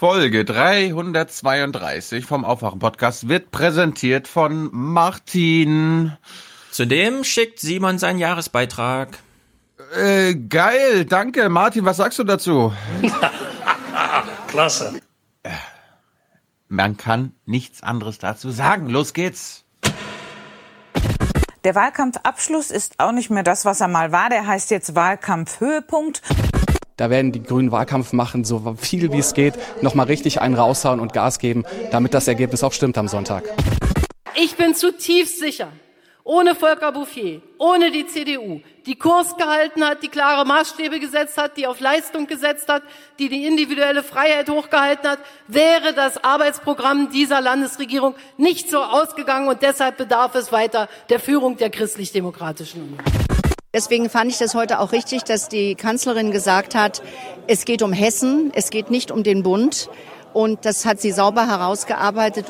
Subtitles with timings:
[0.00, 6.16] Folge 332 vom Aufwachen-Podcast wird präsentiert von Martin.
[6.70, 9.18] Zudem schickt Simon seinen Jahresbeitrag.
[9.94, 11.50] Äh, geil, danke.
[11.50, 12.72] Martin, was sagst du dazu?
[14.48, 15.02] Klasse.
[16.68, 18.88] Man kann nichts anderes dazu sagen.
[18.88, 19.66] Los geht's.
[21.64, 24.30] Der Wahlkampfabschluss ist auch nicht mehr das, was er mal war.
[24.30, 26.22] Der heißt jetzt Wahlkampfhöhepunkt.
[27.00, 31.00] Da werden die Grünen Wahlkampf machen, so viel wie es geht, nochmal richtig einen raushauen
[31.00, 33.44] und Gas geben, damit das Ergebnis auch stimmt am Sonntag.
[34.34, 35.68] Ich bin zutiefst sicher,
[36.24, 41.56] ohne Volker Bouffier, ohne die CDU, die Kurs gehalten hat, die klare Maßstäbe gesetzt hat,
[41.56, 42.82] die auf Leistung gesetzt hat,
[43.18, 49.62] die die individuelle Freiheit hochgehalten hat, wäre das Arbeitsprogramm dieser Landesregierung nicht so ausgegangen und
[49.62, 53.39] deshalb bedarf es weiter der Führung der christlich-demokratischen Union.
[53.72, 57.02] Deswegen fand ich das heute auch richtig, dass die Kanzlerin gesagt hat,
[57.46, 59.88] es geht um Hessen, es geht nicht um den Bund.
[60.32, 62.46] Und das hat sie sauber herausgearbeitet.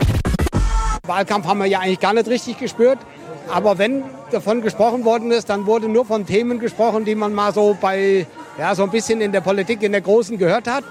[1.07, 2.99] Wahlkampf haben wir ja eigentlich gar nicht richtig gespürt.
[3.53, 7.53] Aber wenn davon gesprochen worden ist, dann wurde nur von Themen gesprochen, die man mal
[7.53, 8.27] so bei,
[8.59, 10.85] ja, so ein bisschen in der Politik, in der Großen gehört hat.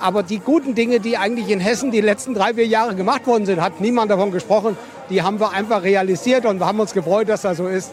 [0.00, 3.44] Aber die guten Dinge, die eigentlich in Hessen die letzten drei, vier Jahre gemacht worden
[3.44, 4.78] sind, hat niemand davon gesprochen.
[5.10, 7.92] Die haben wir einfach realisiert und wir haben uns gefreut, dass das so ist.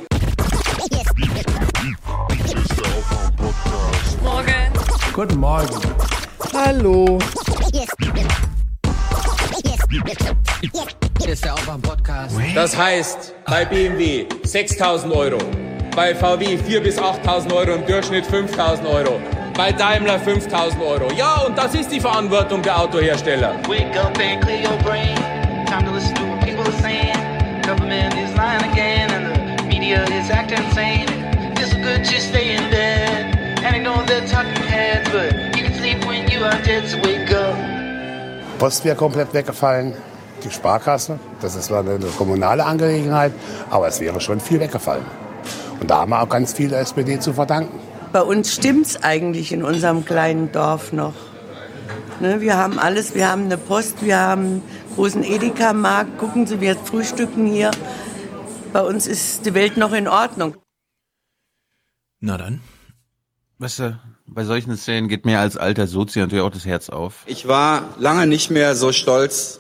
[5.14, 5.68] Guten Morgen.
[6.54, 7.20] Hallo.
[11.20, 12.38] Hier ist der Aufwach-Podcast.
[12.56, 15.38] Das heißt, bei BMW 6.000 Euro,
[15.98, 19.20] bei VW 4.000 bis 8.000 Euro, im Durchschnitt 5.000 Euro,
[19.58, 21.12] bei Daimler 5.000 Euro.
[21.12, 23.56] Ja, und das ist die Verantwortung der Autohersteller.
[23.68, 25.16] Wake up and clear your brain.
[25.66, 27.14] Time to listen to what people are saying.
[27.64, 31.08] Government is lying again and the media is acting insane.
[31.58, 33.32] It's good to stay in bed.
[33.64, 34.26] And know they're
[38.58, 39.94] Post wäre komplett weggefallen.
[40.44, 43.34] Die Sparkasse, das ist zwar eine kommunale Angelegenheit,
[43.70, 45.06] aber es wäre schon viel weggefallen.
[45.80, 47.80] Und da haben wir auch ganz viel der SPD zu verdanken.
[48.12, 51.14] Bei uns stimmt's eigentlich in unserem kleinen Dorf noch.
[52.20, 54.64] Ne, wir haben alles, wir haben eine Post, wir haben einen
[54.96, 56.18] großen Edeka-Markt.
[56.20, 57.72] Gucken Sie, wir frühstücken hier.
[58.74, 60.56] Bei uns ist die Welt noch in Ordnung.
[62.20, 62.62] Na dann.
[63.58, 64.00] Weißt du,
[64.34, 67.24] bei solchen Szenen geht mir als alter Sozi natürlich auch das Herz auf.
[67.26, 69.60] Ich war lange nicht mehr so stolz,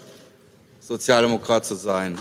[0.80, 2.18] Sozialdemokrat zu sein.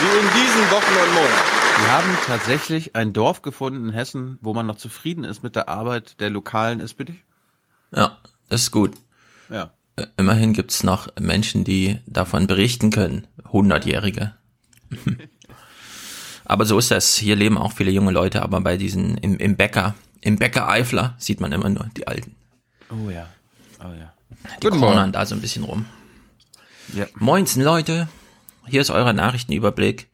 [0.00, 1.54] Wie in diesen Wochen und Monaten.
[1.80, 5.68] Wir haben tatsächlich ein Dorf gefunden in Hessen, wo man noch zufrieden ist mit der
[5.68, 7.14] Arbeit der lokalen SPD.
[7.94, 8.18] Ja,
[8.48, 8.92] das ist gut.
[9.48, 9.70] Ja.
[9.96, 13.26] Äh, Immerhin gibt's noch Menschen, die davon berichten können.
[13.50, 14.34] Hundertjährige.
[16.44, 17.14] aber so ist das.
[17.16, 19.94] Hier leben auch viele junge Leute, aber bei diesen, im, im Bäcker,
[20.24, 22.34] im Bäcker Eifler sieht man immer nur die Alten.
[22.90, 23.28] Oh ja.
[23.80, 24.12] Oh ja.
[24.62, 25.86] Die cornern da so ein bisschen rum.
[26.92, 27.06] Ja.
[27.14, 28.08] Moinsen, Leute.
[28.66, 30.08] Hier ist euer Nachrichtenüberblick.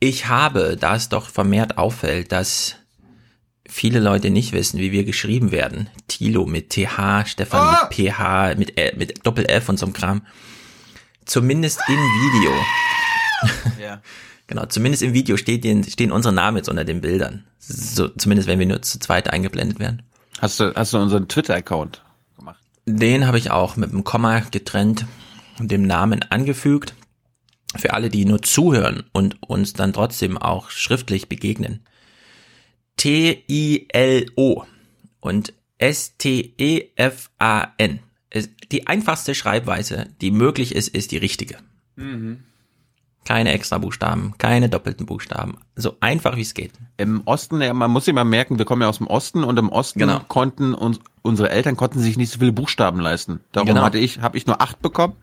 [0.00, 2.76] Ich habe, da es doch vermehrt auffällt, dass
[3.68, 5.90] viele Leute nicht wissen, wie wir geschrieben werden.
[6.06, 7.88] Tilo mit TH, Stefan Ah!
[7.90, 10.26] mit PH, mit, L- mit Doppel F und so einem Kram.
[11.24, 12.52] Zumindest im Video.
[13.80, 14.00] Ja.
[14.48, 17.44] Genau, zumindest im Video steht den, stehen unsere Namen jetzt unter den Bildern.
[17.58, 20.02] So, zumindest wenn wir nur zu zweit eingeblendet werden.
[20.40, 22.02] Hast du, hast du unseren Twitter-Account
[22.36, 22.60] gemacht?
[22.86, 25.04] Den habe ich auch mit einem Komma getrennt
[25.58, 26.94] und dem Namen angefügt.
[27.76, 31.80] Für alle, die nur zuhören und uns dann trotzdem auch schriftlich begegnen.
[32.96, 34.64] T-I-L-O
[35.20, 36.88] und S-T-E-F-A-N.
[38.72, 41.58] Die einfachste Schreibweise, die möglich ist, ist die richtige.
[43.28, 45.58] Keine extra Buchstaben, keine doppelten Buchstaben.
[45.76, 46.72] So einfach wie es geht.
[46.96, 49.58] Im Osten, ja, man muss sich mal merken, wir kommen ja aus dem Osten und
[49.58, 50.20] im Osten Genau.
[50.28, 53.40] konnten uns, unsere Eltern konnten sich nicht so viele Buchstaben leisten.
[53.52, 53.82] Darum Genau.
[53.82, 55.14] hatte ich, habe ich nur acht bekommen.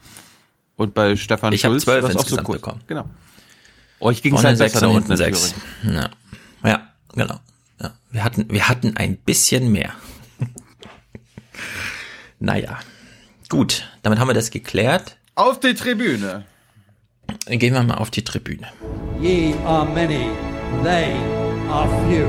[0.76, 2.62] Und bei Stefan Ich Schulz zwölf es auch so kurz.
[2.62, 2.82] bekommen.
[2.86, 3.10] Genau.
[4.00, 5.56] Euch ging es halt sechs besser da und unten sechs.
[5.82, 6.10] Ja,
[6.64, 7.40] ja genau.
[7.82, 7.92] Ja.
[8.12, 9.94] Wir, hatten, wir hatten ein bisschen mehr.
[12.40, 12.78] naja,
[13.50, 15.18] gut, damit haben wir das geklärt.
[15.34, 16.46] Auf die Tribüne.
[17.48, 18.68] Gehen wir mal auf die Tribüne.
[19.22, 20.30] Ye are many,
[20.84, 21.14] they
[21.70, 22.26] are few.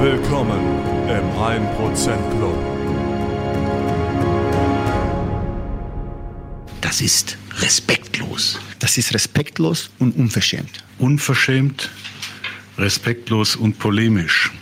[0.00, 0.60] Willkommen
[1.08, 2.56] im 1% Club.
[6.80, 8.58] Das ist respektlos.
[8.78, 10.84] Das ist respektlos und unverschämt.
[10.98, 11.90] Unverschämt,
[12.78, 14.52] respektlos und polemisch.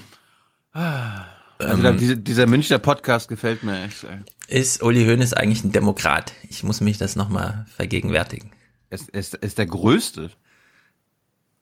[0.72, 4.04] Also da, diese, dieser Münchner Podcast gefällt mir echt.
[4.04, 4.18] ey.
[4.48, 6.32] Ist Uli Hoeneß eigentlich ein Demokrat?
[6.48, 8.52] Ich muss mich das nochmal vergegenwärtigen.
[8.90, 10.30] Er ist, ist, ist der Größte.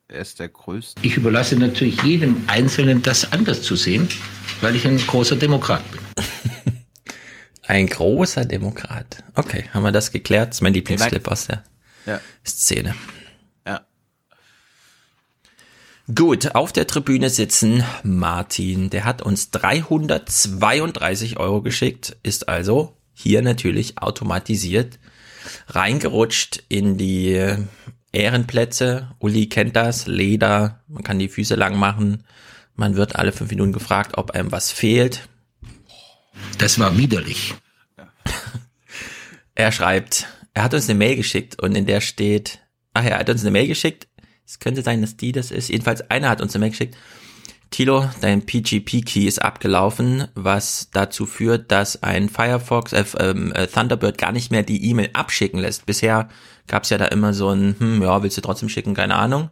[0.08, 1.00] Er ist der Größte.
[1.05, 4.08] Ich überlasse natürlich jedem Einzelnen, das anders zu sehen,
[4.61, 6.00] weil ich ein großer Demokrat bin.
[7.64, 9.23] Ein großer Demokrat.
[9.37, 10.49] Okay, haben wir das geklärt?
[10.49, 11.62] Das ist mein Lieblingsclip aus der
[12.05, 12.20] Ja.
[12.44, 12.94] Szene.
[16.14, 18.90] Gut, auf der Tribüne sitzen Martin.
[18.90, 24.99] Der hat uns 332 Euro geschickt, ist also hier natürlich automatisiert
[25.69, 27.56] reingerutscht in die
[28.12, 29.10] Ehrenplätze.
[29.19, 32.25] Uli kennt das, Leder, man kann die Füße lang machen.
[32.75, 35.28] Man wird alle fünf Minuten gefragt, ob einem was fehlt.
[36.58, 37.55] Das war widerlich.
[39.55, 42.60] Er schreibt, er hat uns eine Mail geschickt und in der steht,
[42.94, 44.08] ach ja, er hat uns eine Mail geschickt.
[44.52, 45.70] Es könnte sein, dass die das ist.
[45.70, 46.94] Jedenfalls einer hat uns eine Mail geschickt.
[47.70, 54.19] Tilo, dein PGP-Key ist abgelaufen, was dazu führt, dass ein Firefox, äh, ähm, äh, Thunderbird
[54.19, 55.87] gar nicht mehr die E-Mail abschicken lässt.
[55.87, 56.28] Bisher
[56.66, 59.49] gab's ja da immer so ein, hm, ja, willst du trotzdem schicken, keine Ahnung.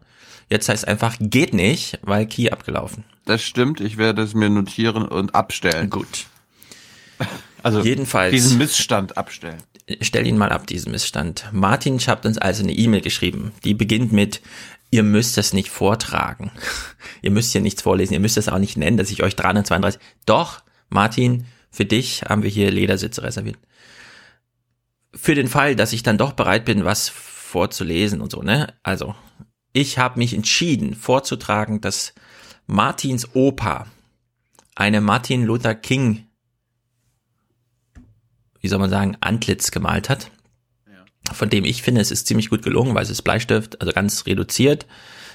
[0.51, 3.05] Jetzt heißt einfach, geht nicht, weil Key abgelaufen.
[3.25, 5.89] Das stimmt, ich werde es mir notieren und abstellen.
[5.89, 6.27] Gut.
[7.63, 8.33] Also Jedenfalls.
[8.33, 9.63] diesen Missstand abstellen.
[10.01, 11.45] Stell ihn mal ab, diesen Missstand.
[11.53, 14.41] Martin hat uns also eine E-Mail geschrieben, die beginnt mit,
[14.91, 16.51] ihr müsst das nicht vortragen.
[17.23, 20.01] ihr müsst hier nichts vorlesen, ihr müsst das auch nicht nennen, dass ich euch 332.
[20.27, 23.59] Doch, Martin, für dich haben wir hier Ledersitze reserviert.
[25.15, 28.75] Für den Fall, dass ich dann doch bereit bin, was vorzulesen und so, ne?
[28.83, 29.15] Also,
[29.73, 32.15] ich habe mich entschieden vorzutragen, dass
[32.67, 33.87] Martins Opa
[34.75, 36.27] eine Martin Luther King
[38.61, 40.31] wie soll man sagen, Antlitz gemalt hat.
[41.33, 44.27] Von dem ich finde, es ist ziemlich gut gelungen, weil es ist Bleistift, also ganz
[44.27, 44.87] reduziert,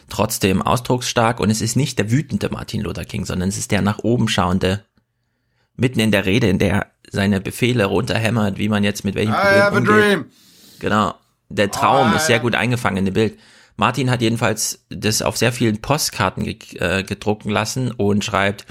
[0.10, 3.82] trotzdem ausdrucksstark und es ist nicht der wütende Martin Luther King, sondern es ist der
[3.82, 4.84] nach oben schauende,
[5.76, 9.34] mitten in der Rede, in der er seine Befehle runterhämmert, wie man jetzt mit welchem
[9.34, 9.96] I Problem have a umgeht.
[9.96, 10.26] dream.
[10.80, 11.14] Genau.
[11.50, 13.38] Der Traum Oh, ist sehr gut eingefangen in dem Bild.
[13.78, 18.66] Martin hat jedenfalls das auf sehr vielen Postkarten ge äh, gedrucken lassen und schreibt,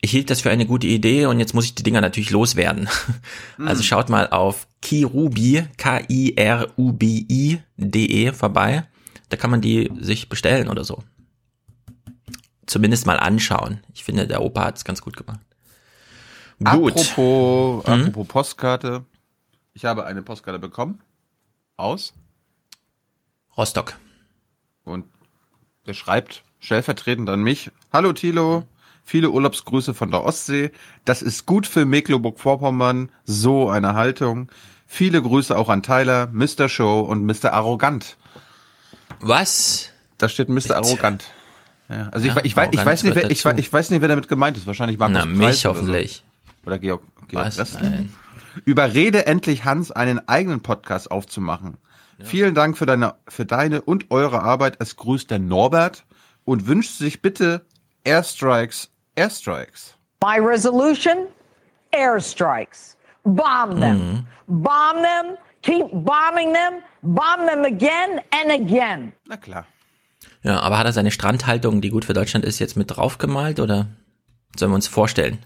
[0.00, 2.88] ich hielt das für eine gute Idee und jetzt muss ich die Dinger natürlich loswerden.
[3.58, 5.66] Also schaut mal auf kirubi,
[7.04, 8.84] K-I-R-U-B-I.de vorbei.
[9.30, 11.02] Da kann man die sich bestellen oder so.
[12.66, 13.80] Zumindest mal anschauen.
[13.94, 15.40] Ich finde, der Opa hat es ganz gut gemacht.
[16.58, 16.92] Gut.
[16.92, 17.92] Apropos, Mhm.
[17.92, 19.04] apropos Postkarte.
[19.72, 21.00] Ich habe eine Postkarte bekommen.
[21.76, 22.14] Aus.
[23.56, 23.94] Rostock.
[24.84, 25.04] Und
[25.86, 27.70] der schreibt stellvertretend an mich.
[27.92, 28.64] Hallo Thilo,
[29.02, 30.70] viele Urlaubsgrüße von der Ostsee.
[31.04, 33.10] Das ist gut für Mecklenburg-Vorpommern.
[33.24, 34.48] So eine Haltung.
[34.94, 36.68] Viele Grüße auch an Tyler, Mr.
[36.68, 37.52] Show und Mr.
[37.52, 38.16] Arrogant.
[39.18, 39.90] Was?
[40.18, 40.76] Da steht Mr.
[40.76, 41.24] Arrogant.
[41.88, 44.08] Ja, also Ja, ich, ich, weiß, ich, weiß nicht, wer, ich, ich weiß nicht, wer
[44.08, 44.68] damit gemeint ist.
[44.68, 46.22] Wahrscheinlich Markus Na, mich oder hoffentlich.
[46.62, 46.68] So.
[46.68, 47.74] Oder Georg, Georg Was?
[47.80, 48.14] Nein.
[48.64, 51.76] Überrede endlich Hans, einen eigenen Podcast aufzumachen.
[52.22, 54.76] Vielen Dank für deine, für deine und eure Arbeit.
[54.78, 56.04] Es grüßt der Norbert
[56.44, 57.66] und wünscht sich bitte
[58.04, 59.96] Airstrikes, Airstrikes.
[60.22, 61.26] My resolution
[61.90, 62.93] airstrikes.
[63.24, 64.26] Bomb them.
[64.46, 65.36] Bomb them.
[65.62, 66.82] Keep bombing them.
[67.02, 69.12] Bomb them again and again.
[69.26, 69.66] Na klar.
[70.42, 73.86] Ja, aber hat er seine Strandhaltung, die gut für Deutschland ist, jetzt mit draufgemalt oder
[74.56, 75.38] sollen wir uns vorstellen?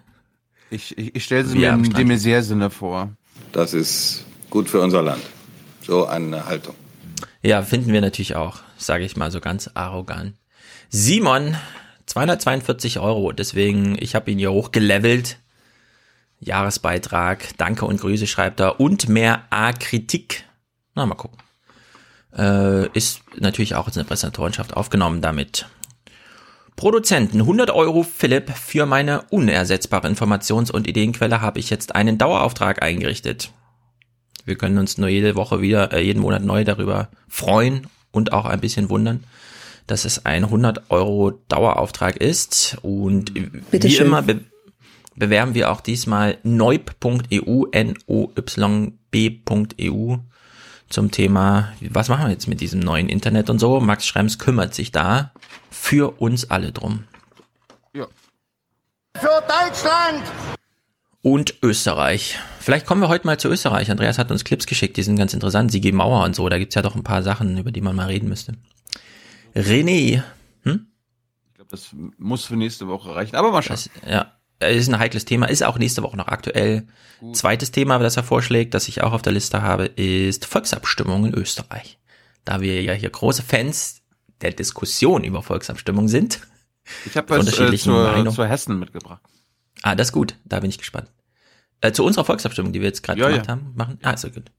[0.70, 1.98] Ich, ich, ich stelle sie mir im Strand.
[1.98, 3.10] de Maizière-Sinne vor.
[3.52, 5.22] Das ist gut für unser Land.
[5.82, 6.74] So eine Haltung.
[7.42, 10.34] Ja, finden wir natürlich auch, sage ich mal so ganz arrogant.
[10.90, 11.56] Simon,
[12.06, 15.38] 242 Euro, deswegen, ich habe ihn hier hochgelevelt.
[16.40, 20.44] Jahresbeitrag, danke und Grüße schreibt er und mehr A-Kritik.
[20.94, 21.38] Na, mal gucken.
[22.36, 25.66] Äh, ist natürlich auch als eine Präsentatorenschaft aufgenommen damit.
[26.76, 32.82] Produzenten, 100 Euro Philipp, für meine unersetzbare Informations- und Ideenquelle habe ich jetzt einen Dauerauftrag
[32.82, 33.50] eingerichtet.
[34.44, 38.44] Wir können uns nur jede Woche wieder, äh, jeden Monat neu darüber freuen und auch
[38.44, 39.24] ein bisschen wundern,
[39.88, 42.78] dass es ein 100 Euro Dauerauftrag ist.
[42.82, 43.34] Und
[43.70, 44.06] Bitte wie schön.
[44.06, 44.22] immer
[45.18, 48.36] bewerben wir auch diesmal neub.eu, N-O-Y-B.eu
[50.88, 53.80] zum Thema, was machen wir jetzt mit diesem neuen Internet und so.
[53.80, 55.32] Max Schrems kümmert sich da
[55.70, 57.04] für uns alle drum.
[59.20, 60.22] Für Deutschland!
[61.22, 62.38] Und Österreich.
[62.60, 63.90] Vielleicht kommen wir heute mal zu Österreich.
[63.90, 65.72] Andreas hat uns Clips geschickt, die sind ganz interessant.
[65.72, 68.06] Sigi Mauer und so, da gibt's ja doch ein paar Sachen, über die man mal
[68.06, 68.52] reden müsste.
[69.56, 70.22] René,
[70.62, 70.86] hm?
[71.48, 73.34] Ich glaube, das muss für nächste Woche reichen.
[73.34, 73.74] Aber mal schauen.
[73.74, 76.86] Das, ja, ist ein heikles Thema, ist auch nächste Woche noch aktuell.
[77.32, 81.34] Zweites Thema, das er vorschlägt, das ich auch auf der Liste habe, ist Volksabstimmung in
[81.34, 81.98] Österreich.
[82.44, 84.02] Da wir ja hier große Fans
[84.40, 86.40] der Diskussion über Volksabstimmung sind.
[87.04, 89.20] Ich habe was äh, zur, zur Hessen mitgebracht.
[89.82, 90.36] Ah, das ist gut.
[90.44, 91.10] Da bin ich gespannt.
[91.80, 93.52] Äh, zu unserer Volksabstimmung, die wir jetzt gerade Ja, gemacht ja.
[93.52, 93.98] haben, machen.
[94.02, 94.50] Ah, ist so gut.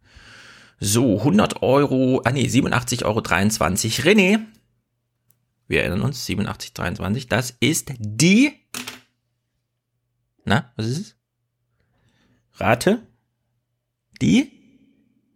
[0.79, 3.19] So, 100 Euro, ah nee, 87,23 Euro.
[3.19, 4.39] René,
[5.67, 7.27] Wir erinnern uns, 8723.
[7.27, 8.53] Das ist die.
[10.49, 11.15] Na, was ist es?
[12.55, 13.03] Rate?
[14.19, 14.51] Die?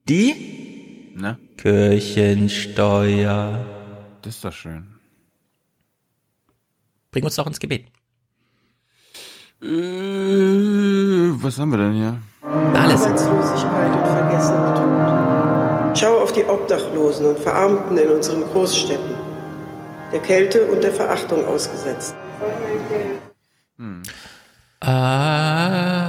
[0.10, 1.14] Die?
[1.16, 1.38] Ne?
[1.56, 3.64] Kirchensteuer.
[4.24, 4.96] Das ist doch schön.
[7.12, 7.92] Bring uns doch ins Gebet.
[9.62, 9.68] Äh,
[11.44, 12.20] was haben wir denn hier?
[12.74, 13.04] Alles.
[13.04, 15.96] Arbeitslosigkeit und Vergessenheit.
[15.96, 19.14] Schau auf die Obdachlosen und Verarmten in unseren Großstädten,
[20.12, 22.16] der Kälte und der Verachtung ausgesetzt.
[24.86, 26.04] Amen.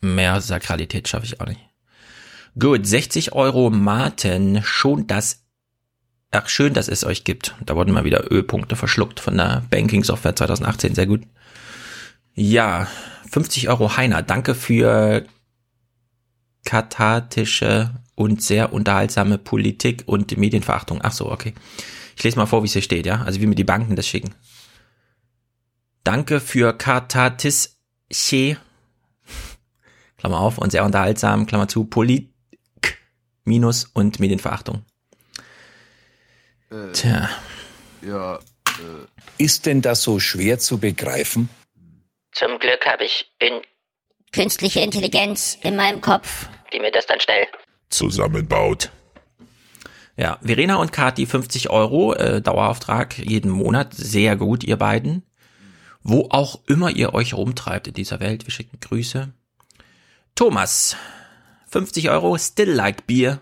[0.00, 1.60] Mehr Sakralität schaffe ich auch nicht.
[2.58, 5.44] Gut, 60 Euro Martin, schon das,
[6.32, 7.54] ach schön, dass es euch gibt.
[7.64, 11.22] Da wurden mal wieder Ölpunkte verschluckt von der Banking Software 2018, sehr gut.
[12.34, 12.88] Ja,
[13.30, 15.24] 50 Euro Heiner, danke für
[16.64, 20.98] kathartische und sehr unterhaltsame Politik und Medienverachtung.
[21.02, 21.54] Ach so, okay.
[22.18, 23.22] Ich lese mal vor, wie es hier steht, ja?
[23.22, 24.34] Also wie mir die Banken das schicken.
[26.02, 27.68] Danke für kathartische,
[30.16, 32.32] Klammer auf, und sehr unterhaltsam, Klammer zu, Politik,
[33.44, 34.84] Minus und Medienverachtung.
[36.72, 37.30] Äh, Tja.
[38.02, 38.40] Ja, äh,
[39.38, 41.48] Ist denn das so schwer zu begreifen?
[42.32, 43.60] Zum Glück habe ich in
[44.32, 47.46] künstliche Intelligenz in meinem Kopf, die mir das dann schnell
[47.90, 48.90] zusammenbaut.
[50.18, 53.94] Ja, Verena und Kati 50 Euro äh, Dauerauftrag jeden Monat.
[53.94, 55.22] Sehr gut, ihr beiden.
[56.02, 58.44] Wo auch immer ihr euch rumtreibt in dieser Welt.
[58.46, 59.32] Wir schicken Grüße.
[60.34, 60.96] Thomas,
[61.68, 63.40] 50 Euro, still like Bier.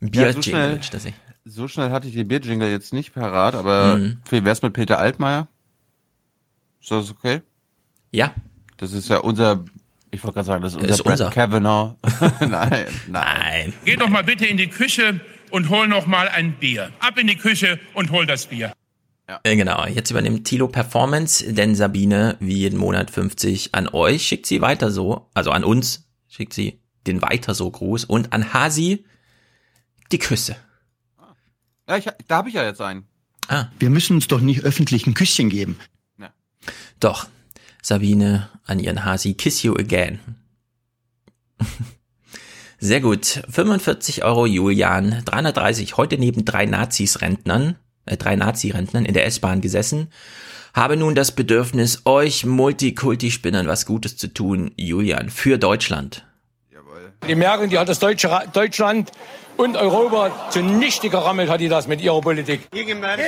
[0.00, 1.14] Bier ja, so, schnell, das ich.
[1.44, 4.22] so schnell hatte ich die Bierjingle jetzt nicht parat, aber Mhm.
[4.28, 5.48] wie wär's mit Peter Altmaier?
[6.80, 7.42] Ist das okay?
[8.10, 8.34] Ja.
[8.76, 9.64] Das ist ja unser,
[10.14, 11.30] ich wollte gerade sagen, das ist unser, Ist unser.
[11.30, 11.96] Kavanaugh.
[12.40, 13.72] nein, nein.
[13.84, 16.90] Geh doch mal bitte in die Küche und hol noch mal ein Bier.
[17.00, 18.72] Ab in die Küche und hol das Bier.
[19.42, 24.46] Äh, Genau, jetzt übernimmt Tilo Performance, denn Sabine, wie jeden Monat 50 an euch, schickt
[24.46, 29.04] sie weiter so, also an uns, schickt sie den weiter so Gruß und an Hasi
[30.12, 30.56] die Küsse.
[31.88, 33.06] Ja, ich, da habe ich ja jetzt einen.
[33.48, 33.66] Ah.
[33.78, 35.78] Wir müssen uns doch nicht öffentlich ein Küsschen geben.
[37.00, 37.26] Doch,
[37.84, 40.18] Sabine an ihren Hasi, kiss you again.
[42.78, 47.76] Sehr gut, 45 Euro Julian, 330, heute neben drei Nazis-Rentnern,
[48.06, 50.08] äh, drei Nazi-Rentnern in der S-Bahn gesessen,
[50.72, 56.26] habe nun das Bedürfnis, euch Multikulti-Spinnern was Gutes zu tun, Julian, für Deutschland.
[57.28, 59.10] Die Merkel, die hat das Deutsche, Ra- Deutschland
[59.58, 62.70] und Europa zunichte gerammelt, hat die das mit ihrer Politik.
[62.70, 63.24] Gegen Merkel!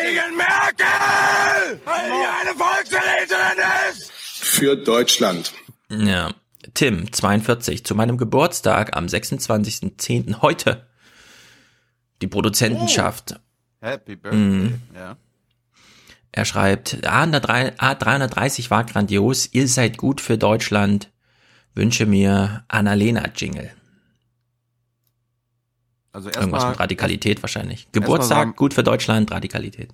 [1.84, 3.58] Weil die eine Volksverräterin
[3.90, 4.12] ist!
[4.40, 5.52] Für Deutschland.
[5.90, 6.32] Ja,
[6.74, 10.42] Tim, 42, zu meinem Geburtstag am 26.10.
[10.42, 10.86] heute.
[12.22, 13.38] Die Produzentenschaft.
[13.80, 14.40] Happy Birthday.
[14.40, 14.80] Mhm.
[14.94, 15.16] Ja.
[16.32, 21.10] Er schreibt, A330 A330 war grandios, ihr seid gut für Deutschland,
[21.74, 23.70] wünsche mir Annalena-Jingle.
[26.12, 27.84] Also Irgendwas erstmal mit Radikalität wahrscheinlich.
[27.86, 29.90] mal Geburtstag, sagen- gut für Deutschland, Radikalität.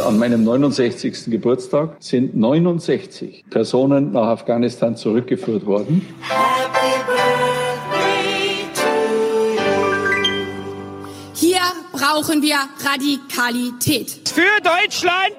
[0.00, 1.26] An meinem 69.
[1.26, 6.06] Geburtstag sind 69 Personen nach Afghanistan zurückgeführt worden.
[11.34, 11.60] Hier
[11.92, 14.28] brauchen wir Radikalität.
[14.28, 15.36] Für Deutschland!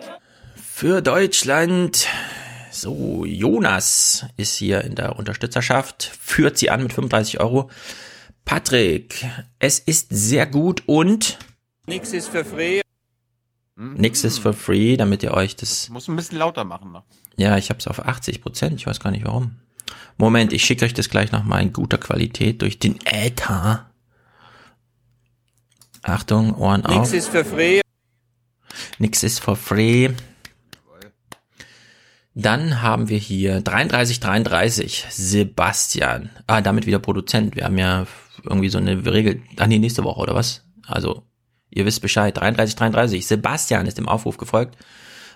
[0.55, 2.07] Für Deutschland.
[2.71, 7.69] So, Jonas ist hier in der Unterstützerschaft, führt sie an mit 35 Euro.
[8.45, 9.25] Patrick,
[9.59, 11.37] es ist sehr gut und
[11.87, 12.84] Nix ist für free.
[13.75, 17.03] Nix ist for free, damit ihr euch das Muss ein bisschen lauter machen noch.
[17.37, 18.79] Ja, ich habe es auf 80 Prozent.
[18.79, 19.57] Ich weiß gar nicht warum.
[20.17, 23.89] Moment, ich schicke euch das gleich nochmal in guter Qualität durch den Äther.
[26.03, 27.13] Achtung, Ohren Nix auf.
[27.13, 27.81] ist für free.
[28.99, 30.11] Nix ist for free.
[32.37, 36.29] Dann haben wir hier 3333 Sebastian.
[36.47, 37.55] Ah, damit wieder Produzent.
[37.55, 38.05] Wir haben ja
[38.43, 39.41] irgendwie so eine Regel.
[39.57, 40.65] Ah, nee, nächste Woche oder was?
[40.85, 41.23] Also,
[41.75, 42.35] ihr wisst Bescheid.
[42.35, 44.75] 3333 Sebastian ist dem Aufruf gefolgt.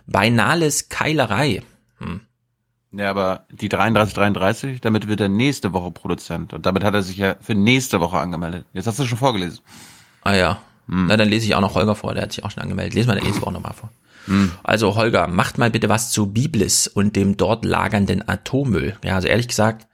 [0.08, 1.62] Beinales Keilerei.
[2.00, 2.22] Hm.
[2.92, 6.54] Ja, aber die 3333, damit wird er nächste Woche Produzent.
[6.54, 8.66] Und damit hat er sich ja für nächste Woche angemeldet.
[8.74, 9.60] Jetzt hast du schon vorgelesen.
[10.24, 10.62] Ah ja.
[10.88, 12.96] Na, dann lese ich auch noch Holger vor, der hat sich auch schon angemeldet.
[12.96, 13.92] Lesen wir der nächste Woche nochmal vor.
[14.26, 14.52] Hm.
[14.64, 18.98] Also Holger, macht mal bitte was zu Biblis und dem dort lagernden Atommüll.
[19.04, 19.86] Ja, also ehrlich gesagt,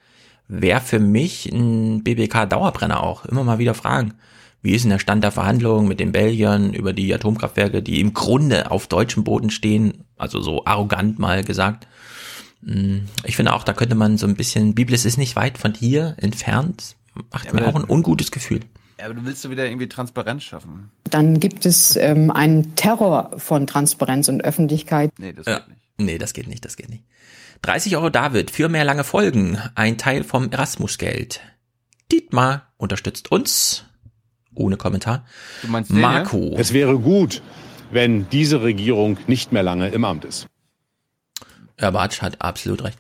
[0.48, 3.26] wäre für mich ein BBK-Dauerbrenner auch.
[3.26, 4.14] Immer mal wieder fragen.
[4.66, 8.16] Wie ist denn der Stand der Verhandlungen mit den Belgiern über die Atomkraftwerke, die im
[8.16, 10.06] Grunde auf deutschem Boden stehen?
[10.18, 11.88] Also so arrogant mal gesagt.
[12.62, 15.76] Mm, Ich finde auch, da könnte man so ein bisschen, Biblis ist nicht weit von
[15.76, 16.96] hier entfernt,
[17.32, 18.62] macht Ja, mir auch ein ungutes Gefühl.
[18.98, 20.90] Ja, aber du willst du wieder irgendwie Transparenz schaffen.
[21.04, 25.12] Dann gibt es ähm, einen Terror von Transparenz und Öffentlichkeit.
[25.20, 25.62] Nee, das Ja.
[26.00, 27.04] Nee, das geht nicht, das geht nicht.
[27.62, 29.60] 30 Euro David für mehr lange Folgen.
[29.76, 31.42] Ein Teil vom Erasmus-Geld.
[32.12, 33.86] Dietmar unterstützt uns.
[34.56, 35.26] Ohne Kommentar.
[35.62, 36.56] Du meinst Marco.
[36.58, 37.42] Es wäre gut,
[37.92, 40.48] wenn diese Regierung nicht mehr lange im Amt ist.
[41.80, 43.00] Ja, Bartsch hat absolut recht.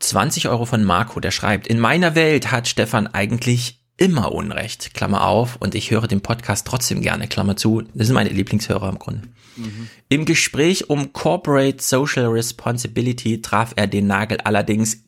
[0.00, 5.26] 20 Euro von Marco, der schreibt, in meiner Welt hat Stefan eigentlich immer Unrecht, Klammer
[5.26, 7.82] auf, und ich höre den Podcast trotzdem gerne, Klammer zu.
[7.94, 9.28] Das sind meine Lieblingshörer im Grunde.
[10.08, 15.04] Im Gespräch um Corporate Social Responsibility traf er den Nagel allerdings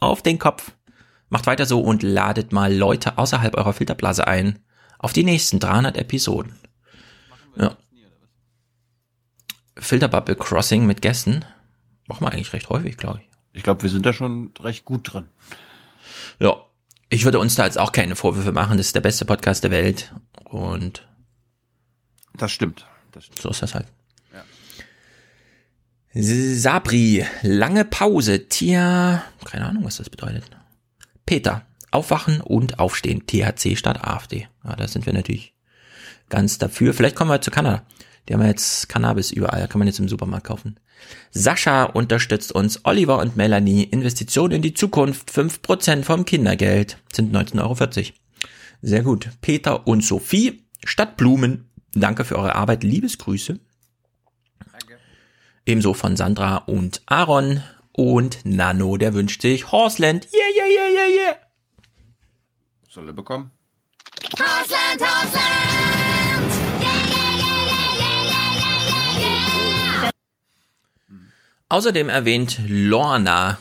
[0.00, 0.72] auf den Kopf.
[1.28, 4.60] Macht weiter so und ladet mal Leute außerhalb eurer Filterblase ein.
[4.98, 6.54] Auf die nächsten 300 Episoden.
[7.56, 7.76] Ja.
[9.78, 11.44] Filterbubble Crossing mit Gästen.
[12.06, 13.28] Machen wir eigentlich recht häufig, glaube ich.
[13.52, 15.28] Ich glaube, wir sind da schon recht gut drin.
[16.40, 16.56] Ja.
[17.10, 18.76] Ich würde uns da jetzt auch keine Vorwürfe machen.
[18.76, 20.14] Das ist der beste Podcast der Welt.
[20.44, 21.08] Und
[22.34, 22.86] Das stimmt.
[23.12, 23.40] Das stimmt.
[23.40, 23.86] so ist das halt.
[26.14, 28.48] Sabri, lange Pause.
[28.48, 30.44] Tja, keine Ahnung, was das bedeutet.
[31.26, 33.26] Peter, aufwachen und aufstehen.
[33.26, 34.48] THC statt AfD.
[34.64, 35.54] Ja, da sind wir natürlich
[36.28, 36.94] ganz dafür.
[36.94, 37.84] Vielleicht kommen wir zu Kanada.
[38.28, 39.66] Die haben ja jetzt Cannabis überall.
[39.68, 40.78] Kann man jetzt im Supermarkt kaufen.
[41.30, 42.84] Sascha unterstützt uns.
[42.84, 43.84] Oliver und Melanie.
[43.84, 45.30] Investition in die Zukunft.
[45.30, 46.98] 5% vom Kindergeld.
[47.12, 48.12] Sind 19,40 Euro.
[48.82, 49.30] Sehr gut.
[49.40, 50.64] Peter und Sophie.
[50.84, 51.70] Stadt Blumen.
[51.94, 52.84] Danke für eure Arbeit.
[52.84, 53.58] Liebesgrüße.
[55.64, 57.62] Ebenso von Sandra und Aaron.
[57.92, 60.28] Und Nano, der wünscht sich Horseland.
[60.32, 61.47] Yeah, yeah, yeah, yeah, yeah.
[62.98, 63.52] Soll er bekommen?
[64.40, 66.52] Hausland, Hausland!
[71.68, 73.58] Außerdem erwähnt Lorna.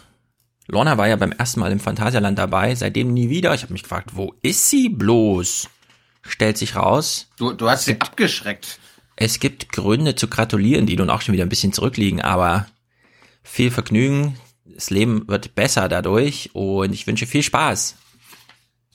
[0.65, 3.53] Lorna war ja beim ersten Mal im Phantasialand dabei, seitdem nie wieder.
[3.53, 5.69] Ich habe mich gefragt, wo ist sie bloß?
[6.23, 7.29] Stellt sich raus.
[7.37, 8.79] Du, du hast sie abgeschreckt.
[9.17, 12.65] Es gibt Gründe zu gratulieren, die nun auch schon wieder ein bisschen zurückliegen, aber
[13.43, 14.39] viel Vergnügen.
[14.65, 17.97] Das Leben wird besser dadurch und ich wünsche viel Spaß.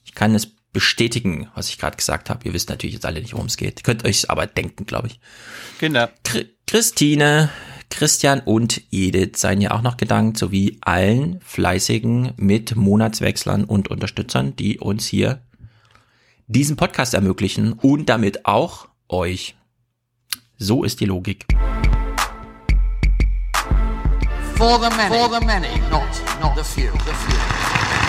[0.05, 2.47] Ich kann es bestätigen, was ich gerade gesagt habe.
[2.47, 3.85] Ihr wisst natürlich jetzt alle nicht, worum es geht.
[3.85, 5.21] Könnt euch aber denken, glaube ich.
[5.79, 6.11] Kinder.
[6.25, 7.51] Chri- Christine,
[7.91, 14.57] Christian und Edith seien ja auch noch gedankt, sowie allen fleißigen mit Monatswechslern und Unterstützern,
[14.57, 15.43] die uns hier
[16.47, 19.57] diesen Podcast ermöglichen und damit auch euch.
[20.57, 21.45] So ist die Logik.
[24.57, 26.03] For the many, for the many, not
[26.41, 26.91] not the few.
[26.93, 28.02] The few.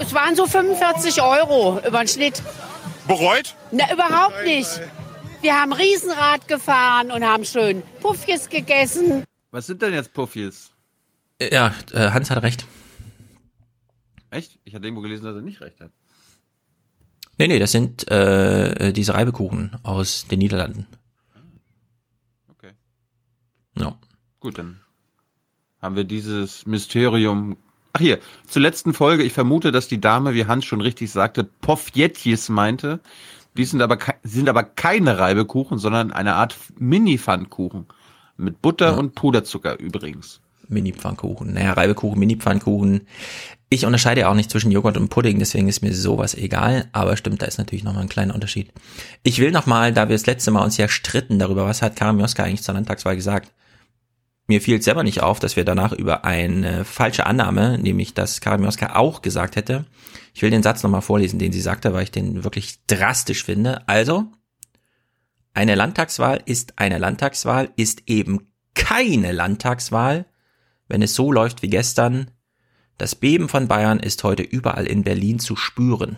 [0.00, 2.42] Es waren so 45 Euro über den Schnitt.
[3.06, 3.54] Bereut?
[3.70, 4.80] Na, überhaupt nicht.
[5.42, 9.24] Wir haben Riesenrad gefahren und haben schön Puffjes gegessen.
[9.50, 10.70] Was sind denn jetzt Puffies?
[11.40, 12.66] Ja, äh, Hans hat recht.
[14.30, 14.58] Echt?
[14.64, 15.90] Ich hatte irgendwo gelesen, dass er nicht recht hat.
[17.38, 20.86] Nee, nee, das sind äh, diese Reibekuchen aus den Niederlanden.
[22.48, 22.72] Okay.
[23.76, 23.98] Ja.
[24.40, 24.80] Gut, dann
[25.80, 27.56] haben wir dieses Mysterium.
[27.92, 29.22] Ach hier, zur letzten Folge.
[29.22, 33.00] Ich vermute, dass die Dame, wie Hans schon richtig sagte, Pofjetjes meinte.
[33.56, 37.86] Die sind aber, sind aber keine Reibekuchen, sondern eine Art Mini-Pfannkuchen.
[38.36, 40.40] Mit Butter und Puderzucker übrigens.
[40.68, 41.52] Mini-Pfannkuchen.
[41.52, 43.08] Naja, Reibekuchen, Mini-Pfannkuchen.
[43.68, 46.88] Ich unterscheide auch nicht zwischen Joghurt und Pudding, deswegen ist mir sowas egal.
[46.92, 48.72] Aber stimmt, da ist natürlich nochmal ein kleiner Unterschied.
[49.22, 52.20] Ich will nochmal, da wir das letzte Mal uns ja stritten darüber, was hat Karim
[52.20, 53.52] Joska eigentlich zur Landtagswahl gesagt.
[54.50, 58.64] Mir fiel selber nicht auf, dass wir danach über eine falsche Annahme, nämlich dass Karim
[58.64, 59.86] Joska auch gesagt hätte.
[60.34, 63.86] Ich will den Satz nochmal vorlesen, den sie sagte, weil ich den wirklich drastisch finde.
[63.86, 64.24] Also,
[65.54, 70.26] eine Landtagswahl ist eine Landtagswahl, ist eben keine Landtagswahl,
[70.88, 72.32] wenn es so läuft wie gestern.
[72.98, 76.16] Das Beben von Bayern ist heute überall in Berlin zu spüren.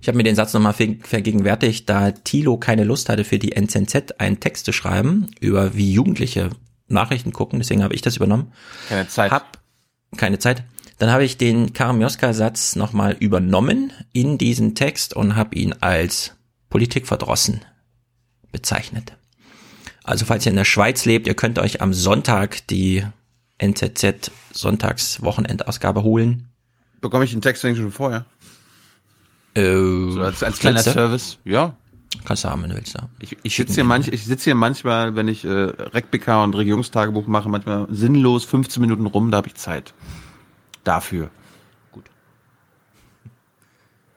[0.00, 3.52] Ich habe mir den Satz nochmal ver- vergegenwärtigt, da Thilo keine Lust hatte, für die
[3.52, 6.50] NZZ einen Text zu schreiben, über wie Jugendliche
[6.88, 8.52] Nachrichten gucken, deswegen habe ich das übernommen.
[8.88, 9.30] Keine Zeit.
[9.30, 9.58] Hab
[10.16, 10.64] keine Zeit.
[10.98, 16.32] Dann habe ich den Karamioska-Satz nochmal übernommen in diesen Text und habe ihn als
[16.70, 17.60] Politikverdrossen
[18.50, 19.12] bezeichnet.
[20.02, 23.04] Also falls ihr in der Schweiz lebt, ihr könnt euch am Sonntag die
[23.58, 26.48] NZZ Sonntagswochenendausgabe holen.
[27.00, 28.24] Bekomme ich den Text eigentlich schon vorher?
[29.54, 30.80] Äh, So als, als kleiner?
[30.82, 31.38] Service.
[31.44, 31.76] Ja.
[32.24, 32.94] Kannst du haben, wenn du willst.
[32.94, 33.08] Ja.
[33.20, 37.26] Ich, ich sitze hier, manch, ich sitz hier manchmal, wenn ich äh, RecBK und Regierungstagebuch
[37.26, 39.94] mache, manchmal sinnlos 15 Minuten rum, da habe ich Zeit.
[40.84, 41.30] Dafür.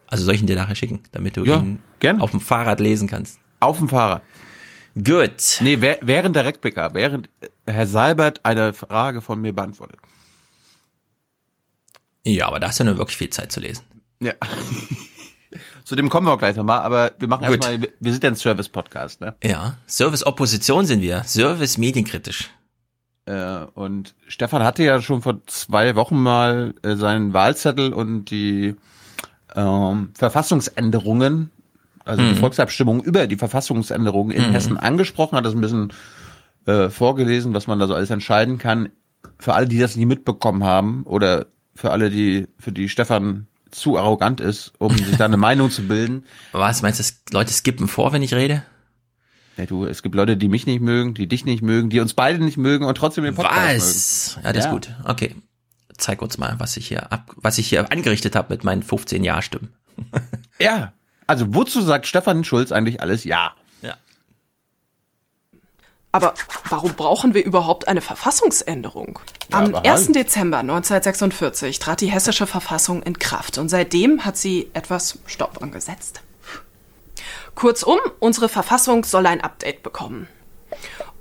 [0.07, 1.79] Also soll ich ihn dir nachher schicken, damit du Ja, ihn
[2.19, 3.39] auf dem Fahrrad lesen kannst.
[3.61, 4.23] Auf dem Fahrrad.
[4.95, 5.59] Gut.
[5.61, 7.29] Nee, während der Reckpicker, während
[7.65, 9.99] Herr Seibert eine Frage von mir beantwortet.
[12.25, 13.83] Ja, aber da hast du nur wirklich viel Zeit zu lesen.
[14.19, 14.33] Ja.
[15.83, 18.35] Zu dem kommen wir auch gleich nochmal, aber wir machen erstmal, wir sind ja ein
[18.35, 19.35] Service-Podcast, ne?
[19.43, 22.49] Ja, Service-Opposition sind wir, Service-medienkritisch.
[23.25, 28.75] Äh, und Stefan hatte ja schon vor zwei Wochen mal äh, seinen Wahlzettel und die
[29.55, 31.51] ähm, Verfassungsänderungen,
[32.05, 32.29] also mhm.
[32.29, 34.51] die Volksabstimmung über die Verfassungsänderungen in mhm.
[34.51, 35.93] Hessen angesprochen, hat das ein bisschen
[36.65, 38.89] äh, vorgelesen, was man da so alles entscheiden kann.
[39.37, 43.97] Für alle, die das nie mitbekommen haben oder für alle, die, für die Stefan zu
[43.97, 46.25] arrogant ist, um sich da eine Meinung zu bilden.
[46.51, 48.63] Was meinst du, Leute skippen vor, wenn ich rede?
[49.57, 52.13] Ja, du, es gibt Leute, die mich nicht mögen, die dich nicht mögen, die uns
[52.13, 54.35] beide nicht mögen und trotzdem den Podcast was?
[54.35, 54.47] mögen.
[54.47, 54.69] Ja, das ja.
[54.69, 54.95] ist gut.
[55.05, 55.35] Okay.
[55.97, 59.23] Zeig uns mal, was ich hier ab, was ich hier angerichtet habe mit meinen 15
[59.23, 59.73] Ja-Stimmen.
[60.59, 60.93] ja.
[61.27, 63.53] Also wozu sagt Stefan Schulz eigentlich alles Ja?
[66.11, 66.33] Aber
[66.69, 69.19] warum brauchen wir überhaupt eine Verfassungsänderung?
[69.51, 70.07] Am 1.
[70.07, 76.21] Dezember 1946 trat die hessische Verfassung in Kraft und seitdem hat sie etwas Stopp angesetzt.
[77.55, 80.27] Kurzum, unsere Verfassung soll ein Update bekommen.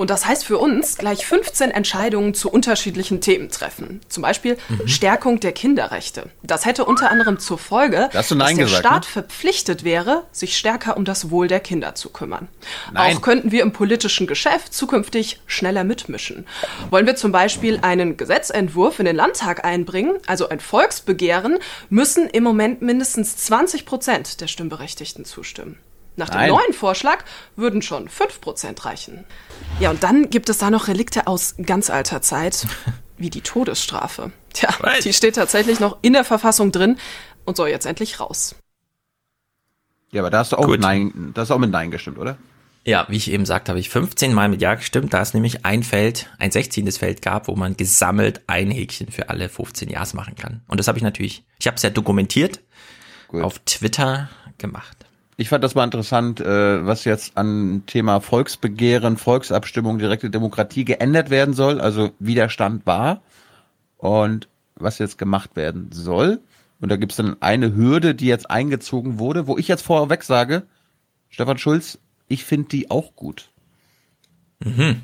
[0.00, 4.00] Und das heißt für uns gleich 15 Entscheidungen zu unterschiedlichen Themen treffen.
[4.08, 4.88] Zum Beispiel mhm.
[4.88, 6.30] Stärkung der Kinderrechte.
[6.42, 9.10] Das hätte unter anderem zur Folge, dass der gesagt, Staat ne?
[9.10, 12.48] verpflichtet wäre, sich stärker um das Wohl der Kinder zu kümmern.
[12.94, 13.14] Nein.
[13.14, 16.46] Auch könnten wir im politischen Geschäft zukünftig schneller mitmischen.
[16.88, 21.58] Wollen wir zum Beispiel einen Gesetzentwurf in den Landtag einbringen, also ein Volksbegehren,
[21.90, 25.76] müssen im Moment mindestens 20 Prozent der Stimmberechtigten zustimmen.
[26.20, 26.50] Nach dem Nein.
[26.50, 27.24] neuen Vorschlag
[27.56, 29.24] würden schon 5% reichen.
[29.80, 32.66] Ja, und dann gibt es da noch Relikte aus ganz alter Zeit,
[33.16, 34.30] wie die Todesstrafe.
[34.52, 35.02] Tja, right.
[35.02, 36.98] die steht tatsächlich noch in der Verfassung drin
[37.46, 38.54] und soll jetzt endlich raus.
[40.12, 42.36] Ja, aber da hast du auch, Nein, da hast du auch mit Nein gestimmt, oder?
[42.84, 45.64] Ja, wie ich eben sagte, habe ich 15 Mal mit Ja gestimmt, da es nämlich
[45.64, 46.92] ein Feld, ein 16.
[46.92, 50.60] Feld gab, wo man gesammelt ein Häkchen für alle 15 Ja's machen kann.
[50.68, 52.60] Und das habe ich natürlich, ich habe es ja dokumentiert
[53.28, 53.42] Gut.
[53.42, 54.28] auf Twitter
[54.58, 55.06] gemacht.
[55.40, 61.30] Ich fand das mal interessant, äh, was jetzt an Thema Volksbegehren, Volksabstimmung, direkte Demokratie geändert
[61.30, 63.22] werden soll, also Widerstand war
[63.96, 66.40] und was jetzt gemacht werden soll.
[66.82, 70.24] Und da gibt es dann eine Hürde, die jetzt eingezogen wurde, wo ich jetzt vorweg
[70.24, 70.64] sage,
[71.30, 71.98] Stefan Schulz,
[72.28, 73.48] ich finde die auch gut.
[74.62, 75.00] Mhm.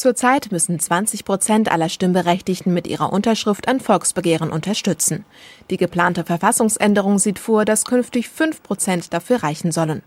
[0.00, 5.26] Zurzeit müssen 20 Prozent aller Stimmberechtigten mit ihrer Unterschrift ein Volksbegehren unterstützen.
[5.68, 10.00] Die geplante Verfassungsänderung sieht vor, dass künftig 5 Prozent dafür reichen sollen.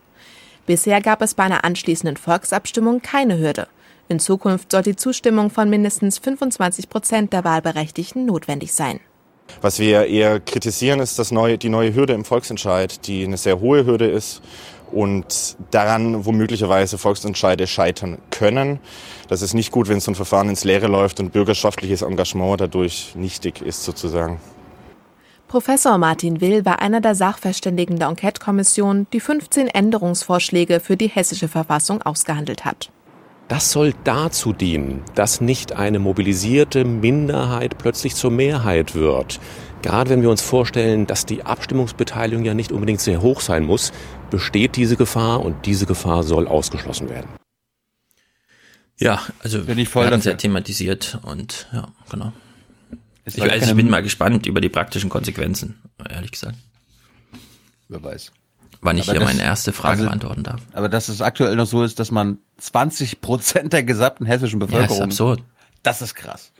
[0.65, 3.67] Bisher gab es bei einer anschließenden Volksabstimmung keine Hürde.
[4.09, 8.99] In Zukunft soll die Zustimmung von mindestens 25 Prozent der Wahlberechtigten notwendig sein.
[9.61, 13.59] Was wir eher kritisieren, ist das neue, die neue Hürde im Volksentscheid, die eine sehr
[13.59, 14.41] hohe Hürde ist
[14.93, 18.79] und daran, wo möglicherweise Volksentscheide scheitern können.
[19.27, 23.15] Das ist nicht gut, wenn so ein Verfahren ins Leere läuft und bürgerschaftliches Engagement dadurch
[23.15, 24.39] nichtig ist sozusagen.
[25.47, 31.47] Professor Martin Will war einer der Sachverständigen der Enquete-Kommission, die 15 Änderungsvorschläge für die hessische
[31.47, 32.89] Verfassung ausgehandelt hat.
[33.49, 39.39] Das soll dazu dienen, dass nicht eine mobilisierte Minderheit plötzlich zur Mehrheit wird.
[39.83, 43.91] Gerade wenn wir uns vorstellen, dass die Abstimmungsbeteiligung ja nicht unbedingt sehr hoch sein muss,
[44.33, 47.29] besteht diese Gefahr und diese Gefahr soll ausgeschlossen werden.
[48.97, 52.33] Ja, also bin ich voll wir hatten ja thematisiert und ja, genau.
[53.25, 56.55] Ich, also ich bin mal gespannt über die praktischen Konsequenzen, ehrlich gesagt.
[57.89, 58.31] Wer weiß.
[58.81, 60.61] Wann ich aber hier das, meine erste Frage also, beantworten darf.
[60.71, 64.97] Aber dass es aktuell noch so ist, dass man 20 Prozent der gesamten hessischen Bevölkerung.
[64.97, 65.43] Ja, ist absurd.
[65.83, 66.51] Das ist krass.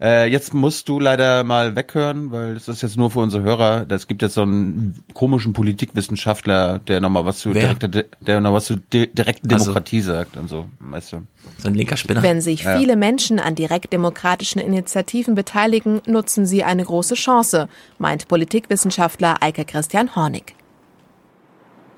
[0.00, 3.86] Äh, jetzt musst du leider mal weghören, weil das ist jetzt nur für unsere Hörer.
[3.88, 8.66] Es gibt jetzt so einen komischen Politikwissenschaftler, der nochmal was zu direkter, der noch was
[8.66, 11.22] zu direkten also Demokratie also, sagt und so, weißt du.
[11.58, 12.22] So ein linker Spinner.
[12.22, 12.78] Wenn sich ja.
[12.78, 20.16] viele Menschen an direktdemokratischen Initiativen beteiligen, nutzen sie eine große Chance, meint Politikwissenschaftler Eike Christian
[20.16, 20.54] Hornig.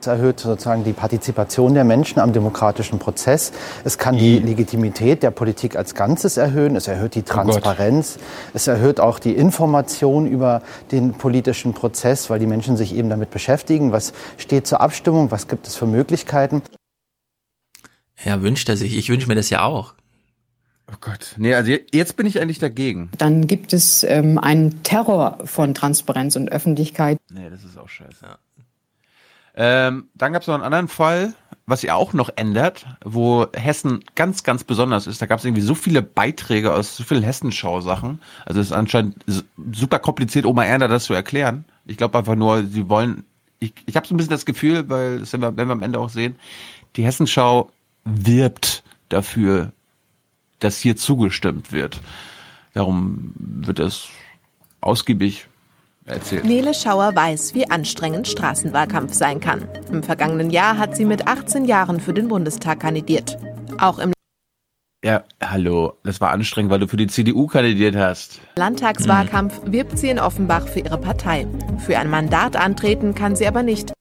[0.06, 3.50] Es erhöht sozusagen die Partizipation der Menschen am demokratischen Prozess.
[3.82, 4.46] Es kann die mhm.
[4.46, 6.76] Legitimität der Politik als Ganzes erhöhen.
[6.76, 8.18] Es erhöht die oh Transparenz.
[8.20, 13.10] Oh es erhöht auch die Information über den politischen Prozess, weil die Menschen sich eben
[13.10, 13.90] damit beschäftigen.
[13.90, 15.32] Was steht zur Abstimmung?
[15.32, 16.62] Was gibt es für Möglichkeiten?
[18.24, 18.96] Ja, wünscht er sich.
[18.96, 19.94] Ich wünsche mir das ja auch.
[20.88, 21.34] Oh Gott.
[21.36, 23.10] Nee, also jetzt bin ich eigentlich dagegen.
[23.18, 27.18] Dann gibt es ähm, einen Terror von Transparenz und Öffentlichkeit.
[27.28, 28.24] Nee, das ist auch scheiße.
[28.24, 28.38] Ja.
[29.56, 31.34] Ähm, dann gab es noch einen anderen Fall,
[31.66, 35.20] was ihr auch noch ändert, wo Hessen ganz, ganz besonders ist.
[35.20, 38.20] Da gab es irgendwie so viele Beiträge aus so vielen Hessenschau-Sachen.
[38.44, 39.24] Also es ist anscheinend
[39.72, 41.64] super kompliziert, Oma Erna das zu erklären.
[41.86, 43.24] Ich glaube einfach nur, sie wollen,
[43.58, 46.10] ich, ich habe so ein bisschen das Gefühl, weil das werden wir, am Ende auch
[46.10, 46.36] sehen,
[46.94, 47.70] die Hessenschau
[48.04, 49.72] wirbt dafür,
[50.58, 52.00] dass hier zugestimmt wird.
[52.74, 54.08] Darum wird es
[54.80, 55.48] ausgiebig
[56.06, 56.44] erzählt.
[56.44, 59.68] Nele Schauer weiß, wie anstrengend Straßenwahlkampf sein kann.
[59.90, 63.38] Im vergangenen Jahr hat sie mit 18 Jahren für den Bundestag kandidiert.
[63.78, 64.12] Auch im
[65.04, 68.40] ja, hallo, das war anstrengend, weil du für die CDU kandidiert hast.
[68.56, 71.46] Landtagswahlkampf wirbt sie in Offenbach für ihre Partei.
[71.78, 73.92] Für ein Mandat antreten kann sie aber nicht.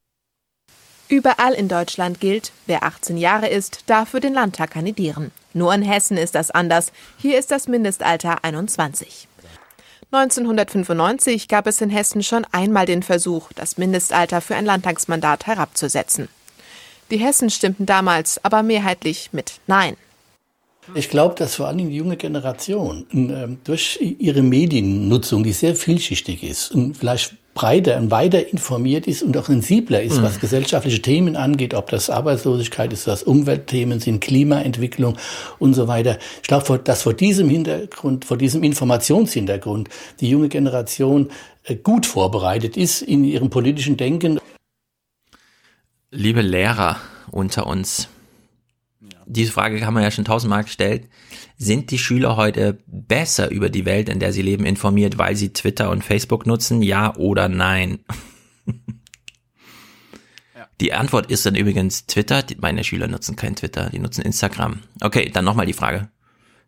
[1.08, 5.30] Überall in Deutschland gilt, wer 18 Jahre ist, darf für den Landtag kandidieren.
[5.54, 6.92] Nur in Hessen ist das anders.
[7.18, 9.28] Hier ist das Mindestalter 21.
[10.12, 16.30] 1995 gab es in Hessen schon einmal den Versuch, das Mindestalter für ein Landtagsmandat herabzusetzen.
[17.12, 19.98] Die Hessen stimmten damals aber mehrheitlich mit Nein.
[20.94, 26.44] Ich glaube, dass vor allem die junge Generation äh, durch ihre Mediennutzung, die sehr vielschichtig
[26.44, 30.24] ist und vielleicht breiter und weiter informiert ist und auch sensibler ist, mhm.
[30.24, 35.18] was gesellschaftliche Themen angeht, ob das Arbeitslosigkeit ist, was Umweltthemen sind, Klimaentwicklung
[35.58, 36.20] und so weiter.
[36.44, 41.30] Ich glaube, dass vor diesem Hintergrund, vor diesem Informationshintergrund die junge Generation
[41.64, 44.40] äh, gut vorbereitet ist in ihrem politischen Denken.
[46.12, 46.98] Liebe Lehrer
[47.32, 48.10] unter uns,
[49.26, 51.08] diese Frage kann man ja schon tausendmal gestellt.
[51.58, 55.54] Sind die Schüler heute besser über die Welt, in der sie leben, informiert, weil sie
[55.54, 56.82] Twitter und Facebook nutzen?
[56.82, 58.00] Ja oder nein?
[60.56, 60.68] ja.
[60.82, 62.44] Die Antwort ist dann übrigens Twitter.
[62.60, 64.82] Meine Schüler nutzen kein Twitter, die nutzen Instagram.
[65.02, 66.10] Okay, dann nochmal die Frage.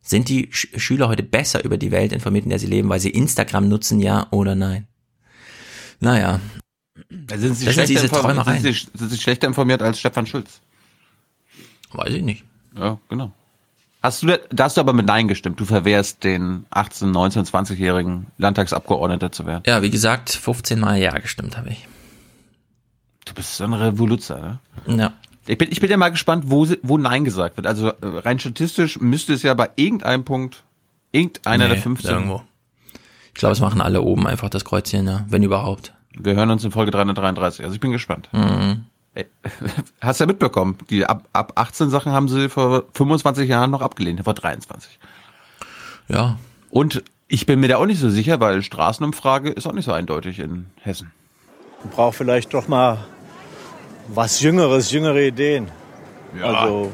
[0.02, 3.00] Sind die Sch Schüler heute besser über die Welt informiert, in der sie leben, weil
[3.00, 4.88] sie Instagram nutzen, ja oder nein?
[6.00, 6.40] Naja.
[7.36, 10.62] Sind sie, schlechter, diese sind, sie, sind sie schlechter informiert als Stefan Schulz?
[11.98, 12.44] Weiß ich nicht.
[12.78, 13.32] Ja, genau.
[14.04, 15.60] Hast du, da hast du aber mit Nein gestimmt.
[15.60, 19.64] Du verwehrst den 18, 19, 20-jährigen Landtagsabgeordneter zu werden.
[19.66, 21.88] Ja, wie gesagt, 15 Mal Ja gestimmt habe ich.
[23.26, 24.98] Du bist so ein Revoluzer, ne?
[24.98, 25.14] Ja.
[25.48, 27.68] Ich bin, ich bin ja mal gespannt, wo, wo Nein gesagt wird.
[27.68, 30.64] Also äh, rein statistisch müsste es ja bei irgendeinem Punkt
[31.12, 32.12] irgendeiner nee, der 15.
[32.12, 32.44] Irgendwo.
[33.34, 35.26] Ich glaube, es machen alle oben einfach das Kreuzchen, ne?
[35.30, 35.94] wenn überhaupt.
[36.18, 37.64] Wir hören uns in Folge 333.
[37.64, 38.30] Also ich bin gespannt.
[38.32, 38.86] Mhm.
[40.02, 43.82] Hast du ja mitbekommen, die ab, ab 18 Sachen haben sie vor 25 Jahren noch
[43.82, 45.00] abgelehnt, vor 23.
[46.08, 46.38] Ja.
[46.70, 49.92] Und ich bin mir da auch nicht so sicher, weil Straßenumfrage ist auch nicht so
[49.92, 51.12] eindeutig in Hessen.
[51.84, 52.98] Man braucht vielleicht doch mal
[54.08, 55.70] was Jüngeres, jüngere Ideen.
[56.40, 56.46] Ja.
[56.46, 56.92] Also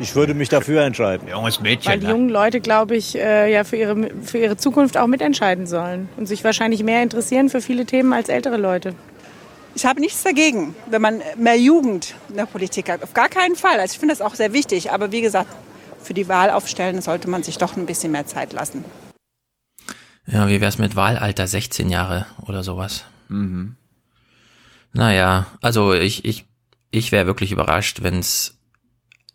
[0.00, 1.28] ich würde mich dafür entscheiden.
[1.28, 1.92] Junges Mädchen.
[1.92, 2.12] Weil die ne?
[2.12, 6.26] jungen Leute, glaube ich, äh, ja für ihre, für ihre Zukunft auch mitentscheiden sollen und
[6.26, 8.94] sich wahrscheinlich mehr interessieren für viele Themen als ältere Leute.
[9.74, 13.02] Ich habe nichts dagegen, wenn man mehr Jugend in der Politik hat.
[13.02, 13.80] Auf gar keinen Fall.
[13.80, 14.92] Also ich finde das auch sehr wichtig.
[14.92, 15.50] Aber wie gesagt,
[16.00, 18.84] für die Wahl aufstellen sollte man sich doch ein bisschen mehr Zeit lassen.
[20.26, 23.04] Ja, wie wär's mit Wahlalter 16 Jahre oder sowas?
[23.28, 23.76] Mhm.
[24.92, 26.46] Naja, also ich, ich,
[26.90, 28.56] ich wäre wirklich überrascht, wenn es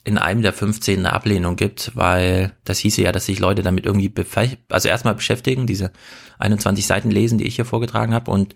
[0.06, 3.86] in einem der 15 eine Ablehnung gibt, weil das hieße ja, dass sich Leute damit
[3.86, 4.12] irgendwie
[4.70, 5.92] also erstmal beschäftigen, diese
[6.40, 8.56] 21 Seiten lesen, die ich hier vorgetragen habe und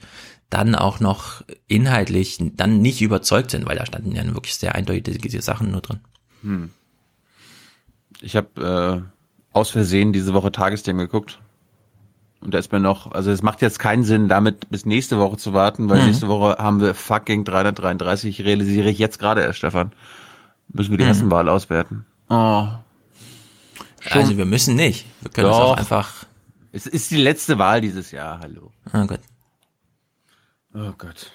[0.54, 5.42] dann auch noch inhaltlich dann nicht überzeugt sind, weil da standen ja wirklich sehr eindeutige
[5.42, 6.00] Sachen nur drin.
[6.44, 6.70] Hm.
[8.22, 11.40] Ich habe äh, aus Versehen diese Woche Tagesthemen geguckt.
[12.40, 15.38] Und da ist mir noch, also es macht jetzt keinen Sinn, damit bis nächste Woche
[15.38, 16.08] zu warten, weil mhm.
[16.08, 19.94] nächste Woche haben wir fucking 333, realisiere ich jetzt gerade erst, Stefan.
[20.68, 21.10] Müssen wir die mhm.
[21.10, 22.06] Hessenwahl auswerten.
[22.30, 22.68] Oh.
[24.10, 25.06] Also wir müssen nicht.
[25.22, 25.58] Wir können Doch.
[25.58, 26.26] es auch einfach.
[26.74, 28.72] Es ist die letzte Wahl dieses Jahr, hallo.
[28.92, 29.20] Ah, gut.
[30.74, 31.32] Oh Gott.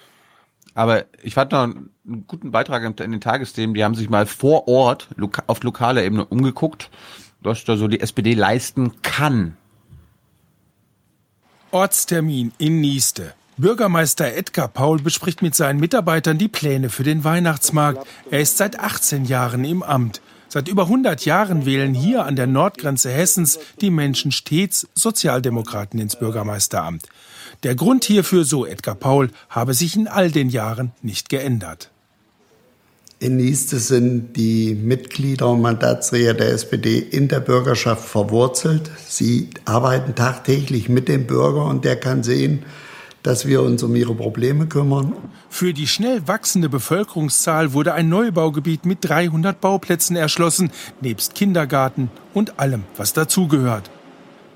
[0.73, 1.91] Aber ich fand noch einen
[2.27, 3.73] guten Beitrag in den Tagesthemen.
[3.73, 5.09] Die haben sich mal vor Ort
[5.47, 6.89] auf lokaler Ebene umgeguckt,
[7.41, 9.57] was da so die SPD leisten kann.
[11.71, 13.33] Ortstermin in Nieste.
[13.57, 18.07] Bürgermeister Edgar Paul bespricht mit seinen Mitarbeitern die Pläne für den Weihnachtsmarkt.
[18.31, 20.21] Er ist seit 18 Jahren im Amt.
[20.47, 26.17] Seit über 100 Jahren wählen hier an der Nordgrenze Hessens die Menschen stets Sozialdemokraten ins
[26.17, 27.03] Bürgermeisteramt.
[27.63, 31.91] Der Grund hierfür, so Edgar Paul, habe sich in all den Jahren nicht geändert.
[33.21, 38.89] In Nieste sind die Mitglieder und Mandatsträger der SPD in der Bürgerschaft verwurzelt.
[39.05, 42.63] Sie arbeiten tagtäglich mit dem Bürger und der kann sehen,
[43.21, 45.13] dass wir uns um ihre Probleme kümmern.
[45.49, 52.57] Für die schnell wachsende Bevölkerungszahl wurde ein Neubaugebiet mit 300 Bauplätzen erschlossen, nebst Kindergarten und
[52.57, 53.91] allem, was dazugehört.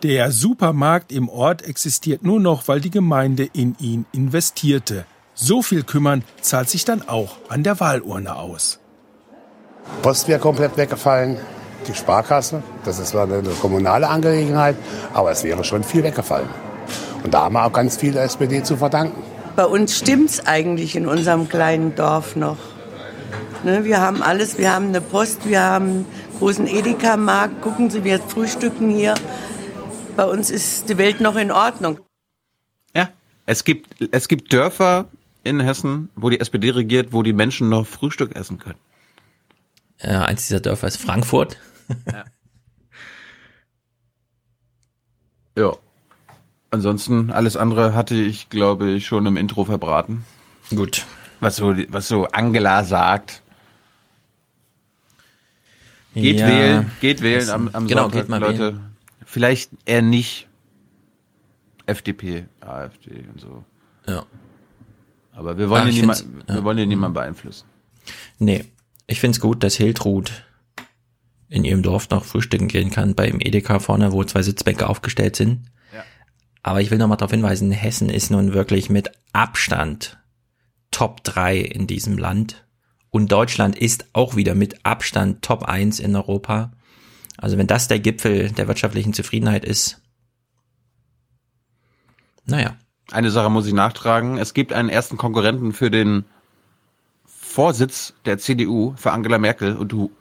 [0.03, 5.05] Der Supermarkt im Ort existiert nur noch, weil die Gemeinde in ihn investierte.
[5.33, 8.79] So viel kümmern zahlt sich dann auch an der Wahlurne aus.
[10.01, 11.37] Post wäre komplett weggefallen,
[11.87, 14.75] die Sparkasse, das ist zwar eine kommunale Angelegenheit,
[15.13, 16.49] aber es wäre schon viel weggefallen.
[17.23, 19.23] Und da haben wir auch ganz viel der SPD zu verdanken.
[19.55, 22.57] Bei uns stimmt es eigentlich in unserem kleinen Dorf noch.
[23.63, 26.05] Ne, wir haben alles, wir haben eine Post, wir haben einen
[26.39, 27.61] großen Edeka-Markt.
[27.61, 29.13] Gucken Sie, wir frühstücken hier.
[30.15, 31.99] Bei uns ist die Welt noch in Ordnung.
[32.95, 33.10] Ja,
[33.45, 35.08] es gibt, es gibt Dörfer
[35.43, 38.80] in Hessen, wo die SPD regiert, wo die Menschen noch Frühstück essen können.
[40.02, 41.58] Ja, eins dieser Dörfer ist Frankfurt.
[42.12, 42.26] Ja.
[45.58, 45.73] ja.
[46.71, 50.26] Ansonsten, alles andere hatte ich, glaube ich, schon im Intro verbraten.
[50.69, 51.06] Gut.
[51.39, 53.41] Was so, was so Angela sagt.
[56.15, 56.47] Geht Ja.
[56.47, 58.73] wählen, geht wählen am, am Genau, Sonntag, geht mal Leute.
[58.73, 58.92] wählen.
[59.34, 60.48] Vielleicht eher nicht
[61.88, 63.63] FDP, AfD und so.
[64.08, 64.26] Ja.
[65.32, 66.63] Aber wir wollen, Ah, ja niemand, find's- wir ja.
[66.63, 67.65] wollen ja niemanden beeinflussen.
[68.38, 68.65] Nee,
[69.08, 70.32] ich find's gut, dass Hiltrud
[71.50, 75.65] in ihrem Dorf noch frühstücken gehen kann, beim Edeka vorne, wo zwei Sitzbänke aufgestellt sind.
[75.91, 76.04] Ja.
[76.62, 80.19] Aber ich will nochmal darauf hinweisen, Hessen ist nun wirklich mit Abstand
[80.91, 82.65] Top 3 in diesem Land.
[83.10, 86.72] Und Deutschland ist auch wieder mit Abstand Top 1 in Europa.
[87.38, 90.00] Also wenn das der Gipfel der wirtschaftlichen Zufriedenheit ist,
[92.46, 92.76] naja.
[93.12, 94.38] Eine Sache muss ich nachtragen.
[94.38, 96.26] Es gibt einen ersten Konkurrenten für den
[97.26, 99.76] Vorsitz der CDU, für Angela Merkel.
[99.76, 100.12] Und du,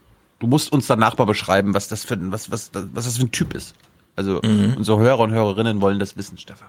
[0.41, 3.25] du musst uns danach mal beschreiben, was das für, ein- was, was, was das für
[3.25, 3.75] ein Typ ist.
[4.17, 4.41] Also
[4.77, 6.69] unsere Hörer und Hörerinnen wollen das wissen, Stefan.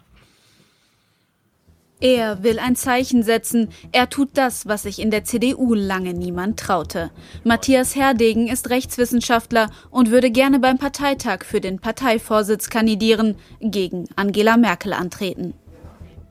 [2.04, 3.70] Er will ein Zeichen setzen.
[3.94, 7.12] Er tut das, was sich in der CDU lange niemand traute.
[7.46, 14.58] Matthias Herdegen ist Rechtswissenschaftler und würde gerne beim Parteitag für den Parteivorsitz kandidieren, gegen Angela
[14.58, 15.54] Merkel antreten.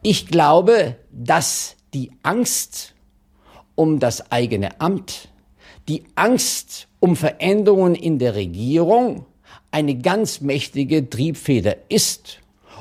[0.03, 2.93] Ich glaube, dass die Angst
[3.75, 5.29] um das eigene Amt,
[5.89, 9.25] die Angst um Veränderungen in der Regierung
[9.71, 12.41] eine ganz mächtige Triebfeder ist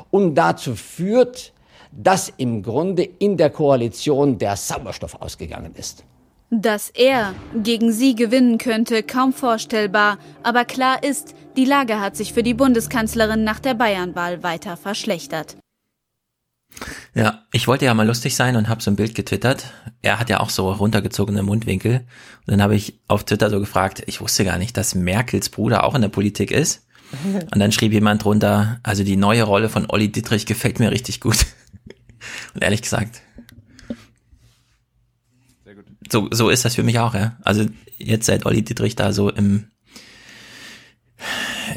[0.10, 1.54] und dazu führt,
[1.91, 6.04] dass im Grunde in der Koalition der Sauerstoff ausgegangen ist.
[6.49, 10.17] Dass er gegen sie gewinnen könnte, kaum vorstellbar.
[10.43, 15.56] Aber klar ist, die Lage hat sich für die Bundeskanzlerin nach der Bayernwahl weiter verschlechtert.
[17.13, 19.65] Ja, ich wollte ja mal lustig sein und habe so ein Bild getwittert.
[20.01, 21.95] Er hat ja auch so runtergezogene Mundwinkel.
[21.95, 25.84] Und dann habe ich auf Twitter so gefragt, ich wusste gar nicht, dass Merkels Bruder
[25.84, 26.86] auch in der Politik ist.
[27.54, 31.19] Und dann schrieb jemand drunter, also die neue Rolle von Olli Dittrich gefällt mir richtig
[31.19, 31.45] gut.
[32.53, 33.21] Und ehrlich gesagt,
[36.12, 37.38] so, so ist das für mich auch, ja.
[37.43, 37.65] Also
[37.97, 39.67] jetzt seit Olli Dittrich da so im,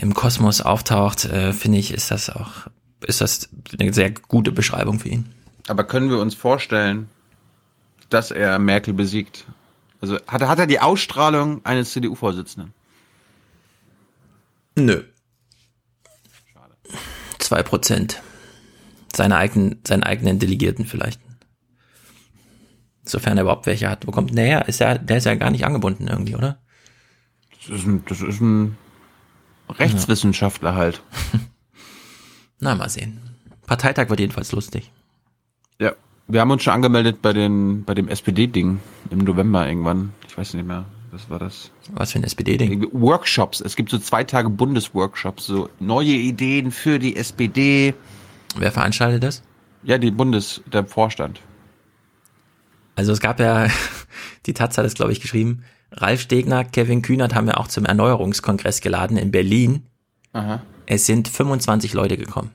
[0.00, 2.66] im Kosmos auftaucht, äh, finde ich, ist das auch,
[3.06, 5.32] ist das eine sehr gute Beschreibung für ihn.
[5.68, 7.08] Aber können wir uns vorstellen,
[8.10, 9.44] dass er Merkel besiegt?
[10.00, 12.72] Also hat, er- hat er die Ausstrahlung eines CDU-Vorsitzenden?
[14.76, 15.04] Nö.
[17.38, 18.20] Zwei Prozent.
[19.14, 21.20] Seine eigenen, seinen eigenen Delegierten vielleicht.
[23.04, 24.06] Sofern er überhaupt welche hat.
[24.06, 24.68] Wo kommt denn der her?
[24.68, 26.58] Ist er, der ist ja gar nicht angebunden irgendwie, oder?
[27.66, 28.76] Das ist ein, das ist ein
[29.68, 31.02] Rechtswissenschaftler halt.
[32.60, 33.20] Na, mal sehen.
[33.66, 34.90] Parteitag wird jedenfalls lustig.
[35.80, 35.92] Ja,
[36.28, 40.12] wir haben uns schon angemeldet bei den bei dem SPD-Ding im November irgendwann.
[40.28, 41.70] Ich weiß nicht mehr, was war das?
[41.92, 42.88] Was für ein SPD-Ding?
[42.92, 43.60] Workshops.
[43.60, 47.94] Es gibt so zwei Tage Bundesworkshops, so neue Ideen für die SPD.
[48.56, 49.42] Wer veranstaltet das?
[49.82, 51.40] Ja, die Bundes, der Vorstand.
[52.96, 53.68] Also es gab ja,
[54.46, 57.84] die Taz hat es glaube ich geschrieben, Ralf Stegner, Kevin Kühnert haben ja auch zum
[57.84, 59.86] Erneuerungskongress geladen in Berlin.
[60.32, 60.62] Aha.
[60.86, 62.50] Es sind 25 Leute gekommen.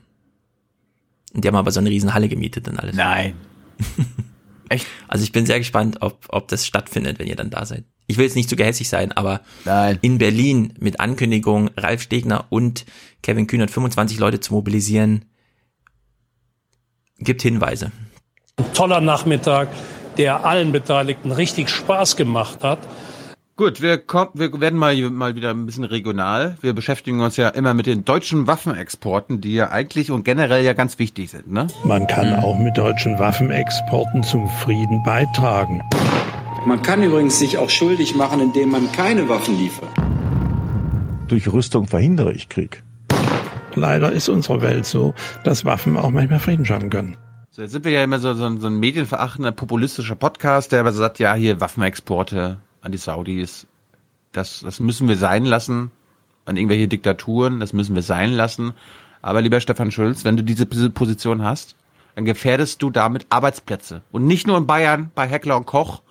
[1.32, 2.96] Und die haben aber so eine riesen Halle gemietet und alles.
[2.96, 3.34] Nein.
[4.68, 4.86] Echt?
[5.08, 7.84] Also ich bin sehr gespannt, ob, ob das stattfindet, wenn ihr dann da seid.
[8.06, 9.98] Ich will jetzt nicht zu gehässig sein, aber Nein.
[10.02, 12.84] in Berlin mit Ankündigung Ralf Stegner und
[13.22, 15.24] Kevin Kühnert 25 Leute zu mobilisieren,
[17.20, 17.92] gibt Hinweise.
[18.56, 19.68] Ein toller Nachmittag,
[20.18, 22.78] der allen Beteiligten richtig Spaß gemacht hat.
[23.56, 26.56] Gut, wir, kommen, wir werden mal, mal wieder ein bisschen regional.
[26.62, 30.72] Wir beschäftigen uns ja immer mit den deutschen Waffenexporten, die ja eigentlich und generell ja
[30.72, 31.66] ganz wichtig sind, ne?
[31.84, 35.82] Man kann auch mit deutschen Waffenexporten zum Frieden beitragen.
[36.64, 39.90] Man kann übrigens sich auch schuldig machen, indem man keine Waffen liefert.
[41.28, 42.82] Durch Rüstung verhindere ich Krieg.
[43.74, 45.14] Leider ist unsere Welt so,
[45.44, 47.16] dass Waffen auch manchmal Frieden schaffen können.
[47.50, 50.80] So, jetzt sind wir ja immer so, so, ein- so ein medienverachtender, populistischer Podcast, der
[50.80, 53.66] aber sagt, ja, hier Waffenexporte an die Saudis,
[54.32, 55.90] das, das müssen wir sein lassen,
[56.46, 58.72] an irgendwelche Diktaturen, das müssen wir sein lassen.
[59.22, 61.76] Aber lieber Stefan Schulz, wenn du diese Pos- Position hast,
[62.14, 64.02] dann gefährdest du damit Arbeitsplätze.
[64.10, 66.02] Und nicht nur in Bayern bei Heckler und Koch,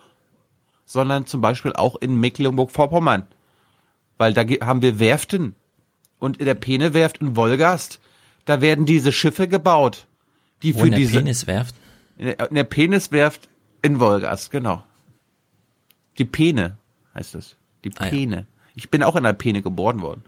[0.85, 3.23] sondern zum Beispiel auch in Mecklenburg-Vorpommern.
[4.17, 5.55] Weil da haben wir Werften.
[6.19, 7.99] Und in der Pene-Werft in Wolgast,
[8.45, 10.05] da werden diese Schiffe gebaut.
[10.61, 11.75] Die Wo für in der diese, Peniswerft?
[12.17, 13.47] in der, in der Peniswerft
[13.81, 14.83] in Wolgast, genau.
[16.17, 16.77] Die Pene.
[17.15, 17.55] heißt es.
[17.83, 18.45] Die Peene.
[18.75, 20.23] Ich bin auch in der Peene geboren worden.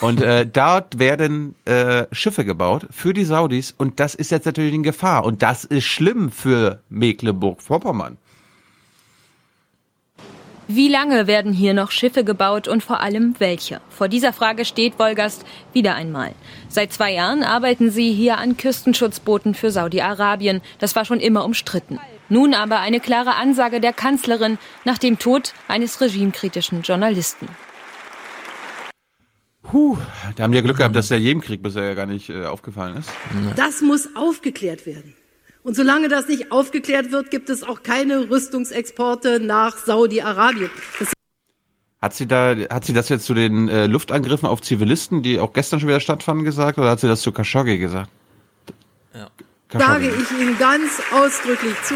[0.00, 4.74] Und äh, dort werden äh, Schiffe gebaut für die Saudis und das ist jetzt natürlich
[4.74, 5.24] in Gefahr.
[5.24, 8.18] Und das ist schlimm für Mecklenburg-Vorpommern.
[10.68, 13.80] Wie lange werden hier noch Schiffe gebaut und vor allem welche?
[13.90, 16.32] Vor dieser Frage steht Wolgast wieder einmal.
[16.68, 20.60] Seit zwei Jahren arbeiten sie hier an Küstenschutzbooten für Saudi-Arabien.
[20.78, 21.98] Das war schon immer umstritten.
[22.28, 27.48] Nun aber eine klare Ansage der Kanzlerin nach dem Tod eines regimekritischen Journalisten.
[29.62, 29.98] Puh,
[30.36, 33.10] da haben wir Glück gehabt, dass der Jemenkrieg bisher ja gar nicht äh, aufgefallen ist.
[33.56, 35.14] Das muss aufgeklärt werden.
[35.62, 40.70] Und solange das nicht aufgeklärt wird, gibt es auch keine Rüstungsexporte nach Saudi-Arabien.
[42.00, 45.52] Hat sie da, hat sie das jetzt zu den äh, Luftangriffen auf Zivilisten, die auch
[45.52, 48.10] gestern schon wieder stattfanden, gesagt, oder hat sie das zu Khashoggi gesagt?
[49.14, 49.28] Ja.
[49.78, 51.94] Sage ich Ihnen ganz ausdrücklich zu.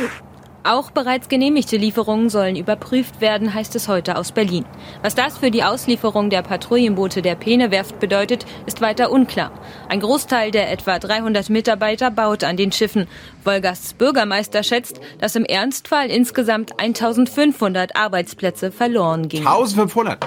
[0.66, 4.64] Auch bereits genehmigte Lieferungen sollen überprüft werden, heißt es heute aus Berlin.
[5.00, 9.52] Was das für die Auslieferung der Patrouillenboote der Peene-Werft bedeutet, ist weiter unklar.
[9.88, 13.06] Ein Großteil der etwa 300 Mitarbeiter baut an den Schiffen.
[13.44, 19.46] Wolgasts Bürgermeister schätzt, dass im Ernstfall insgesamt 1500 Arbeitsplätze verloren gingen.
[19.46, 20.26] 1500?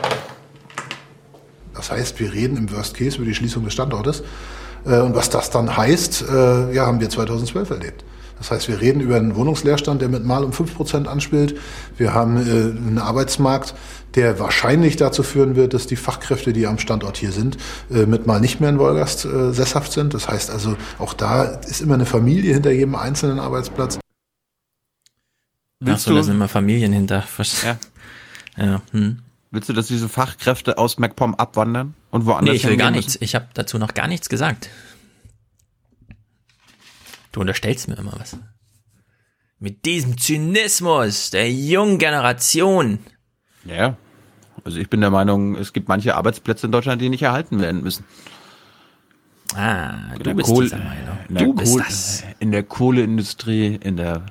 [1.74, 4.24] Das heißt, wir reden im Worst Case über die Schließung des Standortes.
[4.86, 8.06] Äh, und was das dann heißt, äh, ja, haben wir 2012 erlebt.
[8.40, 11.60] Das heißt, wir reden über einen Wohnungsleerstand, der mit mal um 5 Prozent anspielt.
[11.98, 13.76] Wir haben äh, einen Arbeitsmarkt,
[14.16, 17.58] der wahrscheinlich dazu führen wird, dass die Fachkräfte, die am Standort hier sind,
[17.92, 20.14] äh, mit mal nicht mehr in Wolgast äh, sesshaft sind.
[20.14, 24.00] Das heißt also, auch da ist immer eine Familie hinter jedem einzelnen Arbeitsplatz.
[25.82, 27.26] Willst Ach so, da sind immer Familien hinter.
[27.64, 27.78] Ja.
[28.58, 29.20] ja hm.
[29.52, 33.18] Willst du, dass diese Fachkräfte aus MacPom abwandern und woanders Nee, ich will gar nichts.
[33.20, 34.70] Ich habe dazu noch gar nichts gesagt.
[37.40, 38.36] Du unterstellst mir immer was.
[39.60, 43.00] Mit diesem Zynismus der jungen Generation.
[43.64, 43.96] Ja.
[44.66, 47.82] Also ich bin der Meinung, es gibt manche Arbeitsplätze in Deutschland, die nicht erhalten werden
[47.82, 48.04] müssen.
[49.56, 51.18] Ah, du bist Kohle, dieser Meinung.
[51.30, 52.26] Du bist Kohle, das.
[52.40, 54.26] In der Kohleindustrie, in der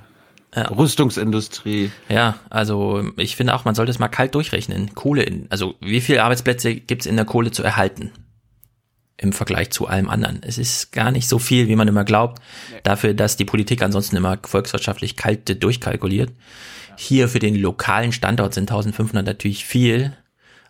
[0.54, 0.68] ja.
[0.68, 1.90] Rüstungsindustrie.
[2.11, 4.94] Ja, also ich finde auch, man sollte es mal kalt durchrechnen.
[4.94, 8.12] Kohle, in, also wie viele Arbeitsplätze gibt es in der Kohle zu erhalten?
[9.20, 10.40] Im Vergleich zu allem anderen.
[10.42, 12.40] Es ist gar nicht so viel, wie man immer glaubt,
[12.84, 16.30] dafür, dass die Politik ansonsten immer volkswirtschaftlich kalt durchkalkuliert.
[16.96, 20.16] Hier für den lokalen Standort sind 1500 natürlich viel.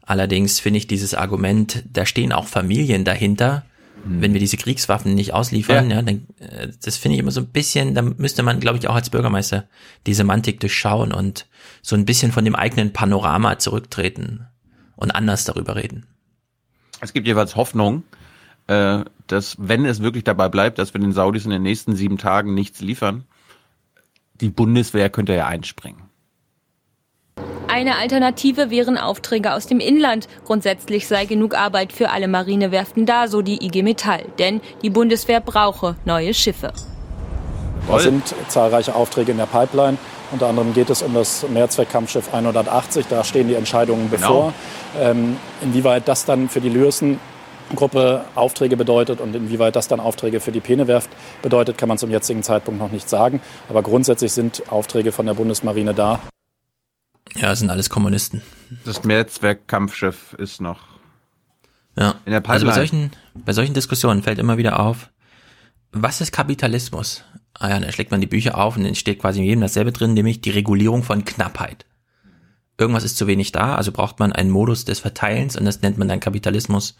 [0.02, 3.64] Allerdings finde ich dieses Argument, da stehen auch Familien dahinter.
[4.04, 4.22] Hm.
[4.22, 7.40] Wenn wir diese Kriegswaffen nicht ausliefern, ja, ja dann, äh, das finde ich immer so
[7.40, 9.68] ein bisschen, da müsste man, glaube ich, auch als Bürgermeister
[10.06, 11.46] die Semantik durchschauen und
[11.82, 14.46] so ein bisschen von dem eigenen Panorama zurücktreten
[14.96, 16.06] und anders darüber reden.
[17.00, 18.04] Es gibt jeweils Hoffnung,
[18.68, 22.18] äh, dass wenn es wirklich dabei bleibt, dass wir den Saudis in den nächsten sieben
[22.18, 23.24] Tagen nichts liefern,
[24.40, 26.02] die Bundeswehr könnte ja einspringen.
[27.66, 30.26] Eine Alternative wären Aufträge aus dem Inland.
[30.46, 34.24] Grundsätzlich sei genug Arbeit für alle Marinewerften da, so die IG Metall.
[34.38, 36.72] Denn die Bundeswehr brauche neue Schiffe.
[37.94, 39.98] Es sind zahlreiche Aufträge in der Pipeline.
[40.30, 43.06] Unter anderem geht es um das Mehrzweckkampfschiff 180.
[43.08, 44.52] Da stehen die Entscheidungen bevor.
[44.94, 45.10] Genau.
[45.10, 47.18] Ähm, inwieweit das dann für die Lürsen
[47.74, 51.10] Gruppe Aufträge bedeutet und inwieweit das dann Aufträge für die Penewerft
[51.42, 53.40] bedeutet, kann man zum jetzigen Zeitpunkt noch nicht sagen.
[53.68, 56.20] Aber grundsätzlich sind Aufträge von der Bundesmarine da.
[57.36, 58.42] Ja, das sind alles Kommunisten.
[58.84, 60.80] Das Mehrzweckkampfschiff ist noch
[61.96, 62.14] ja.
[62.24, 62.52] in der Pipeline.
[62.52, 65.10] Also bei solchen, bei solchen Diskussionen fällt immer wieder auf,
[65.92, 67.24] was ist Kapitalismus?
[67.54, 69.92] Ah ja, da schlägt man die Bücher auf und dann steht quasi in jedem dasselbe
[69.92, 71.86] drin, nämlich die Regulierung von Knappheit
[72.78, 75.98] irgendwas ist zu wenig da, also braucht man einen Modus des Verteilens und das nennt
[75.98, 76.96] man dann Kapitalismus.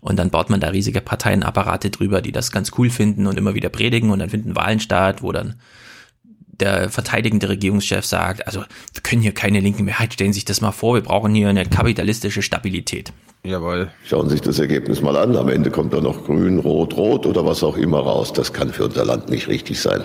[0.00, 3.54] Und dann baut man da riesige Parteienapparate drüber, die das ganz cool finden und immer
[3.54, 5.56] wieder predigen und dann finden Wahlen statt, wo dann
[6.60, 10.60] der verteidigende Regierungschef sagt, also wir können hier keine linken Mehrheit, stellen Sie sich das
[10.60, 13.12] mal vor, wir brauchen hier eine kapitalistische Stabilität.
[13.44, 13.90] Jawohl.
[14.04, 15.36] Schauen Sie sich das Ergebnis mal an.
[15.36, 18.32] Am Ende kommt da noch grün, rot, rot oder was auch immer raus.
[18.32, 20.04] Das kann für unser Land nicht richtig sein.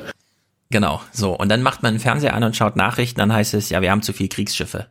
[0.69, 1.36] Genau, so.
[1.36, 3.89] Und dann macht man den Fernseher an und schaut Nachrichten, dann heißt es, ja, wir
[3.89, 4.88] haben zu viel Kriegsschiffe.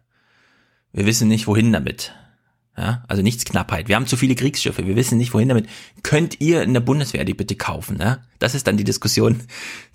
[0.93, 2.13] Wir wissen nicht, wohin damit.
[2.77, 3.89] Ja, also nichts Knappheit.
[3.89, 4.87] Wir haben zu viele Kriegsschiffe.
[4.87, 5.69] Wir wissen nicht, wohin damit.
[6.03, 7.99] Könnt ihr in der Bundeswehr die bitte kaufen?
[8.01, 8.19] Ja?
[8.39, 9.41] Das ist dann die Diskussion,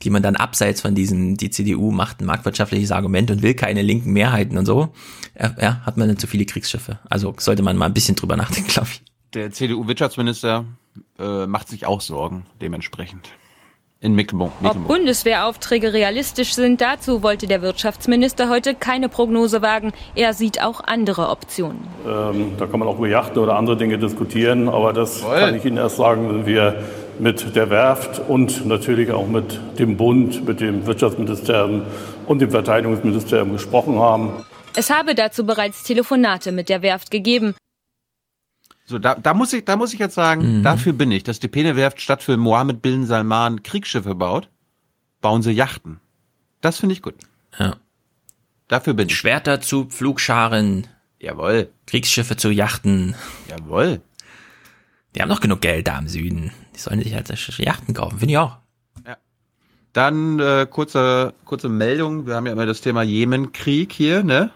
[0.03, 3.81] die man dann abseits von diesem, die CDU macht ein marktwirtschaftliches Argument und will keine
[3.81, 4.93] linken Mehrheiten und so.
[5.39, 6.99] Ja, hat man dann zu viele Kriegsschiffe.
[7.09, 9.01] Also sollte man mal ein bisschen drüber nachdenken, glaube ich.
[9.33, 10.65] Der CDU-Wirtschaftsminister
[11.17, 13.29] äh, macht sich auch Sorgen dementsprechend
[14.05, 14.51] in Mecklenburg.
[14.63, 19.91] Ob Bundeswehraufträge realistisch sind, dazu wollte der Wirtschaftsminister heute keine Prognose wagen.
[20.13, 21.79] Er sieht auch andere Optionen.
[22.07, 25.39] Ähm, da kann man auch über Yachten oder andere Dinge diskutieren, aber das Voll.
[25.39, 26.75] kann ich Ihnen erst sagen, wenn wir
[27.19, 31.83] mit der Werft und natürlich auch mit dem Bund, mit dem Wirtschaftsministerium
[32.27, 34.45] und dem Verteidigungsministerium gesprochen haben.
[34.75, 37.55] Es habe dazu bereits Telefonate mit der Werft gegeben.
[38.85, 40.63] So, da, da muss ich, da muss ich jetzt sagen, Mhm.
[40.63, 44.49] dafür bin ich, dass die Penewerft statt für Mohammed bin Salman Kriegsschiffe baut,
[45.21, 45.99] bauen sie Yachten.
[46.61, 47.15] Das finde ich gut.
[47.57, 47.77] Ja.
[48.67, 49.15] Dafür bin ich.
[49.17, 50.87] Schwerter zu Pflugscharen.
[51.19, 51.69] Jawohl.
[51.87, 53.15] Kriegsschiffe zu Yachten.
[53.49, 54.01] Jawohl.
[55.15, 56.51] Die haben noch genug Geld da im Süden.
[56.75, 57.29] Die sollen sich halt
[57.59, 58.57] Yachten kaufen, finde ich auch.
[59.93, 62.27] Dann äh, kurze, kurze Meldung.
[62.27, 64.51] Wir haben ja immer das Thema Jemenkrieg hier, ne?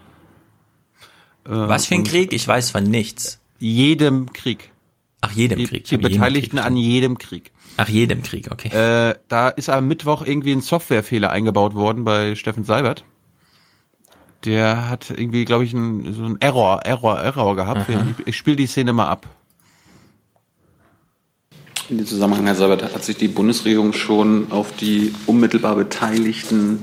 [1.46, 2.34] Äh, Was für ein und Krieg?
[2.34, 3.39] Ich weiß von nichts.
[3.60, 4.72] Jedem Krieg.
[5.20, 5.84] Ach, jedem die, Krieg.
[5.84, 7.52] Die jedem Beteiligten Krieg an jedem Krieg.
[7.76, 8.68] Ach, jedem Krieg, okay.
[8.68, 13.04] Äh, da ist am Mittwoch irgendwie ein Softwarefehler eingebaut worden bei Steffen Seibert.
[14.44, 17.90] Der hat irgendwie, glaube ich, einen, so einen Error, Error, Error gehabt.
[17.90, 18.06] Aha.
[18.18, 19.28] Ich, ich spiele die Szene mal ab.
[21.90, 26.78] In dem Zusammenhang, Herr Seibert, hat sich die Bundesregierung schon auf die unmittelbar Beteiligten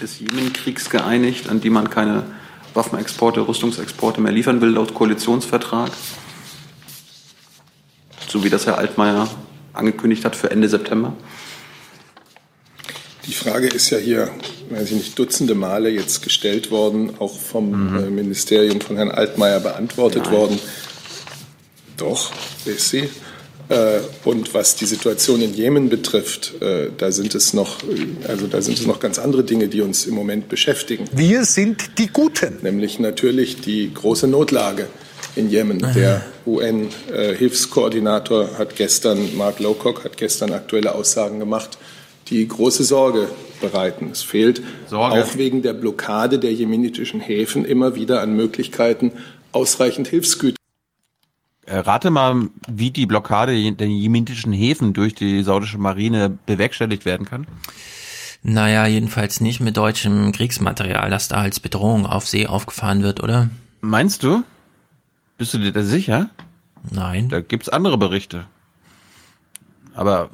[0.00, 2.24] des Jemenkriegs geeinigt, an die man keine
[2.74, 5.90] Waffenexporte, Rüstungsexporte mehr liefern will, laut Koalitionsvertrag?
[8.28, 9.28] So wie das Herr Altmaier
[9.72, 11.14] angekündigt hat für Ende September?
[13.26, 14.30] Die Frage ist ja hier,
[14.70, 19.60] weiß ich nicht, dutzende Male jetzt gestellt worden, auch vom äh, Ministerium von Herrn Altmaier
[19.60, 20.32] beantwortet Nein.
[20.32, 20.58] worden.
[21.96, 22.32] Doch,
[22.64, 23.08] ist sie.
[23.70, 28.48] Äh, Und was die Situation in Jemen betrifft, äh, da sind es noch, äh, also
[28.48, 31.04] da sind es noch ganz andere Dinge, die uns im Moment beschäftigen.
[31.12, 32.58] Wir sind die Guten.
[32.62, 34.88] Nämlich natürlich die große Notlage
[35.36, 35.78] in Jemen.
[35.94, 41.78] Der UN-Hilfskoordinator hat gestern, Mark Lowcock hat gestern aktuelle Aussagen gemacht,
[42.28, 43.28] die große Sorge
[43.60, 44.08] bereiten.
[44.12, 45.22] Es fehlt Sorge.
[45.22, 49.12] auch wegen der Blockade der jemenitischen Häfen immer wieder an Möglichkeiten,
[49.52, 50.59] ausreichend Hilfsgüter Äh,
[51.66, 57.46] rate mal, wie die Blockade der jemenitischen Häfen durch die saudische Marine bewerkstelligt werden kann.
[58.42, 63.50] Naja, jedenfalls nicht mit deutschem Kriegsmaterial, das da als Bedrohung auf See aufgefahren wird, oder?
[63.82, 64.44] Meinst du?
[65.36, 66.30] Bist du dir da sicher?
[66.90, 67.28] Nein.
[67.28, 68.46] Da gibt's andere Berichte.
[69.94, 70.30] Aber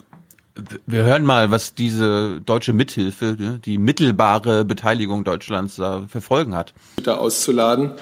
[0.87, 6.55] wir hören mal, was diese deutsche Mithilfe, ne, die mittelbare Beteiligung Deutschlands da für Folgen
[6.55, 6.73] hat.
[6.97, 7.93] Güter auszuladen,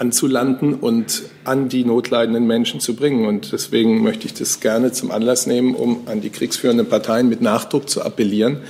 [0.00, 3.26] anzulanden und an die notleidenden Menschen zu bringen.
[3.26, 7.42] Und deswegen möchte ich das gerne zum Anlass nehmen, um an die kriegsführenden Parteien mit
[7.42, 8.60] Nachdruck zu appellieren,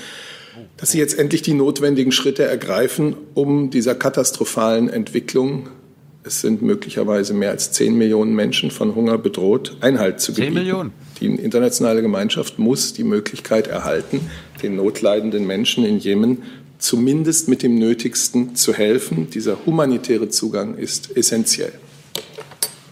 [0.77, 5.69] dass sie jetzt endlich die notwendigen Schritte ergreifen, um dieser katastrophalen Entwicklung,
[6.25, 10.65] es sind möglicherweise mehr als 10 Millionen Menschen von Hunger bedroht, Einhalt zu 10 gebieten.
[10.65, 10.93] Millionen?
[11.21, 14.21] Die internationale Gemeinschaft muss die Möglichkeit erhalten,
[14.63, 16.43] den notleidenden Menschen in Jemen
[16.81, 19.31] zumindest mit dem Nötigsten zu helfen.
[19.31, 21.73] Dieser humanitäre Zugang ist essentiell.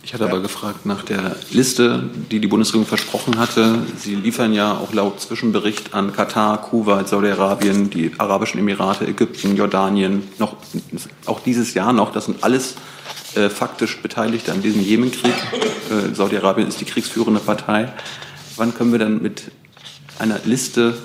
[0.08, 3.80] Ich hatte aber gefragt nach der Liste, die die Bundesregierung versprochen hatte.
[3.98, 10.22] Sie liefern ja auch laut Zwischenbericht an Katar, Kuwait, Saudi-Arabien, die Arabischen Emirate, Ägypten, Jordanien,
[10.38, 10.56] noch,
[11.26, 12.10] auch dieses Jahr noch.
[12.10, 12.76] Das sind alles
[13.34, 15.34] äh, faktisch Beteiligte an diesem Jemenkrieg.
[15.90, 17.92] Äh, Saudi-Arabien ist die kriegsführende Partei.
[18.56, 19.50] Wann können wir dann mit
[20.18, 20.96] einer Liste,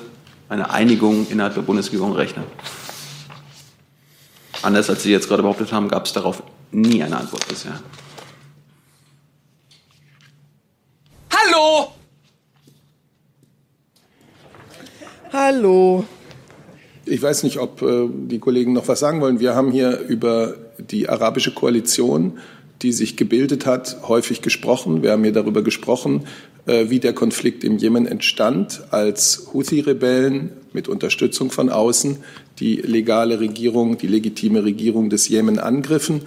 [0.54, 2.46] einer Einigung innerhalb der Bundesregierung rechnen?
[4.62, 7.80] Anders als Sie jetzt gerade behauptet haben, gab es darauf nie eine Antwort bisher.
[11.32, 11.92] Hallo!
[15.34, 16.06] Hallo.
[17.06, 19.40] Ich weiß nicht, ob äh, die Kollegen noch was sagen wollen.
[19.40, 22.38] Wir haben hier über die arabische Koalition,
[22.84, 25.02] die sich gebildet hat, häufig gesprochen.
[25.02, 26.28] Wir haben hier darüber gesprochen,
[26.66, 32.18] wie der Konflikt im Jemen entstand, als Houthi-Rebellen mit Unterstützung von außen
[32.60, 36.22] die legale Regierung, die legitime Regierung des Jemen angriffen,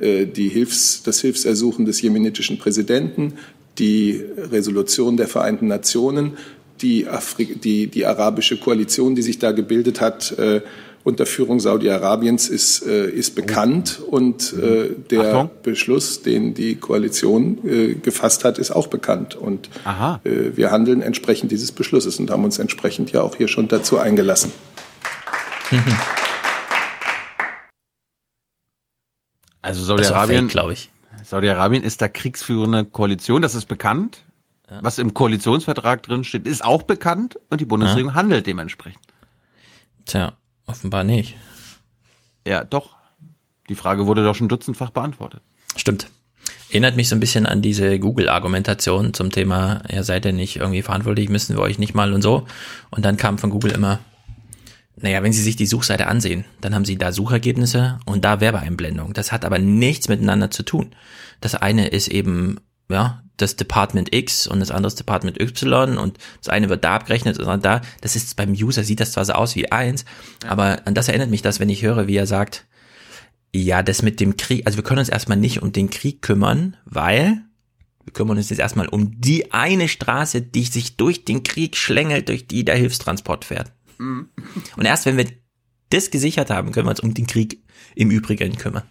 [0.00, 3.34] äh, die Hilfs-, das Hilfsersuchen des jemenitischen Präsidenten,
[3.78, 6.32] die Resolution der Vereinten Nationen,
[6.80, 10.60] die, Afri die, die arabische Koalition, die sich da gebildet hat, äh,
[11.04, 14.00] unter Führung Saudi-Arabiens, ist, äh, ist bekannt.
[14.00, 15.50] Und äh, der Achtung.
[15.62, 19.34] Beschluss, den die Koalition äh, gefasst hat, ist auch bekannt.
[19.34, 19.68] Und
[20.24, 23.98] äh, wir handeln entsprechend dieses Beschlusses und haben uns entsprechend ja auch hier schon dazu
[23.98, 24.52] eingelassen.
[29.64, 30.90] Also Saudi-Arabien, glaube ich.
[31.24, 34.24] Saudi-Arabien ist da kriegsführende Koalition, das ist bekannt.
[34.80, 39.02] Was im Koalitionsvertrag drin steht, ist auch bekannt und die Bundesregierung handelt dementsprechend.
[40.04, 40.32] Tja,
[40.72, 41.36] offenbar nicht.
[42.46, 42.96] Ja, doch.
[43.68, 45.42] Die Frage wurde doch schon dutzendfach beantwortet.
[45.76, 46.08] Stimmt.
[46.70, 50.82] Erinnert mich so ein bisschen an diese Google-Argumentation zum Thema, ja, seid ihr nicht irgendwie
[50.82, 52.46] verantwortlich, müssen wir euch nicht mal und so.
[52.90, 54.00] Und dann kam von Google immer,
[54.96, 59.12] naja, wenn Sie sich die Suchseite ansehen, dann haben Sie da Suchergebnisse und da Werbeeinblendung.
[59.12, 60.94] Das hat aber nichts miteinander zu tun.
[61.40, 62.58] Das eine ist eben,
[62.88, 66.94] ja, das Department X und das andere ist Department Y und das eine wird da
[66.96, 67.80] abgerechnet und da.
[68.00, 70.04] Das ist beim User sieht das zwar so aus wie eins,
[70.46, 72.66] aber an das erinnert mich das, wenn ich höre, wie er sagt,
[73.54, 76.76] Ja, das mit dem Krieg, also wir können uns erstmal nicht um den Krieg kümmern,
[76.84, 77.42] weil
[78.04, 82.28] wir kümmern uns jetzt erstmal um die eine Straße, die sich durch den Krieg schlängelt,
[82.28, 83.72] durch die der Hilfstransport fährt.
[83.98, 84.28] Mhm.
[84.76, 85.26] Und erst wenn wir
[85.90, 87.62] das gesichert haben, können wir uns um den Krieg
[87.94, 88.84] im Übrigen kümmern.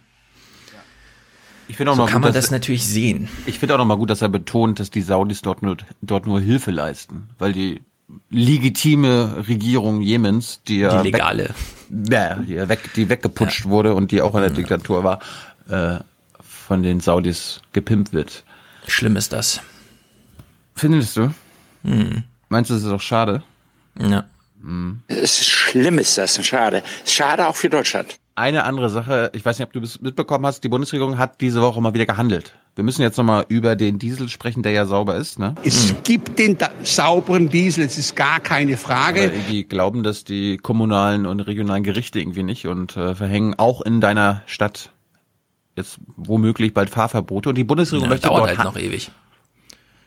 [1.68, 3.28] Ich finde auch so noch kann gut, man dass- das natürlich sehen.
[3.46, 6.26] Ich finde auch noch mal gut, dass er betont, dass die Saudis dort nur, dort
[6.26, 7.80] nur Hilfe leisten, weil die
[8.30, 11.50] legitime Regierung Jemens, die ja Die legale.
[11.88, 15.20] weg, ja, die, ja weg, die weggeputscht wurde und die auch in der Diktatur war,
[15.68, 15.98] äh,
[16.42, 18.44] von den Saudis gepimpt wird.
[18.86, 19.60] Schlimm ist das.
[20.74, 21.32] Findest du?
[21.84, 22.24] Hm.
[22.48, 23.42] Meinst du, das ist auch schade?
[23.98, 24.24] Ja.
[25.08, 26.82] Es ist schlimm ist das, schade.
[27.04, 28.16] Schade auch für Deutschland.
[28.34, 31.60] Eine andere Sache, ich weiß nicht, ob du es mitbekommen hast, die Bundesregierung hat diese
[31.60, 32.54] Woche mal wieder gehandelt.
[32.74, 35.38] Wir müssen jetzt nochmal über den Diesel sprechen, der ja sauber ist.
[35.38, 35.54] Ne?
[35.62, 39.24] Es gibt den da sauberen Diesel, es ist gar keine Frage.
[39.24, 43.82] Aber die glauben das die kommunalen und regionalen Gerichte irgendwie nicht und äh, verhängen auch
[43.82, 44.90] in deiner Stadt
[45.76, 47.50] jetzt womöglich bald Fahrverbote.
[47.50, 49.10] Und die Bundesregierung Ja, möchte dauert dort halt ha- noch ewig.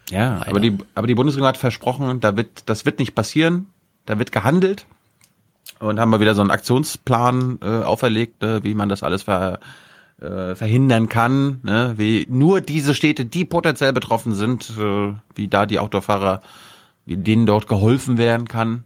[0.10, 3.68] Ja, aber die, aber die Bundesregierung hat versprochen, da wird, das wird nicht passieren.
[4.08, 4.86] Da wird gehandelt.
[5.80, 9.60] Und haben wir wieder so einen Aktionsplan äh, auferlegt, äh, wie man das alles ver,
[10.22, 11.60] äh, verhindern kann.
[11.64, 11.96] Ne?
[11.98, 16.42] Wie nur diese Städte, die potenziell betroffen sind, äh, wie da die Autofahrer,
[17.06, 18.84] wie denen dort geholfen werden kann.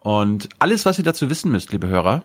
[0.00, 2.22] Und alles, was ihr dazu wissen müsst, liebe Hörer,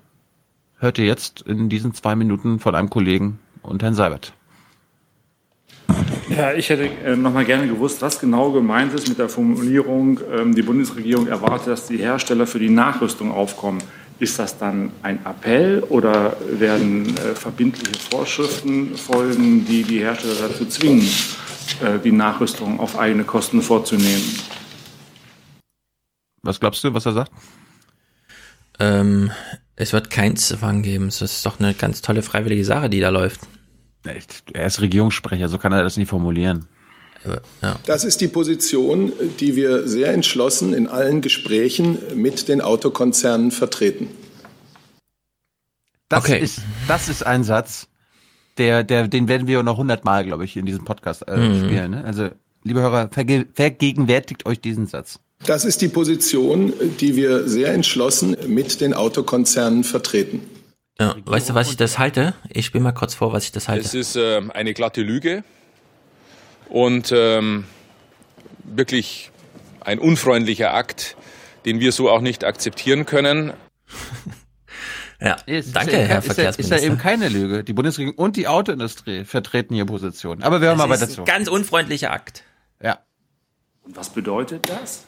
[0.78, 4.34] hört ihr jetzt in diesen zwei Minuten von einem Kollegen und Herrn Seibert.
[6.36, 10.20] Ja, ich hätte äh, noch mal gerne gewusst, was genau gemeint ist mit der Formulierung,
[10.38, 13.82] ähm, die Bundesregierung erwartet, dass die Hersteller für die Nachrüstung aufkommen.
[14.20, 20.66] Ist das dann ein Appell oder werden äh, verbindliche Vorschriften folgen, die die Hersteller dazu
[20.66, 21.08] zwingen,
[21.82, 24.40] äh, die Nachrüstung auf eigene Kosten vorzunehmen?
[26.42, 27.32] Was glaubst du, was er sagt?
[28.82, 29.32] Ähm,
[29.78, 31.08] es wird kein Zwang geben.
[31.08, 33.40] Es ist doch eine ganz tolle freiwillige Sache, die da läuft.
[34.54, 36.68] Er ist Regierungssprecher, so kann er das nie formulieren.
[37.62, 37.80] Ja.
[37.88, 44.10] Das ist die Position, die wir sehr entschlossen in allen Gesprächen mit den Autokonzernen vertreten.
[46.10, 47.88] Das ist, das ist ein Satz,
[48.58, 51.66] der, der, den werden wir noch hundertmal, glaube ich, in diesem Podcast äh, Mhm.
[51.66, 51.92] spielen.
[51.92, 52.04] Ne?
[52.06, 52.30] Also,
[52.64, 55.20] liebe Hörer, verge vergegenwärtigt euch diesen Satz.
[55.46, 60.42] Das ist die Position, die wir sehr entschlossen mit den Autokonzernen vertreten.
[61.00, 62.34] Ja, weißt du, was ich das halte?
[62.50, 63.86] Ich spiele mal kurz vor, was ich das halte.
[63.86, 65.44] Es ist ähm, eine glatte Lüge
[66.70, 67.66] und ähm,
[68.64, 69.32] wirklich
[69.82, 71.18] ein unfreundlicher Akt,
[71.66, 73.54] den wir so auch nicht akzeptieren können.
[75.22, 76.76] Ja, Ist, danke, ist, Herr ist, Verkehrsminister.
[76.76, 77.64] Ist ja eben keine Lüge.
[77.64, 80.44] Die Bundesregierung und die Autoindustrie vertreten ihre Position.
[80.44, 81.22] Aber wir hören mal weiter ist zu.
[81.22, 82.44] ein ganz unfreundlicher Akt.
[82.82, 83.00] Ja.
[83.84, 85.06] Und was bedeutet das?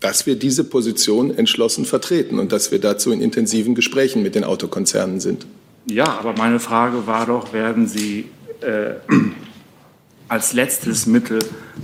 [0.00, 4.44] Dass wir diese Position entschlossen vertreten und dass wir dazu in intensiven Gesprächen mit den
[4.44, 5.46] Autokonzernen sind.
[5.88, 8.26] Ja, aber meine Frage war doch, werden Sie
[8.60, 8.94] äh,
[10.28, 11.38] als letztes Mittel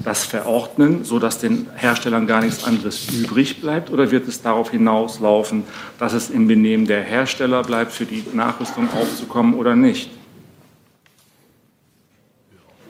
[0.05, 3.91] das verordnen, sodass den Herstellern gar nichts anderes übrig bleibt?
[3.91, 5.63] Oder wird es darauf hinauslaufen,
[5.99, 10.11] dass es im Benehmen der Hersteller bleibt, für die Nachrüstung aufzukommen oder nicht?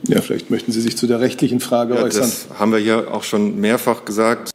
[0.08, 2.22] Ja, vielleicht möchten Sie sich zu der rechtlichen Frage Ja, äußern.
[2.22, 4.51] das haben wir ja auch schon mehrfach gesagt.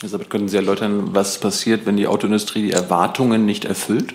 [0.00, 4.14] Elisabeth, können Sie erläutern, was passiert, wenn die Autoindustrie die Erwartungen nicht erfüllt?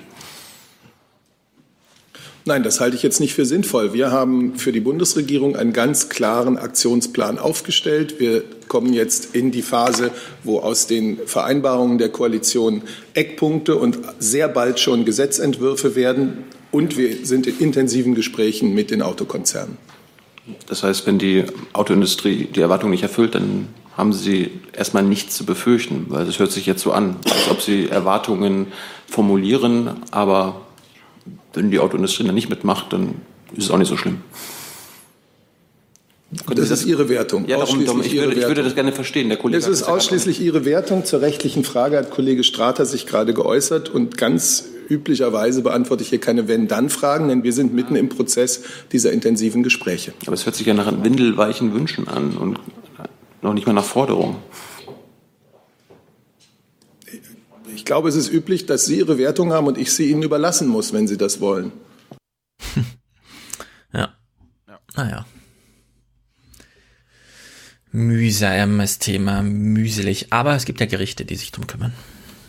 [2.47, 3.93] Nein, das halte ich jetzt nicht für sinnvoll.
[3.93, 8.19] Wir haben für die Bundesregierung einen ganz klaren Aktionsplan aufgestellt.
[8.19, 10.11] Wir kommen jetzt in die Phase,
[10.43, 12.83] wo aus den Vereinbarungen der Koalition
[13.15, 16.43] Eckpunkte und sehr bald schon Gesetzentwürfe werden.
[16.71, 19.77] Und wir sind in intensiven Gesprächen mit den Autokonzernen.
[20.67, 23.67] Das heißt, wenn die Autoindustrie die Erwartungen nicht erfüllt, dann
[23.97, 27.61] haben Sie erstmal nichts zu befürchten, weil es hört sich jetzt so an, als ob
[27.61, 28.67] Sie Erwartungen
[29.07, 30.61] formulieren, aber
[31.53, 33.15] wenn die Autoindustrie dann nicht mitmacht, dann
[33.55, 34.21] ist es auch nicht so schlimm.
[36.53, 37.47] Das ist Ihre Wertung.
[37.47, 39.29] Ja, darum, darum, ich, würde, ich würde das gerne verstehen.
[39.29, 41.05] Der Kollege Es ist das ausschließlich Ihre Wertung.
[41.05, 46.19] Zur rechtlichen Frage hat Kollege Strater sich gerade geäußert und ganz üblicherweise beantworte ich hier
[46.19, 50.13] keine Wenn-Dann-Fragen, denn wir sind mitten im Prozess dieser intensiven Gespräche.
[50.25, 52.59] Aber es hört sich ja nach windelweichen Wünschen an und
[53.41, 54.37] noch nicht mal nach Forderungen.
[57.75, 60.67] Ich glaube, es ist üblich, dass Sie Ihre Wertung haben und ich sie Ihnen überlassen
[60.67, 61.71] muss, wenn Sie das wollen.
[63.93, 64.13] Ja.
[64.97, 65.25] Naja.
[67.91, 70.33] Mühsames Thema, mühselig.
[70.33, 71.93] Aber es gibt ja Gerichte, die sich drum kümmern.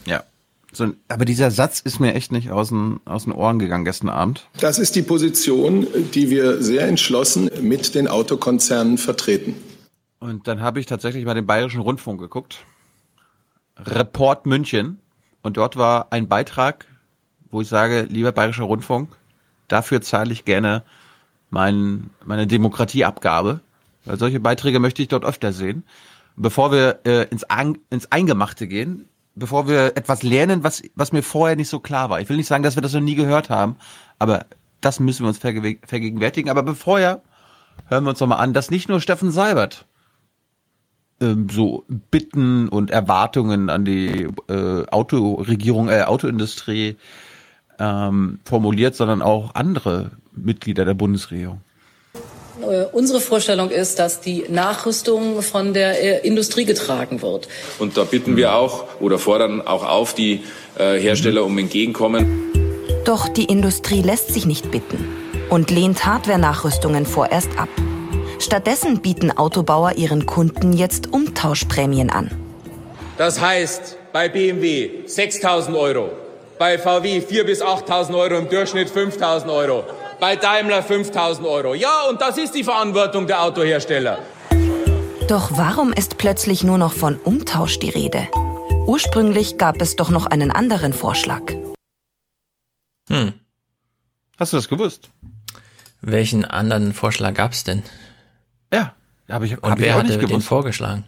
[0.06, 0.24] Ja.
[0.72, 4.08] So, aber dieser Satz ist mir echt nicht aus den, aus den Ohren gegangen gestern
[4.08, 4.48] Abend.
[4.60, 9.54] Das ist die Position, die wir sehr entschlossen mit den Autokonzernen vertreten.
[10.18, 12.64] Und dann habe ich tatsächlich mal den Bayerischen Rundfunk geguckt.
[13.78, 15.00] Report München.
[15.42, 16.86] und dort war ein Beitrag,
[17.50, 19.10] wo ich sage, lieber Bayerischer Rundfunk,
[19.68, 20.82] dafür zahle ich gerne
[21.50, 23.60] mein, meine Demokratieabgabe.
[24.04, 25.84] Weil solche Beiträge möchte ich dort öfter sehen.
[26.36, 31.22] Bevor wir äh, ins, An ins Eingemachte gehen, bevor wir etwas lernen, was, was mir
[31.22, 32.20] vorher nicht so klar war.
[32.20, 33.76] Ich will nicht sagen, dass wir das noch nie gehört haben,
[34.18, 34.46] aber
[34.80, 36.50] das müssen wir uns verge vergegenwärtigen.
[36.50, 37.20] Aber bevor ja,
[37.88, 39.86] hören wir uns doch mal an, dass nicht nur Steffen Seibert
[41.20, 46.96] ähm, so Bitten und Erwartungen an die äh, Autoregierung, äh, Autoindustrie
[47.78, 51.60] ähm, formuliert, sondern auch andere Mitglieder der Bundesregierung.
[52.62, 57.48] Äh, unsere Vorstellung ist, dass die Nachrüstung von der äh, Industrie getragen wird.
[57.78, 60.42] Und da bitten wir auch oder fordern auch auf die
[60.78, 62.26] äh, Hersteller um Entgegenkommen.
[63.04, 65.04] Doch die Industrie lässt sich nicht bitten
[65.50, 67.68] und lehnt Hardware-Nachrüstungen vorerst ab.
[68.38, 72.30] Stattdessen bieten Autobauer ihren Kunden jetzt Umtauschprämien an.
[73.16, 76.10] Das heißt, bei BMW 6.000 Euro,
[76.58, 79.84] bei VW 4.000 bis 8.000 Euro, im Durchschnitt 5.000 Euro,
[80.20, 81.74] bei Daimler 5.000 Euro.
[81.74, 84.18] Ja, und das ist die Verantwortung der Autohersteller.
[85.28, 88.28] Doch warum ist plötzlich nur noch von Umtausch die Rede?
[88.86, 91.42] Ursprünglich gab es doch noch einen anderen Vorschlag.
[93.08, 93.32] Hm.
[94.38, 95.10] Hast du das gewusst?
[96.02, 97.82] Welchen anderen Vorschlag gab es denn?
[98.72, 98.94] Ja,
[99.28, 100.32] habe ich, Und hab wer ich auch nicht gewusst.
[100.32, 101.04] den vorgeschlagen?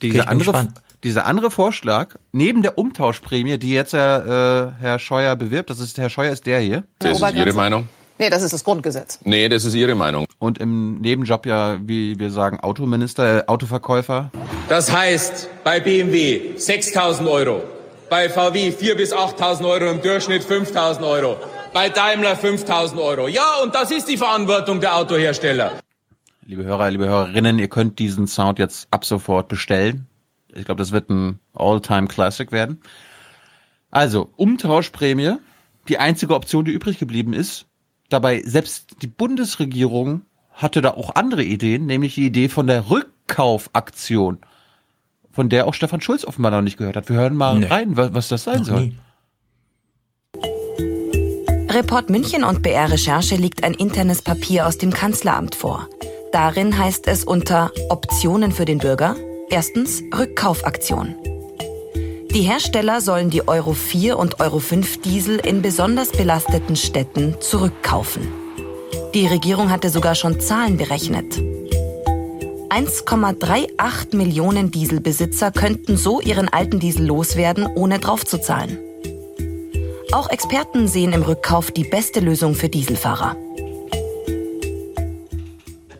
[0.00, 0.68] Dieser andere,
[1.04, 5.98] dieser andere Vorschlag, neben der Umtauschprämie, die jetzt ja, äh, Herr Scheuer bewirbt, das ist
[5.98, 6.84] Herr Scheuer ist der hier.
[6.98, 7.52] Das ist Ihre?
[7.52, 7.88] Meinung?
[8.18, 9.18] Nee, das ist das Grundgesetz.
[9.24, 10.26] Nee, das ist Ihre Meinung.
[10.38, 14.30] Und im Nebenjob ja, wie wir sagen, Autominister, äh, Autoverkäufer.
[14.68, 17.62] Das heißt, bei BMW 6.000 Euro,
[18.10, 21.36] bei VW 4.000 bis 8.000 Euro, im Durchschnitt 5.000 Euro,
[21.72, 23.28] bei Daimler 5.000 Euro.
[23.28, 25.72] Ja, und das ist die Verantwortung der Autohersteller.
[26.44, 30.06] Liebe Hörer, liebe Hörerinnen, ihr könnt diesen Sound jetzt ab sofort bestellen.
[30.54, 32.80] Ich glaube, das wird ein All-Time-Classic werden.
[33.90, 35.36] Also, Umtauschprämie,
[35.88, 37.66] die einzige Option, die übrig geblieben ist.
[38.08, 40.22] Dabei, selbst die Bundesregierung
[40.52, 44.38] hatte da auch andere Ideen, nämlich die Idee von der Rückkaufaktion,
[45.30, 47.08] von der auch Stefan Schulz offenbar noch nicht gehört hat.
[47.08, 47.66] Wir hören mal Nee.
[47.66, 48.80] rein, was, das sein Noch soll.
[48.86, 48.98] nie.
[51.70, 55.88] Report München und BR Recherche liegt ein internes Papier aus dem Kanzleramt vor.
[56.32, 59.16] Darin heißt es unter Optionen für den Bürger
[59.50, 61.14] erstens Rückkaufaktion.
[62.34, 68.26] Die Hersteller sollen die Euro 4 und Euro 5 Diesel in besonders belasteten Städten zurückkaufen.
[69.12, 71.38] Die Regierung hatte sogar schon Zahlen berechnet.
[72.70, 78.78] 1,38 Millionen Dieselbesitzer könnten so ihren alten Diesel loswerden, ohne draufzuzahlen.
[80.12, 83.36] Auch Experten sehen im Rückkauf die beste Lösung für Dieselfahrer.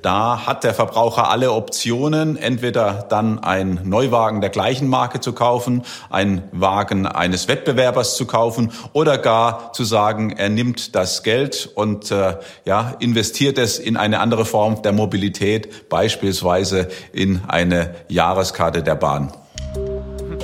[0.02, 5.84] Da hat der Verbraucher alle Optionen, entweder dann einen Neuwagen der gleichen Marke zu kaufen,
[6.10, 12.10] einen Wagen eines Wettbewerbers zu kaufen oder gar zu sagen, er nimmt das Geld und
[12.10, 18.96] äh, ja, investiert es in eine andere Form der Mobilität, beispielsweise in eine Jahreskarte der
[18.96, 19.32] Bahn.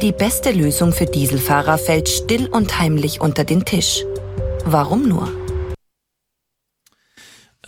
[0.00, 4.04] Die beste Lösung für Dieselfahrer fällt still und heimlich unter den Tisch.
[4.64, 5.28] Warum nur?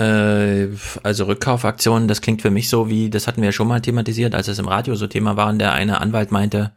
[0.00, 0.68] Äh,
[1.02, 4.34] also Rückkaufaktionen, das klingt für mich so wie, das hatten wir ja schon mal thematisiert,
[4.34, 6.72] als es im Radio so Thema war und der eine Anwalt meinte,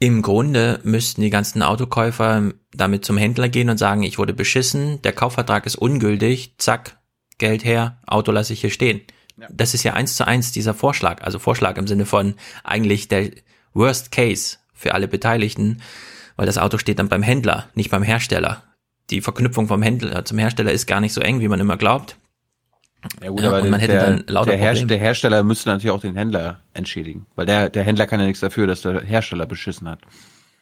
[0.00, 5.00] im Grunde müssten die ganzen Autokäufer damit zum Händler gehen und sagen, ich wurde beschissen,
[5.02, 6.98] der Kaufvertrag ist ungültig, zack,
[7.38, 9.02] Geld her, Auto lasse ich hier stehen.
[9.48, 12.34] Das ist ja eins zu eins dieser Vorschlag, also Vorschlag im Sinne von
[12.64, 13.30] eigentlich der
[13.72, 15.80] Worst Case für alle Beteiligten,
[16.36, 18.64] weil das Auto steht dann beim Händler, nicht beim Hersteller.
[19.10, 22.16] Die Verknüpfung vom Händler zum Hersteller ist gar nicht so eng, wie man immer glaubt.
[23.22, 24.86] Ja gut, Ja, aber hätte der, dann lauter der, Herst- Probleme.
[24.88, 28.40] der Hersteller müsste natürlich auch den Händler entschädigen, weil der, der Händler kann ja nichts
[28.40, 29.98] dafür, dass der Hersteller beschissen hat.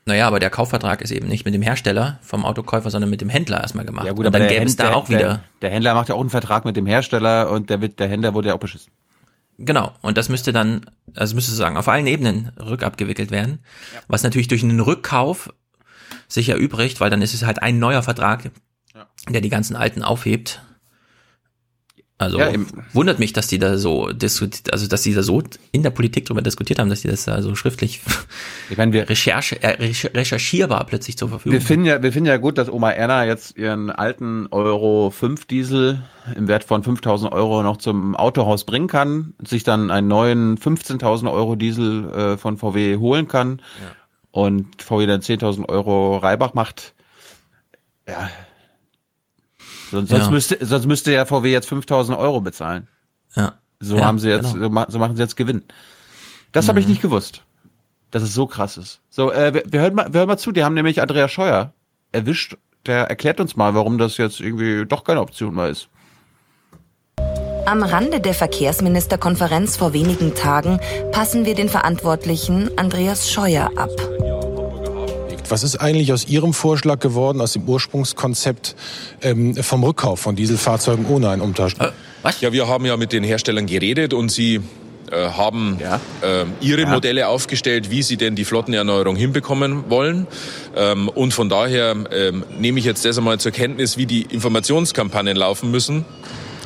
[0.06, 3.28] Naja, aber der Kaufvertrag ist eben nicht mit dem Hersteller vom Autokäufer, sondern mit dem
[3.28, 4.06] Händler erstmal gemacht.
[4.06, 5.40] Ja gut, und aber dann gäbe es da auch wieder.
[5.60, 8.32] Der, Händler macht ja auch einen Vertrag mit dem Hersteller und der, wird, der Händler
[8.32, 8.90] wurde ja auch beschissen.
[9.58, 13.58] Genau, und das müsste dann, also müsste sozusagen auf allen Ebenen rückabgewickelt werden,
[14.08, 15.52] was natürlich durch einen Rückkauf
[16.28, 18.50] sich erübrigt, weil dann ist es halt ein neuer Vertrag,
[19.28, 20.62] der die ganzen alten aufhebt.
[22.20, 22.52] Also Ja,
[22.92, 25.42] wundert mich, dass die da so diskutiert, also dass die da so
[25.72, 28.02] in der Politik drüber diskutiert haben, dass die das da so schriftlich
[28.70, 32.28] ich meine, wir Recherche, äh, recher- recherchierbar plötzlich zur Verfügung Wir finden ja, wir finden
[32.28, 36.02] ja gut, dass Oma Erna jetzt ihren alten Euro 5 Diesel
[36.36, 41.32] im Wert von 5000 Euro noch zum Autohaus bringen kann, sich dann einen neuen 15.000
[41.32, 43.62] Euro Diesel äh, von VW holen kann
[44.30, 46.92] und VW dann 10.000 Euro Reibach macht.
[48.06, 48.28] Ja.
[49.90, 50.30] Sonst, sonst Ja.
[50.30, 52.88] müsste, sonst müsste ja VW jetzt 5000 Euro bezahlen.
[53.34, 53.54] Ja.
[53.80, 54.64] So Ja, haben sie jetzt, genau.
[54.66, 55.62] so, ma- so machen sie jetzt Gewinn.
[56.52, 56.90] Das habe ich Mhm.
[56.92, 57.42] nicht gewusst.
[58.12, 58.98] dass es so krass ist.
[59.08, 61.72] So, äh, wir, wir, hören mal, wir hören mal zu, die haben nämlich Andreas Scheuer
[62.10, 62.56] erwischt.
[62.86, 65.88] Der erklärt uns mal, warum das jetzt irgendwie doch keine Option mehr ist.
[67.66, 70.80] Am Rande der Verkehrsministerkonferenz vor wenigen Tagen
[71.12, 73.90] passen wir den Verantwortlichen Andreas Scheuer ab.
[75.50, 78.76] Was ist eigentlich aus Ihrem Vorschlag geworden, aus dem Ursprungskonzept
[79.20, 81.74] ähm, vom Rückkauf von Dieselfahrzeugen ohne einen Umtausch?
[81.80, 81.88] Äh,
[82.22, 82.40] was?
[82.40, 84.60] Ja, wir haben ja mit den Herstellern geredet und sie
[85.10, 86.00] äh, haben ja.
[86.22, 86.88] äh, ihre ja.
[86.88, 90.28] Modelle aufgestellt, wie sie denn die Flottenerneuerung hinbekommen wollen.
[90.76, 95.36] Ähm, und von daher ähm, nehme ich jetzt das einmal zur Kenntnis, wie die Informationskampagnen
[95.36, 96.04] laufen müssen.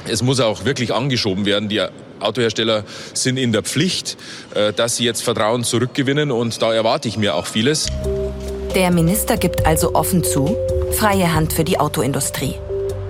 [0.07, 1.70] Es muss auch wirklich angeschoben werden.
[1.70, 1.80] Die
[2.20, 4.18] Autohersteller sind in der Pflicht,
[4.55, 7.87] äh, dass sie jetzt Vertrauen zurückgewinnen und da erwarte ich mir auch vieles.
[8.75, 10.57] Der Minister gibt also offen zu,
[10.91, 12.57] freie Hand für die Autoindustrie.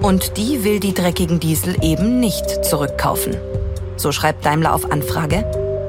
[0.02, 3.34] Und die will die dreckigen Diesel eben nicht zurückkaufen.
[3.96, 5.42] So schreibt Daimler auf Anfrage.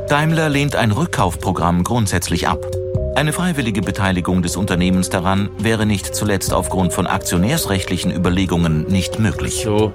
[0.08, 2.66] Daimler lehnt ein Rückkaufprogramm grundsätzlich ab.
[3.16, 9.62] Eine freiwillige Beteiligung des Unternehmens daran wäre nicht zuletzt aufgrund von aktionärsrechtlichen Überlegungen nicht möglich.
[9.62, 9.92] So.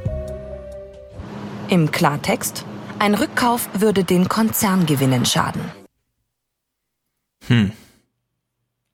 [1.71, 2.67] Im Klartext,
[2.99, 5.63] ein Rückkauf würde den Konzerngewinnen schaden.
[7.47, 7.73] Hm.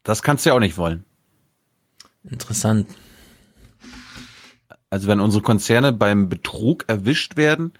[0.06, 1.04] Das kannst du ja auch nicht wollen.
[2.22, 2.86] Interessant.
[4.88, 7.72] Also wenn unsere Konzerne beim Betrug erwischt werden,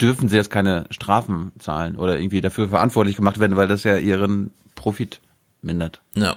[0.00, 3.96] dürfen sie jetzt keine Strafen zahlen oder irgendwie dafür verantwortlich gemacht werden, weil das ja
[3.96, 5.20] ihren Profit
[5.62, 6.00] mindert.
[6.14, 6.36] Ja.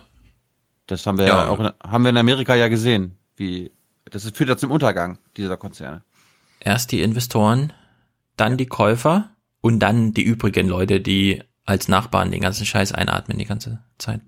[0.88, 3.72] Das haben wir ja, ja auch haben wir in Amerika ja gesehen, wie
[4.06, 6.02] das führt ja zum Untergang dieser Konzerne.
[6.60, 7.74] Erst die Investoren,
[8.38, 9.30] dann die Käufer
[9.62, 14.22] und dann die übrigen Leute, die als Nachbarn den ganzen Scheiß einatmen die ganze Zeit.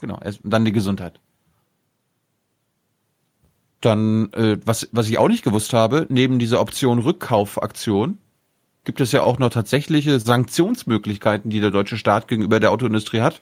[0.00, 1.20] Genau, erst, dann die Gesundheit.
[3.80, 8.18] Dann, äh, was, was ich auch nicht gewusst habe, neben dieser Option Rückkaufaktion
[8.84, 13.40] gibt es ja auch noch tatsächliche Sanktionsmöglichkeiten, die der deutsche Staat gegenüber der Autoindustrie hat,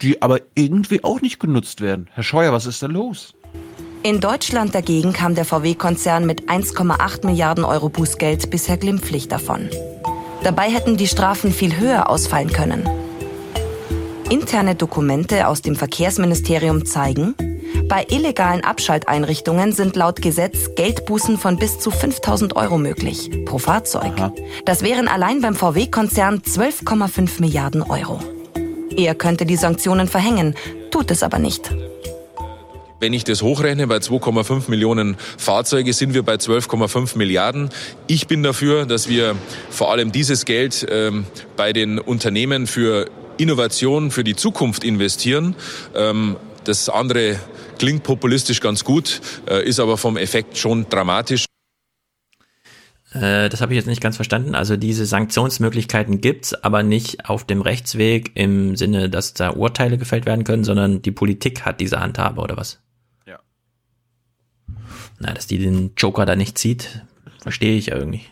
[0.00, 2.08] die aber irgendwie auch nicht genutzt werden.
[2.12, 3.34] Herr Scheuer, was ist da los?
[4.02, 9.68] In Deutschland dagegen kam der VW-Konzern mit 1,8 Milliarden Euro Bußgeld bisher glimpflich davon.
[10.42, 12.88] Dabei hätten die Strafen viel höher ausfallen können.
[14.30, 17.34] Interne Dokumente aus dem Verkehrsministerium zeigen,
[17.88, 24.12] bei illegalen Abschalteinrichtungen sind laut Gesetz Geldbußen von bis zu 5000 Euro möglich pro Fahrzeug.
[24.16, 24.32] Aha.
[24.64, 28.20] Das wären allein beim VW-Konzern 12,5 Milliarden Euro.
[28.96, 30.54] Er könnte die Sanktionen verhängen,
[30.92, 31.74] tut es aber nicht.
[33.00, 37.70] Wenn ich das hochrechne, bei 2,5 Millionen Fahrzeuge sind wir bei 12,5 Milliarden.
[38.06, 39.34] Ich bin dafür, dass wir
[39.70, 41.24] vor allem dieses Geld ähm,
[41.56, 43.06] bei den Unternehmen für
[43.40, 45.54] Innovation für die Zukunft investieren.
[45.94, 47.38] Ähm, das andere
[47.78, 51.46] klingt populistisch ganz gut, äh, ist aber vom Effekt schon dramatisch.
[53.12, 54.54] Äh, das habe ich jetzt nicht ganz verstanden.
[54.54, 60.26] Also diese Sanktionsmöglichkeiten gibt's, aber nicht auf dem Rechtsweg im Sinne, dass da Urteile gefällt
[60.26, 62.80] werden können, sondern die Politik hat diese Handhabe oder was?
[63.26, 63.40] Ja.
[65.18, 67.04] Na, dass die den Joker da nicht zieht,
[67.40, 68.22] verstehe ich ja irgendwie.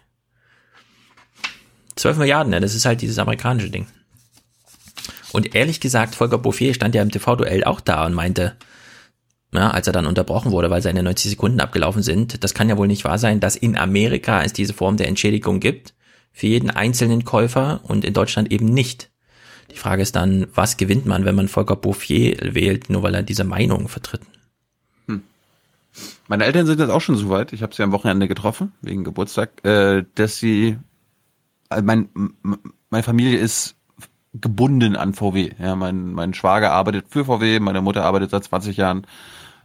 [1.96, 3.88] 12 Milliarden, ja, das ist halt dieses amerikanische Ding.
[5.32, 8.56] Und ehrlich gesagt, Volker Bouffier stand ja im TV-Duell auch da und meinte,
[9.52, 12.76] ja, als er dann unterbrochen wurde, weil seine 90 Sekunden abgelaufen sind, das kann ja
[12.76, 15.94] wohl nicht wahr sein, dass in Amerika es diese Form der Entschädigung gibt,
[16.32, 19.10] für jeden einzelnen Käufer und in Deutschland eben nicht.
[19.70, 23.22] Die Frage ist dann, was gewinnt man, wenn man Volker Bouffier wählt, nur weil er
[23.22, 24.20] diese Meinung vertritt?
[25.06, 25.22] Hm.
[26.26, 29.04] Meine Eltern sind jetzt auch schon so weit, ich habe sie am Wochenende getroffen, wegen
[29.04, 30.78] Geburtstag, äh, dass sie,
[31.70, 32.08] äh, mein,
[32.90, 33.77] meine Familie ist
[34.34, 35.52] gebunden an VW.
[35.58, 39.06] Ja, mein, mein Schwager arbeitet für VW, meine Mutter arbeitet seit 20 Jahren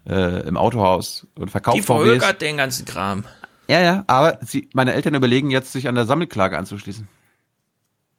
[0.07, 3.23] äh, im Autohaus und verkauft Die verhökert den ganzen Kram.
[3.67, 7.07] Ja, ja, aber sie, meine Eltern überlegen jetzt, sich an der Sammelklage anzuschließen.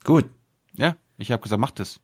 [0.05, 0.27] Gut.
[0.75, 2.01] Ja, ich habe gesagt, macht es.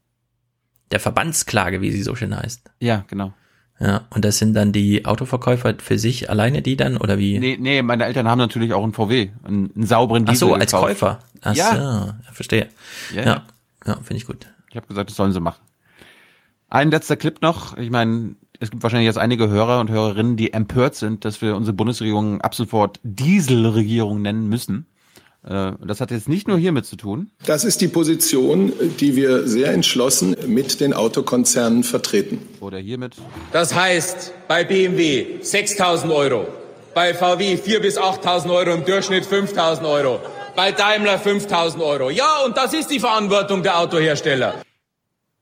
[0.91, 2.71] Der Verbandsklage, wie sie so schön heißt.
[2.81, 3.33] Ja, genau.
[3.79, 7.39] Ja, und das sind dann die Autoverkäufer für sich alleine die dann oder wie?
[7.39, 10.55] Nee, nee, meine Eltern haben natürlich auch einen VW, einen, einen sauberen Diesel Ach so,
[10.55, 10.87] als gekauft.
[10.89, 11.19] Käufer.
[11.41, 12.19] Ach ja.
[12.27, 12.69] so, verstehe.
[13.15, 13.27] Ja, ja.
[13.27, 13.43] ja
[13.85, 14.47] finde ich gut.
[14.71, 15.63] Ich habe gesagt, das sollen sie machen.
[16.69, 17.77] Ein letzter Clip noch.
[17.77, 21.57] Ich meine, es gibt wahrscheinlich jetzt einige Hörer und Hörerinnen, die empört sind, dass wir
[21.57, 24.87] unsere Bundesregierung ab sofort Dieselregierung nennen müssen.
[25.43, 27.31] Äh, das hat jetzt nicht nur hiermit zu tun.
[27.47, 32.39] Das ist die Position, die wir sehr entschlossen mit den Autokonzernen vertreten.
[32.61, 33.17] Oder hiermit.
[33.53, 36.47] Das heißt, bei BMW 6.000 Euro,
[36.95, 40.21] bei VW 4.000 bis 8.000 Euro, im Durchschnitt 5.000 Euro,
[40.55, 42.11] bei Daimler 5.000 Euro.
[42.11, 44.55] Ja, und das ist die Verantwortung der Autohersteller.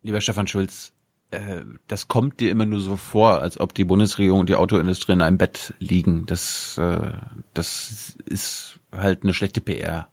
[0.02, 0.92] Lieber Stefan Schulz,
[1.30, 5.12] äh, das kommt dir immer nur so vor, als ob die Bundesregierung und die Autoindustrie
[5.12, 6.26] in einem Bett liegen.
[6.26, 7.12] Das, äh,
[7.54, 10.08] das ist halt eine schlechte PR.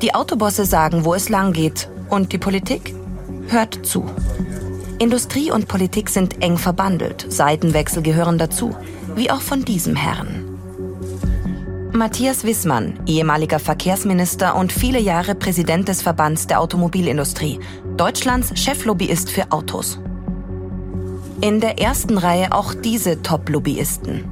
[0.00, 1.88] Die Autobosse sagen, wo es lang geht.
[2.08, 2.94] Und die Politik?
[3.48, 4.08] hört zu.
[4.98, 8.74] Industrie und Politik sind eng verbandelt, Seitenwechsel gehören dazu,
[9.14, 10.45] wie auch von diesem Herrn.
[11.96, 17.58] Matthias Wissmann, ehemaliger Verkehrsminister und viele Jahre Präsident des Verbands der Automobilindustrie,
[17.96, 19.98] Deutschlands Cheflobbyist für Autos.
[21.40, 24.24] In der ersten Reihe auch diese Top-Lobbyisten.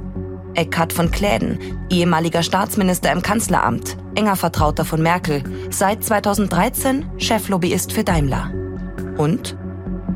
[0.53, 1.57] Eckhard von Kläden,
[1.89, 8.51] ehemaliger Staatsminister im Kanzleramt, enger Vertrauter von Merkel, seit 2013 Cheflobbyist für Daimler.
[9.17, 9.57] Und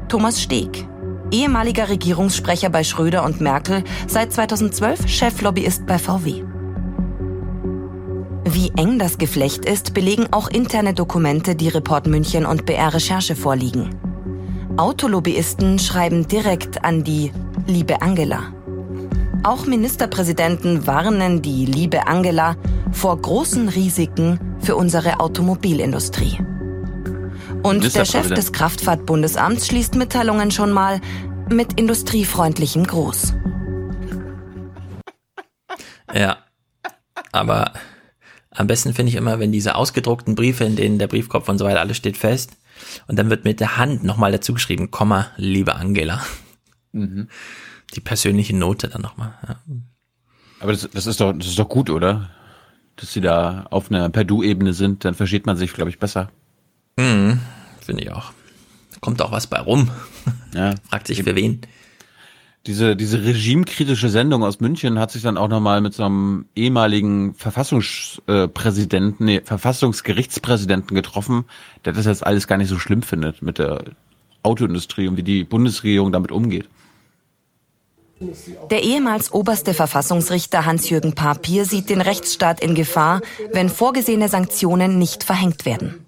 [0.07, 0.87] Thomas Steg,
[1.31, 6.43] ehemaliger Regierungssprecher bei Schröder und Merkel, seit 2012 Cheflobbyist bei VW.
[8.51, 13.35] Wie eng das Geflecht ist, belegen auch interne Dokumente, die Report München und BR Recherche
[13.35, 13.95] vorliegen.
[14.75, 17.31] Autolobbyisten schreiben direkt an die
[17.67, 18.51] liebe Angela.
[19.43, 22.55] Auch Ministerpräsidenten warnen die liebe Angela
[22.91, 26.39] vor großen Risiken für unsere Automobilindustrie.
[27.61, 30.99] Und der Chef des Kraftfahrtbundesamts schließt Mitteilungen schon mal
[31.51, 33.35] mit industriefreundlichem Gruß.
[36.15, 36.37] Ja,
[37.31, 37.73] aber
[38.51, 41.65] am besten finde ich immer, wenn diese ausgedruckten Briefe, in denen der Briefkopf und so
[41.65, 42.51] weiter alles steht fest,
[43.07, 46.23] und dann wird mit der Hand nochmal dazu geschrieben, Komma, liebe Angela.
[46.91, 47.27] Mhm.
[47.93, 49.33] Die persönliche Note dann nochmal.
[49.47, 49.59] Ja.
[50.59, 52.29] Aber das, das ist doch, das ist doch gut, oder?
[52.95, 56.31] Dass sie da auf einer Per-Du-Ebene sind, dann versteht man sich, glaube ich, besser.
[56.97, 57.39] Mhm,
[57.81, 58.33] finde ich auch.
[59.01, 59.89] Kommt auch was bei rum.
[60.53, 60.75] Ja.
[60.89, 61.61] Fragt sich für wen.
[62.67, 67.33] Diese, diese regimekritische Sendung aus München hat sich dann auch nochmal mit so einem ehemaligen
[67.33, 71.45] Verfassungspräsidenten, nee, Verfassungsgerichtspräsidenten getroffen,
[71.85, 73.83] der das jetzt alles gar nicht so schlimm findet mit der
[74.43, 76.67] Autoindustrie und wie die Bundesregierung damit umgeht.
[78.69, 83.21] Der ehemals oberste Verfassungsrichter Hans-Jürgen Papier sieht den Rechtsstaat in Gefahr,
[83.53, 86.05] wenn vorgesehene Sanktionen nicht verhängt werden.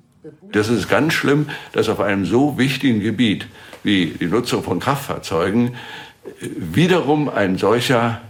[0.52, 3.48] Das ist ganz schlimm, dass auf einem so wichtigen Gebiet
[3.84, 5.76] wie die Nutzung von Kraftfahrzeugen
[6.40, 8.22] wiederum ein solcher,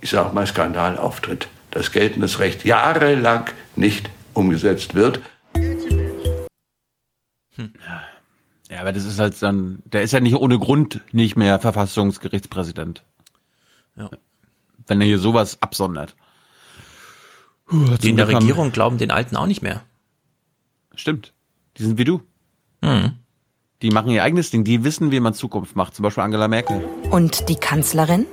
[0.00, 1.48] ich sage mal, Skandal auftritt.
[1.70, 5.20] Das geltendes Recht jahrelang nicht umgesetzt wird.
[7.56, 7.72] Hm.
[8.68, 13.02] Ja, aber das ist halt dann, der ist ja nicht ohne Grund nicht mehr Verfassungsgerichtspräsident.
[13.96, 14.10] Ja.
[14.86, 16.16] Wenn er hier sowas absondert.
[17.66, 19.82] Puh, die in der Regierung glauben den Alten auch nicht mehr.
[20.94, 21.32] Stimmt.
[21.76, 22.22] Die sind wie du.
[22.80, 23.18] Mhm.
[23.82, 24.64] Die machen ihr eigenes Ding.
[24.64, 25.94] Die wissen, wie man Zukunft macht.
[25.94, 26.82] Zum Beispiel Angela Merkel.
[27.10, 28.24] Und die Kanzlerin?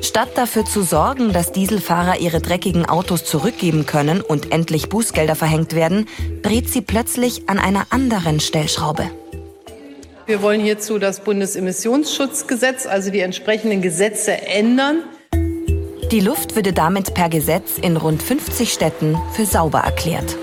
[0.00, 5.74] Statt dafür zu sorgen, dass Dieselfahrer ihre dreckigen Autos zurückgeben können und endlich Bußgelder verhängt
[5.74, 6.06] werden,
[6.42, 9.10] dreht sie plötzlich an einer anderen Stellschraube.
[10.24, 15.02] Wir wollen hierzu das Bundesemissionsschutzgesetz, also die entsprechenden Gesetze ändern.
[16.12, 20.36] Die Luft würde damit per Gesetz in rund 50 Städten für sauber erklärt.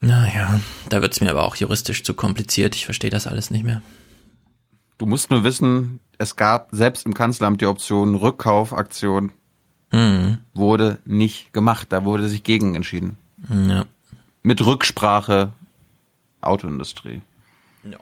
[0.00, 2.74] Naja, da wird es mir aber auch juristisch zu kompliziert.
[2.74, 3.82] Ich verstehe das alles nicht mehr.
[4.98, 9.32] Du musst nur wissen, es gab selbst im Kanzleramt die Option Rückkaufaktion.
[9.92, 10.38] Mhm.
[10.54, 11.88] Wurde nicht gemacht.
[11.90, 13.18] Da wurde sich gegen entschieden.
[13.48, 13.84] Ja.
[14.42, 15.52] Mit Rücksprache
[16.40, 17.22] Autoindustrie.
[17.84, 17.98] Ja.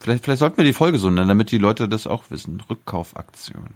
[0.00, 2.62] Vielleicht, vielleicht sollten wir die Folge so nennen, damit die Leute das auch wissen.
[2.68, 3.74] Rückkaufaktion.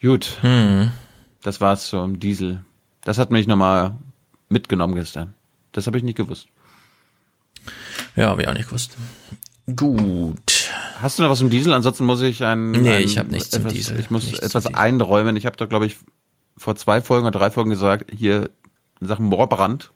[0.00, 0.38] Gut.
[0.42, 0.92] Mhm.
[1.42, 2.64] Das war's zum Diesel.
[3.02, 3.96] Das hat mich nochmal
[4.48, 5.34] mitgenommen gestern.
[5.72, 6.48] Das habe ich nicht gewusst.
[8.16, 8.96] Ja, habe ich auch nicht gewusst.
[9.76, 10.70] Gut.
[11.00, 11.72] Hast du noch was zum Diesel?
[11.72, 12.72] Ansonsten muss ich ein.
[12.72, 14.00] Nee, ein, ich habe nichts etwas, zum Diesel.
[14.00, 15.36] Ich muss nichts etwas einräumen.
[15.36, 15.96] Ich habe da, glaube ich,
[16.56, 18.50] vor zwei Folgen oder drei Folgen gesagt, hier
[19.00, 19.92] in Sachen Moorbrand.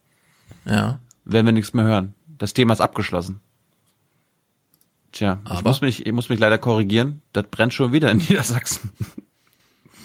[0.64, 1.00] Ja.
[1.24, 2.14] Werden wir nichts mehr hören.
[2.38, 3.40] Das Thema ist abgeschlossen.
[5.12, 5.58] Tja, Aber?
[5.58, 7.22] ich muss mich, ich muss mich leider korrigieren.
[7.32, 8.90] Das brennt schon wieder in Niedersachsen.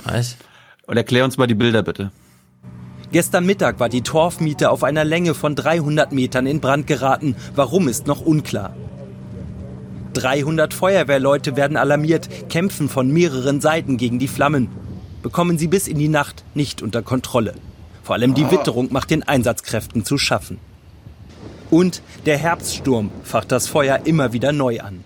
[0.04, 0.38] Was?
[0.86, 2.12] Und erklär uns mal die Bilder bitte.
[3.12, 7.36] Gestern Mittag war die Torfmiete auf einer Länge von 300 Metern in Brand geraten.
[7.55, 8.76] Warum ist noch unklar.
[10.14, 14.70] 300 Feuerwehrleute werden alarmiert, kämpfen von mehreren Seiten gegen die Flammen.
[15.24, 17.55] Bekommen sie bis in die Nacht nicht unter Kontrolle.
[18.03, 20.60] Vor allem die Witterung macht den Einsatzkräften zu schaffen.
[21.72, 25.03] Und der Herbststurm facht das Feuer immer wieder neu an.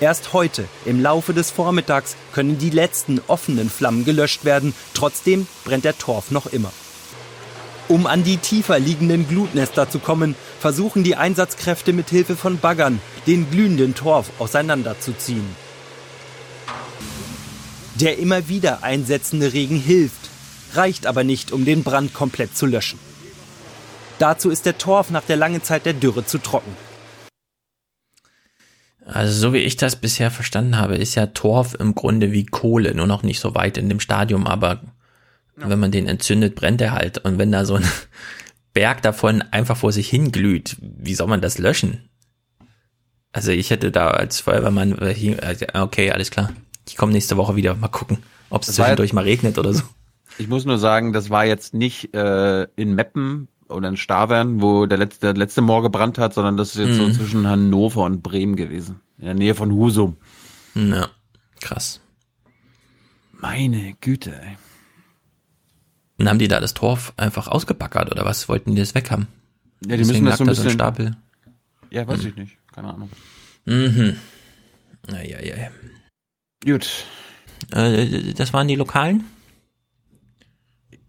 [0.00, 4.74] Erst heute, im Laufe des Vormittags, können die letzten offenen Flammen gelöscht werden.
[4.92, 6.70] Trotzdem brennt der Torf noch immer.
[7.88, 13.00] Um an die tiefer liegenden Glutnester zu kommen, versuchen die Einsatzkräfte mit Hilfe von Baggern,
[13.26, 15.56] den glühenden Torf auseinanderzuziehen.
[17.94, 20.28] Der immer wieder einsetzende Regen hilft,
[20.74, 22.98] reicht aber nicht, um den Brand komplett zu löschen.
[24.18, 26.76] Dazu ist der Torf nach der langen Zeit der Dürre zu trocken.
[29.06, 32.94] Also so wie ich das bisher verstanden habe, ist ja Torf im Grunde wie Kohle,
[32.94, 34.80] nur noch nicht so weit in dem Stadium, aber
[35.60, 35.68] ja.
[35.68, 37.18] wenn man den entzündet, brennt er halt.
[37.18, 37.84] Und wenn da so ein
[38.72, 42.08] Berg davon einfach vor sich hinglüht, wie soll man das löschen?
[43.32, 45.36] Also ich hätte da als Feuerwehrmann, äh,
[45.74, 46.52] okay, alles klar.
[46.88, 48.18] Ich komme nächste Woche wieder, mal gucken,
[48.50, 49.82] ob es zwischendurch mal regnet oder so.
[50.38, 54.86] Ich muss nur sagen, das war jetzt nicht äh, in Meppen oder in Stavern, wo
[54.86, 57.12] der letzte, der letzte Moor gebrannt hat, sondern das ist jetzt Mhm.
[57.12, 59.00] so zwischen Hannover und Bremen gewesen.
[59.18, 60.16] In der Nähe von Husum.
[60.74, 61.08] Ja,
[61.60, 62.00] krass.
[63.32, 64.56] Meine Güte, ey.
[66.18, 68.48] Und haben die da das Torf einfach ausgebackert oder was?
[68.48, 69.26] Wollten die das weg haben?
[69.86, 71.16] Ja, die müssen das so ein bisschen- Stapel.
[71.90, 72.28] Ja, weiß Hm.
[72.28, 72.58] ich nicht.
[72.72, 73.10] Keine Ahnung.
[73.66, 74.16] Mhm.
[75.08, 75.68] Naja, ja, ja.
[76.64, 76.88] Gut.
[77.72, 79.24] Äh, das waren die Lokalen?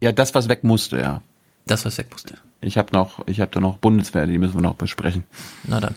[0.02, 1.22] Ja, das, was weg musste, ja.
[1.66, 2.38] Das, was weg musste.
[2.62, 5.24] Ich habe noch, ich habe da noch Bundeswehr, die müssen wir noch besprechen.
[5.64, 5.96] Na dann.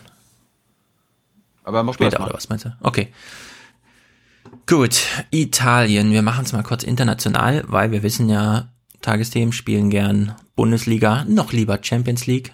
[1.63, 2.75] Aber mach Später oder was meinst du?
[2.81, 3.09] Okay.
[4.67, 5.01] Gut,
[5.31, 6.11] Italien.
[6.11, 8.69] Wir machen es mal kurz international, weil wir wissen ja,
[9.01, 12.53] Tagesthemen spielen gern Bundesliga, noch lieber Champions League,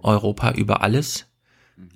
[0.00, 1.26] Europa über alles.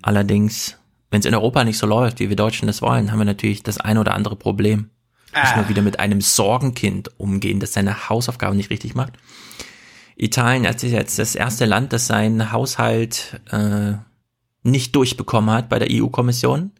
[0.01, 0.77] Allerdings,
[1.09, 3.63] wenn es in Europa nicht so läuft, wie wir Deutschen das wollen, haben wir natürlich
[3.63, 4.89] das ein oder andere Problem.
[5.33, 9.13] Müssen wir wieder mit einem Sorgenkind umgehen, das seine Hausaufgaben nicht richtig macht.
[10.17, 13.93] Italien ist jetzt das erste Land, das seinen Haushalt äh,
[14.63, 16.71] nicht durchbekommen hat bei der EU-Kommission.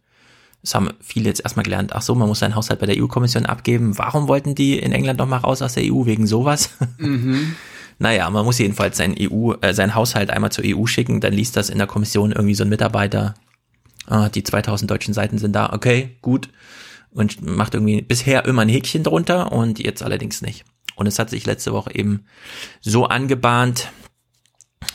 [0.63, 1.93] Das haben viele jetzt erstmal gelernt.
[1.93, 3.97] Ach so, man muss seinen Haushalt bei der EU-Kommission abgeben.
[3.97, 6.71] Warum wollten die in England noch mal raus aus der EU wegen sowas?
[6.97, 7.55] Mhm.
[7.99, 11.55] Naja, man muss jedenfalls seinen EU, äh, seinen Haushalt einmal zur EU schicken, dann liest
[11.55, 13.33] das in der Kommission irgendwie so ein Mitarbeiter.
[14.05, 16.49] Ah, die 2000 deutschen Seiten sind da, okay, gut.
[17.09, 20.63] Und macht irgendwie bisher immer ein Häkchen drunter und jetzt allerdings nicht.
[20.97, 22.25] Und es hat sich letzte Woche eben
[22.81, 23.89] so angebahnt.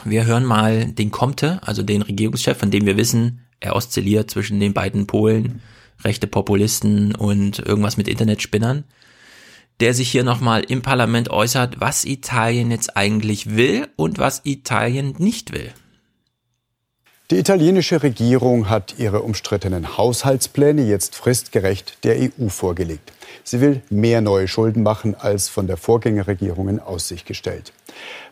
[0.04, 4.60] Wir hören mal den Comte, also den Regierungschef, von dem wir wissen, er oszilliert zwischen
[4.60, 5.62] den beiden Polen,
[6.04, 8.84] rechte Populisten und irgendwas mit Internetspinnern
[9.82, 15.16] der sich hier nochmal im Parlament äußert, was Italien jetzt eigentlich will und was Italien
[15.18, 15.72] nicht will.
[17.32, 23.12] Die italienische Regierung hat ihre umstrittenen Haushaltspläne jetzt fristgerecht der EU vorgelegt.
[23.44, 27.72] Sie will mehr neue Schulden machen als von der Vorgängerregierung in Aussicht gestellt.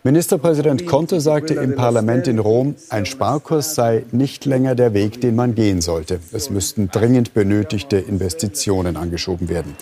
[0.02, 5.36] Ministerpräsident Conte sagte im Parlament in Rom, ein Sparkurs sei nicht länger der Weg, den
[5.36, 6.20] man gehen sollte.
[6.32, 9.76] Es müssten dringend benötigte Investitionen angeschoben werden.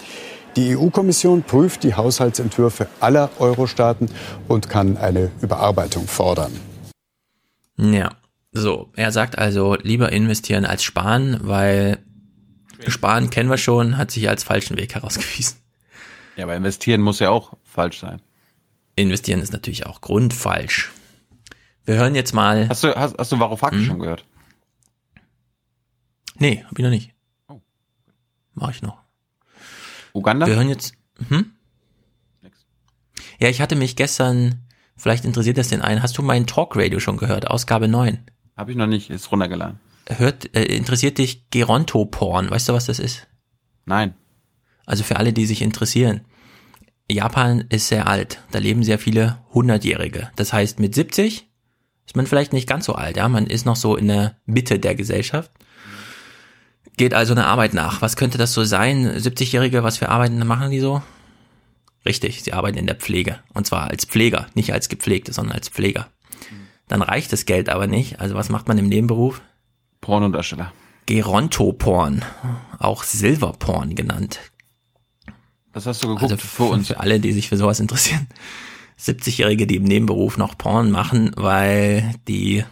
[0.57, 4.09] Die EU-Kommission prüft die Haushaltsentwürfe aller Euro-Staaten
[4.49, 6.53] und kann eine Überarbeitung fordern.
[7.76, 8.11] Ja,
[8.51, 11.99] so, er sagt also lieber investieren als sparen, weil
[12.87, 15.59] sparen kennen wir schon, hat sich als falschen Weg herausgewiesen.
[16.37, 18.22] Ja, aber investieren muss ja auch falsch sein.
[18.95, 20.93] Investieren ist natürlich auch grundfalsch.
[21.85, 22.68] Wir hören jetzt mal.
[22.68, 24.24] Hast du, hast, hast du Varoufakis schon gehört?
[26.37, 27.12] Nee, hab ich noch nicht.
[28.55, 28.99] Mach ich noch.
[30.12, 30.47] Uganda?
[30.47, 30.95] Wir hören jetzt.
[31.29, 31.53] Hm?
[33.41, 34.66] Ja, ich hatte mich gestern,
[34.97, 38.18] vielleicht interessiert das den einen, hast du mein Talkradio schon gehört, Ausgabe 9?
[38.57, 39.79] Habe ich noch nicht, ist runtergeladen.
[40.09, 42.50] Hört, äh, interessiert dich Geronto-Porn?
[42.50, 43.26] Weißt du, was das ist?
[43.84, 44.14] Nein.
[44.86, 46.22] Also für alle, die sich interessieren.
[47.11, 48.40] Japan ist sehr alt.
[48.50, 50.30] Da leben sehr viele Hundertjährige.
[50.36, 51.46] Das heißt, mit 70
[52.06, 53.16] ist man vielleicht nicht ganz so alt.
[53.16, 55.50] Ja, man ist noch so in der Mitte der Gesellschaft.
[56.96, 58.02] Geht also eine Arbeit nach.
[58.02, 59.06] Was könnte das so sein?
[59.06, 61.02] 70-Jährige, was für Arbeiten machen die so?
[62.04, 63.40] Richtig, sie arbeiten in der Pflege.
[63.52, 66.09] Und zwar als Pfleger, nicht als Gepflegte, sondern als Pfleger.
[66.88, 68.20] Dann reicht das Geld aber nicht.
[68.20, 69.42] Also was macht man im Nebenberuf?
[70.00, 70.72] Pornodarsteller.
[71.07, 72.25] Gerontoporn,
[72.79, 74.41] auch Silverporn genannt.
[75.72, 76.88] Was hast du geguckt Also für uns?
[76.88, 78.26] Für alle, die sich für sowas interessieren.
[79.00, 82.64] 70-Jährige, die im Nebenberuf noch Porn machen, weil die,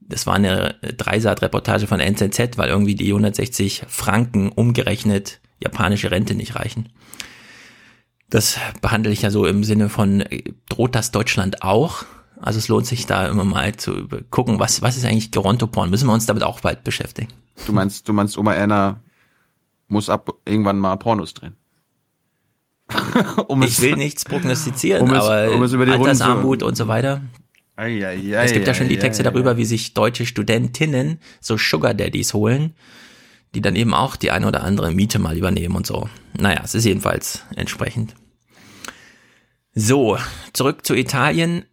[0.00, 6.54] das war eine Dreisat-Reportage von NZZ, weil irgendwie die 160 Franken umgerechnet japanische Rente nicht
[6.54, 6.90] reichen.
[8.30, 12.04] Das behandle ich ja so im Sinne von, äh, droht das Deutschland auch?
[12.40, 15.90] Also es lohnt sich da immer mal zu gucken, was, was ist eigentlich Gerontoporn?
[15.90, 17.28] Müssen wir uns damit auch bald beschäftigen.
[17.66, 19.00] Du meinst, du meinst, Oma Erna
[19.88, 21.56] muss ab irgendwann mal Pornos drehen.
[23.48, 26.88] um ich will nichts prognostizieren, um es- aber um es über die Altersarmut und so
[26.88, 27.20] weiter.
[27.76, 31.56] Ei, ei, ei, es gibt ja schon die Texte darüber, wie sich deutsche Studentinnen so
[31.56, 32.74] Sugar Daddies holen,
[33.54, 36.08] die dann eben auch die eine oder andere Miete mal übernehmen und so.
[36.38, 38.14] Naja, es ist jedenfalls entsprechend.
[39.74, 40.18] So,
[40.52, 41.64] zurück zu Italien.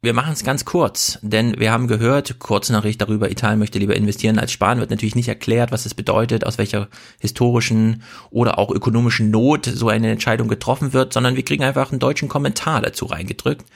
[0.00, 4.38] Wir machen es ganz kurz, denn wir haben gehört, Kurznachricht darüber, Italien möchte lieber investieren
[4.38, 6.86] als sparen, wird natürlich nicht erklärt, was es bedeutet, aus welcher
[7.18, 11.98] historischen oder auch ökonomischen Not so eine Entscheidung getroffen wird, sondern wir kriegen einfach einen
[11.98, 13.66] deutschen Kommentar dazu reingedrückt.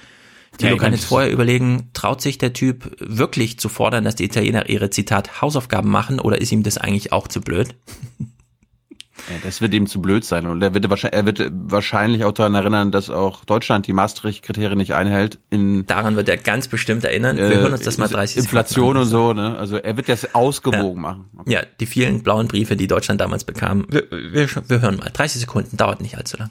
[0.58, 4.24] Thilo ich kann jetzt vorher überlegen, traut sich der Typ wirklich zu fordern, dass die
[4.24, 7.74] Italiener ihre Zitat Hausaufgaben machen oder ist ihm das eigentlich auch zu blöd?
[9.28, 10.46] Ja, das wird ihm zu blöd sein.
[10.46, 14.76] Und er wird, wahrscheinlich, er wird wahrscheinlich auch daran erinnern, dass auch Deutschland die Maastricht-Kriterien
[14.78, 15.38] nicht einhält.
[15.50, 17.36] In, Daran wird er ganz bestimmt erinnern.
[17.36, 19.56] Wir äh, hören uns das mal 30 Inflation und so, ne?
[19.56, 21.30] Also er wird das ausgewogen machen.
[21.46, 23.86] Ja, die vielen blauen Briefe, die Deutschland damals bekam.
[23.88, 25.10] Wir, wir, wir hören mal.
[25.12, 26.50] 30 Sekunden, dauert nicht allzu lang.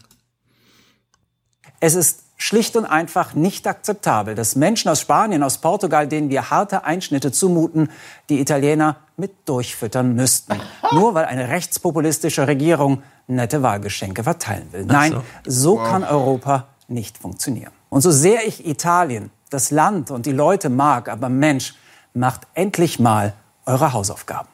[1.80, 6.50] Es ist schlicht und einfach nicht akzeptabel, dass Menschen aus Spanien, aus Portugal, denen wir
[6.50, 7.92] harte Einschnitte zumuten,
[8.30, 10.60] die Italiener mit durchfüttern müssten.
[10.92, 14.86] Nur weil eine rechtspopulistische Regierung nette Wahlgeschenke verteilen will.
[14.86, 17.72] Nein, so, kann Europa nicht funktionieren.
[17.90, 21.76] Und so sehr ich Italien, das Land und die Leute mag, aber Mensch,
[22.16, 23.34] macht endlich mal
[23.68, 24.50] eure Hausaufgaben.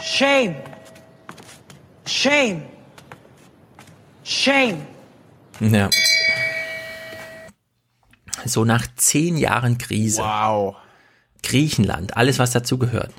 [0.00, 0.54] Shame.
[2.04, 2.62] Shame.
[4.22, 4.95] Shame.
[5.60, 5.90] Ja.
[8.44, 10.22] So nach zehn Jahren Krise.
[10.22, 10.76] Wow.
[11.42, 13.12] Griechenland, alles was dazu gehört.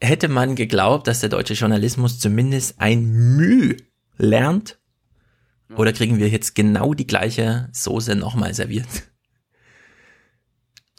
[0.00, 3.76] Hätte man geglaubt, dass der deutsche Journalismus zumindest ein Mühe
[4.16, 4.78] lernt?
[5.76, 8.88] Oder kriegen wir jetzt genau die gleiche Soße nochmal serviert?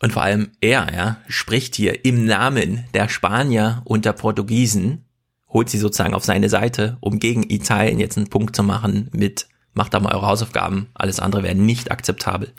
[0.01, 5.08] Und vor allem er, ja, spricht hier im Namen der Spanier und der Portugiesen,
[5.49, 9.47] holt sie sozusagen auf seine Seite, um gegen Italien jetzt einen Punkt zu machen mit,
[9.73, 12.53] macht da mal eure Hausaufgaben, alles andere wäre nicht akzeptabel.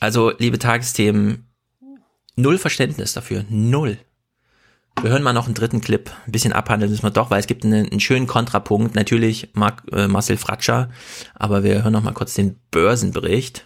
[0.00, 1.48] Also, liebe Tagesthemen,
[2.36, 3.98] null Verständnis dafür, null.
[5.02, 7.46] Wir hören mal noch einen dritten Clip, ein bisschen abhandeln müssen wir doch, weil es
[7.46, 10.90] gibt einen, einen schönen Kontrapunkt, natürlich Mark, äh, Marcel Fratscher,
[11.34, 13.64] aber wir hören noch mal kurz den Börsenbericht.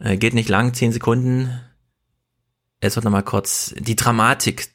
[0.00, 1.60] Äh, geht nicht lang, zehn Sekunden.
[2.80, 4.68] Es wird noch mal kurz die Dramatik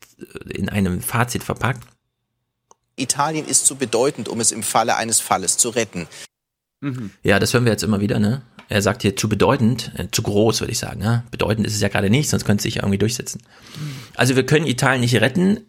[0.47, 1.85] in einem Fazit verpackt.
[2.95, 6.07] Italien ist zu bedeutend, um es im Falle eines Falles zu retten.
[7.23, 8.41] Ja, das hören wir jetzt immer wieder, ne?
[8.67, 10.99] Er sagt hier zu bedeutend, äh, zu groß, würde ich sagen.
[10.99, 11.23] Ne?
[11.29, 13.41] Bedeutend ist es ja gerade nicht, sonst könnte es sich ja irgendwie durchsetzen.
[14.15, 15.61] Also wir können Italien nicht retten.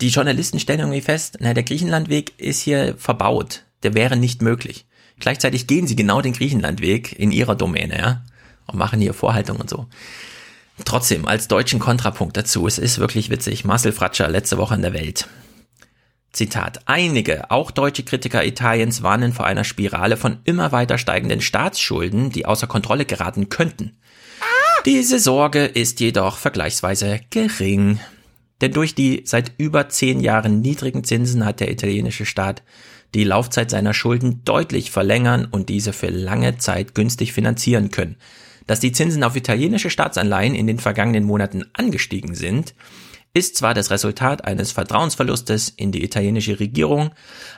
[0.00, 3.64] Die Journalisten stellen irgendwie fest, na, der Griechenlandweg ist hier verbaut.
[3.82, 4.86] Der wäre nicht möglich.
[5.18, 8.22] Gleichzeitig gehen sie genau den Griechenlandweg in ihrer Domäne, ja?
[8.66, 9.86] Und machen hier Vorhaltung und so.
[10.84, 13.64] Trotzdem, als deutschen Kontrapunkt dazu, es ist wirklich witzig.
[13.64, 15.26] Marcel Fratscher, letzte Woche in der Welt.
[16.36, 16.80] Zitat.
[16.84, 22.44] Einige, auch deutsche Kritiker Italiens warnen vor einer Spirale von immer weiter steigenden Staatsschulden, die
[22.44, 23.96] außer Kontrolle geraten könnten.
[24.84, 28.00] Diese Sorge ist jedoch vergleichsweise gering.
[28.60, 32.62] Denn durch die seit über zehn Jahren niedrigen Zinsen hat der italienische Staat
[33.14, 38.16] die Laufzeit seiner Schulden deutlich verlängern und diese für lange Zeit günstig finanzieren können.
[38.66, 42.74] Dass die Zinsen auf italienische Staatsanleihen in den vergangenen Monaten angestiegen sind,
[43.36, 47.10] ist zwar das Resultat eines Vertrauensverlustes in die italienische Regierung,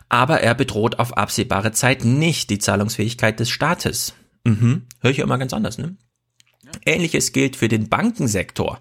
[0.08, 4.14] aber er bedroht auf absehbare Zeit nicht die Zahlungsfähigkeit des Staates.
[4.42, 5.96] Mhm, höre ich ja immer ganz anders, ne?
[6.84, 8.80] Ähnliches gilt für den Bankensektor,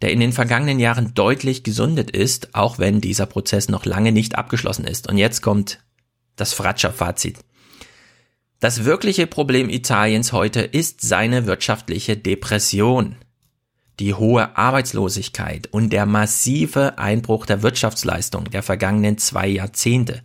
[0.00, 4.36] der in den vergangenen Jahren deutlich gesundet ist, auch wenn dieser Prozess noch lange nicht
[4.36, 5.08] abgeschlossen ist.
[5.10, 5.78] Und jetzt kommt
[6.36, 7.38] das Fratscher-Fazit.
[8.60, 13.16] Das wirkliche Problem Italiens heute ist seine wirtschaftliche Depression
[14.00, 20.22] die hohe Arbeitslosigkeit und der massive Einbruch der Wirtschaftsleistung der vergangenen zwei Jahrzehnte.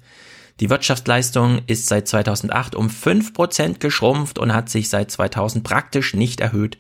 [0.60, 6.40] Die Wirtschaftsleistung ist seit 2008 um 5% geschrumpft und hat sich seit 2000 praktisch nicht
[6.42, 6.78] erhöht.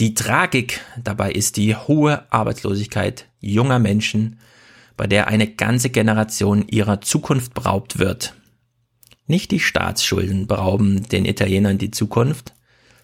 [0.00, 4.38] Die Tragik dabei ist die hohe Arbeitslosigkeit junger Menschen,
[4.96, 8.34] bei der eine ganze Generation ihrer Zukunft beraubt wird.
[9.26, 12.54] Nicht die Staatsschulden berauben den Italienern die Zukunft,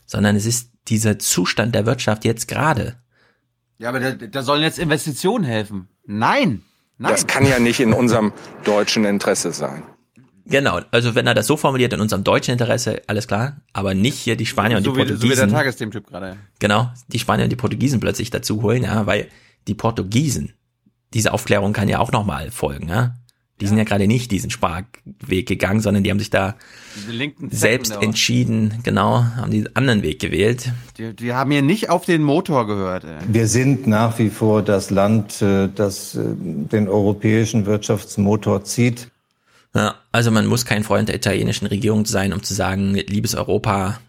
[0.06, 2.96] sondern es ist dieser Zustand der Wirtschaft jetzt gerade,
[3.78, 5.88] Ja, aber da, da sollen jetzt Investitionen helfen.
[6.05, 6.62] Nein.
[6.98, 7.12] Nein.
[7.12, 8.32] Das kann ja nicht in unserem
[8.64, 9.84] deutschen Interesse sein.
[10.46, 14.18] Genau, also wenn er das so formuliert, in unserem deutschen Interesse, alles klar, aber nicht
[14.18, 15.50] hier die Spanier und so die wie, so wie der Portugiesen.
[15.50, 16.36] Tagesthementyp gerade.
[16.59, 19.28] genau, die Spanier und die Portugiesen plötzlich dazu holen, ja, weil
[19.68, 20.55] die Portugiesen,
[21.12, 23.14] diese Aufklärung kann ja auch nochmal folgen, ja.
[23.60, 26.55] Die sind ja gerade nicht diesen Sparweg gegangen, sondern die haben sich da
[27.51, 28.01] selbst da.
[28.01, 30.72] entschieden, genau, haben den anderen Weg gewählt.
[30.97, 33.05] Die, die haben hier nicht auf den Motor gehört.
[33.05, 33.18] Ey.
[33.26, 39.09] Wir sind nach wie vor das Land, äh, das äh, den europäischen Wirtschaftsmotor zieht.
[39.74, 44.01] Ja, also man muss kein Freund der italienischen Regierung sein, um zu sagen, liebes Europa,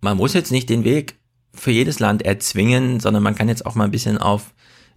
[0.00, 1.16] man muss jetzt nicht den Weg
[1.54, 4.52] für jedes Land erzwingen, sondern man kann jetzt auch mal ein bisschen auf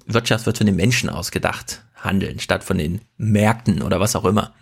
[0.07, 4.53] Wirtschaft wird von den Menschen ausgedacht handeln, statt von den Märkten oder was auch immer.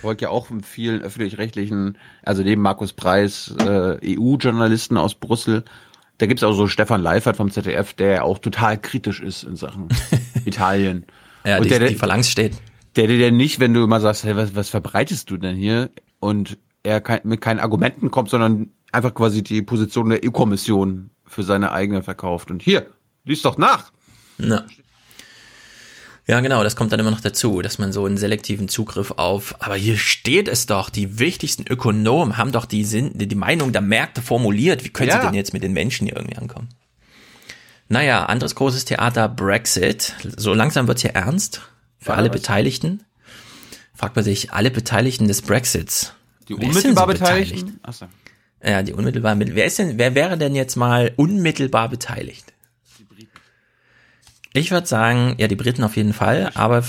[0.00, 5.64] folgt ja auch von vielen öffentlich-rechtlichen, also neben Markus Preis, äh, EU-Journalisten aus Brüssel.
[6.18, 9.88] Da gibt's auch so Stefan Leifert vom ZDF, der auch total kritisch ist in Sachen
[10.44, 11.06] Italien.
[11.44, 12.54] Ja, Und die, der, die Phalanx steht.
[12.96, 15.90] Der dir denn nicht, wenn du immer sagst, hey, was, was verbreitest du denn hier?
[16.18, 21.42] Und er kein, mit keinen Argumenten kommt, sondern einfach quasi die Position der EU-Kommission für
[21.42, 22.50] seine eigene verkauft.
[22.50, 22.86] Und hier,
[23.24, 23.92] lies doch nach.
[24.38, 24.64] Ja.
[26.28, 29.54] Ja, genau, das kommt dann immer noch dazu, dass man so einen selektiven Zugriff auf,
[29.60, 33.80] aber hier steht es doch, die wichtigsten Ökonomen haben doch die, Sinn, die Meinung der
[33.80, 34.84] Märkte formuliert.
[34.84, 35.20] Wie können Ja.
[35.20, 36.68] sie denn jetzt mit den Menschen hier irgendwie ankommen?
[37.88, 40.14] Naja, anderes großes Theater, Brexit.
[40.36, 41.62] So langsam wird's hier ernst
[41.98, 42.28] für Ja, alle?
[42.28, 43.04] Beteiligten.
[43.94, 46.12] Fragt man sich, alle Beteiligten des Brexits.
[46.48, 47.52] Die unmittelbar so beteiligt?
[47.54, 47.80] Beteiligten?
[47.82, 48.06] Achso.
[48.62, 49.54] Ja, die unmittelbar mit.
[49.54, 52.52] Wer ist denn, wer wäre denn jetzt mal unmittelbar beteiligt?
[54.52, 56.84] Ich würde sagen, ja, die Briten auf jeden Fall, aber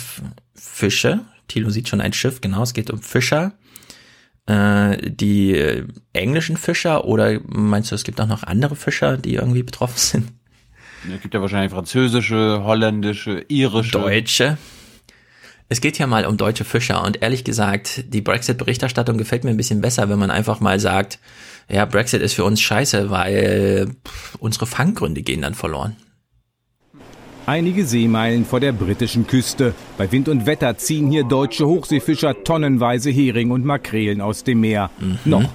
[0.55, 1.21] Fische.
[1.47, 3.53] Thilo sieht schon ein Schiff, genau, es geht um Fischer.
[4.45, 9.35] Äh, die äh, englischen Fischer oder meinst du, es gibt auch noch andere Fischer, die
[9.35, 10.31] irgendwie betroffen sind?
[11.13, 13.91] Es gibt ja wahrscheinlich französische, holländische, irische.
[13.91, 14.57] Deutsche.
[15.69, 19.57] Es geht ja mal um deutsche Fischer und ehrlich gesagt, die Brexit-Berichterstattung gefällt mir ein
[19.57, 21.19] bisschen besser, wenn man einfach mal sagt,
[21.69, 25.95] ja, Brexit ist für uns scheiße, weil pff, unsere Fanggründe gehen dann verloren.
[27.49, 29.73] Einige Seemeilen vor der britischen Küste.
[29.97, 34.91] Bei Wind und Wetter ziehen hier deutsche Hochseefischer tonnenweise Hering und Makrelen aus dem Meer.
[35.25, 35.49] Noch.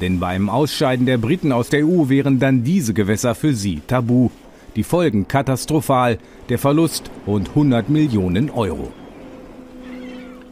[0.00, 4.30] Denn beim Ausscheiden der Briten aus der EU wären dann diese Gewässer für sie tabu.
[4.76, 6.18] Die Folgen katastrophal.
[6.50, 8.92] Der Verlust rund 100 Millionen Euro.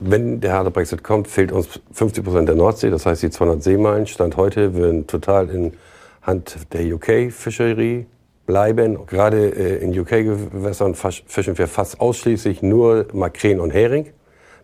[0.00, 2.90] Wenn der harte Brexit kommt, fehlt uns 50 Prozent der Nordsee.
[2.90, 5.74] Das heißt, die 200 Seemeilen Stand heute würden total in
[6.22, 8.06] Hand der UK-Fischerie
[8.46, 9.06] bleiben.
[9.06, 14.12] Gerade äh, in UK-Gewässern fischen wir fast ausschließlich nur Makrelen und Hering.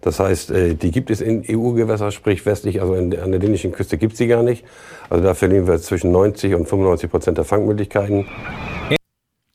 [0.01, 3.73] Das heißt, äh, die gibt es in EU-Gewässern, sprich westlich, also in, an der dänischen
[3.73, 4.65] Küste gibt es sie gar nicht.
[5.11, 8.27] Also da verlieren wir zwischen 90 und 95 Prozent der Fangmöglichkeiten.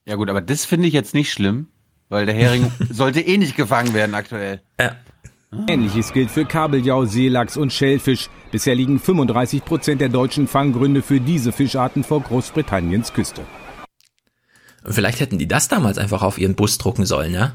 [0.05, 1.67] Ja gut, aber das finde ich jetzt nicht schlimm,
[2.09, 4.61] weil der Hering sollte eh nicht gefangen werden aktuell.
[5.67, 8.29] Ähnliches gilt für Kabeljau, Seelachs und Schellfisch.
[8.51, 13.43] Bisher liegen 35 Prozent der deutschen Fanggründe für diese Fischarten vor Großbritanniens Küste.
[14.85, 17.53] Vielleicht hätten die das damals einfach auf ihren Bus drucken sollen, ja?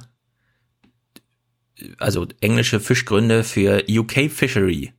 [1.98, 4.92] Also englische Fischgründe für UK Fishery.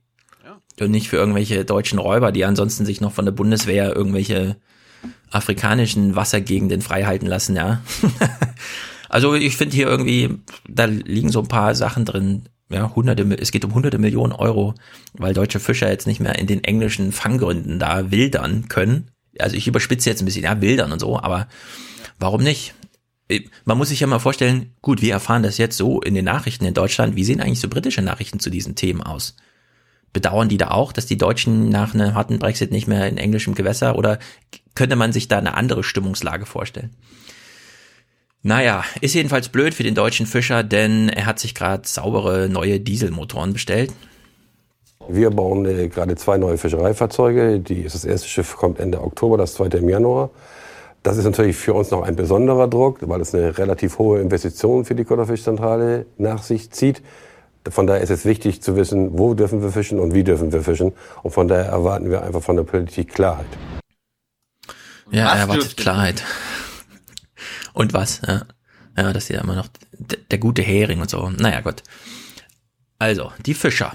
[0.80, 4.56] Und nicht für irgendwelche deutschen Räuber, die ansonsten sich noch von der Bundeswehr irgendwelche
[5.30, 7.82] afrikanischen Wassergegenden freihalten lassen, ja.
[9.08, 10.38] also ich finde hier irgendwie,
[10.68, 14.74] da liegen so ein paar Sachen drin, ja, hunderte, es geht um hunderte Millionen Euro,
[15.12, 19.10] weil deutsche Fischer jetzt nicht mehr in den englischen Fanggründen da wildern können.
[19.38, 21.46] Also ich überspitze jetzt ein bisschen, ja, wildern und so, aber
[22.20, 22.74] warum nicht?
[23.28, 26.24] Äh, Man muss sich ja mal vorstellen, gut, wir erfahren das jetzt so in den
[26.24, 27.16] Nachrichten in Deutschland.
[27.16, 29.34] Wie sehen eigentlich so britische Nachrichten zu diesen Themen aus?
[30.12, 33.54] Bedauern die da auch, dass die Deutschen nach einem harten Brexit nicht mehr in englischem
[33.54, 34.18] Gewässer oder
[34.74, 36.90] könnte man sich da eine andere Stimmungslage vorstellen?
[38.42, 42.80] Naja, ist jedenfalls blöd für den deutschen Fischer, denn er hat sich gerade saubere neue
[42.80, 43.92] Dieselmotoren bestellt.
[45.08, 47.60] Wir bauen äh, gerade zwei neue Fischereifahrzeuge.
[47.60, 50.30] Die, das erste Schiff kommt Ende Oktober, das zweite im Januar.
[51.02, 54.84] Das ist natürlich für uns noch ein besonderer Druck, weil es eine relativ hohe Investition
[54.84, 57.02] für die Kutterfischzentrale nach sich zieht.
[57.68, 60.62] Von daher ist es wichtig zu wissen, wo dürfen wir fischen und wie dürfen wir
[60.62, 60.92] fischen.
[61.22, 63.46] Und von daher erwarten wir einfach von der Politik Klarheit.
[65.10, 66.22] Ja, Was er erwartet Klarheit.
[67.72, 68.20] Und was?
[68.26, 68.42] Ja,
[68.96, 69.68] ja das ist ja immer noch
[70.30, 71.30] der gute Hering und so.
[71.30, 71.82] Naja, Gott.
[72.98, 73.94] Also, die Fischer.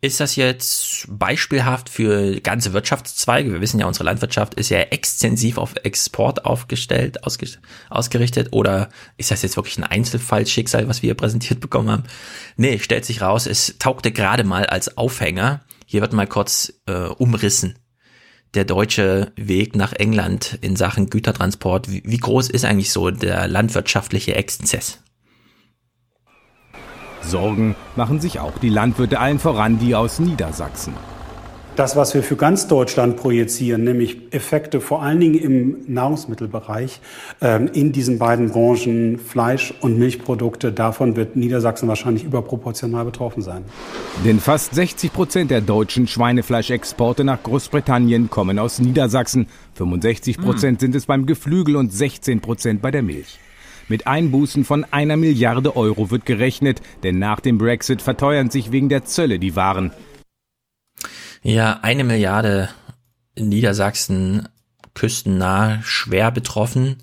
[0.00, 3.52] Ist das jetzt beispielhaft für ganze Wirtschaftszweige?
[3.52, 7.48] Wir wissen ja, unsere Landwirtschaft ist ja extensiv auf Export aufgestellt, ausge
[7.90, 8.48] ausgerichtet.
[8.52, 12.04] Oder ist das jetzt wirklich ein Einzelfallschicksal, was wir hier präsentiert bekommen haben?
[12.56, 15.64] Nee, stellt sich raus, es taugte gerade mal als Aufhänger.
[15.84, 17.76] Hier wird mal kurz äh, umrissen
[18.54, 21.90] der deutsche Weg nach England in Sachen Gütertransport.
[21.90, 25.00] Wie, wie groß ist eigentlich so der landwirtschaftliche Exzess?
[27.22, 30.94] Sorgen machen sich auch die Landwirte allen voran, die aus Niedersachsen.
[31.78, 37.00] Das, was wir für ganz Deutschland projizieren, nämlich Effekte vor allen Dingen im Nahrungsmittelbereich
[37.40, 43.62] ähm, in diesen beiden Branchen Fleisch und Milchprodukte, davon wird Niedersachsen wahrscheinlich überproportional betroffen sein.
[44.24, 49.46] Denn fast 60 Prozent der deutschen Schweinefleischexporte nach Großbritannien kommen aus Niedersachsen.
[49.74, 53.38] 65 Prozent sind es beim Geflügel und 16 Prozent bei der Milch.
[53.88, 58.90] Mit Einbußen von einer Milliarde Euro wird gerechnet, denn nach dem Brexit verteuern sich wegen
[58.90, 59.92] der Zölle die Waren.
[61.42, 62.68] Ja, eine Milliarde
[63.34, 64.48] in Niedersachsen
[64.94, 66.96] küstennah schwer betroffen.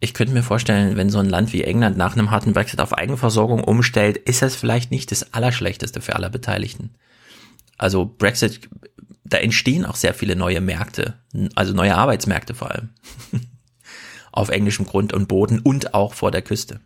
[0.00, 2.94] Ich könnte mir vorstellen, wenn so ein Land wie England nach einem harten Brexit auf
[2.94, 6.94] Eigenversorgung umstellt, ist das vielleicht nicht das Allerschlechteste für alle Beteiligten.
[7.76, 8.68] Also Brexit,
[9.24, 11.14] da entstehen auch sehr viele neue Märkte,
[11.54, 12.88] also neue Arbeitsmärkte vor allem.
[14.32, 16.80] auf englischem Grund und Boden und auch vor der Küste.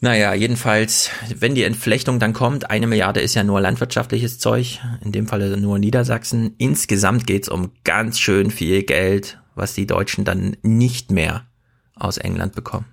[0.00, 5.10] Naja, jedenfalls, wenn die Entflechtung dann kommt, eine Milliarde ist ja nur landwirtschaftliches Zeug, in
[5.10, 6.54] dem Falle nur Niedersachsen.
[6.58, 11.46] Insgesamt geht's um ganz schön viel Geld, was die Deutschen dann nicht mehr
[11.94, 12.84] aus England bekommen.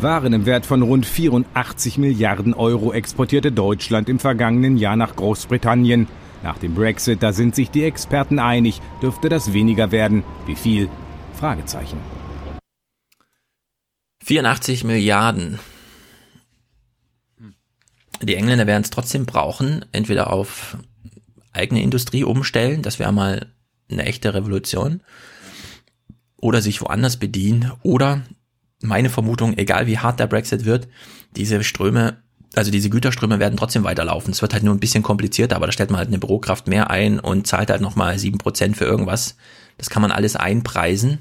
[0.00, 6.08] Waren im Wert von rund 84 Milliarden Euro exportierte Deutschland im vergangenen Jahr nach Großbritannien.
[6.42, 10.24] Nach dem Brexit, da sind sich die Experten einig, dürfte das weniger werden.
[10.46, 10.88] Wie viel?
[11.34, 11.98] Fragezeichen.
[14.22, 15.58] 84 Milliarden.
[18.22, 20.78] Die Engländer werden es trotzdem brauchen, entweder auf
[21.52, 23.52] eigene Industrie umstellen, das wäre mal
[23.90, 25.02] eine echte Revolution,
[26.36, 28.22] oder sich woanders bedienen, oder
[28.80, 30.88] meine Vermutung, egal wie hart der Brexit wird,
[31.36, 32.22] diese Ströme,
[32.54, 34.32] also diese Güterströme werden trotzdem weiterlaufen.
[34.32, 36.90] Es wird halt nur ein bisschen komplizierter, aber da stellt man halt eine Bürokraft mehr
[36.90, 39.36] ein und zahlt halt nochmal sieben Prozent für irgendwas.
[39.78, 41.18] Das kann man alles einpreisen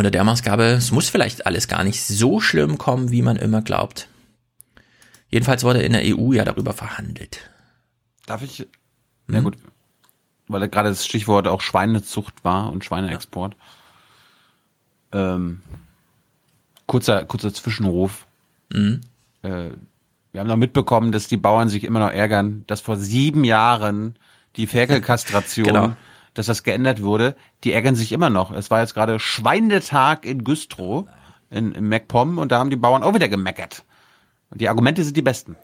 [0.00, 3.60] unter der Maßgabe, es muss vielleicht alles gar nicht so schlimm kommen, wie man immer
[3.60, 4.08] glaubt.
[5.28, 7.50] Jedenfalls wurde in der EU ja darüber verhandelt.
[8.24, 8.66] Darf ich?
[9.26, 9.44] Na hm?
[9.44, 9.58] gut,
[10.48, 13.54] weil gerade das Stichwort auch Schweinezucht war und Schweineexport.
[15.12, 15.60] Ähm,
[16.86, 18.26] kurzer, kurzer Zwischenruf.
[18.72, 19.02] Mhm.
[19.42, 19.70] Äh,
[20.32, 24.16] wir haben noch mitbekommen, dass die Bauern sich immer noch ärgern, dass vor sieben Jahren
[24.56, 25.96] die Ferkelkastration genau
[26.40, 28.50] dass das geändert wurde, die ärgern sich immer noch.
[28.50, 31.04] Es war jetzt gerade Schweinetag in Güstrow,
[31.50, 33.84] in, in MacPom, und da haben die Bauern auch wieder gemeckert.
[34.50, 35.56] Und die Argumente sind die besten.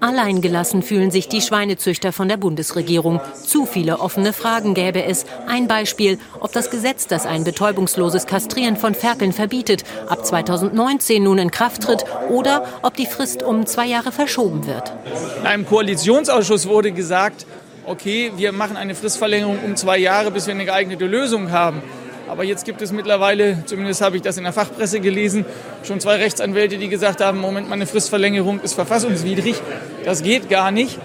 [0.00, 3.20] Alleingelassen fühlen sich die Schweinezüchter von der Bundesregierung.
[3.42, 5.24] Zu viele offene Fragen gäbe es.
[5.48, 11.38] Ein Beispiel, ob das Gesetz, das ein betäubungsloses Kastrieren von Ferkeln verbietet, ab 2019 nun
[11.38, 14.92] in Kraft tritt oder ob die Frist um zwei Jahre verschoben wird.
[15.40, 17.46] In einem Koalitionsausschuss wurde gesagt,
[17.86, 21.82] okay, wir machen eine Fristverlängerung um zwei Jahre, bis wir eine geeignete Lösung haben.
[22.28, 25.44] Aber jetzt gibt es mittlerweile, zumindest habe ich das in der Fachpresse gelesen,
[25.84, 29.56] schon zwei Rechtsanwälte, die gesagt haben, Moment, meine Fristverlängerung ist verfassungswidrig.
[30.04, 30.98] Das geht gar nicht.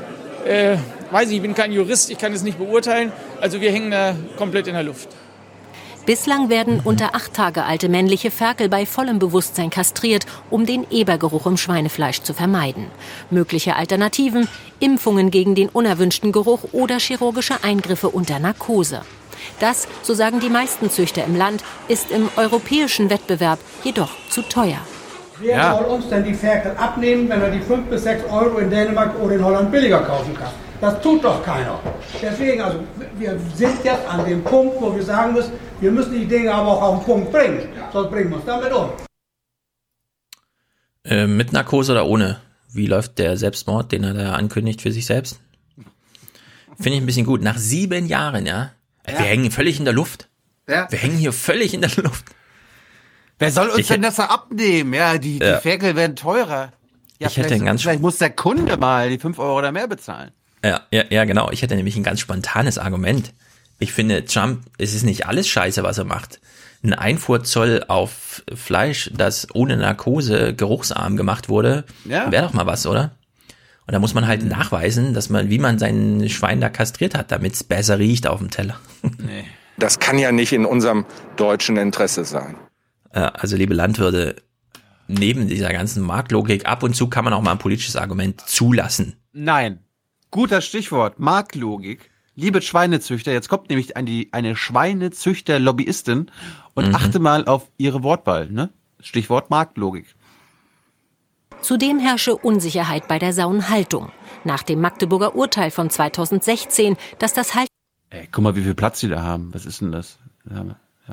[0.48, 0.78] Äh,
[1.12, 3.12] weiß ich, ich bin kein Jurist, ich kann es nicht beurteilen.
[3.40, 5.10] Also wir hängen da komplett in der Luft.
[6.06, 11.46] Bislang werden unter acht Tage alte männliche Ferkel bei vollem Bewusstsein kastriert, um den Ebergeruch
[11.46, 12.88] im Schweinefleisch zu vermeiden.
[13.30, 14.48] Mögliche Alternativen,
[14.80, 19.02] Impfungen gegen den unerwünschten Geruch oder chirurgische Eingriffe unter Narkose.
[19.60, 24.80] Das, so sagen die meisten Züchter im Land, ist im europäischen Wettbewerb jedoch zu teuer.
[25.40, 25.78] Wer ja.
[25.78, 29.20] soll uns denn die Ferkel abnehmen, wenn er die 5 bis 6 Euro in Dänemark
[29.20, 30.52] oder in Holland billiger kaufen kann?
[30.82, 31.80] Das tut doch keiner.
[32.20, 32.80] Deswegen, also
[33.20, 36.70] wir sind jetzt an dem Punkt, wo wir sagen müssen, wir müssen die Dinge aber
[36.70, 37.70] auch auf den Punkt bringen.
[37.94, 38.90] Sonst bringen wir uns damit um.
[41.06, 42.42] Äh, mit Narkose oder ohne?
[42.74, 45.40] Wie läuft der Selbstmord, den er da ankündigt für sich selbst?
[46.78, 47.44] Finde ich ein bisschen gut.
[47.44, 48.72] Nach sieben Jahren, ja.
[49.08, 49.20] ja.
[49.20, 50.30] Wir hängen völlig in der Luft.
[50.68, 50.88] Ja.
[50.90, 52.26] Wir hängen hier völlig in der Luft.
[53.38, 54.94] Wer soll uns ich denn das da abnehmen?
[54.94, 55.60] Ja, die, die ja.
[55.60, 56.72] Ferkel werden teurer.
[57.20, 60.32] Ja, ich hätte ganz vielleicht muss der Kunde mal die fünf Euro oder mehr bezahlen.
[60.64, 61.50] Ja, ja, ja, genau.
[61.52, 63.34] Ich hätte nämlich ein ganz spontanes Argument.
[63.80, 66.40] Ich finde, Trump, es ist nicht alles scheiße, was er macht.
[66.84, 72.32] Ein Einfuhrzoll auf Fleisch, das ohne Narkose geruchsarm gemacht wurde, ja.
[72.32, 73.12] wäre doch mal was, oder?
[73.88, 77.32] Und da muss man halt nachweisen, dass man, wie man sein Schwein da kastriert hat,
[77.32, 78.80] damit es besser riecht auf dem Teller.
[79.18, 79.46] Nee.
[79.78, 81.06] Das kann ja nicht in unserem
[81.38, 82.56] deutschen Interesse sein.
[83.10, 84.36] Also, liebe Landwirte,
[85.08, 89.16] neben dieser ganzen Marktlogik, ab und zu kann man auch mal ein politisches Argument zulassen.
[89.34, 89.80] Nein,
[90.32, 92.10] Guter Stichwort, Marktlogik.
[92.36, 96.32] Liebe Schweinezüchter, jetzt kommt nämlich eine, eine Schweinezüchter-Lobbyistin
[96.74, 96.96] und mhm.
[96.96, 98.70] achte mal auf ihre Wortwahl, ne?
[99.02, 100.16] Stichwort Marktlogik.
[101.62, 104.14] Zudem herrsche Unsicherheit bei der Sauenhaltung.
[104.46, 107.68] Nach dem Magdeburger Urteil von 2016, dass das Halt.
[108.10, 109.54] Ey, guck mal, wie viel Platz sie da haben.
[109.54, 110.18] Was ist denn das?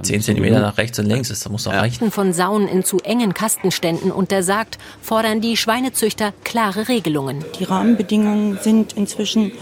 [0.02, 1.80] Zehn Zentimeter nach rechts und links, das muss doch ja.
[1.80, 2.10] reichen.
[2.10, 7.44] Von Sauen in zu engen Kastenständen untersagt, fordern die Schweinezüchter klare Regelungen.
[7.58, 9.52] Die Rahmenbedingungen sind inzwischen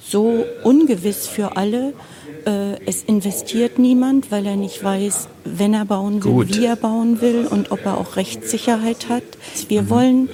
[0.00, 1.94] so ungewiss für alle.
[2.48, 6.56] Äh, es investiert niemand, weil er nicht weiß, wenn er bauen will, Gut.
[6.56, 9.24] wie er bauen will und ob er auch Rechtssicherheit hat.
[9.68, 9.90] Wir mhm.
[9.90, 10.28] wollen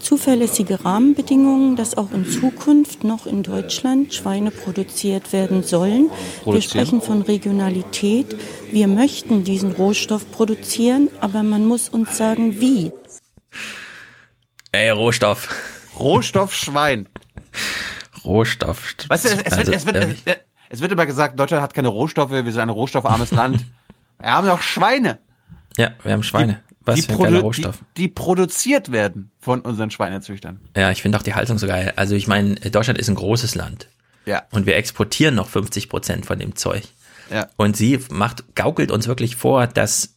[0.00, 6.10] zuverlässige Rahmenbedingungen, dass auch in Zukunft noch in Deutschland Schweine produziert werden sollen.
[6.46, 8.36] Wir sprechen von Regionalität.
[8.72, 12.90] Wir möchten diesen Rohstoff produzieren, aber man muss uns sagen, wie.
[14.72, 15.54] Ey, Rohstoff.
[15.98, 17.06] Rohstoff Schwein.
[18.24, 18.94] Rohstoff.
[19.08, 20.36] Weißt du, es, es, also, wird, es, wird, es,
[20.68, 23.64] es wird immer gesagt, Deutschland hat keine Rohstoffe, wir sind ein rohstoffarmes Land.
[24.18, 25.18] Wir haben doch Schweine.
[25.76, 26.62] Ja, wir haben Schweine.
[26.80, 27.78] Was die, für ein geiler Rohstoff.
[27.96, 30.60] Die, die, produziert werden von unseren Schweinezüchtern.
[30.76, 31.92] Ja, ich finde auch die Haltung so geil.
[31.96, 33.88] Also ich meine, Deutschland ist ein großes Land.
[34.24, 34.44] Ja.
[34.50, 36.84] Und wir exportieren noch 50 Prozent von dem Zeug.
[37.30, 37.48] Ja.
[37.56, 40.16] Und sie macht, gaukelt uns wirklich vor, dass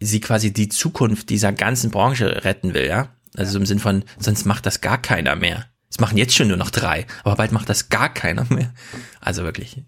[0.00, 3.08] sie quasi die Zukunft dieser ganzen Branche retten will, ja?
[3.36, 3.60] Also ja.
[3.60, 5.66] im Sinn von, sonst macht das gar keiner mehr.
[5.92, 8.72] Es machen jetzt schon nur noch drei, aber bald macht das gar keiner mehr.
[9.20, 9.82] Also wirklich.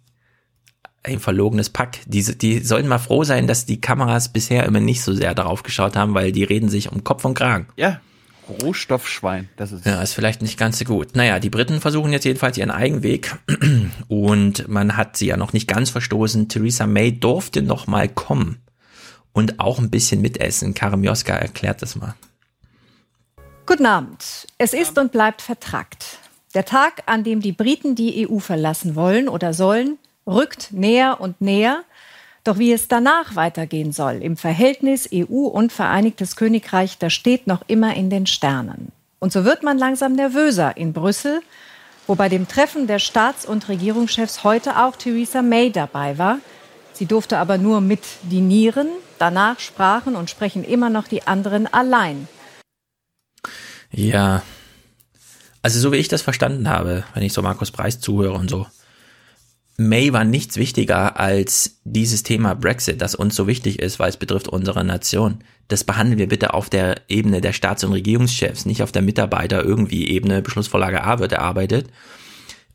[1.02, 2.00] ein verlogenes Pack.
[2.04, 5.62] Die, die sollen mal froh sein, dass die Kameras bisher immer nicht so sehr darauf
[5.62, 7.68] geschaut haben, weil die reden sich um Kopf und Kragen.
[7.76, 8.02] Ja,
[8.48, 9.86] Rohstoffschwein, das ist.
[9.86, 11.16] Ja, ist vielleicht nicht ganz so gut.
[11.16, 13.34] Naja, die Briten versuchen jetzt jedenfalls ihren Eigenweg
[14.08, 16.48] und man hat sie ja noch nicht ganz verstoßen.
[16.48, 18.58] Theresa May durfte noch mal kommen
[19.32, 20.74] und auch ein bisschen mitessen.
[20.74, 22.14] Karamioska erklärt das mal.
[23.66, 24.46] Guten Abend.
[24.58, 26.18] Es ist und bleibt vertrackt.
[26.54, 29.96] Der Tag, an dem die Briten die EU verlassen wollen oder sollen,
[30.26, 31.82] rückt näher und näher.
[32.44, 37.62] Doch wie es danach weitergehen soll im Verhältnis EU und Vereinigtes Königreich, das steht noch
[37.66, 38.92] immer in den Sternen.
[39.18, 41.40] Und so wird man langsam nervöser in Brüssel,
[42.06, 46.38] wo bei dem Treffen der Staats- und Regierungschefs heute auch Theresa May dabei war.
[46.92, 48.88] Sie durfte aber nur mit dinieren.
[49.18, 52.28] Danach sprachen und sprechen immer noch die anderen allein.
[53.94, 54.42] Ja,
[55.64, 58.66] also so wie ich das verstanden habe, wenn ich so Markus Preis zuhöre und so,
[59.78, 64.18] May war nichts wichtiger als dieses Thema Brexit, das uns so wichtig ist, weil es
[64.18, 65.38] betrifft unsere Nation.
[65.68, 69.64] Das behandeln wir bitte auf der Ebene der Staats- und Regierungschefs, nicht auf der Mitarbeiter
[69.64, 70.42] irgendwie Ebene.
[70.42, 71.88] Beschlussvorlage A wird erarbeitet.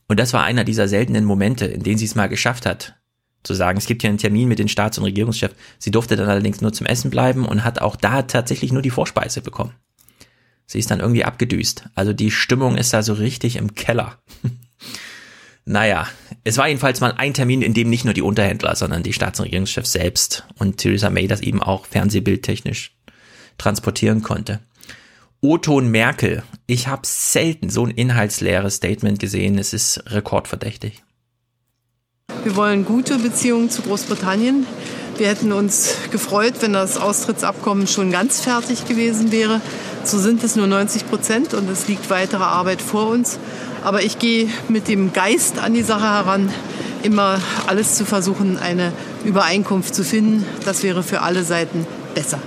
[0.08, 2.96] Und das war einer dieser seltenen Momente, in denen sie es mal geschafft hat,
[3.44, 5.56] zu sagen, es gibt hier einen Termin mit den Staats- und Regierungschefs.
[5.78, 8.90] Sie durfte dann allerdings nur zum Essen bleiben und hat auch da tatsächlich nur die
[8.90, 9.76] Vorspeise bekommen.
[10.70, 11.86] Sie ist dann irgendwie abgedüst.
[11.96, 14.20] Also die Stimmung ist da so richtig im Keller.
[15.66, 16.08] Naja,
[16.44, 19.40] es war jedenfalls mal ein Termin, in dem nicht nur die Unterhändler, sondern die Staats-
[19.40, 22.98] und Regierungschefs selbst und Theresa May das eben auch fernsehbildtechnisch
[23.60, 24.62] transportieren konnte.
[25.42, 26.42] O-Ton Merkel.
[26.66, 29.60] Ich habe selten so ein inhaltsleeres Statement gesehen.
[29.60, 31.04] Es ist rekordverdächtig.
[32.44, 34.66] Wir wollen gute Beziehungen zu Großbritannien.
[35.20, 39.60] Wir hätten uns gefreut, wenn das Austrittsabkommen schon ganz fertig gewesen wäre.
[40.06, 43.38] So sind es nur 90 Prozent und es liegt weitere Arbeit vor uns.
[43.84, 46.50] Aber ich gehe mit dem Geist an die Sache heran,
[47.04, 48.94] immer alles zu versuchen, eine
[49.26, 50.46] Übereinkunft zu finden.
[50.64, 51.86] Das wäre für alle Seiten
[52.16, 52.40] besser.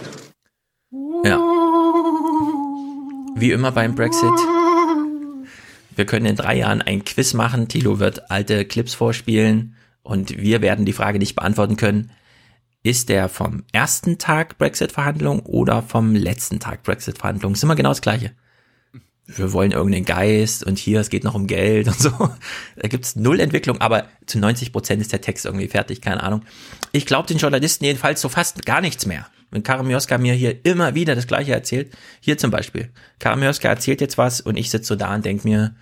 [1.25, 1.37] Ja.
[3.35, 4.33] Wie immer beim Brexit.
[5.95, 7.69] Wir können in drei Jahren ein Quiz machen.
[7.69, 12.11] Tilo wird alte Clips vorspielen und wir werden die Frage nicht beantworten können.
[12.83, 17.53] Ist der vom ersten Tag Brexit-Verhandlung oder vom letzten Tag Brexit-Verhandlung?
[17.53, 18.33] Ist immer genau das Gleiche
[19.27, 22.11] wir wollen irgendeinen Geist und hier, es geht noch um Geld und so.
[22.77, 26.43] Da gibt's null Entwicklung, aber zu 90 Prozent ist der Text irgendwie fertig, keine Ahnung.
[26.91, 29.27] Ich glaube den Journalisten jedenfalls so fast gar nichts mehr.
[29.51, 34.19] Wenn Karamioska mir hier immer wieder das Gleiche erzählt, hier zum Beispiel, Karamioska erzählt jetzt
[34.19, 35.75] was und ich sitze so da und denk mir,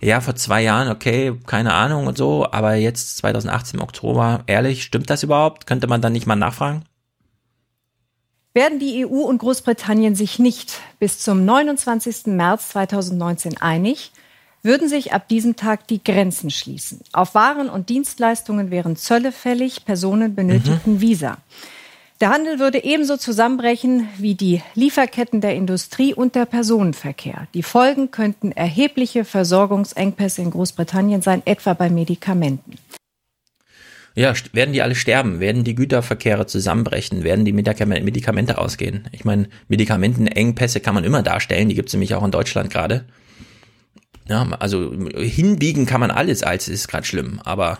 [0.00, 4.82] ja, vor zwei Jahren, okay, keine Ahnung und so, aber jetzt 2018 im Oktober, ehrlich,
[4.82, 5.66] stimmt das überhaupt?
[5.66, 6.84] Könnte man dann nicht mal nachfragen?
[8.54, 12.26] Werden die EU und Großbritannien sich nicht bis zum 29.
[12.26, 14.10] März 2019 einig,
[14.62, 17.00] würden sich ab diesem Tag die Grenzen schließen.
[17.12, 21.00] Auf Waren und Dienstleistungen wären Zölle fällig, Personen benötigten mhm.
[21.00, 21.38] Visa.
[22.20, 27.48] Der Handel würde ebenso zusammenbrechen wie die Lieferketten der Industrie und der Personenverkehr.
[27.54, 32.76] Die Folgen könnten erhebliche Versorgungsengpässe in Großbritannien sein, etwa bei Medikamenten.
[34.14, 35.40] Ja, werden die alle sterben?
[35.40, 37.24] Werden die Güterverkehre zusammenbrechen?
[37.24, 39.08] Werden die Medikamente ausgehen?
[39.12, 43.06] Ich meine, Medikamentenengpässe kann man immer darstellen, die gibt es nämlich auch in Deutschland gerade.
[44.28, 47.78] Ja, also hinbiegen kann man alles als ist gerade schlimm, aber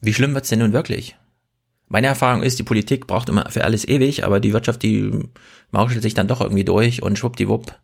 [0.00, 1.16] wie schlimm wird's denn nun wirklich?
[1.92, 5.10] Meine Erfahrung ist, die Politik braucht immer für alles ewig, aber die Wirtschaft, die
[5.72, 7.78] mauschelt sich dann doch irgendwie durch und schwuppdiwupp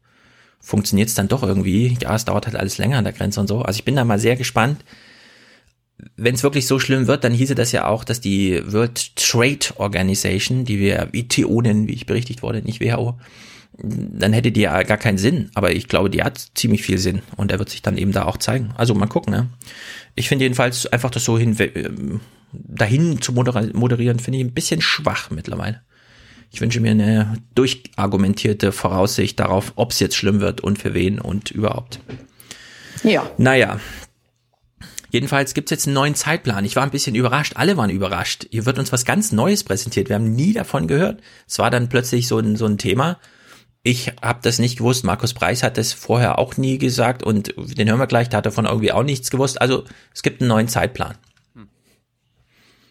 [0.60, 1.96] funktioniert's dann doch irgendwie.
[2.00, 3.60] Ja, es dauert halt alles länger an der Grenze und so.
[3.60, 4.82] Also ich bin da mal sehr gespannt,
[6.16, 9.58] wenn es wirklich so schlimm wird, dann hieße das ja auch, dass die World Trade
[9.76, 13.18] Organization, die wir WTO nennen, wie ich berichtigt wurde, nicht WHO,
[13.76, 15.50] dann hätte die ja gar keinen Sinn.
[15.54, 18.24] Aber ich glaube, die hat ziemlich viel Sinn und er wird sich dann eben da
[18.24, 18.72] auch zeigen.
[18.76, 19.32] Also mal gucken.
[19.32, 19.48] Ne?
[20.14, 21.90] Ich finde jedenfalls einfach das so hin, äh,
[22.52, 25.82] dahin zu moderieren, finde ich ein bisschen schwach mittlerweile.
[26.50, 31.20] Ich wünsche mir eine durchargumentierte Voraussicht darauf, ob es jetzt schlimm wird und für wen
[31.20, 32.00] und überhaupt.
[33.04, 33.30] Ja.
[33.36, 33.78] Naja,
[35.10, 36.64] Jedenfalls gibt's jetzt einen neuen Zeitplan.
[36.64, 37.54] Ich war ein bisschen überrascht.
[37.56, 38.46] Alle waren überrascht.
[38.50, 40.08] Hier wird uns was ganz Neues präsentiert.
[40.10, 41.22] Wir haben nie davon gehört.
[41.46, 43.18] Es war dann plötzlich so ein, so ein Thema.
[43.88, 45.02] Ich habe das nicht gewusst.
[45.02, 48.28] Markus Preis hat das vorher auch nie gesagt und den hören wir gleich.
[48.28, 49.62] Da hat er davon irgendwie auch nichts gewusst.
[49.62, 49.84] Also
[50.14, 51.14] es gibt einen neuen Zeitplan.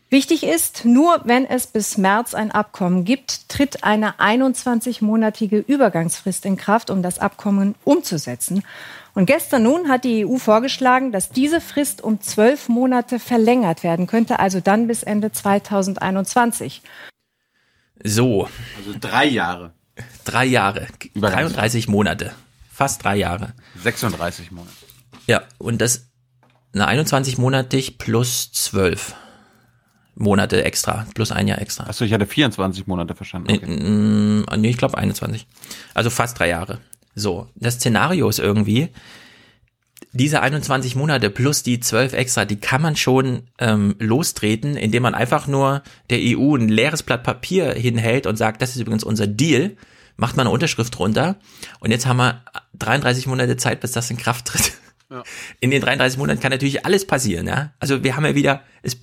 [0.09, 6.57] Wichtig ist, nur wenn es bis März ein Abkommen gibt, tritt eine 21-monatige Übergangsfrist in
[6.57, 8.63] Kraft, um das Abkommen umzusetzen.
[9.13, 14.07] Und gestern nun hat die EU vorgeschlagen, dass diese Frist um zwölf Monate verlängert werden
[14.07, 16.81] könnte, also dann bis Ende 2021.
[18.03, 18.49] So.
[18.79, 19.76] Also drei Jahre.
[20.25, 20.87] Drei Jahre.
[21.15, 22.33] 33 Monate.
[22.71, 23.53] Fast drei Jahre.
[23.81, 24.71] 36 Monate.
[25.25, 26.09] Ja, und das
[26.73, 29.15] eine 21 monatig plus 12.
[30.15, 31.85] Monate extra, plus ein Jahr extra.
[31.85, 33.51] Achso, ich hatte 24 Monate verstanden.
[33.51, 33.65] Okay.
[33.67, 35.47] Nee, nee ich glaube 21.
[35.93, 36.79] Also fast drei Jahre.
[37.13, 38.89] So, das Szenario ist irgendwie,
[40.13, 45.15] diese 21 Monate plus die 12 extra, die kann man schon ähm, lostreten, indem man
[45.15, 49.27] einfach nur der EU ein leeres Blatt Papier hinhält und sagt, das ist übrigens unser
[49.27, 49.75] Deal,
[50.15, 51.35] macht man eine Unterschrift drunter
[51.79, 52.43] und jetzt haben wir
[52.79, 54.73] 33 Monate Zeit, bis das in Kraft tritt.
[55.09, 55.23] Ja.
[55.61, 57.71] In den 33 Monaten kann natürlich alles passieren, ja.
[57.79, 58.97] Also wir haben ja wieder, es,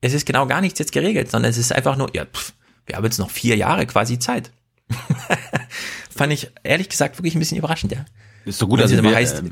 [0.00, 2.52] es ist genau gar nichts jetzt geregelt, sondern es ist einfach nur, ja, pff,
[2.86, 4.52] wir haben jetzt noch vier Jahre quasi Zeit.
[6.16, 8.04] Fand ich ehrlich gesagt wirklich ein bisschen überraschend, ja.
[8.44, 9.50] Ist so gut, dass also wir, heißt, äh,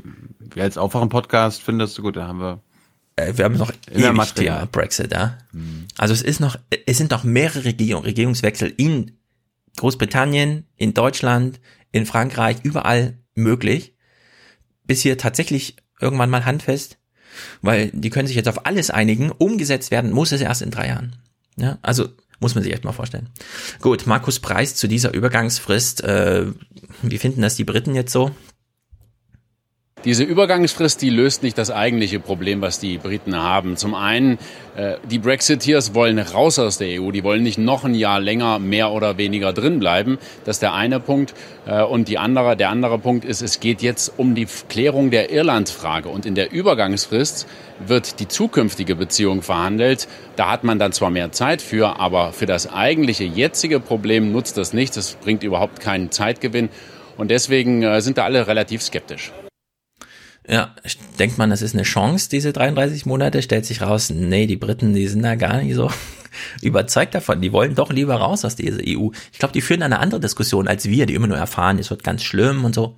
[0.53, 2.61] wir als Aufwachen-Podcast finden das so gut, da haben wir
[3.15, 5.37] äh, wir haben noch ewig Thema Brexit, ja.
[5.51, 5.87] Mhm.
[5.97, 9.11] Also es ist noch, es sind noch mehrere Regierung, Regierungswechsel in
[9.77, 11.59] Großbritannien, in Deutschland,
[11.91, 13.95] in Frankreich, überall möglich,
[14.85, 16.97] bis hier tatsächlich irgendwann mal handfest,
[17.61, 20.87] weil die können sich jetzt auf alles einigen, umgesetzt werden muss es erst in drei
[20.87, 21.15] Jahren.
[21.55, 22.09] Ja, also
[22.39, 23.29] muss man sich echt mal vorstellen.
[23.79, 26.03] Gut, Markus Preis zu dieser Übergangsfrist.
[26.03, 26.47] Äh,
[27.01, 28.31] wie finden das die Briten jetzt so?
[30.05, 33.77] Diese Übergangsfrist, die löst nicht das eigentliche Problem, was die Briten haben.
[33.77, 34.37] Zum einen,
[34.75, 37.11] äh, die Brexiteers wollen raus aus der EU.
[37.11, 40.17] Die wollen nicht noch ein Jahr länger mehr oder weniger drin bleiben.
[40.43, 41.33] Das ist der eine Punkt.
[41.65, 45.31] Äh, und die andere, der andere Punkt ist, es geht jetzt um die Klärung der
[45.31, 46.09] Irlandfrage.
[46.09, 47.47] Und in der Übergangsfrist
[47.87, 50.09] wird die zukünftige Beziehung verhandelt.
[50.35, 54.57] Da hat man dann zwar mehr Zeit für, aber für das eigentliche jetzige Problem nutzt
[54.57, 54.97] das nichts.
[54.97, 56.67] Es bringt überhaupt keinen Zeitgewinn.
[57.15, 59.31] Und deswegen äh, sind da alle relativ skeptisch.
[60.47, 60.75] Ja,
[61.19, 64.93] denkt man, das ist eine Chance, diese 33 Monate, stellt sich raus, nee, die Briten,
[64.93, 65.89] die sind da gar nicht so
[66.61, 67.41] überzeugt davon.
[67.41, 69.09] Die wollen doch lieber raus aus dieser EU.
[69.31, 72.03] Ich glaube, die führen eine andere Diskussion als wir, die immer nur erfahren, es wird
[72.03, 72.97] ganz schlimm und so.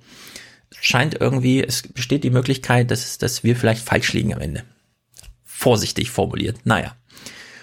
[0.80, 4.64] Scheint irgendwie, es besteht die Möglichkeit, dass, dass wir vielleicht falsch liegen am Ende.
[5.44, 6.58] Vorsichtig formuliert.
[6.64, 6.96] Naja.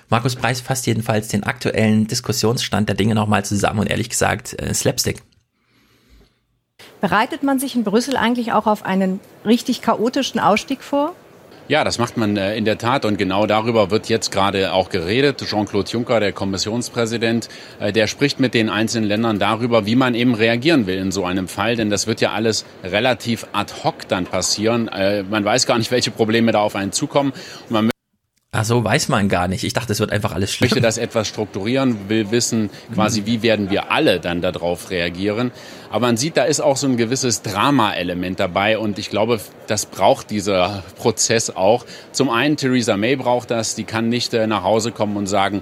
[0.09, 4.73] Markus Preis fasst jedenfalls den aktuellen Diskussionsstand der Dinge nochmal zusammen und ehrlich gesagt, äh,
[4.73, 5.23] Slapstick.
[7.03, 11.13] Bereitet man sich in Brüssel eigentlich auch auf einen richtig chaotischen Ausstieg vor?
[11.67, 14.87] Ja, das macht man äh, in der Tat und genau darüber wird jetzt gerade auch
[14.87, 15.43] geredet.
[15.45, 17.49] Jean-Claude Juncker, der Kommissionspräsident,
[17.81, 21.25] äh, der spricht mit den einzelnen Ländern darüber, wie man eben reagieren will in so
[21.25, 24.87] einem Fall, denn das wird ja alles relativ ad hoc dann passieren.
[24.87, 27.33] Äh, man weiß gar nicht, welche Probleme da auf einen zukommen.
[27.67, 27.89] Und man
[28.55, 29.63] Ach so, weiß man gar nicht.
[29.63, 30.67] Ich dachte, es wird einfach alles schlimm.
[30.67, 35.51] möchte das etwas strukturieren, will wissen, quasi, wie werden wir alle dann darauf reagieren.
[35.93, 39.85] Aber man sieht, da ist auch so ein gewisses Drama-Element dabei und ich glaube, das
[39.85, 41.85] braucht dieser Prozess auch.
[42.11, 45.61] Zum einen, Theresa May braucht das, die kann nicht äh, nach Hause kommen und sagen,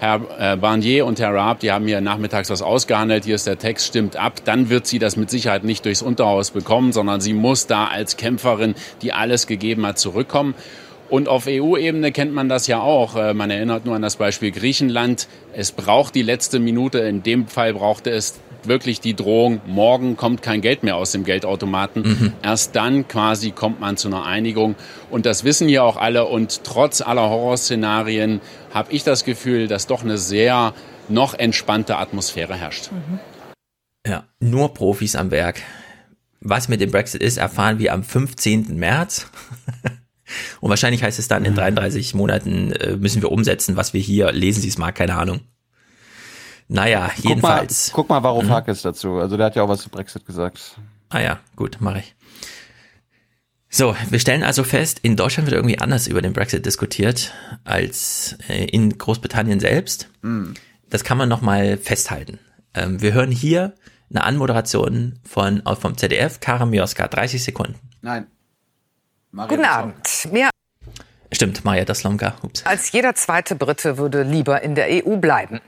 [0.00, 3.58] Herr äh, Barnier und Herr Raab, die haben hier nachmittags was ausgehandelt, hier ist der
[3.58, 4.40] Text, stimmt ab.
[4.46, 8.16] Dann wird sie das mit Sicherheit nicht durchs Unterhaus bekommen, sondern sie muss da als
[8.16, 10.54] Kämpferin, die alles gegeben hat, zurückkommen.
[11.10, 13.14] Und auf EU-Ebene kennt man das ja auch.
[13.14, 15.28] Äh, man erinnert nur an das Beispiel Griechenland.
[15.52, 17.00] Es braucht die letzte Minute.
[17.00, 21.24] In dem Fall brauchte es wirklich die Drohung, morgen kommt kein Geld mehr aus dem
[21.24, 22.02] Geldautomaten.
[22.02, 22.32] Mhm.
[22.42, 24.74] Erst dann quasi kommt man zu einer Einigung.
[25.10, 26.26] Und das wissen ja auch alle.
[26.26, 28.40] Und trotz aller Horrorszenarien
[28.72, 30.74] habe ich das Gefühl, dass doch eine sehr
[31.08, 32.90] noch entspannte Atmosphäre herrscht.
[32.92, 33.18] Mhm.
[34.06, 35.62] Ja, nur Profis am Werk.
[36.40, 38.76] Was mit dem Brexit ist, erfahren wir am 15.
[38.76, 39.26] März.
[40.60, 42.18] Und wahrscheinlich heißt es dann, in 33 mhm.
[42.18, 45.40] Monaten äh, müssen wir umsetzen, was wir hier, lesen Sie es mal, keine Ahnung.
[46.68, 47.90] Naja, jedenfalls.
[47.92, 48.88] Guck mal, guck mal Varoufakis mhm.
[48.88, 49.18] dazu.
[49.18, 50.76] Also der hat ja auch was zu Brexit gesagt.
[51.08, 52.14] Ah ja, gut, mache ich.
[53.68, 57.32] So, wir stellen also fest, in Deutschland wird irgendwie anders über den Brexit diskutiert
[57.64, 60.08] als äh, in Großbritannien selbst.
[60.22, 60.54] Mhm.
[60.88, 62.38] Das kann man nochmal festhalten.
[62.74, 63.74] Ähm, wir hören hier
[64.08, 67.78] eine Anmoderation von, vom ZDF, Kara Mioska, 30 Sekunden.
[68.02, 68.28] Nein.
[69.32, 70.32] Maria Guten Abend.
[70.32, 70.50] Mehr
[71.36, 72.34] Stimmt, Maja Daslomka.
[72.64, 75.60] Als jeder zweite Brite würde lieber in der EU bleiben.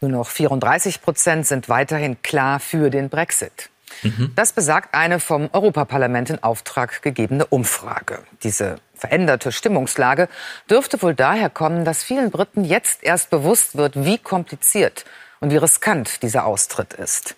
[0.00, 3.68] Nur noch 34 Prozent sind weiterhin klar für den Brexit.
[4.04, 4.30] Mhm.
[4.36, 8.20] Das besagt eine vom Europaparlament in Auftrag gegebene Umfrage.
[8.44, 10.28] Diese veränderte Stimmungslage
[10.70, 15.04] dürfte wohl daher kommen, dass vielen Briten jetzt erst bewusst wird, wie kompliziert
[15.40, 17.34] und wie riskant dieser Austritt ist.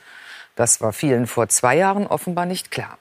[0.56, 2.98] Das war vielen vor zwei Jahren offenbar nicht klar.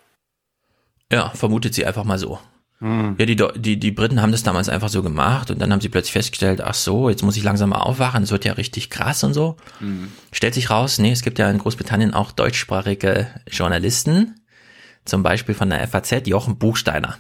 [1.11, 2.39] Ja, vermutet sie einfach mal so.
[2.79, 3.15] Hm.
[3.17, 5.89] Ja, die, die, die Briten haben das damals einfach so gemacht und dann haben sie
[5.89, 9.23] plötzlich festgestellt, ach so, jetzt muss ich langsam mal aufwachen, es wird ja richtig krass
[9.23, 9.57] und so.
[9.79, 10.11] Hm.
[10.31, 14.35] Stellt sich raus, nee, es gibt ja in Großbritannien auch deutschsprachige Journalisten,
[15.05, 17.17] zum Beispiel von der FAZ, Jochen Buchsteiner.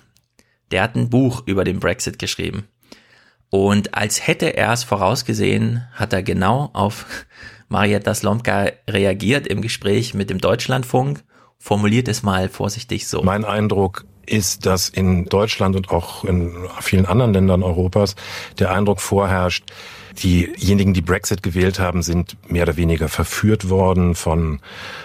[0.71, 2.67] Der hat ein Buch über den Brexit geschrieben.
[3.49, 7.05] Und als hätte er es vorausgesehen, hat er genau auf
[7.69, 11.23] Marietta Slomka reagiert im Gespräch mit dem Deutschlandfunk,
[11.57, 13.23] formuliert es mal vorsichtig so.
[13.23, 18.15] Mein Eindruck ist, dass in Deutschland und auch in vielen anderen Ländern Europas
[18.59, 19.63] der Eindruck vorherrscht,
[20.23, 24.59] diejenigen, die Brexit gewählt haben, sind mehr oder weniger verführt worden von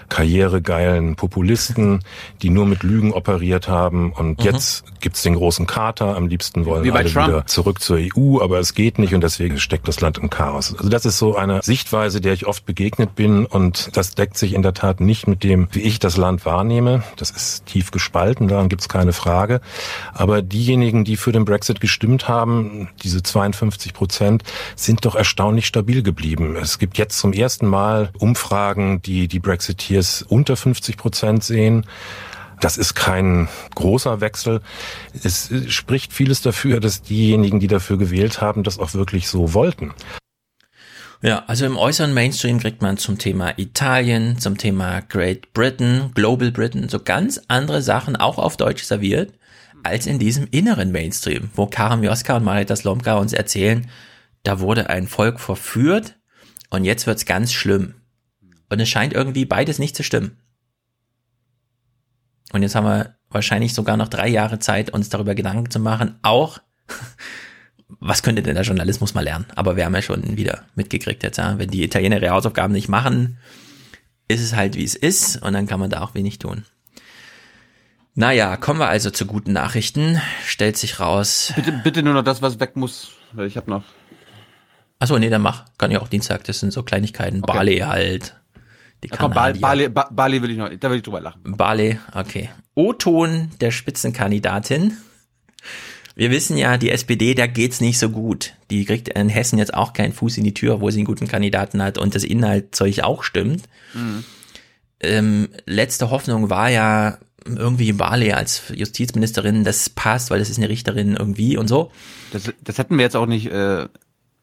[0.08, 2.00] karrieregeilen Populisten,
[2.42, 4.12] die nur mit Lügen operiert haben.
[4.12, 4.44] Und mhm.
[4.44, 6.16] jetzt gibt's den großen Kater.
[6.16, 7.28] Am liebsten wollen alle Trump.
[7.28, 10.74] wieder zurück zur EU, aber es geht nicht und deswegen steckt das Land im Chaos.
[10.76, 14.54] Also das ist so eine Sichtweise, der ich oft begegnet bin und das deckt sich
[14.54, 17.02] in der Tat nicht mit dem, wie ich das Land wahrnehme.
[17.16, 19.60] Das ist tief gespalten, daran gibt's keine Frage.
[20.14, 24.42] Aber diejenigen, die für den Brexit gestimmt haben, diese 52 Prozent,
[24.76, 26.56] sind doch erstaunlich stabil geblieben.
[26.56, 31.86] Es gibt jetzt zum ersten Mal Umfragen, die die Brexiteers unter 50 Prozent sehen.
[32.60, 34.60] Das ist kein großer Wechsel.
[35.22, 39.92] Es spricht vieles dafür, dass diejenigen, die dafür gewählt haben, das auch wirklich so wollten.
[41.22, 46.50] Ja, also im äußeren Mainstream kriegt man zum Thema Italien, zum Thema Great Britain, Global
[46.50, 49.32] Britain, so ganz andere Sachen auch auf Deutsch serviert,
[49.84, 53.88] als in diesem inneren Mainstream, wo Karim Joska und Marita Slomka uns erzählen,
[54.42, 56.18] da wurde ein Volk verführt
[56.70, 57.94] und jetzt wird's ganz schlimm.
[58.68, 60.38] Und es scheint irgendwie beides nicht zu stimmen.
[62.52, 66.18] Und jetzt haben wir wahrscheinlich sogar noch drei Jahre Zeit, uns darüber Gedanken zu machen,
[66.22, 66.58] auch,
[67.88, 69.46] was könnte denn der Journalismus mal lernen?
[69.54, 72.88] Aber wir haben ja schon wieder mitgekriegt jetzt, ja, wenn die Italiener ihre Hausaufgaben nicht
[72.88, 73.38] machen,
[74.28, 76.64] ist es halt wie es ist und dann kann man da auch wenig tun.
[78.14, 80.20] Naja, kommen wir also zu guten Nachrichten.
[80.46, 81.52] Stellt sich raus.
[81.56, 83.84] Bitte, bitte nur noch das, was weg muss, ich habe noch.
[85.02, 85.64] Achso, nee, dann mach.
[85.78, 87.42] Kann ja auch Dienstag, das sind so Kleinigkeiten.
[87.42, 87.52] Okay.
[87.52, 88.36] Barley halt.
[89.02, 91.40] Die ja, komm, Bali, Bali, Bali will ich noch, da will ich drüber lachen.
[91.42, 92.50] Bali, okay.
[92.76, 94.96] O-Ton der Spitzenkandidatin.
[96.14, 98.52] Wir wissen ja, die SPD, da geht's nicht so gut.
[98.70, 101.26] Die kriegt in Hessen jetzt auch keinen Fuß in die Tür, wo sie einen guten
[101.26, 103.64] Kandidaten hat und das Inhaltzeug auch stimmt.
[103.94, 104.22] Mhm.
[105.00, 110.68] Ähm, letzte Hoffnung war ja irgendwie Bali als Justizministerin, das passt, weil das ist eine
[110.68, 111.90] Richterin irgendwie und so.
[112.30, 113.88] Das, das hätten wir jetzt auch nicht äh,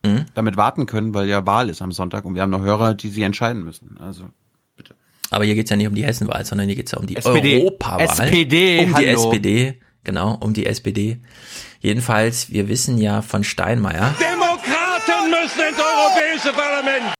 [0.05, 0.25] mhm.
[0.33, 3.09] damit warten können, weil ja Wahl ist am Sonntag und wir haben noch Hörer, die
[3.09, 3.97] sich entscheiden müssen.
[3.99, 4.25] Also
[5.31, 7.61] aber hier geht's ja nicht um die Hessenwahl, sondern hier geht's ja um die SPD.
[7.61, 8.01] Europawahl.
[8.01, 9.05] SPD, um hallo.
[9.05, 11.19] die SPD, genau, um die SPD.
[11.79, 14.15] Jedenfalls, wir wissen ja von Steinmeier.
[14.19, 17.13] Demokraten müssen ins Europäische Parlament!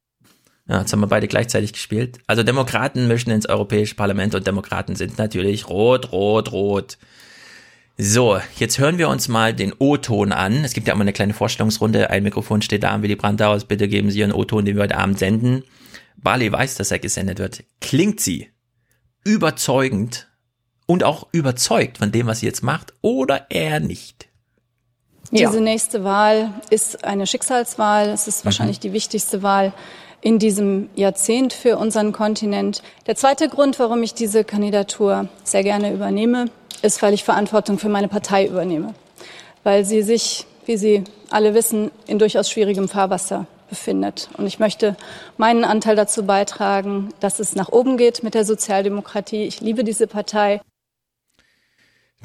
[0.68, 2.18] Ja, jetzt haben wir beide gleichzeitig gespielt.
[2.26, 6.98] Also Demokraten mischen ins Europäische Parlament und Demokraten sind natürlich rot, rot, rot.
[8.02, 10.64] So, jetzt hören wir uns mal den O-Ton an.
[10.64, 12.08] Es gibt ja immer eine kleine Vorstellungsrunde.
[12.08, 13.66] Ein Mikrofon steht da am Willy Brandt aus.
[13.66, 15.64] Bitte geben Sie Ihren O-Ton, den wir heute Abend senden.
[16.16, 18.48] Barley weiß, dass er gesendet wird, klingt sie
[19.22, 20.28] überzeugend
[20.86, 24.28] und auch überzeugt von dem, was sie jetzt macht, oder eher nicht?
[25.30, 25.50] Ja.
[25.50, 28.08] Diese nächste Wahl ist eine Schicksalswahl.
[28.08, 28.82] Es ist wahrscheinlich mhm.
[28.82, 29.74] die wichtigste Wahl
[30.22, 32.82] in diesem Jahrzehnt für unseren Kontinent.
[33.06, 36.46] Der zweite Grund, warum ich diese Kandidatur sehr gerne übernehme,
[36.82, 38.94] ist, weil ich Verantwortung für meine Partei übernehme.
[39.62, 44.28] Weil sie sich, wie Sie alle wissen, in durchaus schwierigem Fahrwasser befindet.
[44.36, 44.96] Und ich möchte
[45.38, 49.44] meinen Anteil dazu beitragen, dass es nach oben geht mit der Sozialdemokratie.
[49.44, 50.60] Ich liebe diese Partei.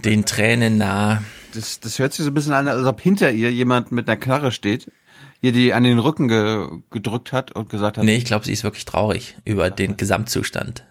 [0.03, 1.22] Den Tränen nah.
[1.53, 4.18] Das, das hört sich so ein bisschen an, als ob hinter ihr jemand mit einer
[4.18, 4.91] Knarre steht,
[5.41, 8.03] ihr die an den Rücken ge, gedrückt hat und gesagt hat.
[8.03, 10.84] Nee, ich glaube, sie ist wirklich traurig über den Gesamtzustand.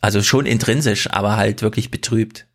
[0.00, 2.46] Also schon intrinsisch, aber halt wirklich betrübt.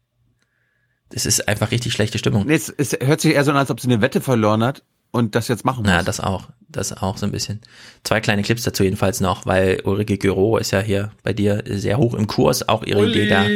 [1.09, 2.47] Das ist einfach richtig schlechte Stimmung.
[2.47, 4.83] Nee, es, es hört sich eher so an, als ob sie eine Wette verloren hat
[5.11, 5.91] und das jetzt machen muss.
[5.91, 6.49] Ja, das auch.
[6.67, 7.61] Das auch so ein bisschen.
[8.03, 11.97] Zwei kleine Clips dazu jedenfalls noch, weil Ulrike Güro ist ja hier bei dir sehr
[11.97, 12.67] hoch im Kurs.
[12.67, 13.11] Auch ihre Uli.
[13.11, 13.47] Idee der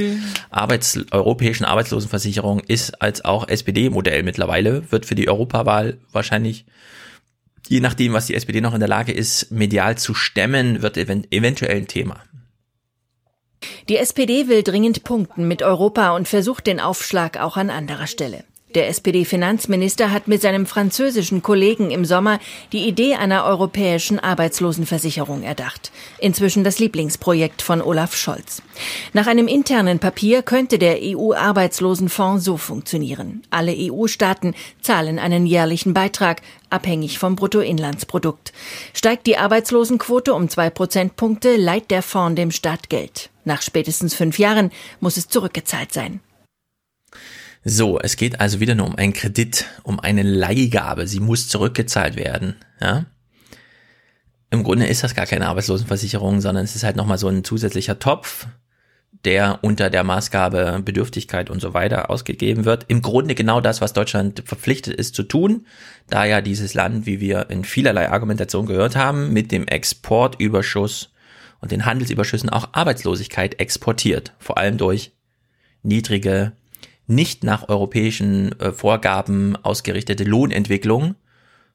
[0.51, 6.67] Arbeits europäischen Arbeitslosenversicherung ist als auch SPD-Modell mittlerweile, wird für die Europawahl wahrscheinlich,
[7.67, 11.33] je nachdem, was die SPD noch in der Lage ist, medial zu stemmen, wird event
[11.33, 12.21] eventuell ein Thema.
[13.89, 18.43] Die SPD will dringend punkten mit Europa und versucht den Aufschlag auch an anderer Stelle.
[18.77, 22.39] Der SPD-Finanzminister hat mit seinem französischen Kollegen im Sommer
[22.71, 25.91] die Idee einer europäischen Arbeitslosenversicherung erdacht.
[26.19, 28.61] Inzwischen das Lieblingsprojekt von Olaf Scholz.
[29.13, 33.41] Nach einem internen Papier könnte der EU-Arbeitslosenfonds so funktionieren.
[33.49, 38.53] Alle EU-Staaten zahlen einen jährlichen Beitrag, abhängig vom Bruttoinlandsprodukt.
[38.93, 43.31] Steigt die Arbeitslosenquote um zwei Prozentpunkte, leiht der Fonds dem Staat Geld.
[43.43, 46.19] Nach spätestens fünf Jahren muss es zurückgezahlt sein.
[47.69, 51.05] So, es geht also wieder nur um einen Kredit, um eine Leihgabe.
[51.05, 52.55] Sie muss zurückgezahlt werden.
[52.79, 53.07] Ja?
[54.49, 57.99] Im Grunde ist das gar keine Arbeitslosenversicherung, sondern es ist halt nochmal so ein zusätzlicher
[57.99, 58.47] Topf,
[59.25, 62.85] der unter der Maßgabe Bedürftigkeit und so weiter ausgegeben wird.
[62.87, 65.67] Im Grunde genau das, was Deutschland verpflichtet ist zu tun,
[66.09, 71.11] da ja dieses Land, wie wir in vielerlei Argumentation gehört haben, mit dem Exportüberschuss
[71.59, 75.11] und den Handelsüberschüssen auch Arbeitslosigkeit exportiert, vor allem durch
[75.83, 76.53] niedrige
[77.07, 81.15] nicht nach europäischen äh, Vorgaben ausgerichtete Lohnentwicklung,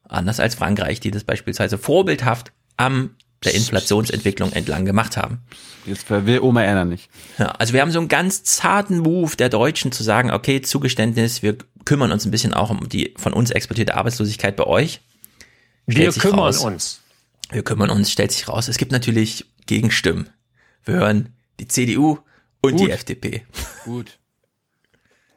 [0.07, 5.39] anders als Frankreich, die das beispielsweise vorbildhaft am der Inflationsentwicklung entlang gemacht haben.
[5.85, 7.09] Jetzt will Oma Erna nicht.
[7.37, 11.43] Ja, also wir haben so einen ganz zarten Move der Deutschen zu sagen, okay, Zugeständnis,
[11.43, 15.01] wir kümmern uns ein bisschen auch um die von uns exportierte Arbeitslosigkeit bei euch.
[15.85, 17.01] Wir Stellt kümmern raus, uns.
[17.51, 18.69] Wir kümmern uns, stellt sich raus.
[18.69, 20.29] Es gibt natürlich Gegenstimmen.
[20.85, 22.19] Wir hören die CDU
[22.61, 22.93] und die Gut.
[22.93, 23.45] FDP.
[23.83, 24.17] Gut.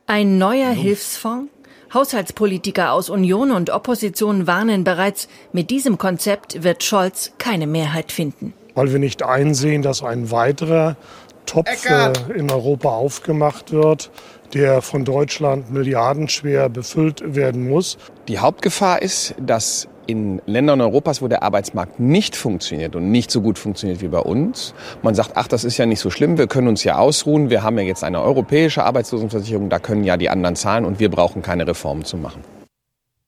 [0.08, 1.50] Ein neuer Hilfsfonds?
[1.92, 8.54] Haushaltspolitiker aus Union und Opposition warnen bereits, mit diesem Konzept wird Scholz keine Mehrheit finden.
[8.76, 10.96] weil wir nicht einsehen, dass ein weiterer
[11.44, 14.10] Topf äh, in Europa aufgemacht wird,
[14.54, 17.98] der von Deutschland milliardenschwer befüllt werden muss.
[18.28, 23.40] Die Hauptgefahr ist, dass in Ländern Europas, wo der Arbeitsmarkt nicht funktioniert und nicht so
[23.40, 26.46] gut funktioniert wie bei uns, man sagt, ach, das ist ja nicht so schlimm, wir
[26.46, 30.30] können uns ja ausruhen, wir haben ja jetzt eine europäische Arbeitslosenversicherung, da können ja die
[30.30, 32.42] anderen zahlen und wir brauchen keine Reformen zu machen.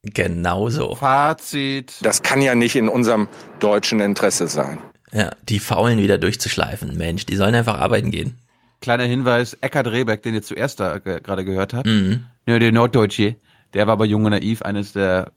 [0.05, 0.95] Genauso.
[0.95, 1.95] Fazit.
[2.03, 3.29] Das kann ja nicht in unserem
[3.61, 4.79] deutschen Interesse sein.
[5.13, 6.97] Ja, die Faulen wieder durchzuschleifen.
[6.97, 8.39] Mensch, die sollen einfach arbeiten gehen.
[8.81, 12.27] Kleiner Hinweis, Eckhard Rehbeck, den ihr zuerst da ge- gerade gehört habt, Mhm.
[12.47, 13.37] ja, der Norddeutsche,
[13.75, 15.33] der war bei Jung und Naiv eines der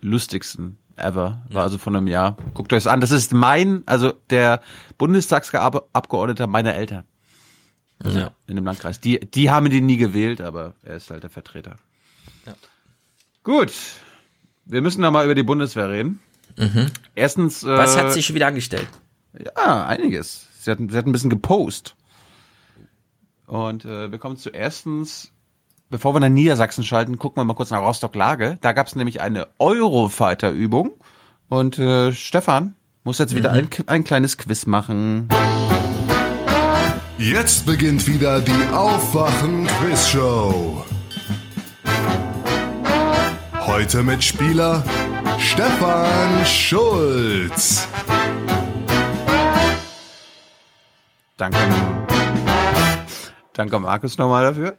[0.00, 2.36] lustigsten ever, war also von einem Jahr.
[2.54, 4.60] Guckt euch das an, das ist mein, also der
[4.98, 7.04] Bundestagsabgeordneter meiner Eltern.
[8.04, 8.32] Ja.
[8.46, 9.00] In dem Landkreis.
[9.00, 11.76] Die, die haben den nie gewählt, aber er ist halt der Vertreter.
[13.42, 13.72] Gut.
[14.64, 16.20] Wir müssen da mal über die Bundeswehr reden.
[16.56, 16.86] Mhm.
[17.14, 17.62] Erstens.
[17.62, 18.88] Äh, Was hat sie schon wieder angestellt?
[19.38, 20.48] Ja, einiges.
[20.60, 21.96] Sie hat, sie hat ein bisschen gepost.
[23.46, 25.32] Und äh, wir kommen zu erstens,
[25.90, 28.58] bevor wir nach Niedersachsen schalten, gucken wir mal kurz nach Rostock-Lage.
[28.60, 30.92] Da gab es nämlich eine Eurofighter-Übung.
[31.48, 33.58] Und äh, Stefan muss jetzt wieder Mhm.
[33.58, 35.28] ein, ein kleines Quiz machen.
[37.18, 40.84] Jetzt beginnt wieder die Aufwachen-Quiz-Show.
[43.66, 44.82] Heute mit Spieler
[45.38, 47.86] Stefan Schulz.
[51.36, 51.58] Danke.
[53.54, 54.76] Danke, Markus, nochmal dafür.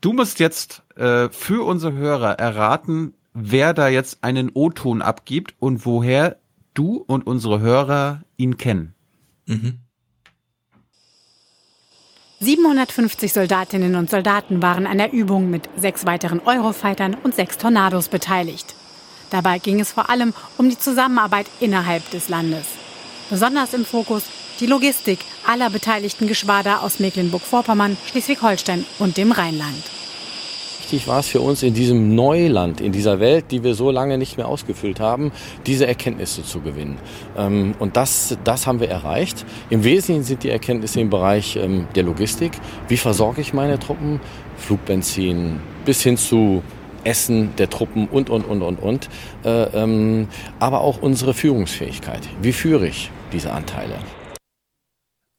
[0.00, 5.84] Du musst jetzt äh, für unsere Hörer erraten, wer da jetzt einen O-Ton abgibt und
[5.84, 6.38] woher
[6.74, 8.94] du und unsere Hörer ihn kennen.
[12.40, 18.08] 750 Soldatinnen und Soldaten waren an der Übung mit sechs weiteren Eurofightern und sechs Tornados
[18.08, 18.76] beteiligt.
[19.30, 22.77] Dabei ging es vor allem um die Zusammenarbeit innerhalb des Landes.
[23.30, 24.22] Besonders im Fokus
[24.58, 29.84] die Logistik aller beteiligten Geschwader aus Mecklenburg-Vorpommern, Schleswig-Holstein und dem Rheinland.
[30.80, 34.16] Wichtig war es für uns in diesem Neuland, in dieser Welt, die wir so lange
[34.16, 35.32] nicht mehr ausgefüllt haben,
[35.66, 36.96] diese Erkenntnisse zu gewinnen.
[37.36, 39.44] Ähm, Und das, das haben wir erreicht.
[39.68, 42.52] Im Wesentlichen sind die Erkenntnisse im Bereich ähm, der Logistik.
[42.88, 44.18] Wie versorge ich meine Truppen?
[44.56, 46.62] Flugbenzin bis hin zu
[47.04, 49.08] Essen der Truppen und, und, und, und, und.
[49.44, 50.28] Äh, ähm,
[50.58, 52.22] Aber auch unsere Führungsfähigkeit.
[52.40, 53.98] Wie führe ich diese Anteile?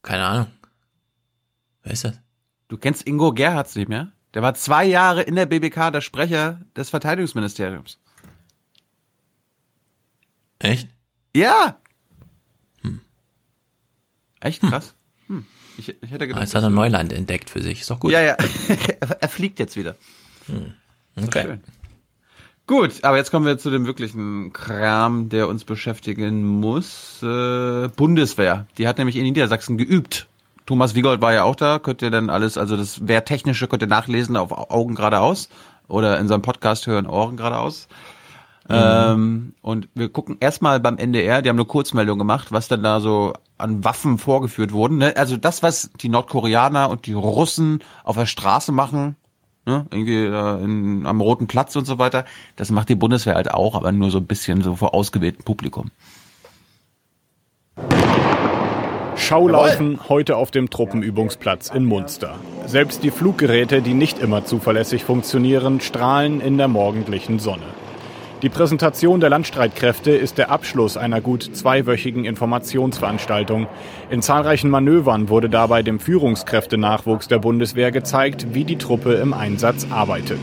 [0.02, 0.48] Keine Ahnung.
[1.84, 2.20] Wer ist das?
[2.68, 4.12] Du kennst Ingo Gerhards nicht mehr?
[4.34, 8.00] Der war zwei Jahre in der BBK der Sprecher des Verteidigungsministeriums.
[10.60, 10.90] Echt?
[11.36, 11.80] Ja!
[14.42, 14.94] Echt krass.
[15.28, 15.46] Hm.
[15.78, 17.82] Ich, ich hätte Ah, gedacht, Jetzt hat er Neuland entdeckt für sich.
[17.82, 18.12] Ist doch gut.
[18.12, 18.36] Ja, ja.
[19.20, 19.96] er fliegt jetzt wieder.
[20.48, 20.74] Hm.
[21.16, 21.60] Ist doch Okay.
[22.70, 27.18] Gut, aber jetzt kommen wir zu dem wirklichen Kram, der uns beschäftigen muss.
[27.24, 28.68] Äh, Bundeswehr.
[28.78, 30.28] Die hat nämlich in Niedersachsen geübt.
[30.68, 31.80] Thomas Wiegold war ja auch da.
[31.80, 35.50] Könnt ihr dann alles, also das Wehrtechnische könnt ihr nachlesen auf Augen geradeaus
[35.88, 37.88] oder in seinem Podcast hören Ohren geradeaus.
[38.70, 43.00] Ähm, und wir gucken erstmal beim NDR, die haben eine Kurzmeldung gemacht, was dann da
[43.00, 45.00] so an Waffen vorgeführt wurden.
[45.00, 45.18] Ne?
[45.18, 49.16] Also das, was die Nordkoreaner und die Russen auf der Straße machen,
[49.66, 49.86] ne?
[49.92, 52.26] irgendwie äh, in, am Roten Platz und so weiter,
[52.56, 55.92] das macht die Bundeswehr halt auch, aber nur so ein bisschen so vor ausgewähltem Publikum.
[59.16, 62.40] Schaulaufen heute auf dem Truppenübungsplatz in Munster.
[62.66, 67.66] Selbst die Fluggeräte, die nicht immer zuverlässig funktionieren, strahlen in der morgendlichen Sonne.
[68.42, 73.68] Die Präsentation der Landstreitkräfte ist der Abschluss einer gut zweiwöchigen Informationsveranstaltung.
[74.10, 79.88] In zahlreichen Manövern wurde dabei dem Führungskräftenachwuchs der Bundeswehr gezeigt, wie die Truppe im Einsatz
[79.90, 80.40] arbeitet.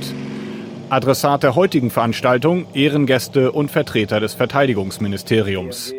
[0.91, 5.95] Adressat der heutigen Veranstaltung Ehrengäste und Vertreter des Verteidigungsministeriums.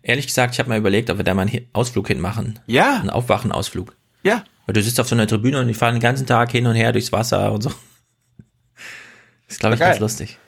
[0.00, 2.58] Ehrlich gesagt, ich habe mal überlegt, ob wir da mal einen Ausflug hinmachen.
[2.66, 3.00] Ja.
[3.00, 3.94] Einen Aufwachenausflug.
[4.22, 4.44] Ja.
[4.64, 6.74] Weil du sitzt auf so einer Tribüne und die fahren den ganzen Tag hin und
[6.74, 7.68] her durchs Wasser und so.
[7.68, 7.76] Das
[9.48, 10.38] ist, glaube ich, ganz lustig.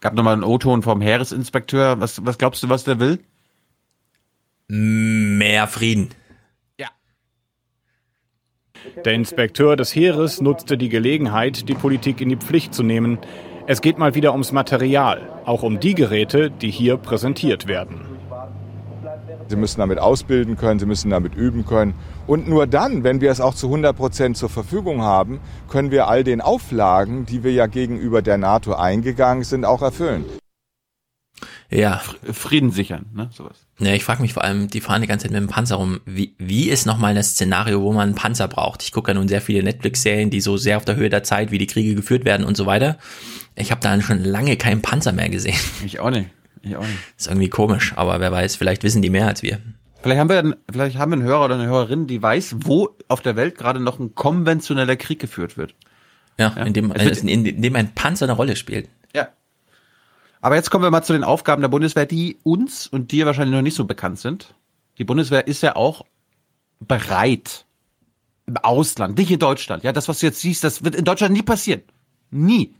[0.00, 2.00] Gab nochmal einen O-Ton vom Heeresinspekteur.
[2.00, 3.20] Was, was glaubst du, was der will?
[4.68, 6.10] Mehr Frieden.
[9.04, 13.18] Der Inspekteur des Heeres nutzte die Gelegenheit, die Politik in die Pflicht zu nehmen.
[13.66, 18.09] Es geht mal wieder ums Material, auch um die Geräte, die hier präsentiert werden.
[19.50, 21.94] Sie müssen damit ausbilden können, sie müssen damit üben können.
[22.26, 26.06] Und nur dann, wenn wir es auch zu 100 Prozent zur Verfügung haben, können wir
[26.08, 30.24] all den Auflagen, die wir ja gegenüber der NATO eingegangen sind, auch erfüllen.
[31.68, 32.00] Ja.
[32.32, 33.30] Frieden sichern, ne?
[33.32, 33.66] Sowas.
[33.78, 36.00] Ja, ich frage mich vor allem, die fahren die ganze Zeit mit dem Panzer rum.
[36.04, 38.82] Wie, wie ist nochmal das Szenario, wo man einen Panzer braucht?
[38.82, 41.50] Ich gucke ja nun sehr viele Netflix-Serien, die so sehr auf der Höhe der Zeit,
[41.50, 42.98] wie die Kriege geführt werden und so weiter.
[43.56, 45.58] Ich habe da schon lange keinen Panzer mehr gesehen.
[45.84, 46.28] Ich auch nicht.
[46.62, 46.98] Ich auch nicht.
[47.16, 49.60] Ist irgendwie komisch, aber wer weiß, vielleicht wissen die mehr als wir.
[50.02, 53.20] Vielleicht haben wir, vielleicht haben wir einen Hörer oder eine Hörerin, die weiß, wo auf
[53.20, 55.74] der Welt gerade noch ein konventioneller Krieg geführt wird.
[56.38, 56.64] Ja, ja.
[56.64, 58.88] In, dem, in, in dem ein Panzer eine Rolle spielt.
[59.14, 59.28] Ja.
[60.40, 63.54] Aber jetzt kommen wir mal zu den Aufgaben der Bundeswehr, die uns und dir wahrscheinlich
[63.54, 64.54] noch nicht so bekannt sind.
[64.96, 66.06] Die Bundeswehr ist ja auch
[66.80, 67.66] bereit
[68.46, 69.84] im Ausland, nicht in Deutschland.
[69.84, 71.82] Ja, das, was du jetzt siehst, das wird in Deutschland nie passieren.
[72.30, 72.74] Nie.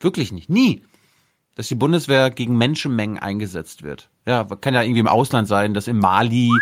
[0.00, 0.48] Wirklich nicht.
[0.48, 0.82] Nie
[1.58, 4.08] dass die Bundeswehr gegen Menschenmengen eingesetzt wird.
[4.28, 6.52] Ja, kann ja irgendwie im Ausland sein, dass in Mali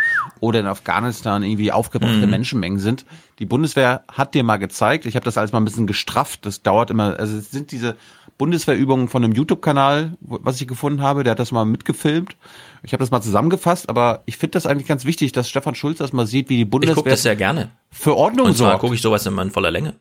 [0.41, 2.31] oder in Afghanistan irgendwie aufgebrachte mhm.
[2.31, 3.05] Menschenmengen sind.
[3.39, 6.63] Die Bundeswehr hat dir mal gezeigt, ich habe das alles mal ein bisschen gestrafft, das
[6.63, 7.95] dauert immer, also es sind diese
[8.39, 12.35] Bundeswehrübungen von einem YouTube-Kanal, was ich gefunden habe, der hat das mal mitgefilmt.
[12.83, 15.99] Ich habe das mal zusammengefasst, aber ich finde das eigentlich ganz wichtig, dass Stefan Schulz
[15.99, 17.69] das mal sieht, wie die Bundeswehr ich guck das sehr gerne.
[17.91, 19.93] für Ordnung Und zwar gucke ich sowas immer in voller Länge.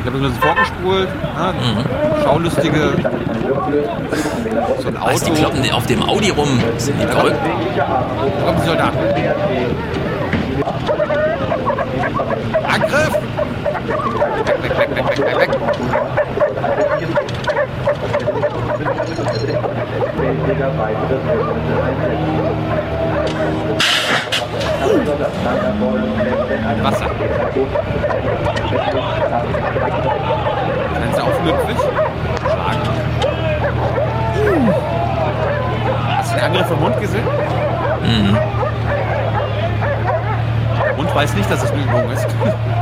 [0.00, 1.08] Ich habe das ein bisschen vorgespult.
[1.36, 1.84] Ja, mhm.
[2.24, 2.92] Schaulustige.
[4.80, 5.12] So ein Auto.
[5.12, 6.48] Was, die kloppen auf dem Audi rum.
[6.78, 7.36] Sind die verrückt?
[8.46, 8.98] Kommen die Soldaten.
[12.66, 13.14] Angriff!
[14.62, 15.50] Weg, weg, weg, weg, weg, weg, weg.
[26.82, 27.06] Wasser.
[30.94, 31.76] Seien Sie aufmüpfig?
[32.40, 32.80] Schlagen.
[36.16, 37.24] Hast du den Angriff vom Hund gesehen?
[38.02, 38.38] Mhm.
[40.82, 42.26] Der Hund weiß nicht, dass es eine Übung ist.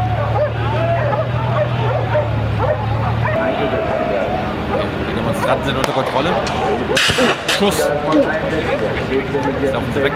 [5.49, 6.31] Demonstranten sind unter Kontrolle.
[7.59, 7.89] Schuss.
[9.73, 10.13] Laufen sie weg.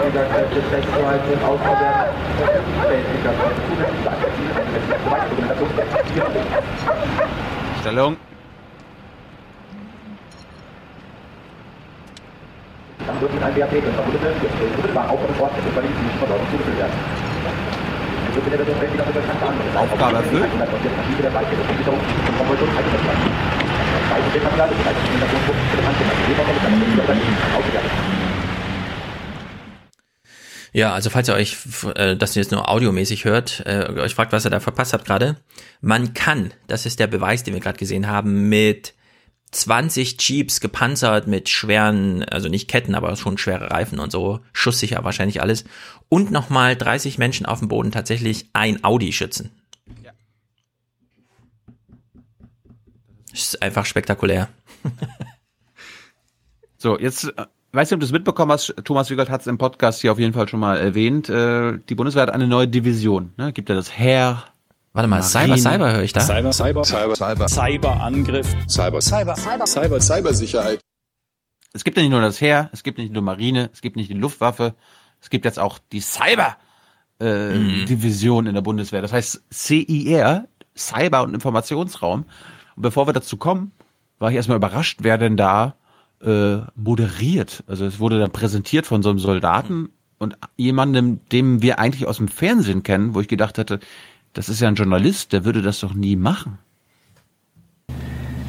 [7.81, 8.17] Stellung.
[13.07, 14.33] Dann wird mit einem BAP und Verbundene
[14.75, 16.93] unmittelbar auf und fort mit Überleben nicht Versorgung zugeführt werden.
[19.75, 20.49] Aufgabe erfüllt.
[30.75, 31.57] Ja, also falls ihr euch,
[31.95, 35.37] äh, das jetzt nur audiomäßig hört, äh, euch fragt, was ihr da verpasst habt gerade,
[35.81, 38.95] man kann, das ist der Beweis, den wir gerade gesehen haben, mit
[39.53, 45.03] 20 Jeeps gepanzert mit schweren, also nicht Ketten, aber schon schwere Reifen und so, schusssicher
[45.03, 45.63] wahrscheinlich alles,
[46.09, 49.51] und nochmal 30 Menschen auf dem Boden tatsächlich ein Audi schützen.
[50.03, 50.11] Ja.
[53.05, 54.47] Das ist einfach spektakulär.
[56.77, 59.57] so, jetzt äh, weiß nicht, ob du es mitbekommen hast, Thomas Wiegert hat es im
[59.57, 61.29] Podcast hier auf jeden Fall schon mal erwähnt.
[61.29, 63.33] Äh, die Bundeswehr hat eine neue Division.
[63.37, 63.51] Ne?
[63.51, 64.43] Gibt ja das Heer.
[64.93, 65.57] Warte mal, Marine.
[65.57, 66.21] Cyber, Cyber höre ich da.
[66.21, 70.79] Cyber, Cyber, Cyber, Cyber, Cyberangriff, Cyber, Cyber, Cyber, Cyber, Cybersicherheit.
[71.73, 74.11] Es gibt ja nicht nur das Heer, es gibt nicht nur Marine, es gibt nicht
[74.11, 74.75] die Luftwaffe,
[75.19, 76.57] es gibt jetzt auch die Cyber
[77.19, 77.87] äh, mhm.
[77.87, 79.01] Division in der Bundeswehr.
[79.01, 80.47] Das heißt CIR,
[80.77, 82.25] Cyber und Informationsraum.
[82.75, 83.71] Und bevor wir dazu kommen,
[84.19, 85.75] war ich erstmal überrascht, wer denn da
[86.23, 87.63] äh, moderiert.
[87.67, 92.17] Also es wurde dann präsentiert von so einem Soldaten und jemandem, dem wir eigentlich aus
[92.17, 93.79] dem Fernsehen kennen, wo ich gedacht hätte,
[94.33, 96.57] das ist ja ein Journalist, der würde das doch nie machen.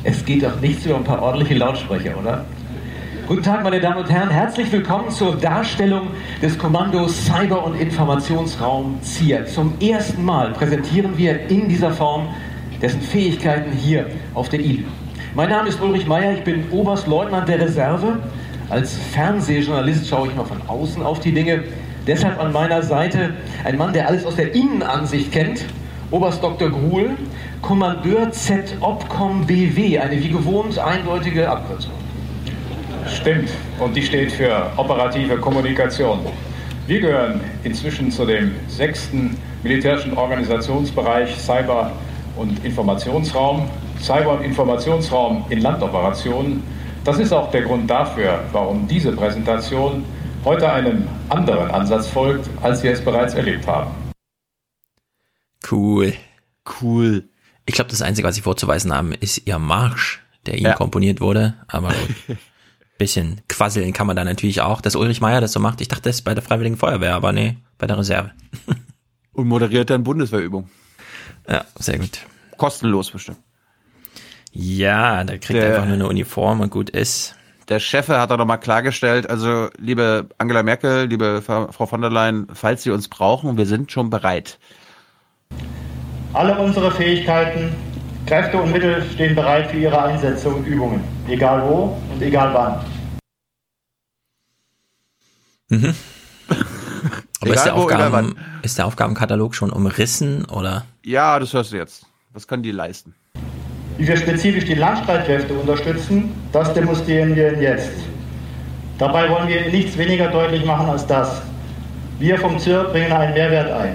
[0.03, 2.45] Es geht doch nichts über ein paar ordentliche Lautsprecher, oder?
[3.27, 4.29] Guten Tag, meine Damen und Herren.
[4.29, 6.09] Herzlich willkommen zur Darstellung
[6.43, 9.47] des Kommandos Cyber- und Informationsraum ZIA.
[9.47, 12.29] Zum ersten Mal präsentieren wir in dieser Form
[12.85, 14.83] dessen Fähigkeiten hier auf der ILÜ.
[15.35, 18.19] Mein Name ist Ulrich Meyer, ich bin Oberstleutnant der Reserve.
[18.69, 21.65] Als Fernsehjournalist schaue ich mal von außen auf die Dinge.
[22.07, 23.31] Deshalb an meiner Seite
[23.65, 25.65] ein Mann, der alles aus der Innenansicht kennt.
[26.11, 26.69] Oberst Dr.
[26.69, 27.17] Gruhl,
[27.63, 31.93] Kommandeur Z Opcom BW, eine wie gewohnt eindeutige Abkürzung.
[33.07, 33.49] Stimmt,
[33.81, 36.19] und die steht für operative Kommunikation.
[36.87, 41.93] Wir gehören inzwischen zu dem sechsten militärischen Organisationsbereich Cyber-
[42.37, 43.69] und Informationsraum
[44.01, 46.63] Cyber- und Informationsraum in Landoperationen.
[47.05, 50.05] Das ist auch der Grund dafür, warum diese Präsentation
[50.45, 53.91] heute einem anderen Ansatz folgt, als wir es bereits erlebt haben.
[55.71, 56.13] Cool.
[56.81, 57.29] Cool.
[57.67, 60.75] Ich glaube, das Einzige, was sie vorzuweisen haben, ist ihr Marsch, der ihnen Ja.
[60.75, 61.55] komponiert wurde.
[61.69, 62.37] Aber gut.
[62.99, 64.81] bisschen quasseln kann man da natürlich auch.
[64.81, 67.33] Dass Ulrich Meier das so macht, ich dachte, das ist bei der Freiwilligen Feuerwehr, aber
[67.33, 68.31] nee, bei der Reserve.
[69.33, 70.69] Und moderiert dann Bundeswehrübung.
[71.49, 72.21] Ja, sehr gut.
[72.57, 73.39] Kostenlos bestimmt.
[74.53, 77.35] Ja, der kriegt Der- einfach nur eine Uniform und gut ist.
[77.69, 82.47] Der Chef hat da nochmal klargestellt, also liebe Angela Merkel, liebe Frau von der Leyen,
[82.53, 84.59] falls Sie uns brauchen, wir sind schon bereit.
[86.35, 87.75] Alle unsere Fähigkeiten,
[88.27, 92.85] Kräfte und Mittel stehen bereit für ihre Einsätze und Übungen, egal wo und egal wann.
[95.71, 95.95] Mhm.
[97.45, 100.85] Aber ist, der Aufgaben, ist der Aufgabenkatalog schon umrissen oder?
[101.05, 102.07] Ja, das hörst du jetzt.
[102.33, 103.15] Was können die leisten?
[103.99, 107.93] Wie wir spezifisch die Landstreitkräfte unterstützen, das demonstrieren wir Ihnen jetzt.
[108.99, 111.43] Dabei wollen wir nichts weniger deutlich machen als das.
[112.19, 113.95] Wir vom ZIR bringen einen Mehrwert ein.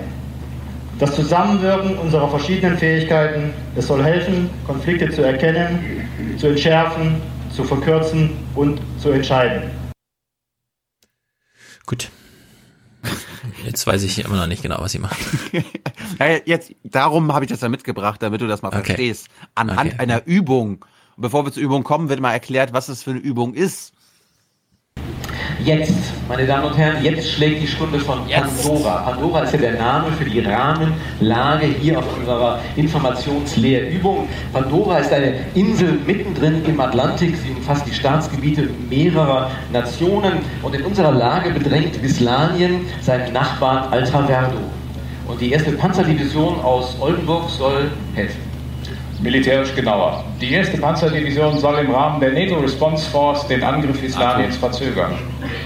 [0.99, 6.07] Das Zusammenwirken unserer verschiedenen Fähigkeiten, es soll helfen, Konflikte zu erkennen,
[6.37, 7.21] zu entschärfen,
[7.55, 9.63] zu verkürzen und zu entscheiden.
[11.85, 12.09] Gut.
[13.65, 15.17] Jetzt weiß ich immer noch nicht genau, was sie macht.
[16.17, 18.83] Hey, jetzt, darum habe ich das ja mitgebracht, damit du das mal Okay.
[18.85, 19.27] verstehst.
[19.55, 19.99] Anhand Okay.
[19.99, 20.85] einer Übung.
[21.17, 23.93] Bevor wir zur Übung kommen, wird mal erklärt, was das für eine Übung ist.
[25.63, 29.01] Jetzt, meine Damen und Herren, jetzt schlägt die Stunde von Pandora.
[29.01, 34.29] Pandora ist ja der Name für die Rahmenlage hier auf unserer Informationslehrübung.
[34.53, 37.35] Pandora ist eine Insel mittendrin im Atlantik.
[37.35, 40.39] Sie umfasst die Staatsgebiete mehrerer Nationen.
[40.63, 44.59] Und in unserer Lage bedrängt Bislanien seinen Nachbarn Altraverdo.
[45.27, 48.48] Und die erste Panzerdivision aus Oldenburg soll helfen.
[49.21, 50.23] Militärisch genauer.
[50.39, 55.13] Die erste Panzerdivision soll im Rahmen der NATO Response Force den Angriff Islamiens verzögern.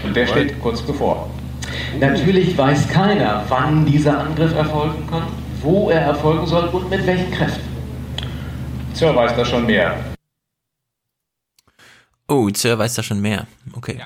[0.03, 1.30] Und der steht kurz bevor.
[1.99, 5.23] Natürlich weiß keiner, wann dieser Angriff erfolgen kann,
[5.61, 7.61] wo er erfolgen soll und mit welchen Kräften.
[8.93, 9.95] Sir weiß da schon mehr.
[12.27, 13.45] Oh, Sir weiß da schon mehr.
[13.73, 14.01] Okay.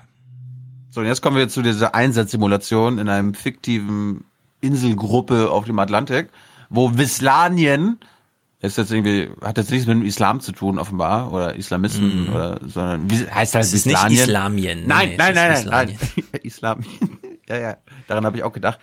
[0.90, 4.26] So, und jetzt kommen wir zu dieser Einsatzsimulation in einem fiktiven
[4.60, 6.30] Inselgruppe auf dem Atlantik,
[6.70, 8.00] wo Wislanien
[8.68, 12.34] ist jetzt irgendwie, hat jetzt nichts mit dem Islam zu tun, offenbar, oder Islamisten, Mhm.
[12.34, 14.20] oder, sondern, wie heißt halt Es ist nicht Wislanien?
[14.24, 14.88] Islamien.
[14.88, 15.98] Nein, nein, nein, nein, nein,
[16.44, 16.84] Islam.
[17.50, 17.78] ja, ja,
[18.08, 18.80] daran habe ich auch gedacht.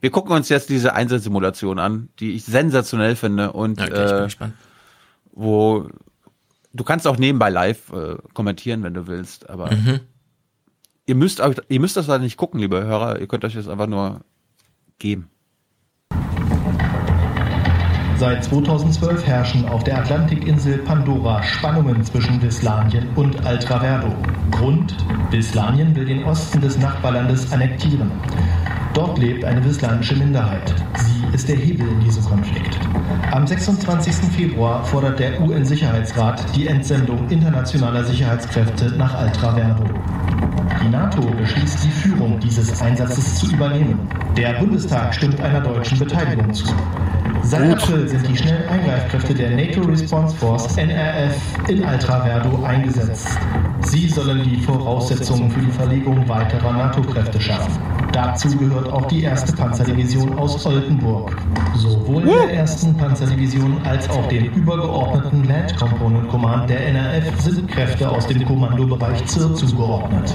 [0.00, 4.28] Wir gucken uns jetzt diese Einsatzsimulation an, die ich sensationell finde und, Okay, äh,
[5.32, 5.88] wo,
[6.72, 10.00] du kannst auch nebenbei live äh, kommentieren, wenn du willst, aber Mhm.
[11.06, 13.68] ihr müsst euch, ihr müsst das leider nicht gucken, liebe Hörer, ihr könnt euch das
[13.68, 14.20] einfach nur
[14.98, 15.28] geben.
[18.22, 24.14] Seit 2012 herrschen auf der Atlantikinsel Pandora Spannungen zwischen Wislanien und Altraverdo.
[24.52, 24.94] Grund:
[25.32, 28.12] Wislanien will den Osten des Nachbarlandes annektieren.
[28.94, 30.72] Dort lebt eine wislanische Minderheit.
[30.98, 32.78] Sie ist der Hebel in diesem Konflikt.
[33.32, 34.14] Am 26.
[34.30, 39.82] Februar fordert der UN-Sicherheitsrat die Entsendung internationaler Sicherheitskräfte nach Altraverdo.
[40.80, 43.98] Die NATO beschließt, die Führung dieses Einsatzes zu übernehmen.
[44.36, 46.72] Der Bundestag stimmt einer deutschen Beteiligung zu.
[47.44, 51.36] Seit April sind die schnellen Eingreifkräfte der NATO Response Force NRF
[51.68, 53.28] in Altraverdo eingesetzt.
[53.86, 57.91] Sie sollen die Voraussetzungen für die Verlegung weiterer NATO-Kräfte schaffen.
[58.12, 61.34] Dazu gehört auch die erste Panzerdivision aus Oldenburg.
[61.74, 68.10] Sowohl der ersten Panzerdivision als auch dem übergeordneten Land Component Command der NRF sind Kräfte
[68.10, 70.34] aus dem Kommandobereich ZIR zugeordnet.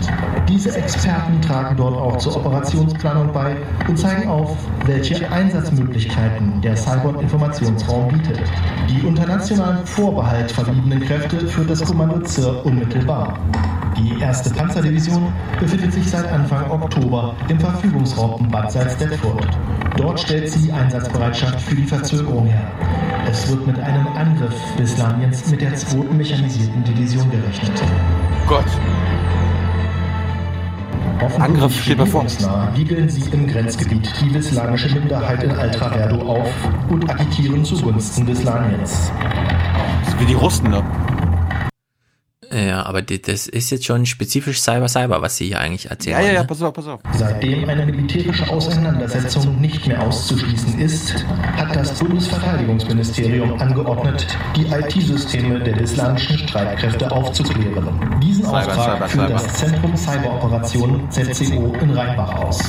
[0.50, 3.56] Diese Experten tragen dort auch zur Operationsplanung bei
[3.88, 8.42] und zeigen auf, welche Einsatzmöglichkeiten der Cyber- und Informationsraum bietet.
[8.90, 13.38] Die unter nationalem Vorbehalt verbliebenen Kräfte führt das Kommando ZIR unmittelbar.
[13.98, 19.58] Die erste Panzerdivision befindet sich seit Anfang Oktober im Verfügungsraum Bad Salzdetfurt.
[19.98, 22.72] Dort stellt sie Einsatzbereitschaft für die Verzögerung her.
[23.30, 27.82] Es wird mit einem Angriff Bislamiens mit der zweiten mechanisierten Division gerechnet.
[28.48, 28.66] Gott.
[31.40, 32.26] Angriff steht bevor.
[32.76, 36.54] Wiegeln sie im Grenzgebiet die islamische Minderheit in Altraverdo auf
[36.90, 39.12] und agitieren zugunsten Bislamiens.
[40.20, 40.84] Wie die Russen, ne?
[42.52, 46.18] Ja, aber die- das ist jetzt schon spezifisch Cyber Cyber, was sie hier eigentlich erzählen.
[46.20, 46.48] Ja, ja, ja, ne?
[46.48, 47.00] pass auf, pass auf.
[47.14, 51.26] Seitdem eine militärische Auseinandersetzung nicht mehr auszuschließen ist,
[51.58, 58.20] hat das Bundesverteidigungsministerium angeordnet, die IT-Systeme der islamischen Streitkräfte aufzuklären.
[58.24, 59.34] Diesen Cyber, Auftrag Cyber, führt Cyber.
[59.44, 62.60] das Zentrum Cyberoperationen ZCO in Rheinbach aus.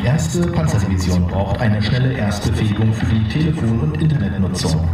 [0.00, 4.88] Die erste Panzerdivision braucht eine schnelle Erstbefähigung für die Telefon- und Internetnutzung.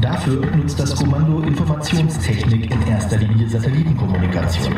[0.00, 4.74] Dafür nutzt das Kommando Informationstechnik in erster Linie Satellitenkommunikation.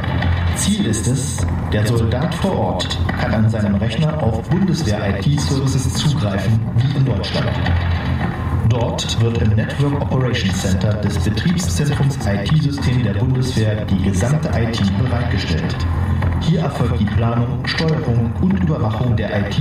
[0.57, 6.99] Ziel ist es, der Soldat vor Ort kann an seinem Rechner auf Bundeswehr-IT-Services zugreifen, wie
[6.99, 7.49] in Deutschland.
[8.69, 15.75] Dort wird im Network Operations Center des Betriebszentrums IT-System der Bundeswehr die gesamte IT bereitgestellt.
[16.43, 19.59] Hier erfolgt die Planung, Steuerung und Überwachung der IT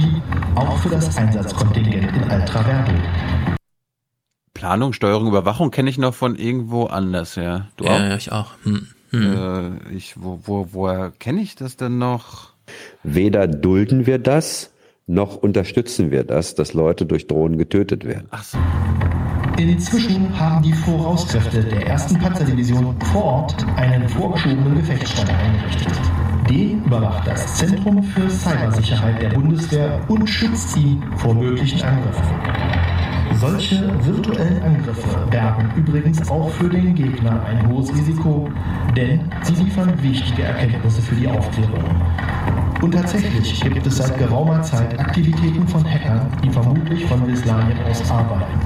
[0.56, 2.92] auch für das Einsatzkontingent in Altraverdo.
[4.54, 7.68] Planung, Steuerung, Überwachung kenne ich noch von irgendwo anders, ja.
[7.78, 8.18] Du ja, auch?
[8.18, 8.52] ich auch.
[8.64, 8.88] Hm.
[9.12, 9.80] Hm.
[9.90, 12.50] Äh, ich, wo, wo, woher kenne ich das denn noch?
[13.04, 14.72] Weder dulden wir das,
[15.08, 18.28] noch unterstützen wir das, dass Leute durch Drohnen getötet werden.
[18.32, 18.58] Ach so.
[19.58, 25.94] Inzwischen haben die Vorauskräfte der ersten Panzerdivision vor Ort einen vorgeschobenen Gefechtsstand eingerichtet.
[26.48, 32.97] Den überwacht das Zentrum für Cybersicherheit der Bundeswehr und schützt ihn vor möglichen Angriffen.
[33.40, 38.50] Solche virtuellen Angriffe bergen übrigens auch für den Gegner ein hohes Risiko,
[38.96, 41.84] denn sie liefern wichtige Erkenntnisse für die Aufklärung.
[42.82, 48.10] Und tatsächlich gibt es seit geraumer Zeit Aktivitäten von Hackern, die vermutlich von Bislanien aus
[48.10, 48.60] arbeiten.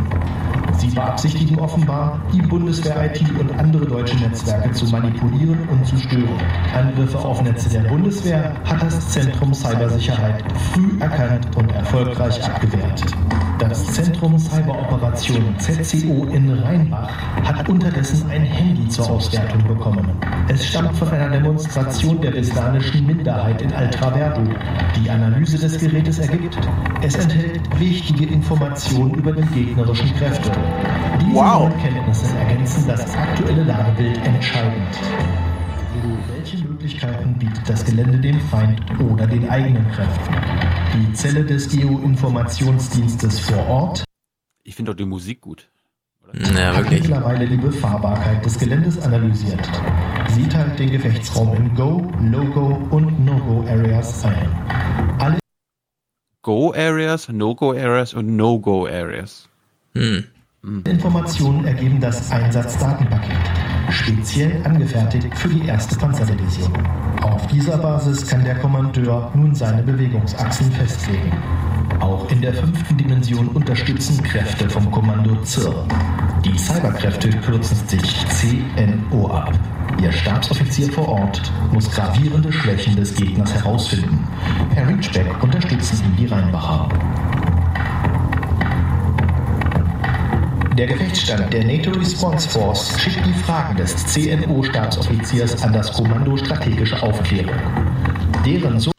[0.78, 6.30] Sie beabsichtigen offenbar, die Bundeswehr-IT und andere deutsche Netzwerke zu manipulieren und zu stören.
[6.74, 13.04] Angriffe auf Netze der Bundeswehr hat das Zentrum Cybersicherheit früh erkannt und erfolgreich abgewehrt.
[13.60, 17.10] Das Zentrum Cyberoperation ZCO in Rheinbach
[17.44, 20.08] hat unterdessen ein Handy zur Auswertung bekommen.
[20.50, 24.42] Es stammt von einer Demonstration der bislanischen Minderheit in Altraverdo.
[24.96, 26.58] Die Analyse des Gerätes ergibt,
[27.02, 30.52] es enthält wichtige Informationen über die gegnerischen Kräfte.
[31.22, 31.72] Diese wow.
[31.82, 35.00] Kenntnisse ergänzen das aktuelle Lagebild entscheidend.
[36.28, 38.82] Welche Möglichkeiten bietet das Gelände dem Feind
[39.12, 40.36] oder den eigenen Kräften?
[40.94, 44.04] Die Zelle des Geo-Informationsdienstes vor Ort.
[44.64, 45.70] Ich finde doch die Musik gut.
[46.34, 49.60] Ja, hat mittlerweile die Befahrbarkeit des Geländes analysiert.
[50.30, 54.50] Sie teilt den Gefechtsraum in Go, No-Go und No-Go-Areas ein.
[55.20, 55.40] Alle
[56.42, 59.50] Go-Areas, No-Go-Areas und No-Go-Areas.
[59.94, 60.26] Hm.
[60.86, 63.36] Informationen ergeben das Einsatzdatenpaket,
[63.90, 66.72] speziell angefertigt für die erste Panzerdivision.
[67.22, 71.32] Auf dieser Basis kann der Kommandeur nun seine Bewegungsachsen festlegen.
[72.00, 75.86] Auch in der fünften Dimension unterstützen Kräfte vom Kommando ZIR.
[76.44, 79.52] Die Cyberkräfte kürzen sich CNO ab.
[80.02, 84.28] Ihr Stabsoffizier vor Ort muss gravierende Schwächen des Gegners herausfinden.
[84.74, 86.90] Per Reachback unterstützen ihn die Rheinbacher.
[90.78, 97.02] Der Gefechtsstand der NATO Response Force schickt die Fragen des CNO-Stabsoffiziers an das Kommando Strategische
[97.04, 97.56] Aufklärung.
[98.46, 98.92] Deren so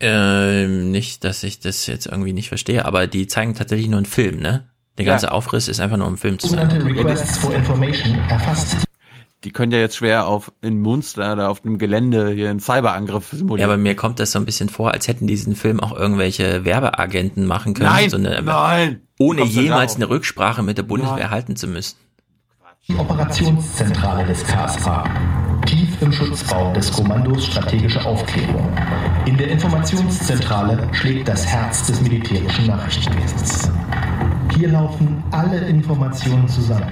[0.00, 4.06] ähm, nicht, dass ich das jetzt irgendwie nicht verstehe, aber die zeigen tatsächlich nur einen
[4.06, 4.68] Film, ne?
[4.98, 5.32] Der ganze ja.
[5.32, 6.82] Aufriss ist einfach nur im Film zu zeigen.
[6.82, 8.76] Requests for Information erfasst
[9.44, 13.30] die können ja jetzt schwer auf in Munster oder auf dem Gelände hier einen Cyberangriff
[13.30, 13.60] simulieren.
[13.60, 16.64] Ja, aber mir kommt das so ein bisschen vor, als hätten diesen Film auch irgendwelche
[16.64, 17.90] Werbeagenten machen können.
[17.90, 19.02] Nein, so eine, nein.
[19.18, 21.30] Ohne jemals eine Rücksprache mit der Bundeswehr nein.
[21.30, 21.96] halten zu müssen.
[22.88, 25.04] Die Operationszentrale des KSA.
[25.66, 28.76] Tief im Schutzbau des Kommandos Strategische Aufklärung.
[29.24, 33.70] In der Informationszentrale schlägt das Herz des militärischen Nachrichtenwesens.
[34.56, 36.86] Hier laufen alle Informationen zusammen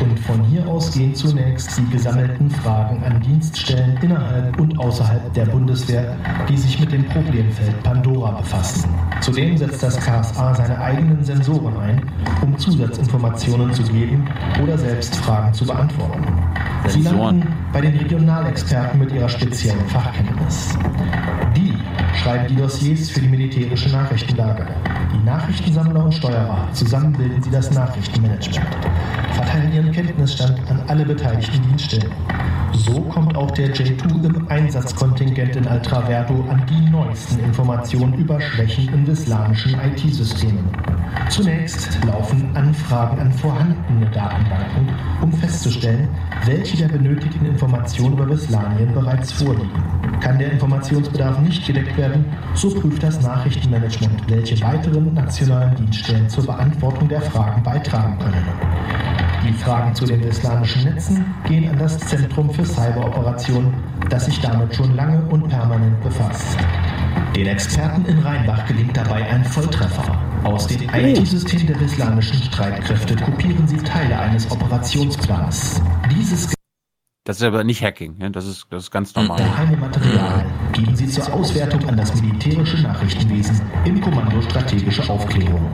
[0.00, 5.46] und von hier aus gehen zunächst die gesammelten Fragen an Dienststellen innerhalb und außerhalb der
[5.46, 6.16] Bundeswehr,
[6.48, 8.88] die sich mit dem Problemfeld Pandora befassen.
[9.20, 12.02] Zudem setzt das KSA seine eigenen Sensoren ein,
[12.40, 14.28] um Zusatzinformationen zu geben
[14.62, 16.24] oder selbst Fragen zu beantworten.
[16.86, 20.78] Sie landen bei den Regionalexperten mit ihrer speziellen Fachkenntnis.
[21.56, 21.74] Die
[22.22, 24.66] schreiben die Dossiers für die militärische Nachrichtenlage.
[25.12, 28.66] Die Nachrichtensammler und Steuerer, zusammen bilden sie das Nachrichtenmanagement,
[29.32, 32.12] verteilen ihren Kenntnisstand an alle beteiligten Dienststellen.
[32.72, 38.92] So kommt auch der J2 im Einsatzkontingent in Altraverdo an die neuesten Informationen über Schwächen
[38.92, 40.64] in islamischen IT-Systemen.
[41.28, 44.88] Zunächst laufen Anfragen an vorhandene Datenbanken,
[45.22, 46.08] um festzustellen,
[46.46, 49.70] welche der benötigten Informationen über Bislanien bereits vorliegen.
[50.20, 52.24] Kann der Informationsbedarf nicht gedeckt werden,
[52.54, 58.44] so prüft das Nachrichtenmanagement, welche weiteren nationalen Dienststellen zur Beantwortung der Fragen beitragen können.
[59.46, 63.72] Die Fragen zu den islamischen Netzen gehen an das Zentrum für Cyberoperationen,
[64.10, 66.58] das sich damit schon lange und permanent befasst.
[67.36, 70.20] Den Experten in Rheinbach gelingt dabei ein Volltreffer.
[70.44, 75.80] Aus dem IT-System der islamischen Streitkräfte kopieren sie Teile eines Operationsplans.
[76.10, 76.52] Dieses
[77.24, 78.30] Das ist aber nicht Hacking, ne?
[78.30, 79.38] das, ist, das ist ganz normal.
[79.38, 85.70] Geheime Material geben sie zur Auswertung an das militärische Nachrichtenwesen im Kommando Strategische Aufklärung.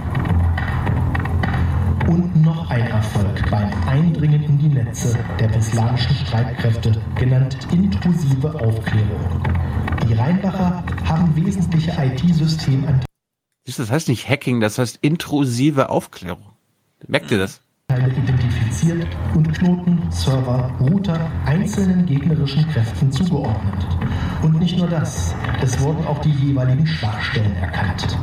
[2.09, 9.43] Und noch ein Erfolg beim Eindringen in die Netze der bislamischen Streitkräfte, genannt intrusive Aufklärung.
[10.06, 13.01] Die Rheinbacher haben wesentliche IT-System
[13.64, 16.52] Das heißt nicht Hacking, das heißt intrusive Aufklärung.
[17.06, 17.60] Merkt ihr das?
[17.90, 23.86] identifiziert und Knoten, Server, Router einzelnen gegnerischen Kräften zugeordnet.
[24.43, 28.18] Und nicht nur das, es wurden auch die jeweiligen Schwachstellen erkannt.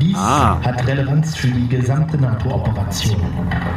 [0.00, 0.60] Dies ah.
[0.62, 3.20] hat Relevanz für die gesamte NATO-Operation.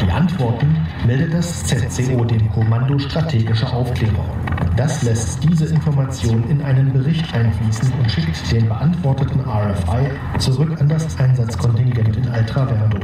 [0.02, 0.76] Die Antworten
[1.06, 4.26] meldet das ZCO dem Kommando Strategische Aufklärung.
[4.76, 10.89] Das lässt diese Information in einen Bericht einfließen und schickt den beantworteten RFI zurück an
[10.89, 12.99] das Einsatzkontingent in Altraverdo.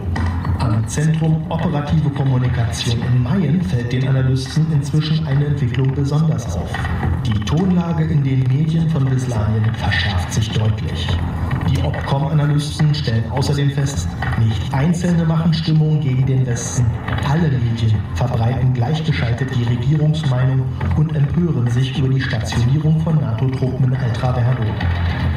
[0.64, 6.72] Am Zentrum Operative Kommunikation in Mayen fällt den Analysten inzwischen eine Entwicklung besonders auf.
[7.26, 11.18] Die Tonlage in den Medien von Bislanien verschärft sich deutlich.
[11.70, 14.08] Die Opcom-Analysten stellen außerdem fest,
[14.40, 16.86] nicht Einzelne machen Stimmung gegen den Westen,
[17.30, 20.66] alle Medien verbreiten gleichgeschaltet die Regierungsmeinung
[20.96, 24.64] und empören sich über die Stationierung von NATO-Truppen in Altraverdo.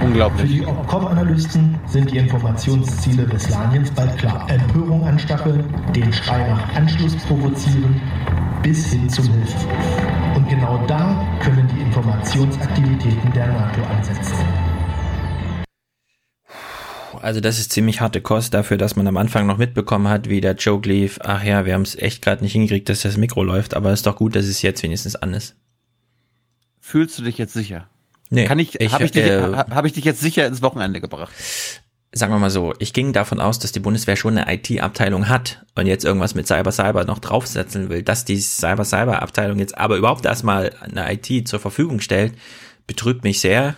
[0.00, 0.40] Unglaublich.
[0.42, 4.46] Für die Opcom-Analysten sind die Informationsziele Beslaniens bald klar.
[4.48, 5.64] Empörung anstacheln,
[5.94, 7.98] den Schrei nach Anschluss provozieren,
[8.62, 10.36] bis hin zum Hilferuf.
[10.36, 14.34] Und genau da können die Informationsaktivitäten der NATO ansetzen.
[17.22, 20.42] Also das ist ziemlich harte Kost dafür, dass man am Anfang noch mitbekommen hat, wie
[20.42, 21.18] der Joke lief.
[21.22, 24.00] Ach ja, wir haben es echt gerade nicht hingekriegt, dass das Mikro läuft, aber es
[24.00, 25.56] ist doch gut, dass es jetzt wenigstens an ist.
[26.78, 27.88] Fühlst du dich jetzt sicher?
[28.28, 31.00] Nee, Kann ich, ich habe ich, dich, äh, hab ich dich jetzt sicher ins Wochenende
[31.00, 31.32] gebracht?
[32.16, 35.64] Sagen wir mal so, ich ging davon aus, dass die Bundeswehr schon eine IT-Abteilung hat
[35.74, 39.76] und jetzt irgendwas mit Cyber Cyber noch draufsetzen will, dass die Cyber Cyber Abteilung jetzt
[39.76, 42.34] aber überhaupt erstmal eine IT zur Verfügung stellt,
[42.86, 43.74] betrübt mich sehr,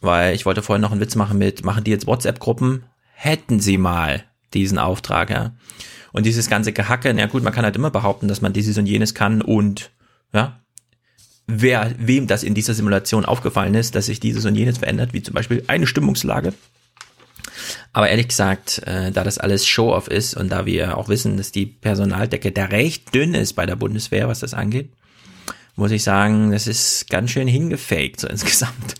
[0.00, 2.84] weil ich wollte vorhin noch einen Witz machen mit, machen die jetzt WhatsApp-Gruppen?
[3.14, 4.24] Hätten sie mal
[4.54, 5.52] diesen Auftrag, ja.
[6.12, 8.86] Und dieses ganze Gehacke, na gut, man kann halt immer behaupten, dass man dieses und
[8.86, 9.92] jenes kann und,
[10.32, 10.60] ja,
[11.46, 15.22] wer, wem das in dieser Simulation aufgefallen ist, dass sich dieses und jenes verändert, wie
[15.22, 16.52] zum Beispiel eine Stimmungslage,
[17.92, 21.52] aber ehrlich gesagt, äh, da das alles Show-off ist und da wir auch wissen, dass
[21.52, 24.90] die Personaldecke da recht dünn ist bei der Bundeswehr, was das angeht,
[25.76, 28.94] muss ich sagen, das ist ganz schön hingefaked so insgesamt.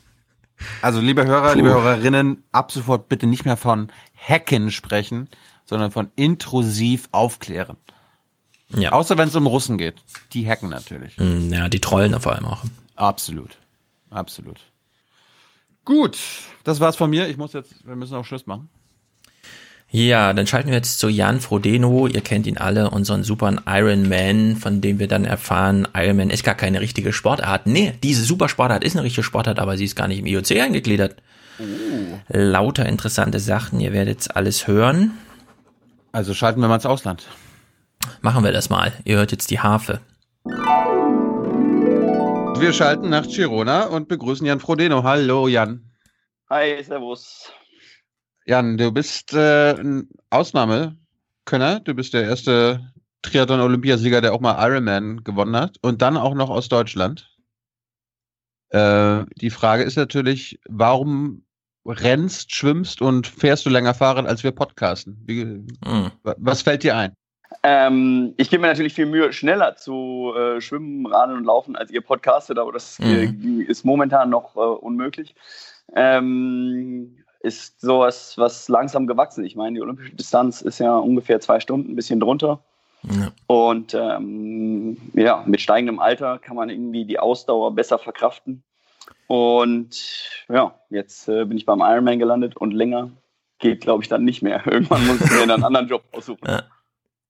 [0.80, 1.56] Also liebe Hörer, Puh.
[1.56, 5.28] liebe Hörerinnen, ab sofort bitte nicht mehr von Hacken sprechen,
[5.64, 7.76] sondern von intrusiv aufklären.
[8.74, 8.92] Ja.
[8.92, 9.96] Außer wenn es um Russen geht.
[10.32, 11.18] Die hacken natürlich.
[11.18, 12.62] Mm, Ja, die trollen vor allem auch.
[12.96, 13.58] Absolut.
[14.10, 14.60] Absolut.
[15.84, 16.18] Gut,
[16.64, 17.28] das war's von mir.
[17.28, 18.68] Ich muss jetzt, wir müssen auch Schluss machen.
[19.94, 22.06] Ja, dann schalten wir jetzt zu Jan Frodeno.
[22.06, 26.30] Ihr kennt ihn alle, unseren super Iron Man, von dem wir dann erfahren, Iron Man
[26.30, 27.66] ist gar keine richtige Sportart.
[27.66, 31.16] Nee, diese Supersportart ist eine richtige Sportart, aber sie ist gar nicht im IOC eingegliedert.
[31.60, 32.18] Uh.
[32.28, 35.12] Lauter interessante Sachen, ihr werdet alles hören.
[36.10, 37.26] Also schalten wir mal ins Ausland.
[38.22, 38.92] Machen wir das mal.
[39.04, 40.00] Ihr hört jetzt die Harfe.
[42.62, 45.02] Wir schalten nach Girona und begrüßen Jan Frodeno.
[45.02, 45.90] Hallo Jan.
[46.48, 47.50] Hi, servus.
[48.46, 51.80] Jan, du bist äh, ein Ausnahmekönner.
[51.80, 56.50] Du bist der erste Triathlon-Olympiasieger, der auch mal Ironman gewonnen hat und dann auch noch
[56.50, 57.36] aus Deutschland.
[58.68, 61.44] Äh, die Frage ist natürlich, warum
[61.84, 65.20] rennst, schwimmst und fährst du länger Fahrrad, als wir podcasten?
[65.26, 66.12] Wie, Mhm.
[66.22, 67.16] Was fällt dir ein?
[67.62, 71.90] Ähm, ich gebe mir natürlich viel Mühe, schneller zu äh, schwimmen, radeln und laufen, als
[71.90, 73.26] ihr podcastet, aber das äh,
[73.66, 75.34] ist momentan noch äh, unmöglich.
[75.94, 79.44] Ähm, ist sowas, was langsam gewachsen.
[79.44, 82.60] Ich meine, die olympische Distanz ist ja ungefähr zwei Stunden, ein bisschen drunter.
[83.02, 83.32] Ja.
[83.48, 88.62] Und ähm, ja, mit steigendem Alter kann man irgendwie die Ausdauer besser verkraften.
[89.26, 93.10] Und ja, jetzt äh, bin ich beim Ironman gelandet und länger
[93.58, 94.64] geht, glaube ich, dann nicht mehr.
[94.70, 96.46] Irgendwann muss ich mir einen anderen Job aussuchen.
[96.46, 96.62] Ja.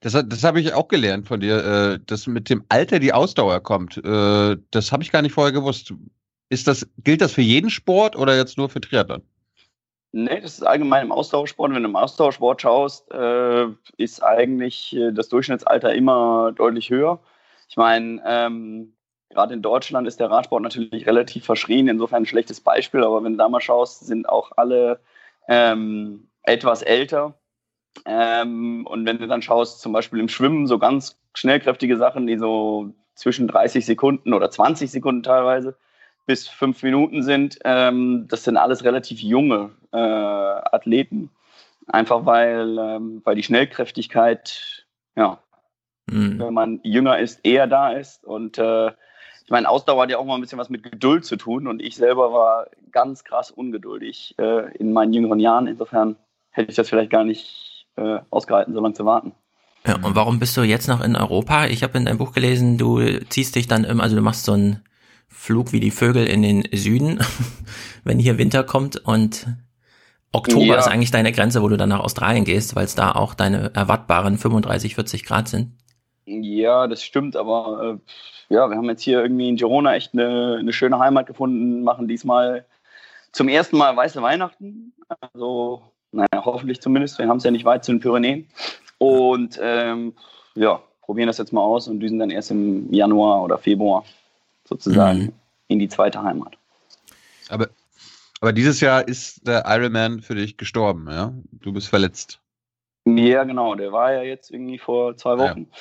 [0.03, 3.61] Das, das habe ich auch gelernt von dir, äh, dass mit dem Alter die Ausdauer
[3.61, 3.97] kommt.
[3.99, 5.95] Äh, das habe ich gar nicht vorher gewusst.
[6.51, 9.23] Ist das, gilt das für jeden Sport oder jetzt nur für Triathlon?
[10.11, 11.73] Nee, das ist allgemein im Ausdauersport.
[11.73, 17.21] Wenn du im Ausdauersport schaust, äh, ist eigentlich das Durchschnittsalter immer deutlich höher.
[17.69, 18.93] Ich meine, ähm,
[19.31, 23.33] gerade in Deutschland ist der Radsport natürlich relativ verschrien, insofern ein schlechtes Beispiel, aber wenn
[23.33, 25.01] du da mal schaust, sind auch alle
[25.49, 27.35] ähm, etwas älter.
[28.05, 32.39] Ähm, und wenn du dann schaust, zum Beispiel im Schwimmen, so ganz schnellkräftige Sachen, die
[32.39, 35.77] so zwischen 30 Sekunden oder 20 Sekunden teilweise
[36.27, 41.31] bis fünf Minuten sind, ähm, das sind alles relativ junge äh, Athleten.
[41.89, 44.87] Einfach weil, ähm, weil die Schnellkräftigkeit,
[45.17, 45.39] ja,
[46.07, 46.39] Mhm.
[46.39, 48.25] wenn man jünger ist, eher da ist.
[48.25, 51.37] Und äh, ich meine, Ausdauer hat ja auch mal ein bisschen was mit Geduld zu
[51.37, 55.67] tun und ich selber war ganz krass ungeduldig äh, in meinen jüngeren Jahren.
[55.67, 56.17] Insofern
[56.51, 59.33] hätte ich das vielleicht gar nicht äh, ausgehalten, so lange zu warten.
[59.87, 61.67] Ja, und warum bist du jetzt noch in Europa?
[61.67, 64.53] Ich habe in deinem Buch gelesen, du ziehst dich dann immer, also du machst so
[64.53, 64.85] einen
[65.29, 67.19] Flug wie die Vögel in den Süden,
[68.05, 69.47] wenn hier Winter kommt und
[70.33, 70.79] Oktober ja.
[70.79, 73.75] ist eigentlich deine Grenze, wo du dann nach Australien gehst, weil es da auch deine
[73.75, 75.73] erwartbaren 35, 40 Grad sind.
[76.25, 80.59] Ja, das stimmt, aber äh, ja, wir haben jetzt hier irgendwie in Girona echt eine,
[80.61, 82.67] eine schöne Heimat gefunden, machen diesmal
[83.33, 84.95] zum ersten Mal weiße Weihnachten.
[85.33, 87.19] Also, naja, hoffentlich zumindest.
[87.19, 88.47] Wir haben es ja nicht weit zu den Pyrenäen.
[88.99, 90.15] Und ähm,
[90.55, 94.05] ja, probieren das jetzt mal aus und düsen dann erst im Januar oder Februar
[94.65, 95.33] sozusagen mhm.
[95.69, 96.57] in die zweite Heimat.
[97.49, 97.69] Aber,
[98.41, 101.33] aber dieses Jahr ist der Ironman für dich gestorben, ja?
[101.51, 102.41] Du bist verletzt.
[103.05, 103.75] Ja, genau.
[103.75, 105.67] Der war ja jetzt irgendwie vor zwei Wochen.
[105.73, 105.79] Ja.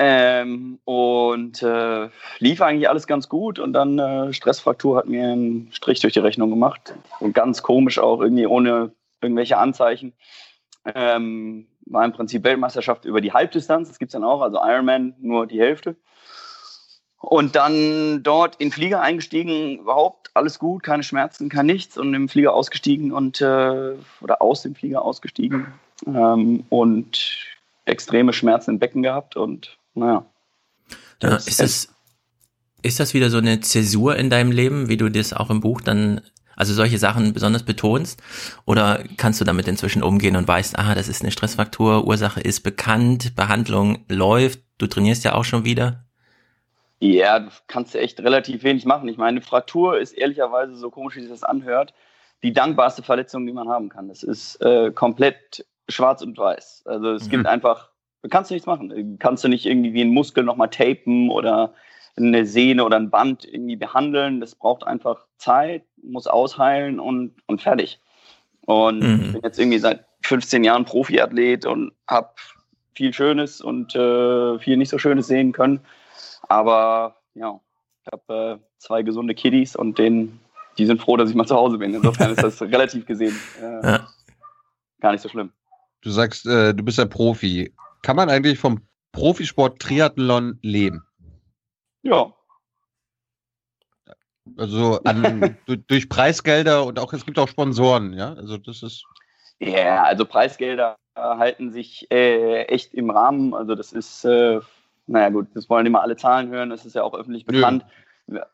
[0.00, 2.08] Ähm, und äh,
[2.38, 6.20] lief eigentlich alles ganz gut und dann äh, Stressfraktur hat mir einen Strich durch die
[6.20, 6.94] Rechnung gemacht.
[7.18, 10.14] Und ganz komisch auch, irgendwie ohne irgendwelche Anzeichen.
[10.84, 15.14] Ähm, war im Prinzip Weltmeisterschaft über die Halbdistanz, das gibt es dann auch, also Ironman
[15.20, 15.96] nur die Hälfte.
[17.20, 22.28] Und dann dort in Flieger eingestiegen, überhaupt alles gut, keine Schmerzen, kein nichts und im
[22.28, 25.66] Flieger ausgestiegen und äh, oder aus dem Flieger ausgestiegen
[26.06, 27.46] ähm, und
[27.86, 30.26] extreme Schmerzen im Becken gehabt und naja.
[31.20, 31.92] Ja, ist, das,
[32.82, 35.80] ist das wieder so eine Zäsur in deinem Leben, wie du das auch im Buch
[35.80, 36.20] dann
[36.58, 38.20] also solche Sachen besonders betonst?
[38.66, 42.60] Oder kannst du damit inzwischen umgehen und weißt, ah, das ist eine Stressfraktur, Ursache ist
[42.60, 46.04] bekannt, Behandlung läuft, du trainierst ja auch schon wieder?
[47.00, 49.08] Ja, du kannst ja echt relativ wenig machen.
[49.08, 51.94] Ich meine, Fraktur ist ehrlicherweise, so komisch wie sich das anhört,
[52.42, 54.08] die dankbarste Verletzung, die man haben kann.
[54.08, 56.82] Das ist äh, komplett schwarz und weiß.
[56.86, 57.30] Also es mhm.
[57.30, 57.90] gibt einfach,
[58.22, 59.16] du kannst nichts machen.
[59.20, 61.72] Kannst du nicht irgendwie wie einen Muskel nochmal tapen oder
[62.26, 64.40] eine Sehne oder ein Band irgendwie behandeln.
[64.40, 68.00] Das braucht einfach Zeit, muss ausheilen und, und fertig.
[68.66, 69.22] Und mhm.
[69.24, 72.30] ich bin jetzt irgendwie seit 15 Jahren Profiathlet und habe
[72.94, 75.80] viel Schönes und äh, viel nicht so Schönes sehen können.
[76.48, 77.60] Aber ja,
[78.04, 80.40] ich habe äh, zwei gesunde Kiddies und denen,
[80.76, 81.94] die sind froh, dass ich mal zu Hause bin.
[81.94, 84.06] Insofern ist das relativ gesehen äh, ja.
[85.00, 85.52] gar nicht so schlimm.
[86.02, 87.72] Du sagst, äh, du bist ein Profi.
[88.02, 88.82] Kann man eigentlich vom
[89.12, 91.04] Profisport Triathlon leben?
[92.08, 92.32] Ja.
[94.56, 95.56] Also an,
[95.88, 98.32] durch Preisgelder und auch es gibt auch Sponsoren, ja.
[98.34, 99.04] Also das ist.
[99.60, 103.54] Ja, yeah, also Preisgelder halten sich äh, echt im Rahmen.
[103.54, 104.60] Also das ist, äh,
[105.06, 107.84] naja gut, das wollen immer alle Zahlen hören, das ist ja auch öffentlich bekannt.
[108.28, 108.46] Ja.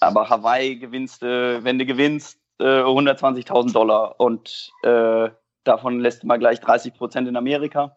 [0.00, 5.30] Aber Hawaii gewinnst, äh, wenn du gewinnst, 120.000 äh, Dollar und äh,
[5.64, 7.96] davon lässt du mal gleich 30 Prozent in Amerika,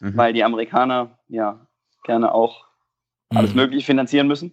[0.00, 0.16] mhm.
[0.16, 1.66] weil die Amerikaner ja
[2.04, 2.66] gerne auch
[3.34, 3.56] alles mhm.
[3.56, 4.52] Mögliche finanzieren müssen.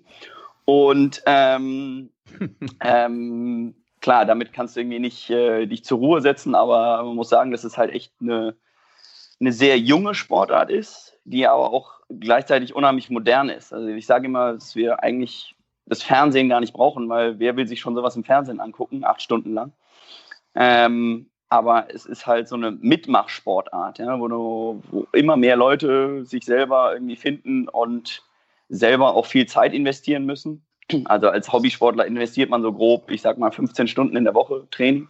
[0.65, 2.09] Und ähm,
[2.81, 7.29] ähm, klar, damit kannst du irgendwie nicht äh, dich zur Ruhe setzen, aber man muss
[7.29, 8.55] sagen, dass es halt echt eine,
[9.39, 13.73] eine sehr junge Sportart ist, die aber auch gleichzeitig unheimlich modern ist.
[13.73, 17.67] Also ich sage immer, dass wir eigentlich das Fernsehen gar nicht brauchen, weil wer will
[17.67, 19.73] sich schon sowas im Fernsehen angucken, acht Stunden lang.
[20.55, 26.25] Ähm, aber es ist halt so eine Mitmachsportart, ja, wo, du, wo immer mehr Leute
[26.25, 28.23] sich selber irgendwie finden und
[28.69, 30.65] selber auch viel Zeit investieren müssen.
[31.05, 34.67] Also als Hobbysportler investiert man so grob, ich sag mal, 15 Stunden in der Woche
[34.71, 35.07] Training,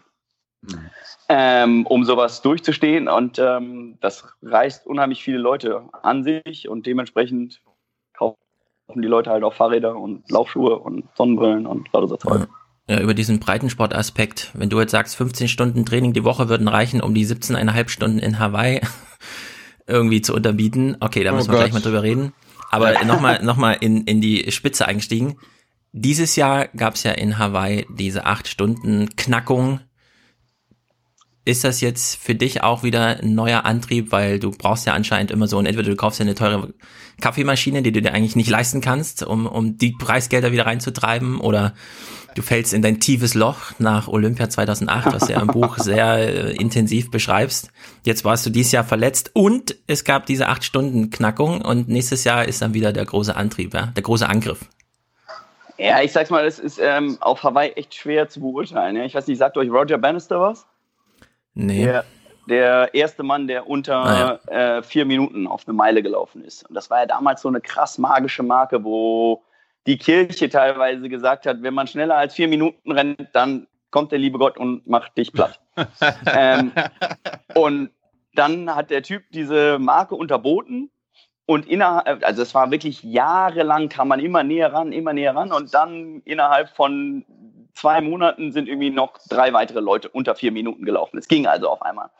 [0.61, 0.89] mhm.
[1.29, 3.07] ähm, um sowas durchzustehen.
[3.07, 7.61] Und ähm, das reißt unheimlich viele Leute an sich und dementsprechend
[8.13, 8.37] kaufen
[8.95, 12.47] die Leute halt auch Fahrräder und Laufschuhe und Sonnenbrillen und lauter so Zeug.
[12.89, 14.51] Ja, über diesen Breitensportaspekt.
[14.55, 18.17] Wenn du jetzt sagst, 15 Stunden Training die Woche würden reichen, um die 17,5 Stunden
[18.17, 18.81] in Hawaii
[19.87, 20.97] irgendwie zu unterbieten.
[20.99, 21.65] Okay, da oh müssen wir Gott.
[21.65, 22.33] gleich mal drüber reden.
[22.69, 25.37] Aber nochmal noch mal in, in die Spitze eingestiegen.
[25.91, 29.79] Dieses Jahr gab es ja in Hawaii diese acht Stunden Knackung.
[31.45, 35.31] Ist das jetzt für dich auch wieder ein neuer Antrieb, weil du brauchst ja anscheinend
[35.31, 36.73] immer so und entweder du kaufst ja eine teure
[37.21, 41.73] Kaffeemaschine, die du dir eigentlich nicht leisten kannst, um, um die Preisgelder wieder reinzutreiben oder
[42.35, 46.17] du fällst in dein tiefes Loch nach Olympia 2008, was du ja im Buch sehr
[46.17, 47.71] äh, intensiv beschreibst.
[48.03, 52.23] Jetzt warst du dieses Jahr verletzt und es gab diese acht Stunden Knackung und nächstes
[52.23, 54.59] Jahr ist dann wieder der große Antrieb, ja, der große Angriff.
[55.77, 58.97] Ja, ich sag's mal, das ist ähm, auf Hawaii echt schwer zu beurteilen.
[58.97, 59.05] Ja?
[59.05, 60.67] Ich weiß nicht, sagt euch Roger Bannister was?
[61.53, 61.85] Nee.
[61.85, 62.03] Der,
[62.49, 64.77] der erste Mann, der unter ah, ja.
[64.77, 66.67] äh, vier Minuten auf eine Meile gelaufen ist.
[66.67, 69.41] Und das war ja damals so eine krass magische Marke, wo
[69.89, 74.19] die Kirche teilweise gesagt hat, wenn man schneller als vier Minuten rennt, dann kommt der
[74.19, 75.59] liebe Gott und macht dich platt.
[76.31, 76.71] ähm,
[77.55, 77.89] und
[78.35, 80.91] dann hat der Typ diese Marke unterboten
[81.47, 85.51] Und innerhalb, also es war wirklich jahrelang, kam man immer näher ran, immer näher ran.
[85.51, 87.25] Und dann innerhalb von
[87.73, 91.17] zwei Monaten sind irgendwie noch drei weitere Leute unter vier Minuten gelaufen.
[91.17, 92.11] Es ging also auf einmal.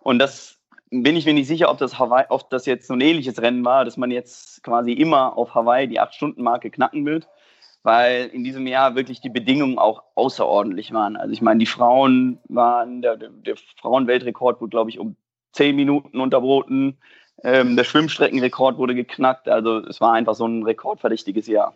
[0.00, 0.53] Und das
[1.02, 3.64] bin ich mir nicht sicher, ob das Hawaii, ob das jetzt so ein ähnliches Rennen
[3.64, 7.28] war, dass man jetzt quasi immer auf Hawaii die acht Stunden Marke knacken wird,
[7.82, 11.16] weil in diesem Jahr wirklich die Bedingungen auch außerordentlich waren.
[11.16, 15.16] Also ich meine, die Frauen waren der, der, Frauenweltrekord wurde glaube ich um
[15.52, 16.98] zehn Minuten unterboten.
[17.42, 19.48] Ähm, der Schwimmstreckenrekord wurde geknackt.
[19.48, 21.74] Also es war einfach so ein rekordverdächtiges Jahr.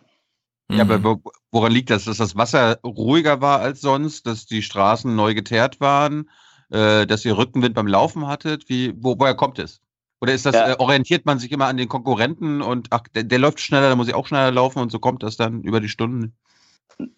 [0.71, 1.19] Ja, aber
[1.51, 2.05] woran liegt das?
[2.05, 6.29] Dass das Wasser ruhiger war als sonst, dass die Straßen neu geteert waren,
[6.71, 8.69] äh, dass ihr Rückenwind beim Laufen hattet?
[8.69, 9.81] Wie, wo, woher kommt es?
[10.21, 10.71] Oder ist das, ja.
[10.71, 13.95] äh, orientiert man sich immer an den Konkurrenten und ach, der, der läuft schneller, da
[13.95, 16.33] muss ich auch schneller laufen und so kommt das dann über die Stunden?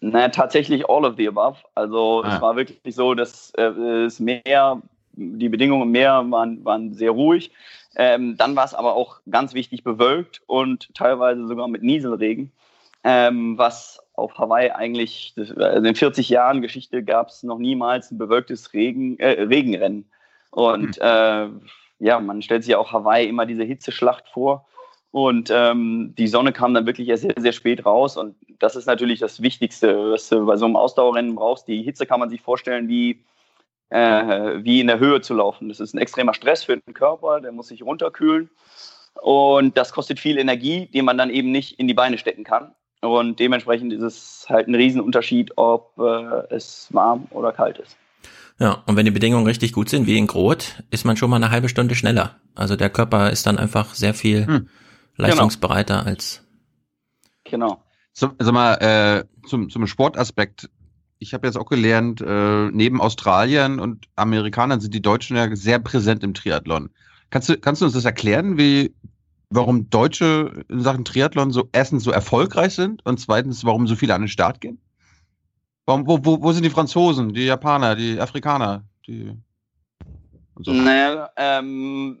[0.00, 1.58] Naja, tatsächlich all of the above.
[1.74, 2.34] Also ah.
[2.34, 3.64] es war wirklich so, dass äh,
[4.04, 4.80] es mehr,
[5.14, 7.50] die Bedingungen mehr waren, waren sehr ruhig.
[7.96, 12.52] Ähm, dann war es aber auch ganz wichtig bewölkt und teilweise sogar mit Nieselregen
[13.04, 15.54] ähm, was auf Hawaii eigentlich, also
[15.88, 20.10] in 40 Jahren Geschichte gab es noch niemals ein bewölktes Regen, äh, Regenrennen.
[20.50, 21.02] Und mhm.
[21.02, 21.48] äh,
[21.98, 24.66] ja, man stellt sich auch Hawaii immer diese Hitzeschlacht vor.
[25.12, 28.16] Und ähm, die Sonne kam dann wirklich erst sehr, sehr spät raus.
[28.16, 31.68] Und das ist natürlich das Wichtigste, was du bei so einem Ausdauerrennen brauchst.
[31.68, 33.22] Die Hitze kann man sich vorstellen wie,
[33.90, 35.68] äh, wie in der Höhe zu laufen.
[35.68, 38.50] Das ist ein extremer Stress für den Körper, der muss sich runterkühlen.
[39.20, 42.74] Und das kostet viel Energie, die man dann eben nicht in die Beine stecken kann.
[43.02, 47.96] Und dementsprechend ist es halt ein Riesenunterschied, ob äh, es warm oder kalt ist.
[48.60, 51.36] Ja, und wenn die Bedingungen richtig gut sind, wie in Grot, ist man schon mal
[51.36, 52.36] eine halbe Stunde schneller.
[52.54, 54.68] Also der Körper ist dann einfach sehr viel hm.
[55.16, 56.08] leistungsbereiter genau.
[56.08, 56.44] als.
[57.42, 57.82] Genau.
[58.12, 60.70] So, sag mal, äh, zum, zum Sportaspekt.
[61.18, 65.80] Ich habe jetzt auch gelernt, äh, neben Australiern und Amerikanern sind die Deutschen ja sehr
[65.80, 66.90] präsent im Triathlon.
[67.30, 68.94] Kannst du, kannst du uns das erklären, wie,
[69.54, 74.14] warum Deutsche in Sachen Triathlon so erstens so erfolgreich sind und zweitens, warum so viele
[74.14, 74.78] an den Start gehen?
[75.86, 79.32] Warum, wo, wo, wo sind die Franzosen, die Japaner, die Afrikaner, die
[80.60, 80.70] so.
[80.70, 82.18] Naja, ähm,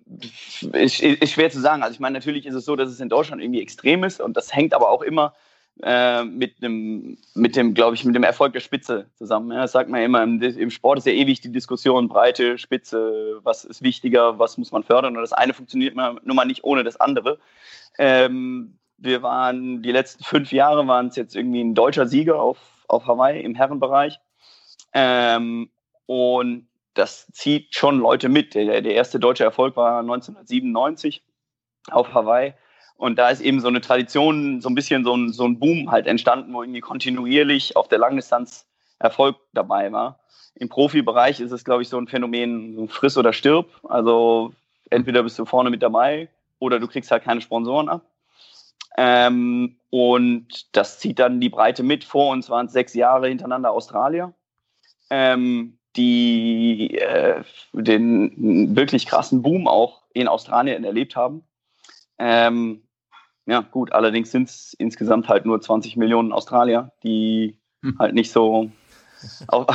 [0.72, 1.82] ist, ist schwer zu sagen.
[1.82, 4.36] Also ich meine, natürlich ist es so, dass es in Deutschland irgendwie extrem ist und
[4.36, 5.34] das hängt aber auch immer
[5.82, 9.52] äh, mit dem, mit dem, glaube ich, mit dem Erfolg der Spitze zusammen.
[9.52, 13.40] Ja, das sagt man immer, im, im, Sport ist ja ewig die Diskussion, Breite, Spitze,
[13.42, 15.16] was ist wichtiger, was muss man fördern.
[15.16, 17.38] Und das eine funktioniert nun mal nicht ohne das andere.
[17.98, 22.58] Ähm, wir waren, die letzten fünf Jahre waren es jetzt irgendwie ein deutscher Sieger auf,
[22.86, 24.20] auf Hawaii im Herrenbereich.
[24.92, 25.70] Ähm,
[26.06, 28.54] und das zieht schon Leute mit.
[28.54, 31.24] Der, der erste deutsche Erfolg war 1997
[31.90, 32.54] auf Hawaii.
[33.02, 35.90] Und da ist eben so eine Tradition, so ein bisschen so ein, so ein Boom
[35.90, 38.64] halt entstanden, wo irgendwie kontinuierlich auf der Langdistanz
[39.00, 40.20] Erfolg dabei war.
[40.54, 43.66] Im Profibereich ist es, glaube ich, so ein Phänomen, so friss oder stirb.
[43.82, 44.52] Also
[44.88, 46.28] entweder bist du vorne mit dabei
[46.60, 48.02] oder du kriegst halt keine Sponsoren ab.
[48.96, 52.04] Ähm, und das zieht dann die Breite mit.
[52.04, 54.32] Vor uns waren es sechs Jahre hintereinander Australier,
[55.10, 57.42] ähm, die äh,
[57.72, 61.42] den wirklich krassen Boom auch in Australien erlebt haben.
[62.20, 62.84] Ähm,
[63.46, 67.98] ja, gut, allerdings sind es insgesamt halt nur 20 Millionen Australier, die hm.
[67.98, 68.70] halt nicht so.
[69.48, 69.68] Auch,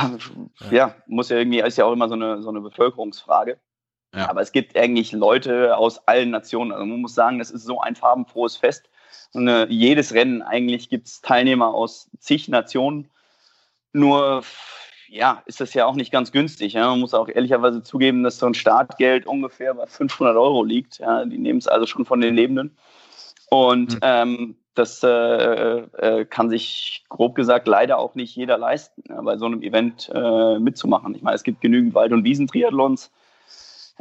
[0.70, 3.58] ja, muss ja irgendwie, ist ja auch immer so eine, so eine Bevölkerungsfrage.
[4.14, 4.28] Ja.
[4.28, 6.72] Aber es gibt eigentlich Leute aus allen Nationen.
[6.72, 8.90] Also man muss sagen, das ist so ein farbenfrohes Fest.
[9.32, 13.10] Und, äh, jedes Rennen eigentlich gibt es Teilnehmer aus zig Nationen.
[13.94, 14.42] Nur
[15.08, 16.74] ja, ist das ja auch nicht ganz günstig.
[16.74, 16.90] Ja?
[16.90, 20.98] Man muss auch ehrlicherweise zugeben, dass so ein Startgeld ungefähr bei 500 Euro liegt.
[20.98, 21.24] Ja?
[21.24, 22.76] Die nehmen es also schon von den Lebenden.
[23.50, 24.00] Und mhm.
[24.02, 29.36] ähm, das äh, äh, kann sich grob gesagt leider auch nicht jeder leisten, ja, bei
[29.36, 31.14] so einem Event äh, mitzumachen.
[31.14, 33.10] Ich meine, es gibt genügend Wald- und Wiesentriathlons.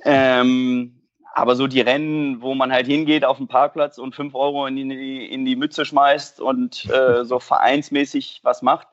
[0.03, 0.93] Ähm,
[1.33, 4.75] aber so die Rennen, wo man halt hingeht auf den Parkplatz und 5 Euro in
[4.75, 8.87] die, in die Mütze schmeißt und äh, so vereinsmäßig was macht,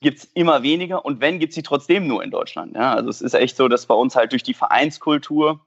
[0.00, 1.04] gibt es immer weniger.
[1.04, 2.74] Und wenn, gibt es sie trotzdem nur in Deutschland.
[2.74, 2.94] Ja?
[2.94, 5.60] Also es ist echt so, dass bei uns halt durch die Vereinskultur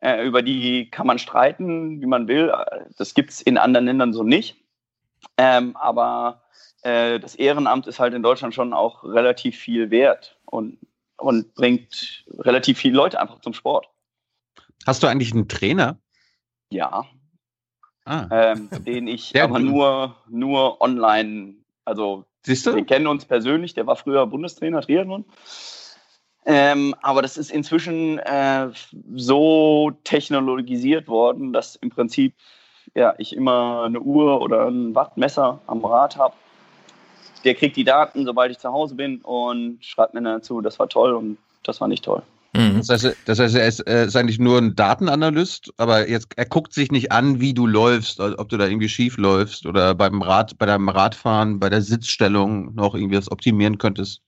[0.00, 2.52] äh, über die kann man streiten, wie man will.
[2.96, 4.56] Das gibt es in anderen Ländern so nicht.
[5.36, 6.42] Ähm, aber
[6.82, 10.78] äh, das Ehrenamt ist halt in Deutschland schon auch relativ viel wert und,
[11.16, 13.88] und bringt relativ viele Leute einfach zum Sport.
[14.86, 15.98] Hast du eigentlich einen Trainer?
[16.70, 17.04] Ja.
[18.04, 18.26] Ah.
[18.30, 22.74] Ähm, den ich aber nur, nur online, also Siehst du?
[22.74, 25.26] wir kennen uns persönlich, der war früher Bundestrainer Triathlon.
[26.46, 28.68] Ähm, aber das ist inzwischen äh,
[29.14, 32.34] so technologisiert worden, dass im Prinzip
[32.94, 36.34] ja, ich immer eine Uhr oder ein Wattmesser am Rad habe.
[37.44, 40.88] Der kriegt die Daten, sobald ich zu Hause bin und schreibt mir dazu, das war
[40.88, 42.22] toll und das war nicht toll.
[42.54, 42.78] Mhm.
[42.78, 46.46] Das heißt, das heißt, er ist, er ist eigentlich nur ein Datenanalyst, aber jetzt er
[46.46, 50.22] guckt sich nicht an, wie du läufst, ob du da irgendwie schief läufst oder beim
[50.22, 54.22] Rad, bei deinem Radfahren, bei der Sitzstellung noch irgendwie was optimieren könntest.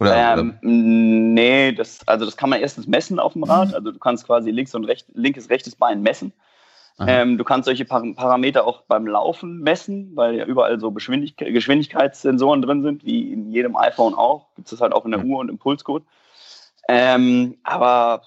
[0.00, 3.74] Oder, ähm, nee, das, also das kann man erstens messen auf dem Rad.
[3.74, 6.32] Also du kannst quasi links und recht, linkes, rechtes Bein messen.
[7.06, 11.52] Ähm, du kannst solche Par Parameter auch beim Laufen messen, weil ja überall so Geschwindigkeit,
[11.52, 14.46] Geschwindigkeitssensoren drin sind, wie in jedem iPhone auch.
[14.54, 16.02] Gibt es das halt auch in der Uhr und im Pulscode.
[16.88, 18.22] Ähm, aber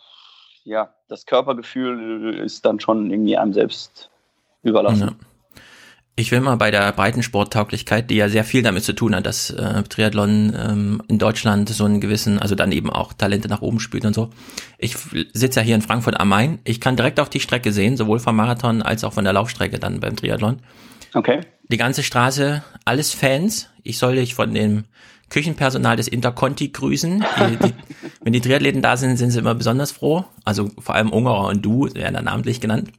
[0.63, 4.09] ja, das Körpergefühl ist dann schon irgendwie einem selbst
[4.63, 5.09] überlassen.
[5.19, 5.27] Ja.
[6.15, 9.49] Ich will mal bei der Breitensporttauglichkeit, die ja sehr viel damit zu tun hat, dass
[9.49, 13.79] äh, Triathlon ähm, in Deutschland so einen gewissen, also dann eben auch Talente nach oben
[13.79, 14.29] spielt und so.
[14.77, 14.95] Ich
[15.33, 16.59] sitze ja hier in Frankfurt am Main.
[16.65, 19.79] Ich kann direkt auf die Strecke sehen, sowohl vom Marathon als auch von der Laufstrecke
[19.79, 20.59] dann beim Triathlon.
[21.15, 21.41] Okay.
[21.69, 23.69] Die ganze Straße, alles Fans.
[23.81, 24.83] Ich soll dich von dem
[25.31, 27.25] Küchenpersonal des Interconti grüßen.
[27.39, 27.73] Die, die,
[28.21, 30.25] wenn die Triathleten da sind, sind sie immer besonders froh.
[30.45, 32.91] Also vor allem Ungerer und du werden da namentlich genannt.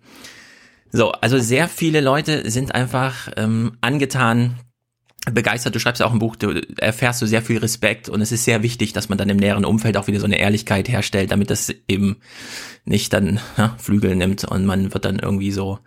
[0.92, 4.60] So, also sehr viele Leute sind einfach ähm, angetan,
[5.32, 5.74] begeistert.
[5.74, 8.44] Du schreibst ja auch ein Buch, du erfährst du sehr viel Respekt und es ist
[8.44, 11.50] sehr wichtig, dass man dann im näheren Umfeld auch wieder so eine Ehrlichkeit herstellt, damit
[11.50, 12.16] das eben
[12.84, 15.78] nicht dann ja, Flügel nimmt und man wird dann irgendwie so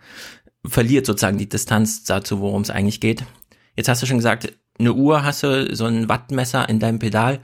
[0.66, 3.24] verliert sozusagen die Distanz dazu, worum es eigentlich geht.
[3.76, 7.40] Jetzt hast du schon gesagt, eine Uhr hast du, so ein Wattmesser in deinem Pedal.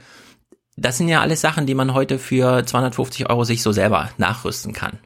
[0.77, 4.73] Das sind ja alles Sachen, die man heute für 250 Euro sich so selber nachrüsten
[4.73, 4.99] kann.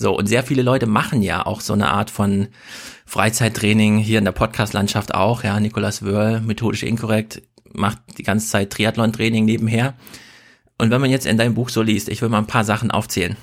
[0.00, 2.48] So, und sehr viele Leute machen ja auch so eine Art von
[3.04, 5.42] Freizeittraining hier in der Podcast-Landschaft auch.
[5.42, 7.42] Ja, Nikolas Wörl, methodisch inkorrekt,
[7.72, 9.94] macht die ganze Zeit Triathlon-Training nebenher.
[10.78, 12.92] Und wenn man jetzt in deinem Buch so liest, ich will mal ein paar Sachen
[12.92, 13.36] aufzählen.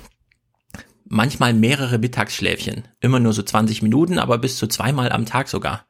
[1.04, 2.88] Manchmal mehrere Mittagsschläfchen.
[3.00, 5.84] Immer nur so 20 Minuten, aber bis zu zweimal am Tag sogar.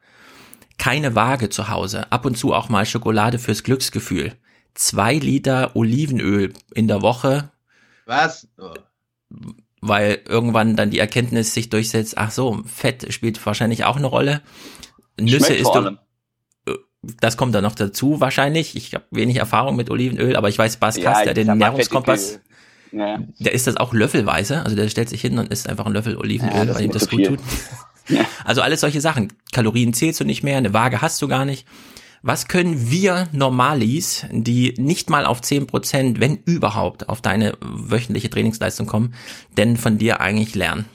[0.77, 2.11] Keine Waage zu Hause.
[2.11, 4.33] Ab und zu auch mal Schokolade fürs Glücksgefühl.
[4.75, 7.51] Zwei Liter Olivenöl in der Woche.
[8.05, 8.47] Was?
[9.81, 14.41] Weil irgendwann dann die Erkenntnis sich durchsetzt, ach so, Fett spielt wahrscheinlich auch eine Rolle.
[15.19, 15.97] Nüsse ist du,
[16.65, 18.75] äh, das kommt dann noch dazu wahrscheinlich.
[18.75, 22.39] Ich habe wenig Erfahrung mit Olivenöl, aber ich weiß, Bas ja, der den Ernährungskompass,
[22.91, 23.19] ja.
[23.39, 24.63] der ist das auch löffelweise.
[24.63, 27.09] Also der stellt sich hin und isst einfach einen Löffel Olivenöl, ja, weil ihm das
[27.09, 27.39] gut tut.
[28.45, 29.33] Also alles solche Sachen.
[29.51, 31.67] Kalorien zählst du nicht mehr, eine Waage hast du gar nicht.
[32.21, 38.29] Was können wir Normalis, die nicht mal auf zehn Prozent, wenn überhaupt, auf deine wöchentliche
[38.29, 39.13] Trainingsleistung kommen,
[39.57, 40.85] denn von dir eigentlich lernen?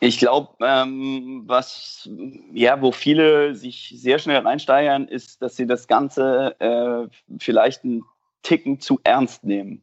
[0.00, 2.08] Ich glaube, ähm, was
[2.52, 8.04] ja, wo viele sich sehr schnell reinsteigern, ist, dass sie das Ganze äh, vielleicht einen
[8.42, 9.82] Ticken zu ernst nehmen.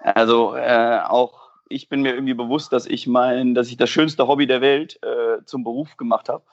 [0.00, 4.28] Also äh, auch ich bin mir irgendwie bewusst, dass ich mein, dass ich das schönste
[4.28, 6.44] Hobby der Welt äh, zum Beruf gemacht habe.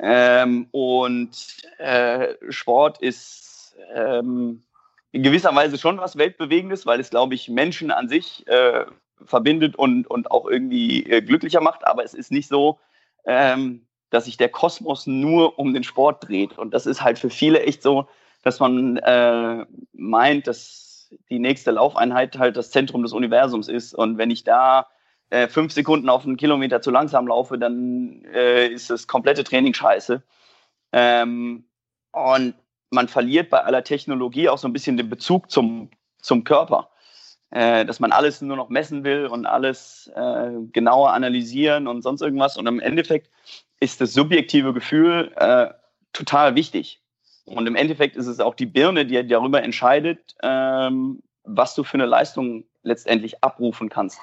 [0.00, 1.30] Ähm, und
[1.78, 4.62] äh, Sport ist ähm,
[5.12, 8.84] in gewisser Weise schon was Weltbewegendes, weil es, glaube ich, Menschen an sich äh,
[9.24, 11.86] verbindet und, und auch irgendwie äh, glücklicher macht.
[11.86, 12.78] Aber es ist nicht so,
[13.24, 16.58] ähm, dass sich der Kosmos nur um den Sport dreht.
[16.58, 18.08] Und das ist halt für viele echt so,
[18.42, 23.94] dass man äh, meint, dass die nächste Laufeinheit halt das Zentrum des Universums ist.
[23.94, 24.88] Und wenn ich da
[25.30, 29.74] äh, fünf Sekunden auf einen Kilometer zu langsam laufe, dann äh, ist das komplette Training
[29.74, 30.22] scheiße.
[30.92, 31.64] Ähm,
[32.12, 32.54] und
[32.90, 36.90] man verliert bei aller Technologie auch so ein bisschen den Bezug zum, zum Körper.
[37.54, 42.20] Äh, dass man alles nur noch messen will und alles äh, genauer analysieren und sonst
[42.20, 42.56] irgendwas.
[42.56, 43.30] Und im Endeffekt
[43.78, 45.68] ist das subjektive Gefühl äh,
[46.12, 47.00] total wichtig.
[47.44, 51.94] Und im Endeffekt ist es auch die Birne, die darüber entscheidet, ähm, was du für
[51.94, 54.18] eine Leistung letztendlich abrufen kannst.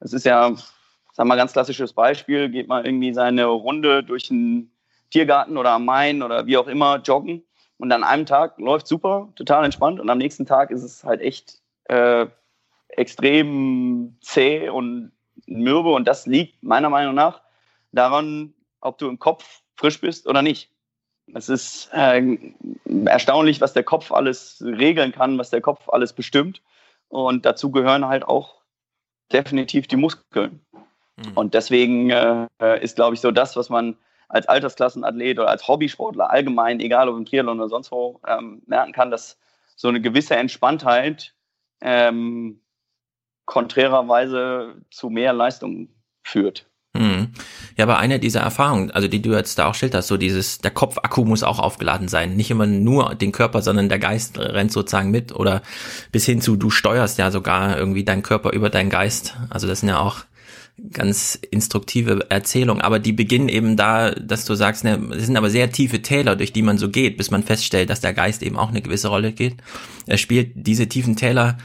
[0.00, 0.54] Das ist ja,
[1.12, 2.48] sag mal, ganz klassisches Beispiel.
[2.48, 4.72] Geht mal irgendwie seine Runde durch einen
[5.10, 7.44] Tiergarten oder am Main oder wie auch immer joggen.
[7.76, 10.00] Und an einem Tag läuft super, total entspannt.
[10.00, 12.26] Und am nächsten Tag ist es halt echt äh,
[12.88, 15.12] extrem zäh und
[15.46, 15.90] mürbe.
[15.92, 17.42] Und das liegt meiner Meinung nach
[17.92, 20.70] daran, ob du im Kopf frisch bist oder nicht.
[21.32, 22.22] Es ist äh,
[23.06, 26.62] erstaunlich, was der Kopf alles regeln kann, was der Kopf alles bestimmt.
[27.08, 28.59] Und dazu gehören halt auch
[29.32, 30.60] definitiv die Muskeln.
[31.16, 31.32] Mhm.
[31.34, 32.48] Und deswegen äh,
[32.80, 33.96] ist, glaube ich, so das, was man
[34.28, 38.92] als Altersklassenathlet oder als Hobbysportler allgemein, egal ob im Triathlon oder sonst wo, ähm, merken
[38.92, 39.38] kann, dass
[39.76, 41.34] so eine gewisse Entspanntheit
[41.80, 42.60] ähm,
[43.46, 45.88] konträrerweise zu mehr Leistung
[46.22, 46.66] führt.
[46.94, 47.32] Mhm.
[47.80, 50.70] Ja, aber eine dieser Erfahrungen, also die du jetzt da auch schilderst, so dieses, der
[50.70, 52.36] Kopfakku muss auch aufgeladen sein.
[52.36, 55.62] Nicht immer nur den Körper, sondern der Geist rennt sozusagen mit oder
[56.12, 59.34] bis hin zu, du steuerst ja sogar irgendwie deinen Körper über deinen Geist.
[59.48, 60.26] Also das sind ja auch
[60.92, 65.48] ganz instruktive Erzählungen, aber die beginnen eben da, dass du sagst, ne, es sind aber
[65.48, 68.58] sehr tiefe Täler, durch die man so geht, bis man feststellt, dass der Geist eben
[68.58, 69.56] auch eine gewisse Rolle geht.
[70.06, 71.56] Er spielt diese tiefen Täler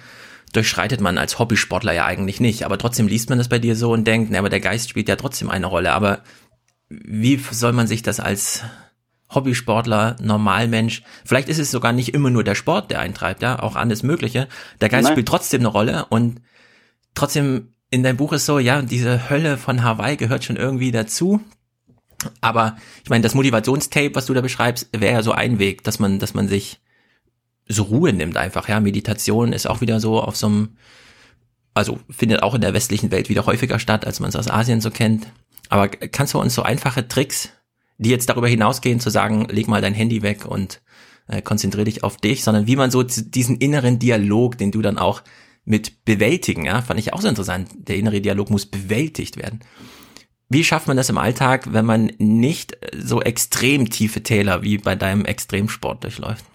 [0.54, 2.66] durchschreitet man als Hobbysportler ja eigentlich nicht.
[2.66, 5.10] Aber trotzdem liest man das bei dir so und denkt, na, aber der Geist spielt
[5.10, 5.94] ja trotzdem eine Rolle.
[5.94, 6.22] Aber
[6.90, 8.64] wie soll man sich das als
[9.30, 13.76] Hobbysportler, Normalmensch, vielleicht ist es sogar nicht immer nur der Sport, der eintreibt, ja, auch
[13.76, 14.48] alles Mögliche.
[14.82, 15.14] Der Geist Nein.
[15.14, 16.42] spielt trotzdem eine Rolle und
[17.16, 21.42] trotzdem in deinem Buch ist so, ja, diese Hölle von Hawaii gehört schon irgendwie dazu.
[22.42, 26.00] Aber ich meine, das Motivationstape, was du da beschreibst, wäre ja so ein Weg, dass
[26.00, 26.80] man, dass man sich
[27.68, 28.80] so Ruhe nimmt einfach, ja.
[28.80, 30.78] Meditation ist auch wieder so auf so einem,
[31.74, 34.82] also findet auch in der westlichen Welt wieder häufiger statt, als man es aus Asien
[34.82, 35.28] so kennt.
[35.70, 37.50] Aber kannst du uns so einfache Tricks,
[37.98, 40.82] die jetzt darüber hinausgehen, zu sagen, leg mal dein Handy weg und
[41.28, 44.98] äh, konzentriere dich auf dich, sondern wie man so diesen inneren Dialog, den du dann
[44.98, 45.24] auch
[45.64, 47.70] mit bewältigen, ja, fand ich auch so interessant.
[47.74, 49.62] Der innere Dialog muss bewältigt werden.
[50.48, 54.96] Wie schafft man das im Alltag, wenn man nicht so extrem tiefe Täler wie bei
[54.96, 56.46] deinem Extremsport durchläuft?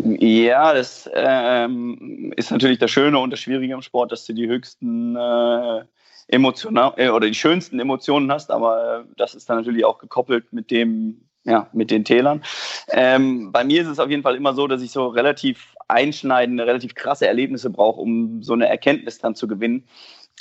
[0.00, 4.46] Ja, das ähm, ist natürlich das Schöne und das Schwierige im Sport, dass du die
[4.46, 5.82] höchsten äh,
[6.28, 10.52] emotional äh, oder die schönsten Emotionen hast, aber äh, das ist dann natürlich auch gekoppelt
[10.52, 12.44] mit dem, ja, mit den Tälern.
[12.90, 16.64] Ähm, bei mir ist es auf jeden Fall immer so, dass ich so relativ einschneidende,
[16.64, 19.88] relativ krasse Erlebnisse brauche, um so eine Erkenntnis dann zu gewinnen.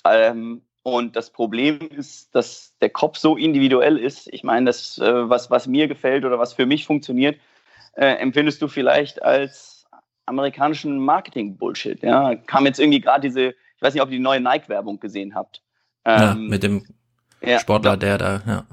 [0.05, 4.31] Ähm, und das Problem ist, dass der Kopf so individuell ist.
[4.31, 7.39] Ich meine, das, äh, was, was mir gefällt oder was für mich funktioniert,
[7.97, 9.85] äh, empfindest du vielleicht als
[10.25, 12.01] amerikanischen Marketing-Bullshit.
[12.03, 12.35] Ja?
[12.35, 15.61] Kam jetzt irgendwie gerade diese, ich weiß nicht, ob ihr die neue Nike-Werbung gesehen habt.
[16.05, 16.85] Ähm, ja, mit dem
[17.41, 18.65] ja, Sportler, der da, ja.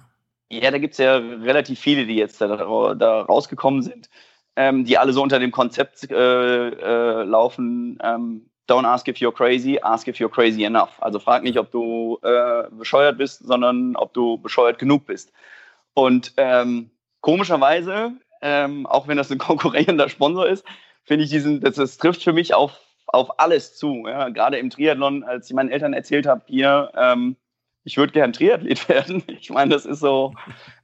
[0.50, 4.08] Ja, da gibt es ja relativ viele, die jetzt da, da rausgekommen sind,
[4.56, 9.32] ähm, die alle so unter dem Konzept äh, äh, laufen, ähm, don't ask if you're
[9.32, 10.90] crazy, ask if you're crazy enough.
[11.00, 15.32] Also frag nicht, ob du äh, bescheuert bist, sondern ob du bescheuert genug bist.
[15.94, 18.12] Und ähm, komischerweise,
[18.44, 20.64] ähm, auch wenn das ein konkurrierender Sponsor ist,
[21.02, 24.06] finde ich diesen, das, das trifft für mich auf auf alles zu.
[24.06, 24.28] Ja?
[24.28, 27.36] Gerade im Triathlon, als ich meinen Eltern erzählt habe, hier, ähm,
[27.84, 29.23] ich würde gern Triathlet werden.
[29.28, 30.34] Ich meine, das ist so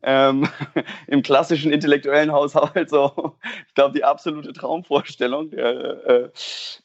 [0.02, 0.48] ähm,
[1.06, 6.30] im klassischen intellektuellen Haushalt so, ich glaube, die absolute Traumvorstellung der, äh,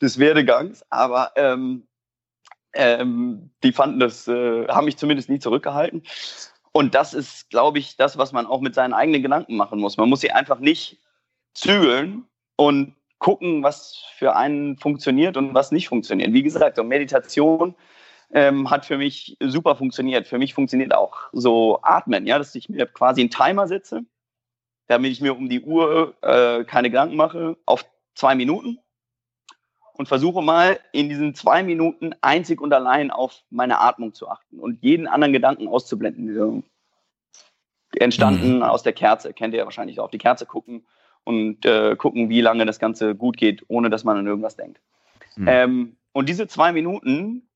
[0.01, 0.85] des Werdegangs.
[0.89, 1.87] Aber ähm,
[2.73, 6.03] ähm, die fanden das, äh, haben mich zumindest nie zurückgehalten.
[6.75, 9.95] Und das ist, glaube ich, das, was man auch mit seinen eigenen Gedanken machen muss.
[9.95, 10.99] Man muss sie einfach nicht
[11.53, 12.25] zügeln
[12.57, 16.33] und gucken, was für einen funktioniert und was nicht funktioniert.
[16.33, 17.75] Wie gesagt, so Meditation
[18.33, 20.27] ähm, hat für mich super funktioniert.
[20.27, 24.01] Für mich funktioniert auch so Atmen, ja, dass ich mir quasi einen Timer setze,
[24.87, 28.79] damit ich mir um die Uhr äh, keine Gedanken mache, auf zwei Minuten
[29.97, 34.59] und versuche mal in diesen zwei Minuten einzig und allein auf meine Atmung zu achten
[34.59, 36.63] und jeden anderen Gedanken auszublenden.
[37.97, 38.63] Entstanden mhm.
[38.63, 40.85] aus der Kerze, kennt ihr ja wahrscheinlich auch, auf die Kerze gucken
[41.23, 44.81] und äh, gucken, wie lange das Ganze gut geht, ohne dass man an irgendwas denkt.
[45.37, 45.47] Mhm.
[45.47, 47.47] Ähm, und diese zwei Minuten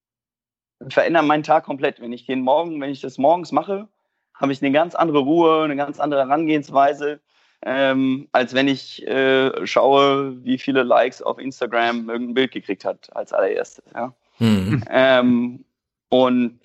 [0.87, 1.99] verändern meinen Tag komplett.
[1.99, 3.89] Wenn ich den Morgen, wenn ich das morgens mache,
[4.33, 7.19] habe ich eine ganz andere Ruhe, eine ganz andere Herangehensweise,
[7.63, 13.15] ähm, als wenn ich äh, schaue, wie viele Likes auf Instagram irgendein Bild gekriegt hat
[13.15, 13.83] als allererstes.
[13.93, 14.13] Ja?
[14.39, 14.83] Mhm.
[14.89, 15.65] Ähm,
[16.09, 16.59] und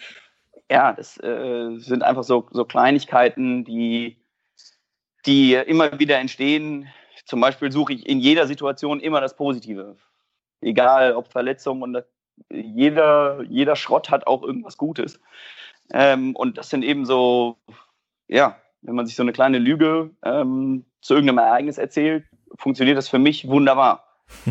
[0.71, 4.17] ja, das äh, sind einfach so, so Kleinigkeiten, die
[5.27, 6.89] die immer wieder entstehen.
[7.25, 9.97] Zum Beispiel suche ich in jeder Situation immer das Positive.
[10.61, 12.05] Egal ob Verletzung und das,
[12.51, 15.21] jeder, jeder Schrott hat auch irgendwas Gutes.
[15.93, 17.57] Ähm, und das sind eben so,
[18.29, 22.25] ja, wenn man sich so eine kleine Lüge ähm, zu irgendeinem Ereignis erzählt,
[22.57, 24.05] funktioniert das für mich wunderbar.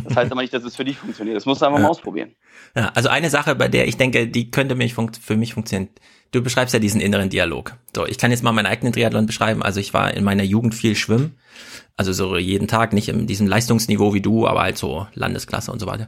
[0.04, 1.36] Das heißt aber nicht, dass es für dich funktioniert.
[1.36, 1.84] Das musst du einfach ja.
[1.84, 2.36] mal ausprobieren.
[2.76, 5.90] Ja, also eine Sache, bei der ich denke, die könnte mich für mich funktionieren.
[6.32, 7.74] Du beschreibst ja diesen inneren Dialog.
[7.96, 9.64] So, ich kann jetzt mal meinen eigenen Triathlon beschreiben.
[9.64, 11.38] Also ich war in meiner Jugend viel schwimmen.
[11.96, 15.80] Also so jeden Tag, nicht in diesem Leistungsniveau wie du, aber halt so Landesklasse und
[15.80, 16.08] so weiter.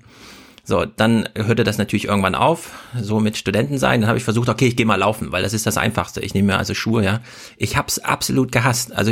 [0.67, 4.01] So, dann hörte das natürlich irgendwann auf, so mit Studenten sein.
[4.01, 6.21] Dann habe ich versucht, okay, ich gehe mal laufen, weil das ist das Einfachste.
[6.21, 7.21] Ich nehme mir also Schuhe, ja.
[7.57, 8.91] Ich hab's absolut gehasst.
[8.91, 9.11] Also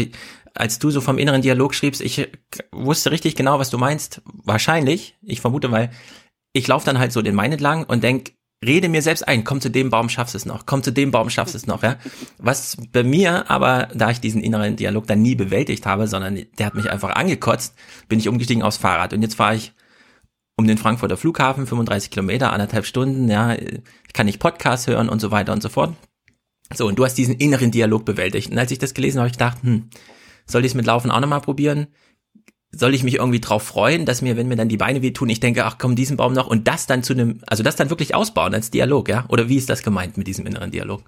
[0.55, 2.27] als du so vom inneren Dialog schriebst, ich
[2.71, 4.23] wusste richtig genau, was du meinst.
[4.25, 5.91] Wahrscheinlich, ich vermute, weil
[6.53, 8.33] ich laufe dann halt so den Main entlang und denk,
[8.65, 11.29] rede mir selbst ein, komm zu dem Baum, schaffst es noch, komm zu dem Baum,
[11.29, 11.97] schaffst es noch, ja.
[12.39, 16.65] Was bei mir aber, da ich diesen inneren Dialog dann nie bewältigt habe, sondern der
[16.65, 17.75] hat mich einfach angekotzt,
[18.07, 19.73] bin ich umgestiegen aufs Fahrrad und jetzt fahre ich
[20.55, 23.55] um den Frankfurter Flughafen, 35 Kilometer, anderthalb Stunden, ja,
[24.13, 25.93] kann ich Podcast hören und so weiter und so fort.
[26.73, 28.51] So, und du hast diesen inneren Dialog bewältigt.
[28.51, 29.89] Und als ich das gelesen habe, habe ich gedacht, hm,
[30.45, 31.87] soll ich es mit Laufen auch nochmal probieren?
[32.71, 35.39] Soll ich mich irgendwie drauf freuen, dass mir, wenn mir dann die Beine wehtun, ich
[35.39, 38.15] denke, ach komm, diesen Baum noch und das dann zu einem, also das dann wirklich
[38.15, 39.25] ausbauen als Dialog, ja?
[39.29, 41.03] Oder wie ist das gemeint mit diesem inneren Dialog?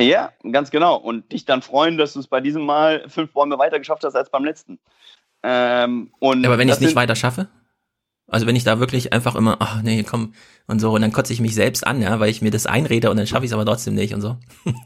[0.00, 0.96] Ja, ganz genau.
[0.96, 4.16] Und dich dann freuen, dass du es bei diesem Mal fünf Bäume weiter geschafft hast
[4.16, 4.80] als beim letzten.
[5.42, 7.48] Ähm, und Aber wenn ich es nicht weiter schaffe?
[8.30, 10.34] Also wenn ich da wirklich einfach immer, ach nee, komm
[10.66, 13.10] und so, und dann kotze ich mich selbst an, ja, weil ich mir das einrede
[13.10, 14.36] und dann schaffe ich es aber trotzdem nicht und so.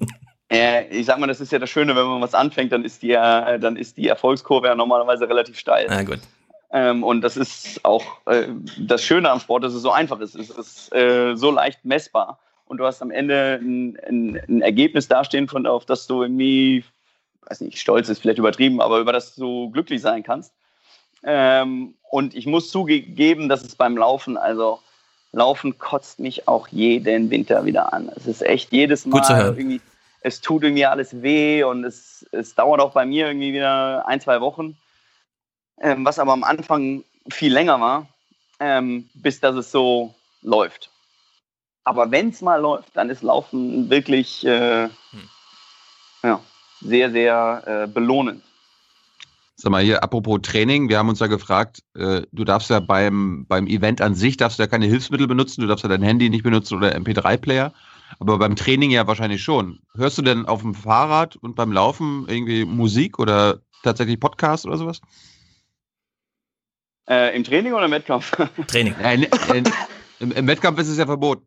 [0.51, 3.03] Äh, ich sag mal, das ist ja das Schöne, wenn man was anfängt, dann ist
[3.03, 5.87] die, äh, dann ist die Erfolgskurve ja normalerweise relativ steil.
[5.89, 6.21] Na gut.
[6.71, 8.49] Ähm, und das ist auch äh,
[8.79, 10.35] das Schöne am Sport, dass es so einfach ist.
[10.35, 12.39] Es ist äh, so leicht messbar.
[12.67, 16.85] Und du hast am Ende ein, ein, ein Ergebnis dastehen, von, auf das du irgendwie,
[17.49, 20.53] weiß nicht, stolz ist vielleicht übertrieben, aber über das du glücklich sein kannst.
[21.25, 24.81] Ähm, und ich muss zugeben, dass es beim Laufen, also
[25.33, 28.11] Laufen kotzt mich auch jeden Winter wieder an.
[28.15, 29.81] Es ist echt jedes Mal irgendwie,
[30.21, 34.21] es tut irgendwie alles weh und es, es dauert auch bei mir irgendwie wieder ein,
[34.21, 34.77] zwei Wochen.
[35.81, 38.07] Ähm, was aber am Anfang viel länger war,
[38.61, 40.91] ähm, bis dass es so läuft.
[41.83, 45.29] Aber wenn es mal läuft, dann ist Laufen wirklich äh, hm.
[46.23, 46.41] ja,
[46.81, 48.43] sehr, sehr äh, belohnend.
[49.65, 53.47] Sag mal hier, apropos Training, wir haben uns ja gefragt, äh, du darfst ja beim,
[53.49, 56.29] beim Event an sich, darfst du ja keine Hilfsmittel benutzen, du darfst ja dein Handy
[56.29, 57.73] nicht benutzen oder MP3-Player,
[58.21, 59.81] aber beim Training ja wahrscheinlich schon.
[59.95, 64.77] Hörst du denn auf dem Fahrrad und beim Laufen irgendwie Musik oder tatsächlich Podcast oder
[64.77, 65.01] sowas?
[67.09, 68.37] Äh, Im Training oder im Wettkampf?
[68.67, 68.95] Training.
[69.01, 69.65] In,
[70.21, 71.47] im, Im Wettkampf ist es ja verboten.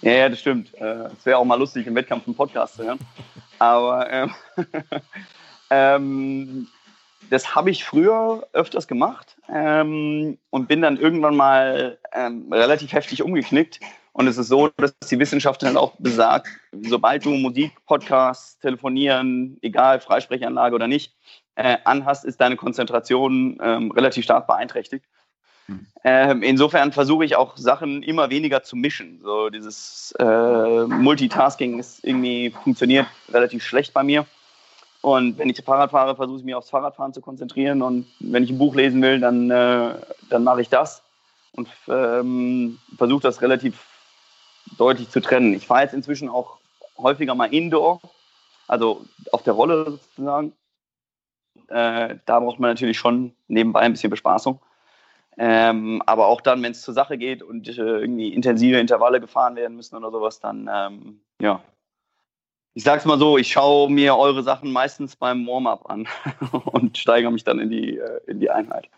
[0.00, 0.72] Ja, ja, das stimmt.
[0.80, 2.98] Äh, es wäre auch mal lustig, im Wettkampf einen Podcast zu hören.
[3.58, 4.34] Aber ähm,
[5.70, 6.68] ähm,
[7.30, 13.22] das habe ich früher öfters gemacht ähm, und bin dann irgendwann mal ähm, relativ heftig
[13.22, 13.80] umgeknickt.
[14.12, 19.58] Und es ist so, dass die Wissenschaft dann auch besagt, sobald du Musik, Podcast, Telefonieren,
[19.62, 21.14] egal, Freisprechanlage oder nicht,
[21.54, 25.04] äh, anhast, ist deine Konzentration ähm, relativ stark beeinträchtigt.
[26.02, 29.20] Ähm, insofern versuche ich auch Sachen immer weniger zu mischen.
[29.22, 34.26] So dieses äh, Multitasking ist irgendwie funktioniert relativ schlecht bei mir.
[35.00, 37.82] Und wenn ich Fahrrad fahre, versuche ich mich aufs Fahrradfahren zu konzentrieren.
[37.82, 39.94] Und wenn ich ein Buch lesen will, dann, äh,
[40.28, 41.02] dann mache ich das
[41.52, 43.86] und ähm, versuche das relativ
[44.76, 45.54] deutlich zu trennen.
[45.54, 46.58] Ich fahre jetzt inzwischen auch
[46.96, 48.00] häufiger mal indoor,
[48.66, 50.52] also auf der Rolle sozusagen.
[51.68, 54.60] Äh, da braucht man natürlich schon nebenbei ein bisschen Bespaßung.
[55.40, 59.54] Ähm, aber auch dann, wenn es zur Sache geht und äh, irgendwie intensive Intervalle gefahren
[59.54, 61.62] werden müssen oder sowas, dann ähm, ja,
[62.78, 66.06] ich sag's mal so, ich schaue mir eure Sachen meistens beim Warm-up an
[66.66, 68.88] und steigere mich dann in die, äh, in die Einheit.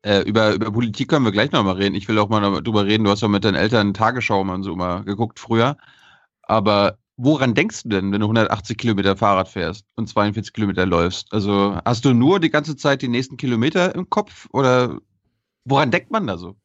[0.00, 1.94] Äh, über, über Politik können wir gleich nochmal reden.
[1.94, 3.04] Ich will auch mal darüber reden.
[3.04, 5.76] Du hast ja mit deinen Eltern Tagesschau und so mal geguckt früher.
[6.44, 11.30] Aber woran denkst du denn, wenn du 180 Kilometer Fahrrad fährst und 42 Kilometer läufst?
[11.34, 14.96] Also hast du nur die ganze Zeit die nächsten Kilometer im Kopf oder
[15.66, 16.56] woran denkt man da so?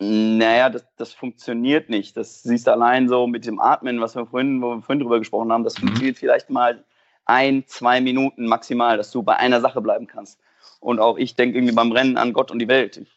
[0.00, 2.16] Naja, das, das funktioniert nicht.
[2.16, 5.18] Das siehst du allein so mit dem Atmen, was wir vorhin, wo wir vorhin drüber
[5.18, 5.64] gesprochen haben.
[5.64, 5.88] Das mhm.
[5.88, 6.84] funktioniert vielleicht mal
[7.24, 10.40] ein, zwei Minuten maximal, dass du bei einer Sache bleiben kannst.
[10.80, 12.96] Und auch ich denke irgendwie beim Rennen an Gott und die Welt.
[12.96, 13.08] Ich,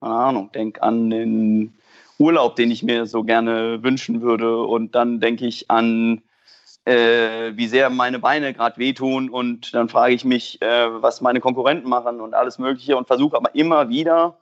[0.00, 1.78] keine Ahnung, denke an den
[2.18, 4.62] Urlaub, den ich mir so gerne wünschen würde.
[4.62, 6.22] Und dann denke ich an,
[6.84, 9.30] äh, wie sehr meine Beine gerade wehtun.
[9.30, 12.98] Und dann frage ich mich, äh, was meine Konkurrenten machen und alles Mögliche.
[12.98, 14.36] Und versuche aber immer wieder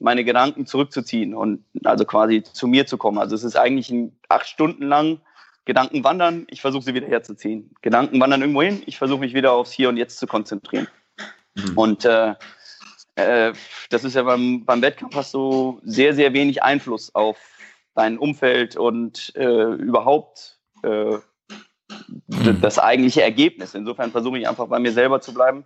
[0.00, 3.18] meine Gedanken zurückzuziehen und also quasi zu mir zu kommen.
[3.18, 5.20] Also es ist eigentlich ein acht Stunden lang
[5.64, 7.74] Gedanken wandern, ich versuche sie wieder herzuziehen.
[7.82, 10.88] Gedanken wandern irgendwo hin, ich versuche mich wieder aufs Hier und Jetzt zu konzentrieren.
[11.54, 11.76] Mhm.
[11.76, 12.34] Und äh,
[13.16, 13.52] äh,
[13.90, 17.36] das ist ja beim, beim Wettkampf hast du sehr, sehr wenig Einfluss auf
[17.94, 21.18] dein Umfeld und äh, überhaupt äh,
[22.28, 22.60] mhm.
[22.62, 23.74] das eigentliche Ergebnis.
[23.74, 25.64] Insofern versuche ich einfach bei mir selber zu bleiben,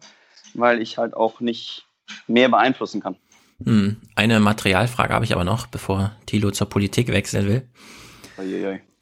[0.54, 1.86] weil ich halt auch nicht
[2.26, 3.16] mehr beeinflussen kann.
[3.64, 7.68] Hm, eine Materialfrage habe ich aber noch, bevor Thilo zur Politik wechseln will.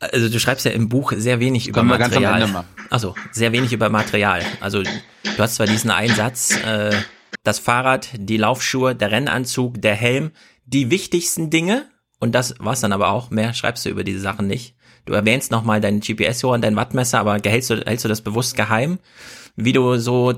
[0.00, 2.64] Also du schreibst ja im Buch sehr wenig über Material.
[2.88, 4.42] Also sehr wenig über Material.
[4.60, 4.90] Also du
[5.38, 6.94] hast zwar diesen Einsatz, äh,
[7.42, 10.32] das Fahrrad, die Laufschuhe, der Rennanzug, der Helm,
[10.64, 11.86] die wichtigsten Dinge.
[12.18, 13.30] Und das war's dann aber auch.
[13.30, 14.74] Mehr schreibst du über diese Sachen nicht.
[15.06, 18.56] Du erwähnst nochmal dein GPS-Ohr und dein Wattmesser, aber hältst du, hältst du das bewusst
[18.56, 18.98] geheim?
[19.56, 20.34] Wie du so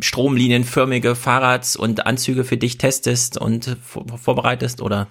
[0.00, 5.08] stromlinienförmige Fahrrads und Anzüge für dich testest und vorbereitest, oder?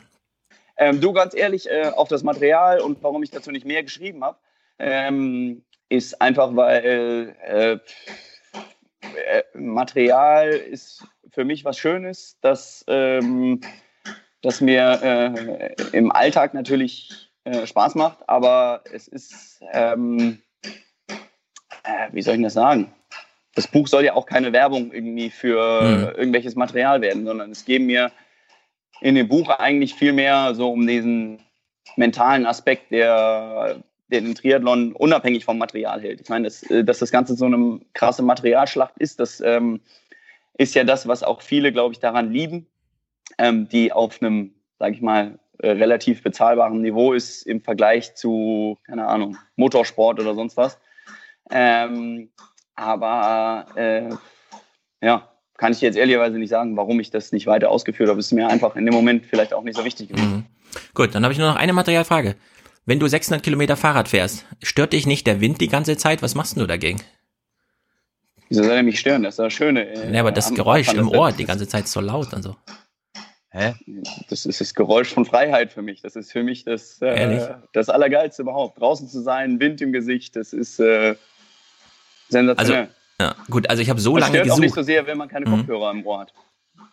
[0.78, 4.24] Ähm, du, ganz ehrlich, äh, auf das Material und warum ich dazu nicht mehr geschrieben
[4.24, 4.38] habe,
[4.80, 7.80] ähm, ist einfach, weil äh,
[9.16, 13.62] äh, Material ist für mich was Schönes, das, ähm,
[14.42, 20.42] das mir äh, im Alltag natürlich äh, Spaß macht, aber es ist, ähm,
[21.84, 22.94] äh, wie soll ich das sagen?
[23.58, 26.04] Das Buch soll ja auch keine Werbung irgendwie für mhm.
[26.16, 28.12] irgendwelches Material werden, sondern es geht mir
[29.02, 31.40] in dem Buch eigentlich viel mehr so um diesen
[31.96, 36.22] mentalen Aspekt, der, der den Triathlon unabhängig vom Material hält.
[36.22, 39.82] Ich meine, dass, dass das Ganze so eine krasse Materialschlacht ist, das ähm,
[40.58, 42.68] ist ja das, was auch viele, glaube ich, daran lieben.
[43.38, 48.78] ähm, die auf einem, sage ich mal, äh, relativ bezahlbaren Niveau ist im Vergleich zu,
[48.86, 50.80] keine Ahnung, Motorsport oder sonst was.
[51.50, 52.30] Ähm,
[52.78, 54.10] aber äh,
[55.02, 58.20] ja, kann ich jetzt ehrlicherweise nicht sagen, warum ich das nicht weiter ausgeführt habe.
[58.20, 60.30] Es ist mir einfach in dem Moment vielleicht auch nicht so wichtig gewesen.
[60.30, 60.46] Mhm.
[60.94, 62.36] Gut, dann habe ich nur noch eine Materialfrage.
[62.86, 66.22] Wenn du 600 Kilometer Fahrrad fährst, stört dich nicht der Wind die ganze Zeit?
[66.22, 67.02] Was machst du dagegen?
[68.48, 69.24] Wieso soll er mich stören?
[69.24, 69.90] Das ist das Schöne.
[69.90, 72.56] Äh, ja, aber das Geräusch im Ohr die ganze Zeit so laut und so.
[73.50, 73.74] Hä?
[74.30, 76.02] Das ist das Geräusch von Freiheit für mich.
[76.02, 78.80] Das ist für mich das, äh, das Allergeilste überhaupt.
[78.80, 81.16] Draußen zu sein, Wind im Gesicht, das ist äh,
[82.30, 82.82] sensationell.
[82.84, 84.58] Also, ja, gut, also ich habe so das lange stört gesucht.
[84.58, 85.58] auch nicht so sehr, wenn man keine Mhm.
[85.58, 86.34] Kopfhörer im Ohr hat.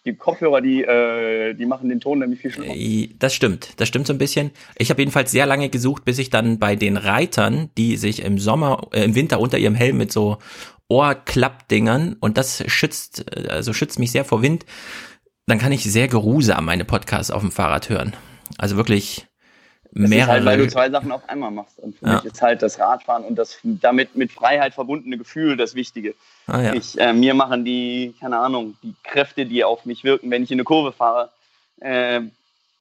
[0.07, 2.75] Die Kopfhörer, die, äh, die machen den Ton nämlich viel schlimmer.
[2.75, 4.51] Äh, Das stimmt, das stimmt so ein bisschen.
[4.77, 8.39] Ich habe jedenfalls sehr lange gesucht, bis ich dann bei den Reitern, die sich im
[8.39, 10.39] Sommer, äh, im Winter unter ihrem Helm mit so
[10.89, 14.67] Ohrklappdingern und das schützt, äh, also schützt mich sehr vor Wind,
[15.47, 18.15] dann kann ich sehr geruhsam meine Podcasts auf dem Fahrrad hören.
[18.59, 19.27] Also wirklich
[19.97, 20.23] Das mehrere.
[20.23, 21.79] ist halt, weil du zwei Sachen auf einmal machst.
[21.79, 22.15] Und für Ja.
[22.17, 26.15] mich ist halt das Radfahren und das damit mit Freiheit verbundene Gefühl das Wichtige.
[26.49, 26.75] Ah, ja.
[26.75, 30.51] Ich, äh, mir machen die, keine Ahnung, die Kräfte, die auf mich wirken, wenn ich
[30.51, 31.31] in eine Kurve fahre,
[31.81, 32.21] äh,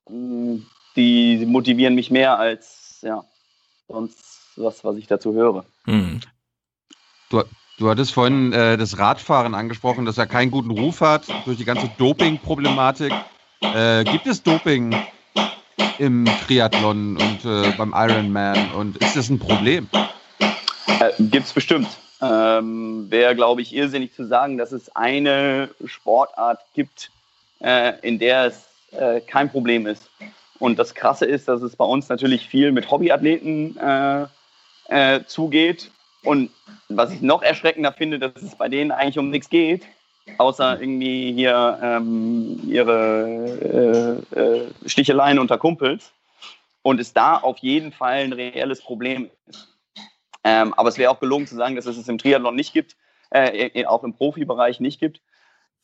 [0.10, 3.24] die motivieren mich mehr als ja,
[3.88, 4.20] sonst
[4.56, 5.66] was, was ich dazu höre.
[5.86, 6.20] Hm.
[7.30, 7.44] Du,
[7.78, 11.66] du hattest vorhin äh, das Radfahren angesprochen, das ja keinen guten Ruf hat durch die
[11.66, 13.14] ganze Doping-Problematik.
[13.62, 14.96] Äh, gibt es Doping
[16.00, 19.88] im Triathlon und äh, beim Ironman und ist das ein Problem?
[20.88, 21.88] Äh, Gibt es bestimmt.
[22.22, 27.12] Ähm, Wäre, glaube ich, irrsinnig zu sagen, dass es eine Sportart gibt,
[27.60, 30.10] äh, in der es äh, kein Problem ist.
[30.60, 34.26] Und das Krasse ist, dass es bei uns natürlich viel mit Hobbyathleten äh,
[34.88, 35.92] äh, zugeht.
[36.24, 36.52] Und
[36.88, 39.84] was ich noch erschreckender finde, dass es bei denen eigentlich um nichts geht,
[40.38, 46.12] außer irgendwie hier ähm, ihre äh, äh, Sticheleien unter Kumpels.
[46.82, 49.70] Und es da auf jeden Fall ein reelles Problem ist.
[50.44, 52.98] Ähm, aber es wäre auch gelungen zu sagen, dass es es im Triathlon nicht gibt,
[53.30, 55.22] äh, auch im Profibereich nicht gibt.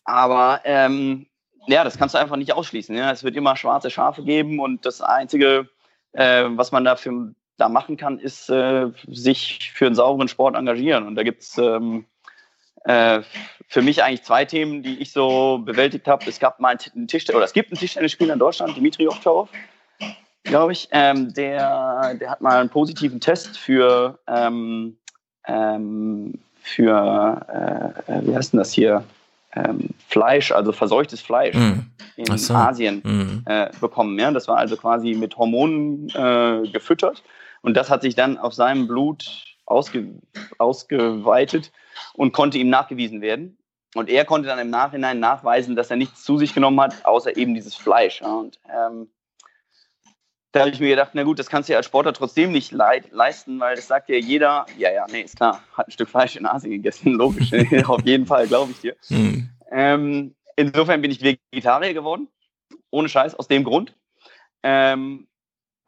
[0.04, 1.28] Aber ähm,
[1.68, 2.96] ja, das kannst du einfach nicht ausschließen.
[2.96, 3.12] Ja?
[3.12, 5.70] Es wird immer schwarze Schafe geben und das Einzige,
[6.14, 11.06] äh, was man dafür da machen kann, ist äh, sich für einen sauberen Sport engagieren.
[11.06, 12.06] Und da gibt es ähm,
[12.86, 13.22] äh,
[13.68, 16.26] für mich eigentlich zwei Themen, die ich so bewältigt habe.
[16.28, 19.50] Es gab mal einen Tisch oder es gibt einen Tischtennisspieler in Deutschland, Dimitri Ovtcharov,
[20.44, 20.88] glaube ich.
[20.92, 24.98] Ähm, der, der hat mal einen positiven Test für ähm,
[25.48, 29.04] ähm, für äh, wie heißt denn das hier?
[29.56, 31.88] Ähm, Fleisch, also verseuchtes Fleisch Mhm.
[32.18, 32.54] in so.
[32.54, 33.42] Asien Mhm.
[33.46, 34.18] äh, bekommen.
[34.20, 34.30] Ja?
[34.30, 37.24] Das war also quasi mit Hormonen äh, gefüttert
[37.62, 39.26] und das hat sich dann auf seinem Blut
[39.66, 40.06] ausge
[40.60, 41.72] ausgeweitet
[42.14, 43.58] und konnte ihm nachgewiesen werden.
[43.96, 47.36] Und er konnte dann im Nachhinein nachweisen, dass er nichts zu sich genommen hat, außer
[47.38, 48.22] eben dieses Fleisch.
[48.22, 49.10] Und ähm,
[50.52, 52.72] da habe ich mir gedacht, na gut, das kannst du ja als Sportler trotzdem nicht
[52.72, 56.36] leisten, weil das sagt ja jeder, ja, ja, nee, ist klar, hat ein Stück Fleisch
[56.36, 57.52] in Asien gegessen, logisch,
[57.88, 58.96] auf jeden Fall, glaube ich dir.
[59.08, 59.50] Hm.
[59.72, 62.28] Ähm, insofern bin ich Vegetarier geworden,
[62.90, 63.96] ohne Scheiß, aus dem Grund.
[64.64, 65.29] Ähm,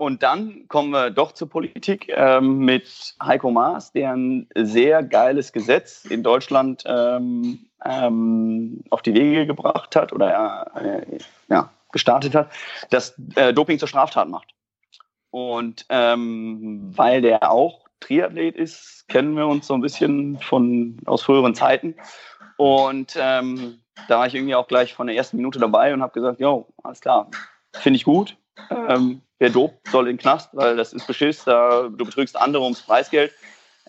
[0.01, 5.53] und dann kommen wir doch zur Politik ähm, mit Heiko Maas, der ein sehr geiles
[5.53, 12.51] Gesetz in Deutschland ähm, ähm, auf die Wege gebracht hat oder äh, ja, gestartet hat,
[12.89, 14.55] das äh, Doping zur Straftat macht.
[15.29, 21.21] Und ähm, weil der auch Triathlet ist, kennen wir uns so ein bisschen von aus
[21.21, 21.93] früheren Zeiten.
[22.57, 26.13] Und ähm, da war ich irgendwie auch gleich von der ersten Minute dabei und habe
[26.13, 27.29] gesagt, jo, alles klar,
[27.71, 28.35] finde ich gut.
[28.69, 32.63] Ähm, wer dopt, soll in den Knast, weil das ist Beschiss, da, du betrügst andere
[32.63, 33.33] ums Preisgeld.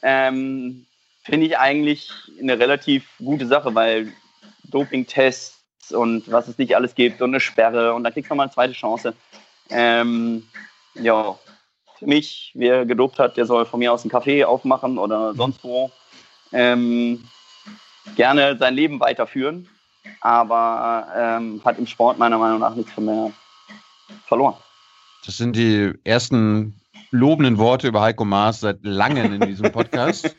[0.03, 0.87] Ähm,
[1.23, 2.11] finde ich eigentlich
[2.41, 4.13] eine relativ gute Sache, weil
[4.65, 8.45] Dopingtests und was es nicht alles gibt und eine Sperre und dann kriegst du mal
[8.45, 9.15] eine zweite Chance.
[9.71, 10.47] Ähm,
[10.95, 11.37] ja,
[11.99, 15.63] für mich, wer gedopt hat, der soll von mir aus einen Café aufmachen oder sonst
[15.63, 15.91] wo.
[16.53, 17.25] Ähm,
[18.17, 19.69] gerne sein Leben weiterführen,
[20.21, 23.33] aber ähm, hat im Sport meiner Meinung nach nichts mehr
[24.27, 24.55] verloren.
[25.25, 26.75] Das sind die ersten
[27.11, 30.35] lobenden Worte über Heiko Maas seit langem in diesem Podcast.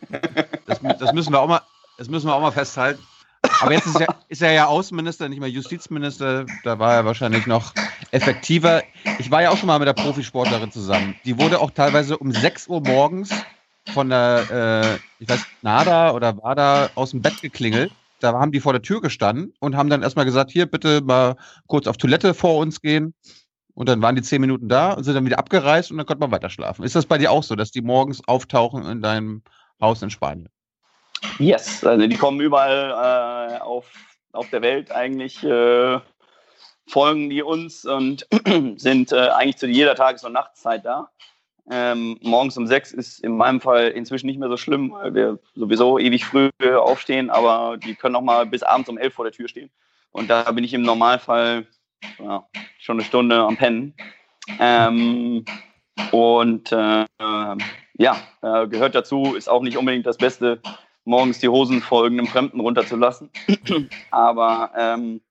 [0.65, 1.61] Das, das müssen wir auch mal,
[1.97, 3.01] das müssen wir auch mal festhalten.
[3.61, 6.45] Aber jetzt ist er, ist er ja Außenminister, nicht mehr Justizminister.
[6.63, 7.73] Da war er wahrscheinlich noch
[8.11, 8.83] effektiver.
[9.19, 11.15] Ich war ja auch schon mal mit der Profisportlerin zusammen.
[11.25, 13.29] Die wurde auch teilweise um 6 Uhr morgens
[13.93, 17.91] von der, äh, ich weiß, NADA oder WADA aus dem Bett geklingelt.
[18.19, 21.35] Da haben die vor der Tür gestanden und haben dann erstmal gesagt, hier bitte mal
[21.67, 23.13] kurz auf Toilette vor uns gehen.
[23.75, 26.19] Und dann waren die zehn Minuten da und sind dann wieder abgereist und dann konnte
[26.19, 26.83] man weiter schlafen.
[26.83, 29.41] Ist das bei dir auch so, dass die morgens auftauchen in deinem
[29.81, 30.49] Haus in Spanien?
[31.39, 33.91] Yes, also die kommen überall äh, auf,
[34.33, 35.99] auf der Welt eigentlich äh,
[36.87, 38.27] folgen die uns und
[38.77, 41.09] sind äh, eigentlich zu jeder Tages- und Nachtszeit da.
[41.71, 45.39] Ähm, morgens um sechs ist in meinem Fall inzwischen nicht mehr so schlimm, weil wir
[45.55, 49.31] sowieso ewig früh aufstehen, aber die können auch mal bis abends um elf vor der
[49.31, 49.71] Tür stehen.
[50.11, 51.65] Und da bin ich im Normalfall
[52.19, 52.47] ja,
[52.79, 53.93] schon eine Stunde am Pennen.
[54.59, 55.45] Ähm,
[56.11, 57.05] und äh,
[57.97, 60.61] ja, äh, gehört dazu, ist auch nicht unbedingt das Beste,
[61.05, 63.29] morgens die Hosen vor irgendeinem Fremden runterzulassen.
[64.11, 65.21] aber ähm,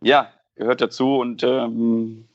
[0.00, 2.28] ja, gehört dazu und ähm,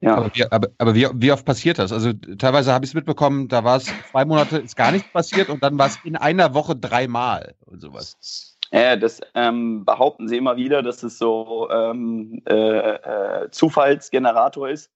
[0.00, 0.16] ja.
[0.16, 1.92] Aber, wie, aber, aber wie, wie, oft passiert das?
[1.92, 5.48] Also teilweise habe ich es mitbekommen, da war es zwei Monate, ist gar nichts passiert
[5.48, 8.56] und dann war es in einer Woche dreimal und sowas.
[8.70, 14.90] Ja, das ähm, behaupten sie immer wieder, dass es so ähm, äh, äh, Zufallsgenerator ist.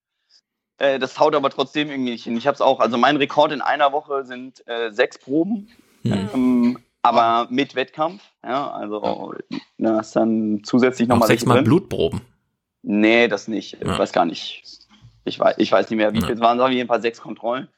[0.79, 2.37] Äh, das haut aber trotzdem irgendwie nicht hin.
[2.37, 5.69] Ich habe es auch, also mein Rekord in einer Woche sind äh, sechs Proben,
[6.03, 6.79] mhm.
[7.03, 8.23] aber mit Wettkampf.
[8.45, 9.35] Ja, also
[9.79, 10.01] ja.
[10.01, 11.29] ist dann zusätzlich nochmal.
[11.29, 12.21] Sechsmal Blutproben.
[12.83, 13.79] Nee, das nicht.
[13.81, 14.65] Ich weiß gar nicht.
[15.25, 16.59] Ich weiß, ich weiß nicht mehr, wie viel es waren.
[16.59, 17.69] Es waren jeden Fall sechs Kontrollen.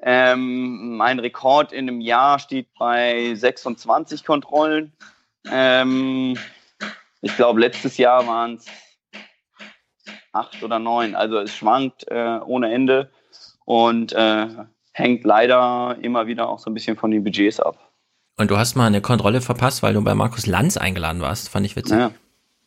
[0.00, 4.92] Ähm, mein Rekord in einem Jahr steht bei 26 Kontrollen.
[5.50, 6.36] Ähm,
[7.20, 8.66] ich glaube, letztes Jahr waren es
[10.32, 11.14] acht oder neun.
[11.14, 13.10] Also es schwankt äh, ohne Ende
[13.64, 14.46] und äh,
[14.92, 17.78] hängt leider immer wieder auch so ein bisschen von den Budgets ab.
[18.36, 21.48] Und du hast mal eine Kontrolle verpasst, weil du bei Markus Lanz eingeladen warst.
[21.48, 21.98] Fand ich witzig.
[21.98, 22.10] Ja.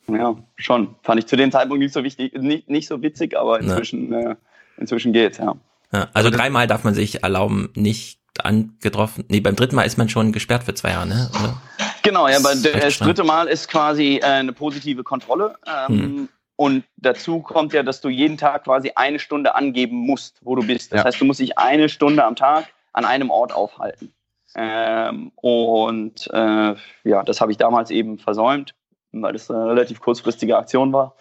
[0.07, 0.95] Ja, schon.
[1.03, 4.35] Fand ich zu dem Zeitpunkt nicht so wichtig, nicht, nicht so witzig, aber inzwischen, äh,
[4.77, 5.55] inzwischen geht's, ja.
[5.93, 6.07] ja.
[6.13, 9.25] Also dreimal darf man sich erlauben, nicht angetroffen.
[9.29, 11.29] Nee, beim dritten Mal ist man schon gesperrt für zwei Jahre, ne?
[11.39, 11.61] Oder?
[12.03, 15.55] Genau, ja, aber das dritte Mal ist quasi äh, eine positive Kontrolle.
[15.65, 16.29] Ähm, hm.
[16.55, 20.65] Und dazu kommt ja, dass du jeden Tag quasi eine Stunde angeben musst, wo du
[20.65, 20.91] bist.
[20.91, 21.05] Das ja.
[21.05, 24.13] heißt, du musst dich eine Stunde am Tag an einem Ort aufhalten.
[24.53, 28.75] Ähm, und äh, ja, das habe ich damals eben versäumt
[29.11, 31.15] weil das eine relativ kurzfristige Aktion war.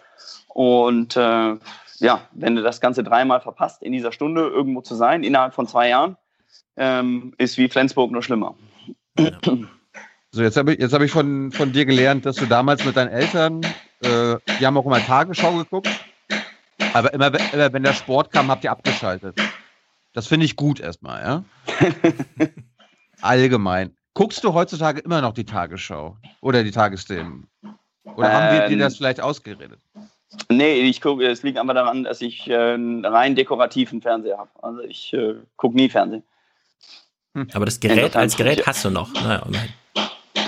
[0.47, 1.55] Und äh,
[1.99, 5.67] ja, wenn du das Ganze dreimal verpasst, in dieser Stunde irgendwo zu sein, innerhalb von
[5.67, 6.17] zwei Jahren,
[6.77, 8.55] ähm, ist wie Flensburg nur schlimmer.
[9.17, 9.31] Ja.
[10.33, 12.95] So, jetzt habe ich, jetzt hab ich von, von dir gelernt, dass du damals mit
[12.95, 13.61] deinen Eltern,
[14.01, 15.89] äh, die haben auch immer Tagesschau geguckt,
[16.93, 19.37] aber immer, immer wenn der Sport kam, habt ihr abgeschaltet.
[20.13, 21.43] Das finde ich gut erstmal, ja?
[23.21, 23.95] Allgemein.
[24.13, 27.47] Guckst du heutzutage immer noch die Tagesschau oder die Tagesthemen?
[28.03, 29.79] Oder ähm, haben wir dir das vielleicht ausgeredet?
[30.49, 34.49] Nee, ich gucke, es liegt einfach daran, dass ich äh, einen rein dekorativen Fernseher habe.
[34.61, 36.23] Also ich äh, gucke nie Fernsehen.
[37.35, 37.47] Hm.
[37.53, 39.13] Aber das Gerät als Gerät hast du noch.
[39.13, 39.45] Naja,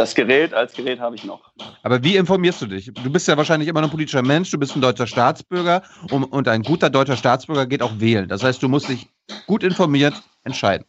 [0.04, 1.52] das Gerät als Gerät habe ich noch.
[1.82, 2.92] Aber wie informierst du dich?
[2.94, 6.26] Du bist ja wahrscheinlich immer noch ein politischer Mensch, du bist ein deutscher Staatsbürger und,
[6.26, 8.28] und ein guter deutscher Staatsbürger geht auch wählen.
[8.28, 9.08] Das heißt, du musst dich
[9.48, 10.86] gut informiert entscheiden.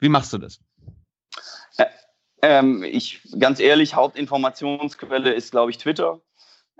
[0.00, 0.58] Wie machst du das?
[2.42, 6.20] Ähm, ich, ganz ehrlich, Hauptinformationsquelle ist, glaube ich, Twitter.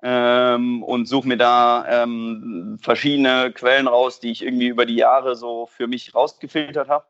[0.02, 5.36] Ähm, und suche mir da ähm, verschiedene Quellen raus, die ich irgendwie über die Jahre
[5.36, 7.04] so für mich rausgefiltert habe.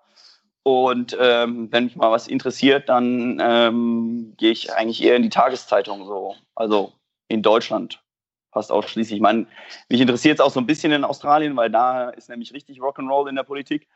[0.65, 5.29] Und ähm, wenn mich mal was interessiert, dann ähm, gehe ich eigentlich eher in die
[5.29, 6.93] Tageszeitung so, also
[7.29, 8.03] in Deutschland
[8.51, 9.17] fast ausschließlich.
[9.17, 9.47] Ich meine,
[9.91, 13.29] mich interessiert es auch so ein bisschen in Australien, weil da ist nämlich richtig Rock'n'Roll
[13.29, 13.89] in der Politik.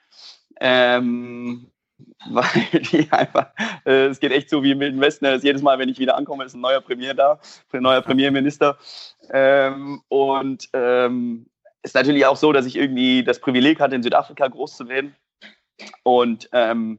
[0.60, 1.70] Ähm,
[2.30, 3.50] weil die einfach,
[3.84, 5.24] äh, es geht echt so wie im Wilden Westen.
[5.24, 5.40] Ne?
[5.42, 7.40] Jedes Mal, wenn ich wieder ankomme, ist ein neuer Premier da,
[7.72, 8.76] ein neuer Premierminister.
[9.30, 11.46] Ähm, und ähm,
[11.82, 15.16] ist natürlich auch so, dass ich irgendwie das Privileg hatte, in Südafrika groß zu werden.
[16.02, 16.98] Und ähm,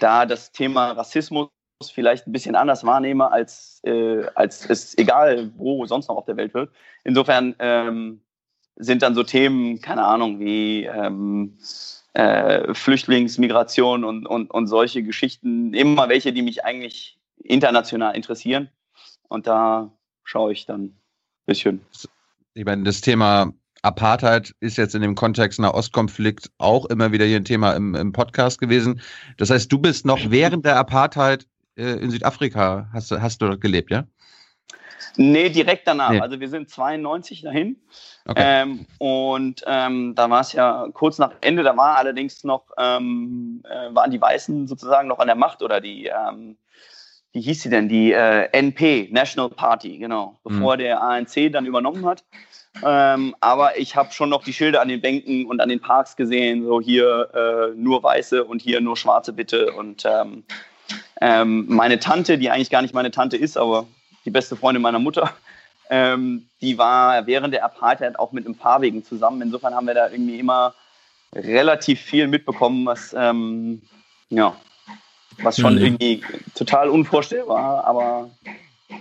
[0.00, 1.48] da das Thema Rassismus
[1.92, 6.36] vielleicht ein bisschen anders wahrnehme, als, äh, als es egal wo sonst noch auf der
[6.36, 6.70] Welt wird.
[7.04, 8.20] Insofern ähm,
[8.76, 11.58] sind dann so Themen, keine Ahnung, wie ähm,
[12.14, 18.68] äh, Flüchtlingsmigration und, und, und solche Geschichten, immer welche, die mich eigentlich international interessieren.
[19.28, 21.00] Und da schaue ich dann ein
[21.46, 21.84] bisschen.
[22.54, 23.52] Ich meine, das Thema
[23.84, 28.12] Apartheid ist jetzt in dem Kontext Ostkonflikt auch immer wieder hier ein Thema im, im
[28.12, 29.00] Podcast gewesen.
[29.36, 31.46] Das heißt, du bist noch während der Apartheid
[31.76, 34.04] äh, in Südafrika, hast, hast du gelebt, ja?
[35.16, 36.10] Nee, direkt danach.
[36.10, 36.20] Nee.
[36.20, 37.76] Also wir sind 92 dahin.
[38.26, 38.42] Okay.
[38.42, 43.62] Ähm, und ähm, da war es ja kurz nach Ende, da war allerdings noch, ähm,
[43.68, 46.56] äh, waren die Weißen sozusagen noch an der Macht oder die, ähm,
[47.32, 50.78] wie hieß sie denn, die äh, NP, National Party, genau, bevor mhm.
[50.78, 52.24] der ANC dann übernommen hat.
[52.82, 56.16] Ähm, aber ich habe schon noch die Schilder an den Bänken und an den Parks
[56.16, 59.72] gesehen, so hier äh, nur Weiße und hier nur Schwarze bitte.
[59.72, 60.44] Und ähm,
[61.20, 63.86] ähm, meine Tante, die eigentlich gar nicht meine Tante ist, aber
[64.24, 65.30] die beste Freundin meiner Mutter,
[65.90, 69.42] ähm, die war während der Apartheid auch mit einem Fahrwegen zusammen.
[69.42, 70.74] Insofern haben wir da irgendwie immer
[71.32, 73.82] relativ viel mitbekommen, was, ähm,
[74.30, 74.56] ja,
[75.42, 75.84] was schon mhm.
[75.84, 78.30] irgendwie total unvorstellbar, aber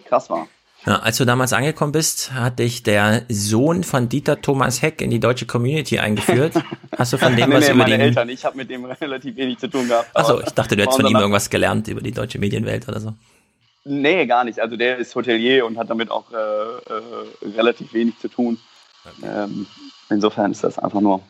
[0.05, 0.47] krass war.
[0.85, 5.11] Ja, als du damals angekommen bist, hat dich der Sohn von Dieter Thomas Heck in
[5.11, 6.53] die deutsche Community eingeführt.
[6.97, 8.01] Hast du von dem nee, was nee, über meine den...
[8.01, 10.09] Eltern, ich habe mit dem relativ wenig zu tun gehabt.
[10.13, 13.13] Achso, ich dachte, du hättest von ihm irgendwas gelernt über die deutsche Medienwelt oder so.
[13.85, 14.59] Nee, gar nicht.
[14.59, 18.57] Also der ist Hotelier und hat damit auch äh, äh, relativ wenig zu tun.
[19.21, 19.65] Ähm,
[20.09, 21.21] insofern ist das einfach nur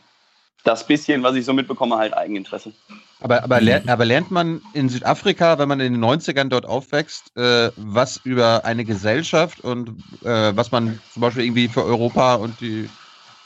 [0.63, 2.73] das bisschen, was ich so mitbekomme, halt Eigeninteresse.
[3.19, 7.35] Aber, aber, ler aber lernt man in Südafrika, wenn man in den 90ern dort aufwächst,
[7.37, 9.89] äh, was über eine Gesellschaft und
[10.23, 12.89] äh, was man zum Beispiel irgendwie für Europa und die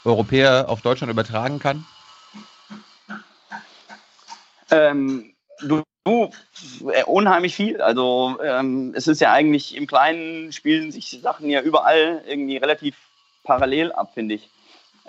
[0.04, 1.84] Europäer auf Deutschland übertragen kann?
[4.70, 6.30] Ähm, du, du
[6.92, 7.80] äh, unheimlich viel.
[7.80, 12.96] Also ähm, es ist ja eigentlich im Kleinen spielen sich Sachen ja überall irgendwie relativ
[13.44, 14.48] parallel ab, finde ich.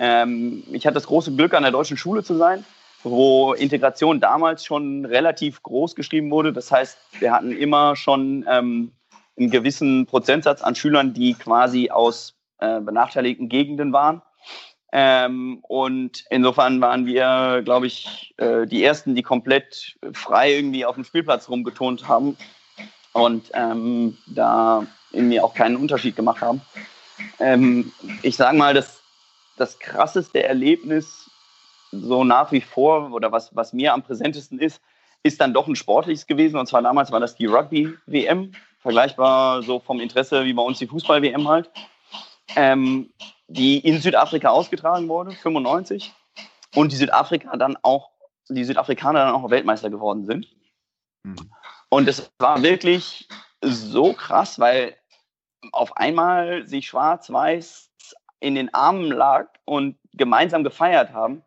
[0.01, 2.63] Ähm, ich hatte das große Glück, an der deutschen Schule zu sein,
[3.03, 6.53] wo Integration damals schon relativ groß geschrieben wurde.
[6.53, 8.93] Das heißt, wir hatten immer schon ähm,
[9.37, 14.21] einen gewissen Prozentsatz an Schülern, die quasi aus äh, benachteiligten Gegenden waren.
[14.91, 20.95] Ähm, und insofern waren wir, glaube ich, äh, die Ersten, die komplett frei irgendwie auf
[20.95, 22.37] dem Spielplatz rumgetont haben
[23.13, 26.61] und ähm, da irgendwie auch keinen Unterschied gemacht haben.
[27.39, 27.91] Ähm,
[28.23, 28.98] ich sage mal, das,
[29.59, 31.29] das krasseste Erlebnis
[31.91, 34.81] so nach wie vor oder was, was mir am präsentesten ist,
[35.23, 36.57] ist dann doch ein sportliches gewesen.
[36.57, 40.87] Und zwar damals war das die Rugby-WM, vergleichbar so vom Interesse wie bei uns die
[40.87, 41.69] Fußball-WM halt.
[42.55, 43.11] Ähm,
[43.47, 46.13] die in Südafrika ausgetragen wurde, 95,
[46.75, 48.11] und die Südafrika dann auch,
[48.47, 50.47] die Südafrikaner dann auch Weltmeister geworden sind.
[51.89, 53.27] Und es war wirklich
[53.61, 54.95] so krass, weil
[55.71, 57.88] auf einmal sich Schwarz-Weiß
[58.39, 61.43] in den Armen lag und gemeinsam gefeiert haben.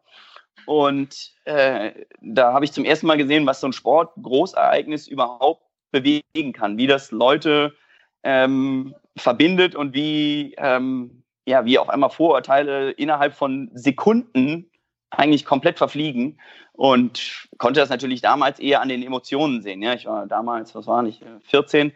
[0.66, 6.52] Und äh, da habe ich zum ersten Mal gesehen, was so ein Sport-Großereignis überhaupt bewegen
[6.52, 7.74] kann, wie das Leute
[8.22, 14.70] ähm, verbindet und wie, ähm, ja, wie auf einmal Vorurteile innerhalb von Sekunden
[15.10, 16.38] eigentlich komplett verfliegen
[16.72, 19.82] und konnte das natürlich damals eher an den Emotionen sehen.
[19.82, 21.92] Ja, ich war damals, was war ich, 14.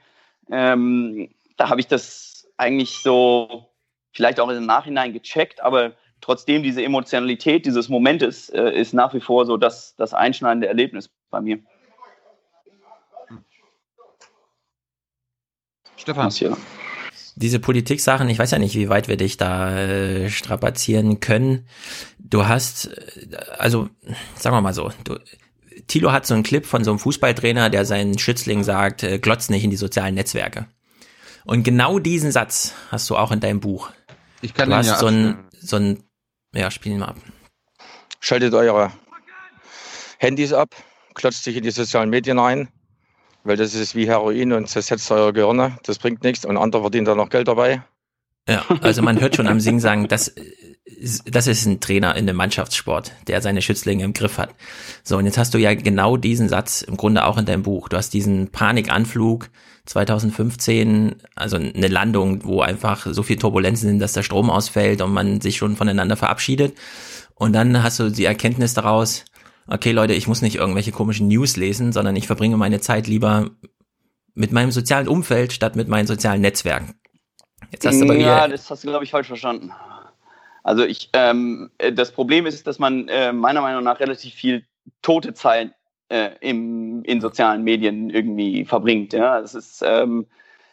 [0.51, 3.69] Ähm, da habe ich das eigentlich so
[4.17, 9.21] vielleicht auch im Nachhinein gecheckt, aber trotzdem diese Emotionalität dieses Momentes äh, ist nach wie
[9.21, 11.59] vor so das, das einschneidende Erlebnis bei mir.
[15.97, 16.33] Stefan.
[17.39, 21.67] Diese Politik-Sachen, ich weiß ja nicht, wie weit wir dich da äh, strapazieren können.
[22.19, 23.91] Du hast, äh, also
[24.35, 25.19] sagen wir mal so, du,
[25.87, 29.51] Thilo hat so einen Clip von so einem Fußballtrainer, der seinen Schützling sagt, äh, glotz
[29.51, 30.67] nicht in die sozialen Netzwerke.
[31.45, 33.91] Und genau diesen Satz hast du auch in deinem Buch.
[34.43, 36.03] Ich kann du den hast ja so ein, so ein,
[36.55, 37.17] ja, spiel ihn mal ab.
[38.21, 38.93] Schaltet eure
[40.19, 40.71] Handys ab,
[41.15, 42.69] klotzt sich in die sozialen Medien ein,
[43.45, 45.79] weil das ist wie Heroin und zersetzt eure Gehirne.
[45.85, 47.83] Das bringt nichts und andere verdienen da noch Geld dabei.
[48.49, 50.33] Ja, also man hört schon am Sing sagen, das,
[51.25, 54.55] das ist ein Trainer in einem Mannschaftssport, der seine Schützlinge im Griff hat.
[55.03, 57.89] So, und jetzt hast du ja genau diesen Satz im Grunde auch in deinem Buch.
[57.89, 59.51] Du hast diesen Panikanflug
[59.87, 65.13] 2015, also eine Landung, wo einfach so viel Turbulenzen sind, dass der Strom ausfällt und
[65.13, 66.77] man sich schon voneinander verabschiedet.
[67.35, 69.25] Und dann hast du die Erkenntnis daraus,
[69.69, 73.51] okay Leute, ich muss nicht irgendwelche komischen News lesen, sondern ich verbringe meine Zeit lieber
[74.35, 76.95] mit meinem sozialen Umfeld statt mit meinen sozialen Netzwerken.
[77.71, 79.73] Jetzt hast du aber ja, das hast du, glaube ich, falsch verstanden.
[80.63, 84.67] Also ich, ähm, das Problem ist, dass man äh, meiner Meinung nach relativ viel
[85.01, 85.73] tote Zeit
[86.09, 89.13] äh, im, in sozialen Medien irgendwie verbringt.
[89.13, 90.27] Ja, das ist ähm,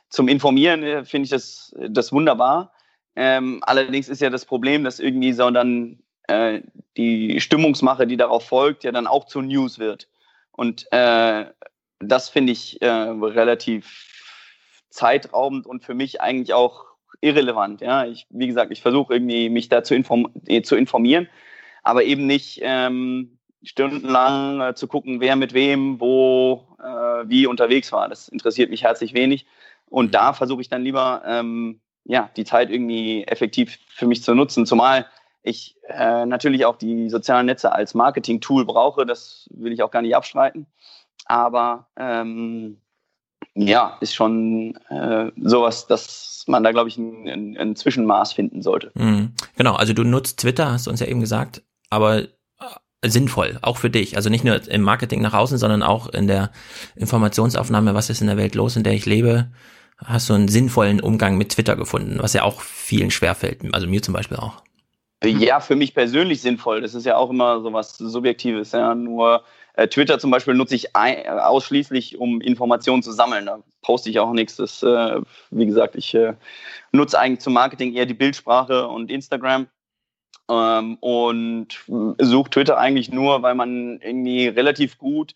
[0.09, 2.71] zum Informieren äh, finde ich das, das wunderbar.
[3.15, 6.61] Ähm, allerdings ist ja das Problem, dass irgendwie so dann äh,
[6.97, 10.07] die Stimmungsmache, die darauf folgt, ja dann auch zu News wird.
[10.51, 11.45] Und äh,
[11.99, 14.09] das finde ich äh, relativ
[14.89, 16.85] zeitraubend und für mich eigentlich auch
[17.21, 17.81] irrelevant.
[17.81, 20.31] Ja, ich, wie gesagt, ich versuche irgendwie mich da zu, inform
[20.63, 21.27] zu informieren,
[21.81, 27.91] aber eben nicht ähm, stundenlang äh, zu gucken, wer mit wem, wo, äh, wie unterwegs
[27.91, 28.09] war.
[28.09, 29.45] Das interessiert mich herzlich wenig.
[29.89, 34.33] Und da versuche ich dann lieber, ähm, ja, die Zeit irgendwie effektiv für mich zu
[34.33, 34.65] nutzen.
[34.65, 35.05] Zumal
[35.43, 39.05] ich äh, natürlich auch die sozialen Netze als Marketing-Tool brauche.
[39.05, 40.67] Das will ich auch gar nicht abstreiten.
[41.25, 42.77] Aber ähm,
[43.55, 48.61] ja, ist schon äh, sowas, dass man da, glaube ich, ein, ein, ein, Zwischenmaß finden
[48.61, 48.91] sollte.
[48.95, 49.33] Mhm.
[49.55, 52.23] Genau, also du nutzt Twitter, hast du uns ja eben gesagt, aber
[53.03, 54.15] sinnvoll, auch für dich.
[54.15, 56.51] Also nicht nur im Marketing nach außen, sondern auch in der
[56.95, 59.51] Informationsaufnahme, was ist in der Welt los, in der ich lebe,
[59.97, 64.01] hast du einen sinnvollen Umgang mit Twitter gefunden, was ja auch vielen schwerfällt, also mir
[64.01, 64.63] zum Beispiel auch.
[65.23, 66.81] Ja, für mich persönlich sinnvoll.
[66.81, 68.73] Das ist ja auch immer so was Subjektives.
[68.73, 68.93] Ja.
[68.93, 69.43] Nur
[69.75, 73.47] Äh, Twitter zum Beispiel nutze ich ein, ausschließlich, um Informationen zu sammeln.
[73.47, 74.57] Da poste ich auch nichts.
[74.57, 76.33] Das, äh, wie gesagt, ich äh,
[76.91, 79.67] nutze eigentlich zum Marketing eher die Bildsprache und Instagram.
[80.49, 81.67] Ähm, und
[82.17, 85.35] suche Twitter eigentlich nur, weil man irgendwie relativ gut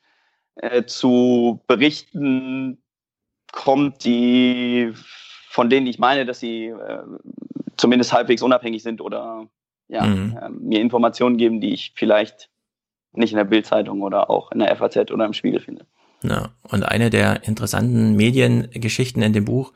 [0.55, 2.77] äh, zu Berichten
[3.51, 4.93] kommt, die
[5.49, 7.03] von denen ich meine, dass sie äh,
[7.77, 9.47] zumindest halbwegs unabhängig sind oder
[9.87, 10.37] ja, mhm.
[10.39, 12.49] äh, mir Informationen geben, die ich vielleicht
[13.13, 15.85] nicht in der Bildzeitung oder auch in der FAZ oder im Spiegel finde.
[16.23, 19.73] Ja, und eine der interessanten Mediengeschichten in dem Buch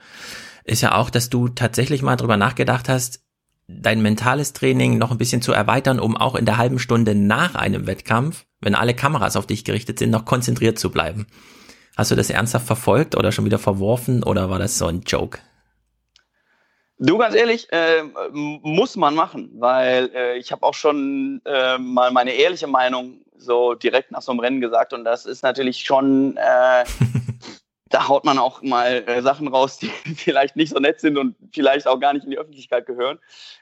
[0.63, 3.23] ist ja auch, dass du tatsächlich mal drüber nachgedacht hast,
[3.67, 7.55] dein mentales Training noch ein bisschen zu erweitern, um auch in der halben Stunde nach
[7.55, 11.27] einem Wettkampf, wenn alle Kameras auf dich gerichtet sind, noch konzentriert zu bleiben.
[11.97, 15.39] Hast du das ernsthaft verfolgt oder schon wieder verworfen oder war das so ein Joke?
[17.03, 22.11] Du, ganz ehrlich, äh, muss man machen, weil äh, ich habe auch schon äh, mal
[22.11, 26.37] meine ehrliche Meinung so direkt nach so einem Rennen gesagt und das ist natürlich schon,
[26.37, 26.85] äh,
[27.91, 31.35] da haut man auch mal äh, Sachen raus, die vielleicht nicht so nett sind und
[31.53, 33.19] vielleicht auch gar nicht in die Öffentlichkeit gehören.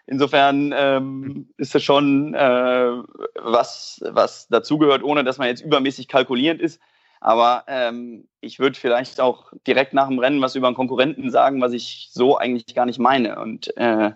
[0.07, 2.91] Insofern ähm, ist das schon äh,
[3.35, 6.79] was, was dazugehört, ohne dass man jetzt übermäßig kalkulierend ist.
[7.21, 11.61] Aber ähm, ich würde vielleicht auch direkt nach dem Rennen was über einen Konkurrenten sagen,
[11.61, 14.11] was ich so eigentlich gar nicht meine und äh, äh,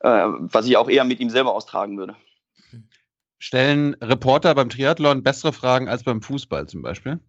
[0.00, 2.14] was ich auch eher mit ihm selber austragen würde.
[3.38, 7.20] Stellen Reporter beim Triathlon bessere Fragen als beim Fußball zum Beispiel?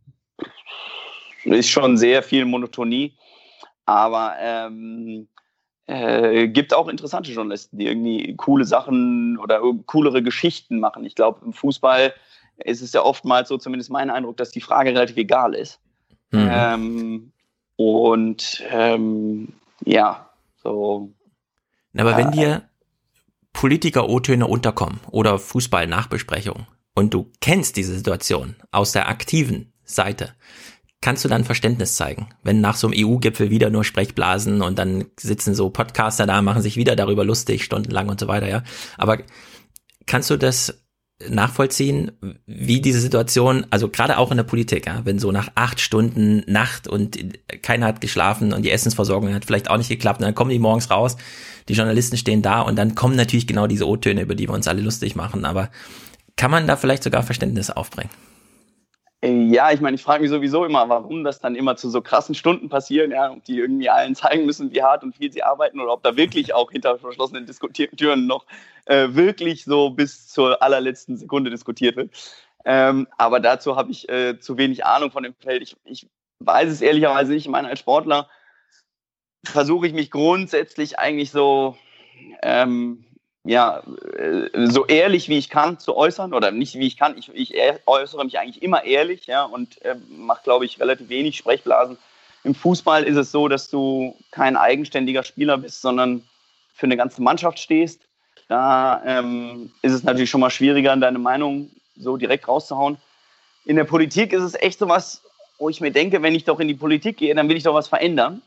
[1.54, 3.18] Ist schon sehr viel Monotonie,
[3.86, 5.28] aber ähm,
[5.88, 11.04] äh, gibt auch interessante Journalisten, die irgendwie coole Sachen oder coolere Geschichten machen.
[11.06, 12.14] Ich glaube, im Fußball
[12.58, 15.80] ist es ja oftmals so, zumindest mein Eindruck, dass die Frage relativ egal ist.
[16.32, 16.50] Mhm.
[16.52, 17.32] Ähm,
[17.76, 19.54] und ähm,
[19.86, 20.30] ja,
[20.62, 21.12] so.
[21.98, 22.70] Aber äh, wenn dir
[23.54, 30.36] Politiker-O-Töne unterkommen oder Fußball-Nachbesprechungen und du kennst diese Situation aus der aktiven Seite,
[31.02, 35.06] kannst du dann Verständnis zeigen, wenn nach so einem EU-Gipfel wieder nur Sprechblasen und dann
[35.20, 38.64] sitzen so Podcaster da, machen sich wieder darüber lustig, stundenlang und so weiter, ja.
[38.98, 39.20] Aber
[40.06, 40.84] kannst du das
[41.28, 42.12] nachvollziehen,
[42.46, 46.44] wie diese Situation, also gerade auch in der Politik, ja, wenn so nach acht Stunden
[46.48, 47.18] Nacht und
[47.62, 50.60] keiner hat geschlafen und die Essensversorgung hat vielleicht auch nicht geklappt und dann kommen die
[50.60, 51.18] morgens raus,
[51.68, 54.68] die Journalisten stehen da und dann kommen natürlich genau diese O-Töne, über die wir uns
[54.68, 55.70] alle lustig machen, aber
[56.38, 58.12] kann man da vielleicht sogar Verständnis aufbringen?
[59.22, 62.36] Ja, ich meine, ich frage mich sowieso immer, warum das dann immer zu so krassen
[62.36, 65.82] Stunden passieren, ja, ob die irgendwie allen zeigen müssen, wie hart und viel sie arbeiten
[65.82, 67.46] oder ob da wirklich auch hinter verschlossenen
[67.98, 68.46] Türen noch
[68.86, 72.12] äh, wirklich so bis zur allerletzten Sekunde diskutiert wird.
[72.64, 75.64] Ähm, aber dazu habe ich äh, zu wenig Ahnung von dem Feld.
[75.64, 76.08] Ich, ich
[76.40, 77.46] weiß es ehrlicherweise nicht.
[77.46, 78.30] Ich meine, als Sportler
[79.44, 81.78] versuche ich mich grundsätzlich eigentlich so
[82.42, 83.04] ähm,
[83.44, 83.82] ja,
[84.18, 87.18] äh, so ehrlich wie ich kann zu äußern oder nicht wie ich kann.
[87.18, 87.54] Ich, ich
[87.86, 91.98] äußere mich eigentlich immer ehrlich ja, und äh, mache, glaube ich, relativ wenig Sprechblasen.
[92.44, 96.24] Im Fußball ist es so, dass du kein eigenständiger Spieler bist, sondern
[96.74, 98.02] für eine ganze Mannschaft stehst.
[98.48, 102.98] Da ähm, ist es natürlich schon mal schwieriger, deine Meinung so direkt rauszuhauen.
[103.66, 105.22] In der Politik ist es echt so was,
[105.60, 107.74] wo ich mir denke, wenn ich doch in die Politik gehe, dann will ich doch
[107.74, 108.42] was verändern.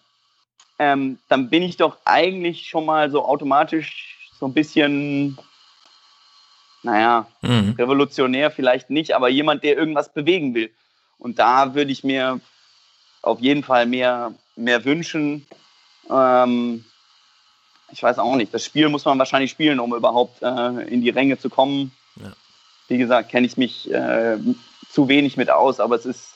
[0.79, 5.39] Ähm, dann bin ich doch eigentlich schon mal so automatisch so ein bisschen,
[6.83, 7.77] naja, mhm.
[7.79, 10.69] revolutionär vielleicht nicht, aber jemand, der irgendwas bewegen will.
[11.21, 12.41] Und da würde ich mir
[13.23, 15.47] auf jeden Fall mehr, mehr wünschen.
[16.11, 16.85] Ähm,
[17.93, 18.53] ich weiß auch nicht.
[18.53, 21.93] Das Spiel muss man wahrscheinlich spielen, um überhaupt äh, in die Ränge zu kommen.
[22.17, 22.33] Ja.
[22.89, 24.39] Wie gesagt, kenne ich mich äh,
[24.91, 26.35] zu wenig mit aus, aber es ist,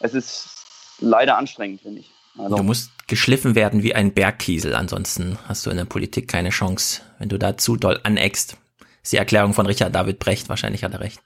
[0.00, 2.10] es ist leider anstrengend, finde ich.
[2.38, 2.56] Also.
[2.56, 7.02] Du musst geschliffen werden wie ein Bergkiesel, ansonsten hast du in der Politik keine Chance,
[7.18, 8.56] wenn du da zu doll aneckst.
[8.78, 11.20] Das ist die Erklärung von Richard David Brecht, wahrscheinlich hat er recht.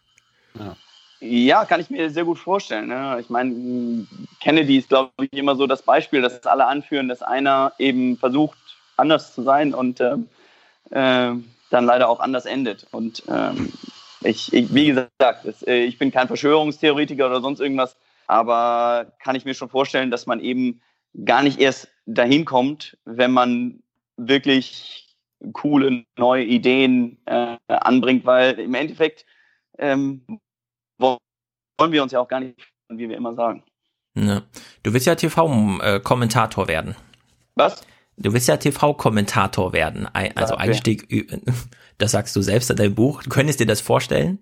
[0.58, 0.76] Ja.
[1.22, 2.88] Ja, kann ich mir sehr gut vorstellen.
[2.88, 3.18] Ne?
[3.20, 4.06] Ich meine,
[4.40, 8.56] Kennedy ist, glaube ich, immer so das Beispiel, dass alle anführen, dass einer eben versucht,
[8.96, 10.14] anders zu sein und äh,
[10.90, 11.34] äh,
[11.70, 12.86] dann leider auch anders endet.
[12.90, 13.70] Und ähm,
[14.22, 15.10] ich, ich, wie gesagt,
[15.44, 20.10] das, äh, ich bin kein Verschwörungstheoretiker oder sonst irgendwas, aber kann ich mir schon vorstellen,
[20.10, 20.80] dass man eben
[21.24, 23.82] gar nicht erst dahin kommt, wenn man
[24.16, 25.16] wirklich
[25.52, 29.24] coole neue Ideen äh, anbringt, weil im Endeffekt
[29.78, 30.22] ähm,
[30.98, 33.64] wollen wir uns ja auch gar nicht, wie wir immer sagen.
[34.14, 34.42] Ja.
[34.82, 36.94] Du willst ja TV-Kommentator werden.
[37.54, 37.80] Was?
[38.16, 40.06] Du willst ja TV-Kommentator werden.
[40.12, 40.62] Also okay.
[40.62, 41.28] Einstieg,
[41.98, 43.22] das sagst du selbst in deinem Buch.
[43.22, 44.40] Du könntest dir das vorstellen?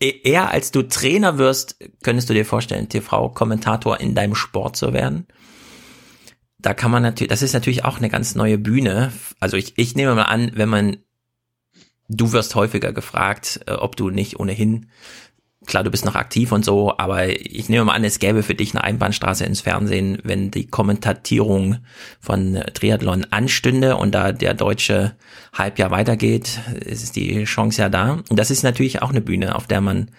[0.00, 4.92] E-, eher als du Trainer wirst, könntest du dir vorstellen, TV-Kommentator in deinem Sport zu
[4.92, 5.26] werden?
[6.58, 9.12] Da kann man natürlich, das ist natürlich auch eine ganz neue Bühne.
[9.40, 10.96] Also ich, ich nehme mal an, wenn man,
[12.08, 14.86] du wirst häufiger gefragt, äh, ob du nicht ohnehin
[15.66, 18.54] klar, du bist noch aktiv und so, aber ich nehme mal an, es gäbe für
[18.54, 21.78] dich eine Einbahnstraße ins Fernsehen, wenn die Kommentatierung
[22.20, 25.16] von Triathlon anstünde und da der deutsche
[25.52, 28.22] Halbjahr weitergeht, ist die Chance ja da.
[28.28, 30.10] Und das ist natürlich auch eine Bühne, auf der man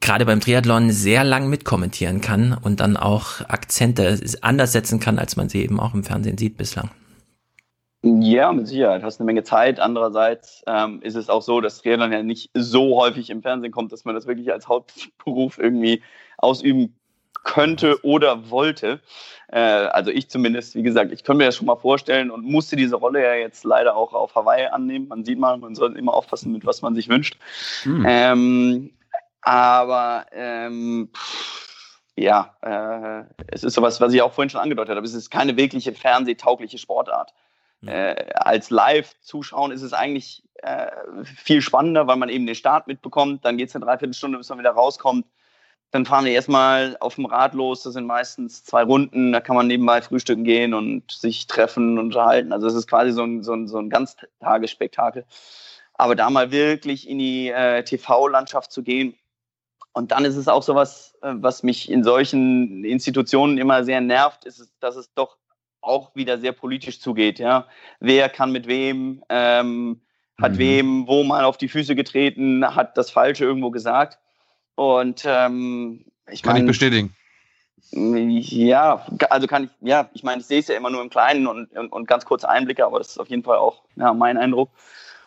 [0.00, 5.36] gerade beim Triathlon sehr lang mitkommentieren kann und dann auch Akzente anders setzen kann, als
[5.36, 6.90] man sie eben auch im Fernsehen sieht bislang.
[8.02, 9.02] Ja, mit Sicherheit.
[9.02, 9.80] Hast eine Menge Zeit.
[9.80, 13.92] Andererseits ähm, ist es auch so, dass Triathlon ja nicht so häufig im Fernsehen kommt,
[13.92, 16.02] dass man das wirklich als Hauptberuf irgendwie
[16.36, 16.94] ausüben
[17.42, 19.00] könnte oder wollte.
[19.48, 22.76] Äh, also ich zumindest, wie gesagt, ich könnte mir das schon mal vorstellen und musste
[22.76, 25.08] diese Rolle ja jetzt leider auch auf Hawaii annehmen.
[25.08, 27.36] Man sieht mal, man soll immer aufpassen, mit was man sich wünscht.
[27.84, 28.06] Mhm.
[28.06, 28.90] Ähm,
[29.42, 31.10] aber ähm,
[32.16, 35.06] ja, äh, es ist sowas, was ich auch vorhin schon angedeutet habe.
[35.06, 37.32] Es ist keine wirkliche fernsehtaugliche Sportart.
[37.86, 40.90] Äh, als Live-Zuschauen ist es eigentlich äh,
[41.24, 43.44] viel spannender, weil man eben den Start mitbekommt.
[43.44, 45.26] Dann geht es eine Dreiviertelstunde, bis man wieder rauskommt.
[45.92, 47.84] Dann fahren wir erstmal auf dem Rad los.
[47.84, 49.32] Das sind meistens zwei Runden.
[49.32, 52.52] Da kann man nebenbei frühstücken gehen und sich treffen und unterhalten.
[52.52, 55.24] Also es ist quasi so ein, so ein, so ein Ganztagesspektakel.
[55.94, 59.14] Aber da mal wirklich in die äh, TV-Landschaft zu gehen,
[59.98, 64.44] und dann ist es auch sowas, äh, was mich in solchen Institutionen immer sehr nervt,
[64.44, 65.38] ist, dass es doch
[65.80, 67.40] auch wieder sehr politisch zugeht.
[67.40, 67.66] Ja?
[67.98, 70.00] Wer kann mit wem, ähm,
[70.40, 70.58] hat mhm.
[70.58, 74.20] wem, wo mal auf die Füße getreten, hat das Falsche irgendwo gesagt.
[74.76, 77.16] Und ähm, ich kann mein, ich bestätigen.
[77.90, 81.48] Ja, also kann ich, ja, ich meine, ich sehe es ja immer nur im Kleinen
[81.48, 84.36] und, und, und, ganz kurze Einblicke, aber das ist auf jeden Fall auch ja, mein
[84.36, 84.70] Eindruck.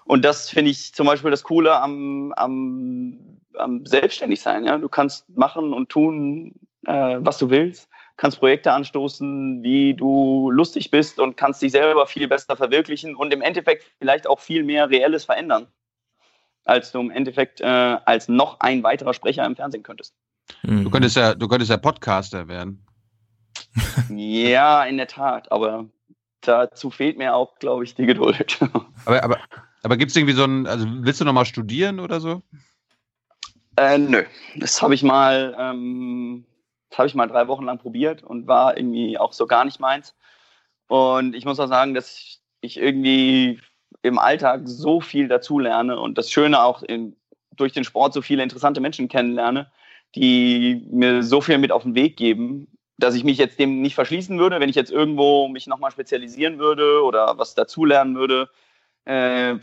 [0.06, 4.66] Und das finde ich zum Beispiel das Coole am, am, am Selbstständigsein.
[4.66, 4.78] Ja?
[4.78, 6.56] Du kannst machen und tun,
[6.86, 7.88] äh, was du willst
[8.22, 13.34] kannst Projekte anstoßen, wie du lustig bist und kannst dich selber viel besser verwirklichen und
[13.34, 15.66] im Endeffekt vielleicht auch viel mehr Reelles verändern,
[16.64, 20.14] als du im Endeffekt äh, als noch ein weiterer Sprecher im Fernsehen könntest.
[20.62, 22.86] Du könntest ja, du könntest ja Podcaster werden.
[24.10, 25.86] ja, in der Tat, aber
[26.42, 28.60] dazu fehlt mir auch, glaube ich, die Geduld.
[29.06, 29.40] aber aber,
[29.82, 32.44] aber gibt es irgendwie so ein, also willst du nochmal studieren oder so?
[33.78, 34.24] Äh, nö,
[34.56, 36.46] das habe ich mal ähm,
[36.98, 40.16] habe ich mal drei Wochen lang probiert und war irgendwie auch so gar nicht meins.
[40.88, 43.60] Und ich muss auch sagen, dass ich irgendwie
[44.02, 47.16] im Alltag so viel dazu lerne und das Schöne auch in,
[47.56, 49.72] durch den Sport so viele interessante Menschen kennenlerne,
[50.16, 52.68] die mir so viel mit auf den Weg geben,
[52.98, 56.60] dass ich mich jetzt dem nicht verschließen würde, wenn ich jetzt irgendwo mich nochmal spezialisieren
[56.60, 58.50] würde oder was dazulernen würde.
[59.06, 59.56] Äh,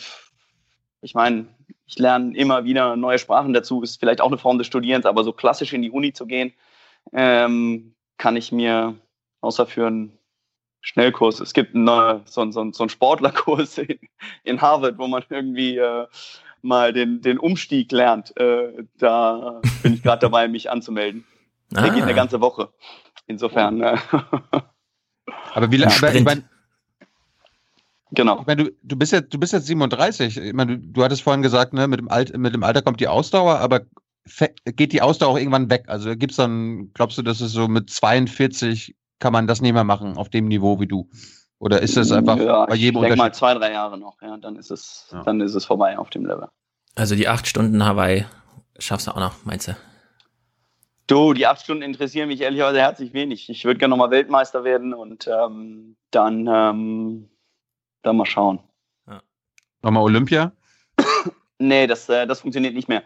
[1.00, 1.46] ich meine,
[1.86, 5.24] ich lerne immer wieder neue Sprachen dazu, ist vielleicht auch eine Form des Studierens, aber
[5.24, 6.52] so klassisch in die Uni zu gehen,
[7.12, 8.94] ähm, kann ich mir
[9.40, 10.18] außer für einen
[10.80, 13.98] Schnellkurs, es gibt eine, so, so, so einen Sportlerkurs in,
[14.44, 16.06] in, Harvard, wo man irgendwie äh,
[16.62, 18.36] mal den, den Umstieg lernt.
[18.36, 21.24] Äh, da bin ich gerade dabei, mich anzumelden.
[21.70, 21.88] Der ah.
[21.88, 22.70] geht eine ganze Woche.
[23.26, 23.82] Insofern.
[23.82, 23.98] Äh,
[25.54, 25.92] aber wie lange?
[28.12, 28.40] Genau.
[28.40, 30.38] Ich meine, du, du bist jetzt, du bist jetzt 37.
[30.38, 33.00] Ich meine, du, du hattest vorhin gesagt, ne, mit dem, Alt, mit dem Alter kommt
[33.00, 33.82] die Ausdauer, aber
[34.64, 35.84] geht die Ausdauer auch irgendwann weg?
[35.88, 39.72] Also gibt es dann, glaubst du, dass es so mit 42 kann man das nicht
[39.72, 41.08] mehr machen auf dem Niveau wie du?
[41.58, 44.36] Oder ist das einfach ja, bei jedem ich denke mal zwei, drei Jahre noch, ja,
[44.36, 45.22] dann ist es, ja.
[45.24, 46.48] dann ist es vorbei auf dem Level.
[46.94, 48.26] Also die acht Stunden Hawaii
[48.78, 49.76] schaffst du auch noch, meinst du?
[51.08, 53.48] Du, die acht Stunden interessieren mich ehrlicherweise herzlich wenig.
[53.48, 57.28] Ich würde gerne nochmal Weltmeister werden und ähm, dann, ähm,
[58.02, 58.60] dann mal schauen.
[59.06, 59.22] Ja.
[59.82, 60.52] Nochmal Olympia?
[61.58, 63.02] Nee, das, äh, das funktioniert nicht mehr.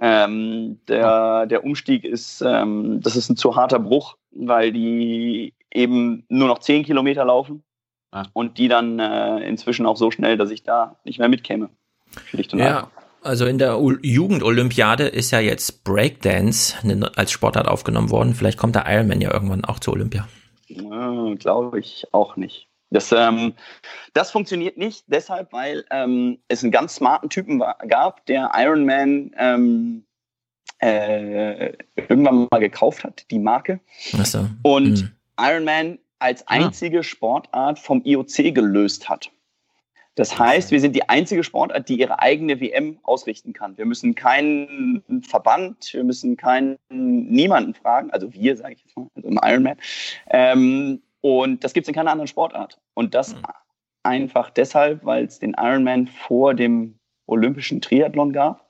[0.00, 6.24] Ähm, der, der Umstieg ist, ähm, das ist ein zu harter Bruch, weil die eben
[6.28, 7.64] nur noch zehn Kilometer laufen
[8.12, 8.26] ah.
[8.32, 11.70] und die dann äh, inzwischen auch so schnell, dass ich da nicht mehr mitkäme.
[12.26, 12.90] Schlicht und ja.
[13.22, 16.76] Also in der Jugendolympiade ist ja jetzt Breakdance
[17.16, 18.34] als Sportart aufgenommen worden.
[18.34, 20.28] Vielleicht kommt der Ironman ja irgendwann auch zur Olympia.
[20.68, 22.68] Ja, Glaube ich auch nicht.
[22.96, 23.52] Das, ähm,
[24.14, 28.86] das funktioniert nicht deshalb, weil ähm, es einen ganz smarten Typen war, gab, der Iron
[28.86, 30.02] Man ähm,
[30.78, 33.80] äh, irgendwann mal gekauft hat, die Marke.
[34.24, 34.48] So.
[34.62, 35.12] Und hm.
[35.38, 37.02] Iron Man als einzige ah.
[37.02, 39.30] Sportart vom IOC gelöst hat.
[40.14, 43.76] Das heißt, wir sind die einzige Sportart, die ihre eigene WM ausrichten kann.
[43.76, 49.06] Wir müssen keinen Verband, wir müssen keinen niemanden fragen, also wir, sage ich jetzt mal,
[49.14, 49.76] also im Ironman.
[50.30, 52.78] Ähm, und das gibt es in keiner anderen Sportart.
[52.94, 53.42] Und das mhm.
[54.02, 58.66] einfach deshalb, weil es den Ironman vor dem olympischen Triathlon gab.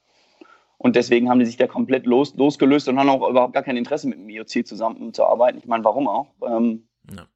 [0.78, 3.76] Und deswegen haben die sich da komplett los, losgelöst und haben auch überhaupt gar kein
[3.76, 5.58] Interesse mit dem IOC zusammenzuarbeiten.
[5.58, 6.28] Ich meine, warum auch?
[6.46, 7.26] Ähm, ja.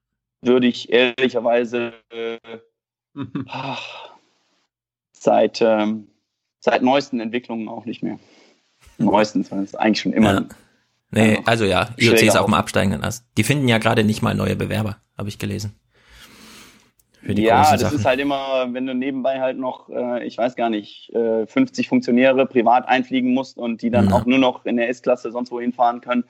[0.43, 2.39] Würde ich ehrlicherweise äh,
[3.49, 4.11] ach,
[5.13, 6.09] seit, ähm,
[6.61, 8.19] seit neuesten Entwicklungen auch nicht mehr.
[8.99, 10.35] Neuestens, weil es eigentlich schon immer.
[10.35, 10.45] Ja.
[11.11, 13.27] Nee, also ja, IOC ist auf dem absteigenden Ast.
[13.37, 15.75] Die finden ja gerade nicht mal neue Bewerber, habe ich gelesen.
[17.23, 17.99] ja, das Sachen.
[17.99, 21.89] ist halt immer, wenn du nebenbei halt noch, äh, ich weiß gar nicht, äh, 50
[21.89, 24.15] Funktionäre privat einfliegen musst und die dann ja.
[24.15, 26.25] auch nur noch in der S-Klasse sonst wohin fahren können.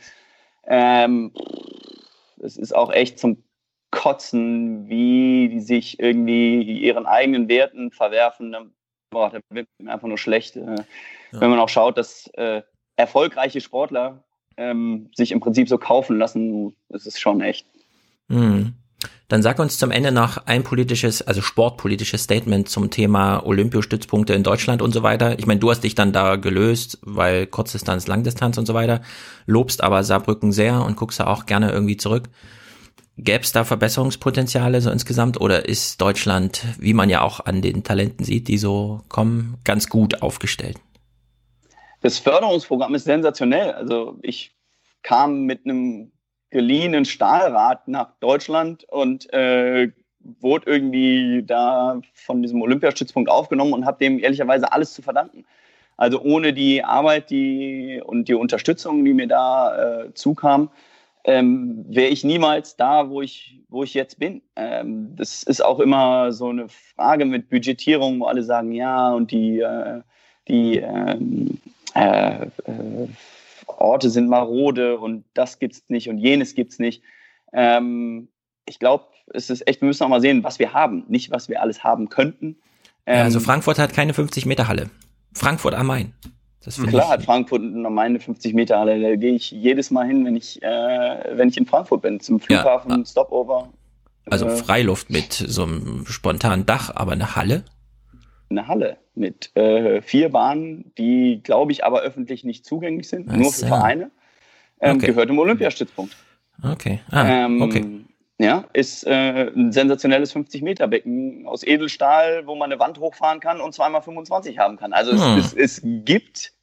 [0.67, 1.33] Ähm,
[2.43, 3.43] es ist auch echt zum
[3.91, 8.57] Kotzen, wie die sich irgendwie ihren eigenen Werten verwerfen.
[9.11, 10.57] Boah, da wird mir einfach nur schlecht.
[10.57, 10.77] Äh,
[11.33, 11.41] ja.
[11.41, 12.63] Wenn man auch schaut, dass äh,
[12.97, 14.25] erfolgreiche Sportler
[14.61, 17.67] ähm, sich im Prinzip so kaufen lassen, ist schon echt.
[18.29, 18.75] Mhm.
[19.29, 24.43] Dann sag uns zum Ende noch ein politisches, also sportpolitisches Statement zum Thema Olympiostützpunkte in
[24.43, 25.39] Deutschland und so weiter.
[25.39, 29.01] Ich meine, du hast dich dann da gelöst, weil Kurzdistanz, Langdistanz und so weiter,
[29.47, 32.29] lobst aber Saarbrücken sehr und guckst da auch gerne irgendwie zurück.
[33.17, 37.85] Gäbe es da Verbesserungspotenziale so insgesamt oder ist Deutschland, wie man ja auch an den
[37.85, 40.79] Talenten sieht, die so kommen, ganz gut aufgestellt?
[42.01, 43.73] Das Förderungsprogramm ist sensationell.
[43.73, 44.55] Also ich
[45.03, 46.13] kam mit einem
[46.51, 49.91] geliehenen Stahlrad nach Deutschland und äh,
[50.41, 55.45] wurde irgendwie da von diesem Olympiastützpunkt aufgenommen und habe dem ehrlicherweise alles zu verdanken.
[55.97, 60.71] Also ohne die Arbeit die, und die Unterstützung, die mir da äh, zukam,
[61.25, 64.41] ähm, wäre ich niemals da, wo ich, wo ich jetzt bin.
[64.57, 69.31] Ähm, das ist auch immer so eine Frage mit Budgetierung, wo alle sagen, ja, und
[69.31, 70.01] die, äh,
[70.49, 71.61] die ähm,
[71.95, 73.09] äh, äh,
[73.67, 77.03] Orte sind marode und das gibt's nicht und jenes gibt's nicht.
[77.53, 78.29] Ähm,
[78.67, 81.49] ich glaube, es ist echt, wir müssen auch mal sehen, was wir haben, nicht was
[81.49, 82.57] wir alles haben könnten.
[83.07, 84.91] Ähm, also Frankfurt hat keine 50 Meter Halle.
[85.33, 86.15] Frankfurt am Main.
[86.89, 89.01] Klar hat Frankfurt am Main eine 50 Meter Halle.
[89.01, 90.67] Da gehe ich jedes Mal hin, wenn ich, äh,
[91.33, 93.05] wenn ich in Frankfurt bin, zum Flughafen, ja.
[93.07, 93.71] Stopover.
[94.27, 97.65] Also äh, Freiluft mit so einem spontanen Dach, aber eine Halle?
[98.51, 103.37] Eine Halle mit äh, vier Bahnen, die, glaube ich, aber öffentlich nicht zugänglich sind, Was
[103.37, 104.11] nur für Vereine.
[104.81, 105.07] Ähm, okay.
[105.07, 106.17] Gehört im Olympiastützpunkt.
[106.63, 107.01] Okay.
[107.11, 107.85] Ah, ähm, okay.
[108.39, 113.75] Ja, ist äh, ein sensationelles 50-Meter-Becken aus Edelstahl, wo man eine Wand hochfahren kann und
[113.75, 114.95] zweimal 25 haben kann.
[114.95, 115.39] Also hm.
[115.39, 116.55] es, es, es, gibt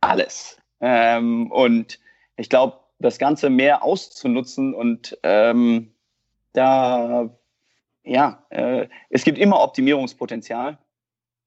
[0.00, 0.58] alles.
[0.80, 1.98] Ähm, und
[2.36, 5.92] ich glaube, das Ganze mehr auszunutzen und ähm,
[6.52, 7.28] da,
[8.04, 10.78] ja, äh, es gibt immer Optimierungspotenzial.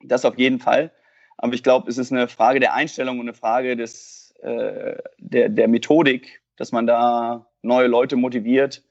[0.02, 0.92] Das auf jeden Fall.
[1.38, 5.50] Aber ich glaube, es ist eine Frage der Einstellung und eine Frage des, äh, der,
[5.50, 8.84] der Methodik, dass man da neue Leute motiviert,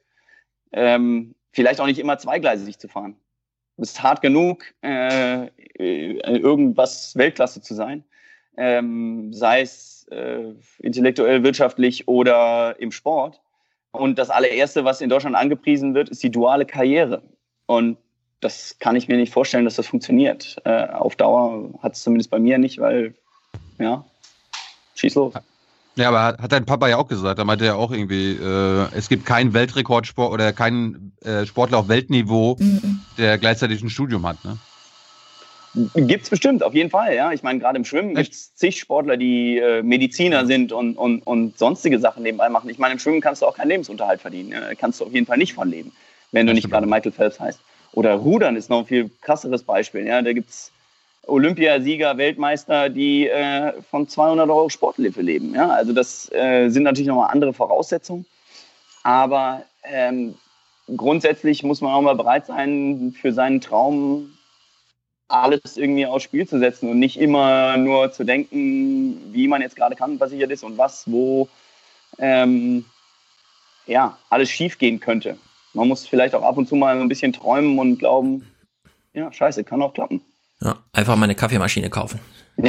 [0.71, 3.15] ähm, vielleicht auch nicht immer zweigleisig zu fahren.
[3.77, 8.03] Es ist hart genug, äh, äh, irgendwas Weltklasse zu sein,
[8.57, 13.41] ähm, sei es äh, intellektuell, wirtschaftlich oder im Sport.
[13.91, 17.23] Und das allererste, was in Deutschland angepriesen wird, ist die duale Karriere.
[17.65, 17.97] Und
[18.41, 20.57] das kann ich mir nicht vorstellen, dass das funktioniert.
[20.65, 23.13] Äh, auf Dauer hat es zumindest bei mir nicht, weil,
[23.77, 24.05] ja,
[24.95, 25.33] schieß los.
[25.95, 28.87] Ja, aber hat, hat dein Papa ja auch gesagt, da meinte er auch irgendwie, äh,
[28.95, 33.01] es gibt keinen Weltrekordsport oder keinen äh, Sportler auf Weltniveau, mhm.
[33.17, 34.57] der gleichzeitig ein Studium hat, ne?
[35.93, 37.31] Gibt's bestimmt, auf jeden Fall, ja.
[37.31, 41.21] Ich meine, gerade im Schwimmen gibt es zig Sportler, die äh, Mediziner sind und, und,
[41.27, 42.69] und sonstige Sachen nebenbei machen.
[42.69, 44.55] Ich meine, im Schwimmen kannst du auch keinen Lebensunterhalt verdienen.
[44.79, 45.91] Kannst du auf jeden Fall nicht von leben,
[46.31, 47.59] wenn du nicht gerade Michael Phelps heißt.
[47.93, 50.05] Oder Rudern ist noch ein viel krasseres Beispiel.
[50.05, 50.21] Ja?
[50.21, 50.71] Da gibt's
[51.27, 55.53] Olympiasieger, Weltmeister, die äh, von 200 Euro Sporthilfe leben.
[55.55, 55.69] Ja?
[55.69, 58.25] Also das äh, sind natürlich nochmal andere Voraussetzungen.
[59.03, 60.35] Aber ähm,
[60.95, 64.31] grundsätzlich muss man auch mal bereit sein, für seinen Traum
[65.27, 69.75] alles irgendwie aufs Spiel zu setzen und nicht immer nur zu denken, wie man jetzt
[69.75, 71.47] gerade krankenversichert ist und was, wo
[72.17, 72.85] ähm,
[73.85, 75.37] ja, alles schief gehen könnte.
[75.73, 78.45] Man muss vielleicht auch ab und zu mal ein bisschen träumen und glauben,
[79.13, 80.21] ja, scheiße, kann auch klappen.
[80.61, 82.19] Ja, einfach mal eine Kaffeemaschine kaufen.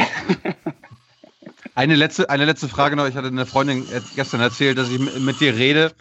[1.75, 3.07] eine letzte, eine letzte Frage noch.
[3.09, 5.93] Ich hatte eine Freundin gestern erzählt, dass ich mit dir rede.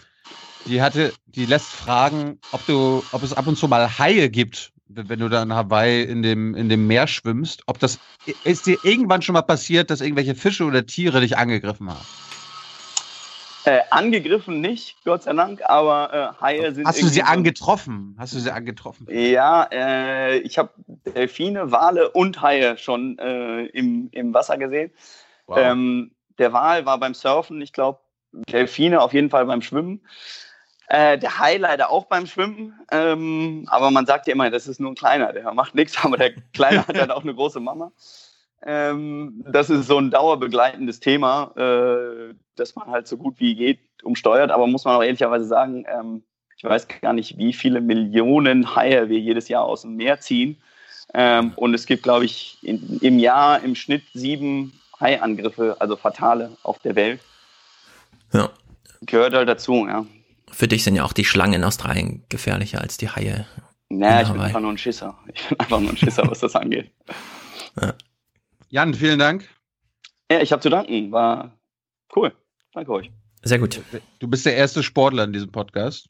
[0.66, 4.72] Die hatte, die lässt fragen, ob du, ob es ab und zu mal Haie gibt,
[4.88, 7.64] wenn du da in Hawaii in dem, in dem Meer schwimmst.
[7.66, 8.00] Ob das,
[8.44, 12.06] ist dir irgendwann schon mal passiert, dass irgendwelche Fische oder Tiere dich angegriffen haben?
[13.70, 16.88] Äh, angegriffen nicht, Gott sei Dank, aber äh, Haie sind.
[16.88, 18.16] Hast du sie angetroffen?
[18.18, 19.06] Hast du sie angetroffen?
[19.12, 20.72] Ja, äh, ich habe
[21.14, 24.92] Delfine, Wale und Haie schon äh, im, im Wasser gesehen.
[25.46, 25.60] Wow.
[25.60, 28.00] Ähm, der Wal war beim Surfen, ich glaube,
[28.32, 30.02] Delfine auf jeden Fall beim Schwimmen.
[30.88, 32.74] Äh, der Hai leider auch beim Schwimmen.
[32.92, 36.18] Ähm, aber man sagt ja immer, das ist nur ein kleiner, der macht nichts, aber
[36.18, 37.92] der Kleine hat dann auch eine große Mama.
[38.66, 43.80] Ähm, das ist so ein dauerbegleitendes Thema, äh, das man halt so gut wie geht
[44.04, 44.52] umsteuert.
[44.52, 46.24] Aber muss man auch ehrlicherweise sagen, ähm,
[46.58, 50.58] ich weiß gar nicht, wie viele Millionen Haie wir jedes Jahr aus dem Meer ziehen.
[51.14, 56.52] Ähm, und es gibt, glaube ich, in, im Jahr im Schnitt sieben Haiangriffe, also fatale
[56.64, 57.22] auf der Welt.
[58.34, 58.50] Ja.
[59.02, 60.06] Gehört halt dazu, ja.
[60.52, 63.48] Für dich sind ja auch die Schlangen in Australien gefährlicher als die Haie.
[63.88, 65.18] Naja, ich bin einfach nur ein Schisser.
[65.34, 66.92] Ich bin einfach nur ein Schisser, was das angeht.
[67.82, 67.94] Ja.
[68.70, 69.50] Jan, vielen Dank.
[70.32, 71.12] Ja, ich habe zu danken.
[71.12, 71.58] War
[72.16, 72.32] cool.
[72.74, 73.12] Danke euch.
[73.42, 73.82] Sehr gut.
[74.20, 76.08] Du bist der erste Sportler in diesem Podcast.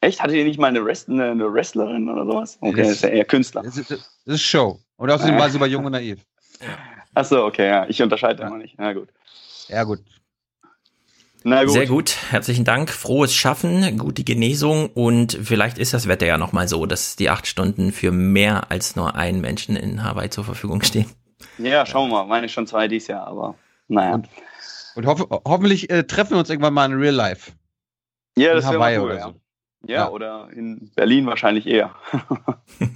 [0.00, 0.22] Echt?
[0.22, 2.58] Hattet ihr nicht mal eine, Rest eine, eine Wrestlerin oder sowas?
[2.60, 3.62] Okay, das ist ja eher Künstler.
[3.62, 4.80] Das ist, das ist Show.
[4.96, 6.20] Und außerdem war sie bei Jung und Naiv.
[7.14, 7.86] Achso, okay, ja.
[7.88, 8.48] Ich unterscheide ja.
[8.48, 8.76] immer nicht.
[8.78, 9.08] Na gut.
[9.68, 10.00] Ja, gut.
[11.42, 11.72] Na gut.
[11.72, 12.88] Sehr gut, herzlichen Dank.
[12.88, 17.46] Frohes Schaffen, gute Genesung und vielleicht ist das Wetter ja nochmal so, dass die acht
[17.46, 21.06] Stunden für mehr als nur einen Menschen in Hawaii zur Verfügung stehen.
[21.58, 22.26] Ja, schauen wir mal.
[22.26, 23.54] Meine schon zwei dieses Jahr, aber
[23.88, 24.14] naja.
[24.14, 24.28] Und,
[24.96, 27.52] und hoff hoffentlich äh, treffen wir uns irgendwann mal in Real Life.
[28.36, 29.22] Ja, in das wäre cool, oder ja.
[29.24, 29.34] so.
[29.86, 30.08] Ja, Ja.
[30.10, 31.94] oder in Berlin wahrscheinlich eher.
[32.78, 32.90] Bist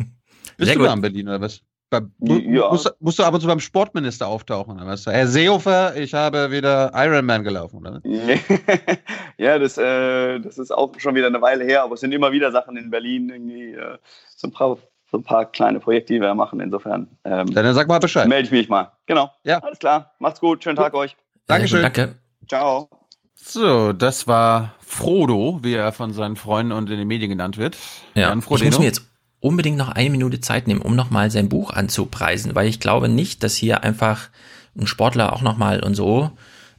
[0.59, 0.89] Sehr du gut.
[0.89, 1.61] da in Berlin oder was?
[1.91, 2.69] Bei, Ja.
[2.71, 5.07] musst, musst du ab und zu beim Sportminister auftauchen oder was?
[5.07, 8.03] Herr Seehofer, ich habe wieder Ironman gelaufen, oder?
[9.39, 12.31] ja, das, äh, das ist auch schon wieder eine Weile her, aber es sind immer
[12.33, 13.97] wieder Sachen in Berlin, irgendwie äh,
[14.37, 14.77] so, ein paar,
[15.11, 16.61] so ein paar kleine Projekte, die wir machen.
[16.61, 18.29] Insofern ähm, Dann sag mal Bescheid.
[18.29, 18.93] melde ich mich mal.
[19.07, 19.31] Genau.
[19.45, 19.59] Ja.
[19.59, 20.13] Alles klar.
[20.19, 20.63] Macht's gut.
[20.63, 21.17] Schönen Tag euch.
[21.47, 21.83] Dankeschön.
[21.83, 22.17] Danke.
[22.47, 22.89] Ciao.
[23.35, 27.77] So, das war Frodo, wie er von seinen Freunden und in den Medien genannt wird.
[28.15, 29.03] Ja, Jan ich muss mir jetzt
[29.41, 33.43] unbedingt noch eine Minute Zeit nehmen, um nochmal sein Buch anzupreisen, weil ich glaube nicht,
[33.43, 34.29] dass hier einfach
[34.77, 36.33] ein Sportler auch nochmal und so,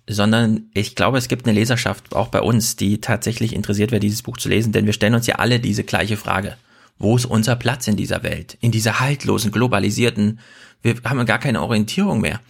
[0.07, 4.23] sondern ich glaube, es gibt eine Leserschaft auch bei uns, die tatsächlich interessiert wäre, dieses
[4.23, 6.57] Buch zu lesen, denn wir stellen uns ja alle diese gleiche Frage.
[6.99, 8.57] Wo ist unser Platz in dieser Welt?
[8.61, 10.39] In dieser haltlosen, globalisierten,
[10.81, 12.41] wir haben gar keine Orientierung mehr.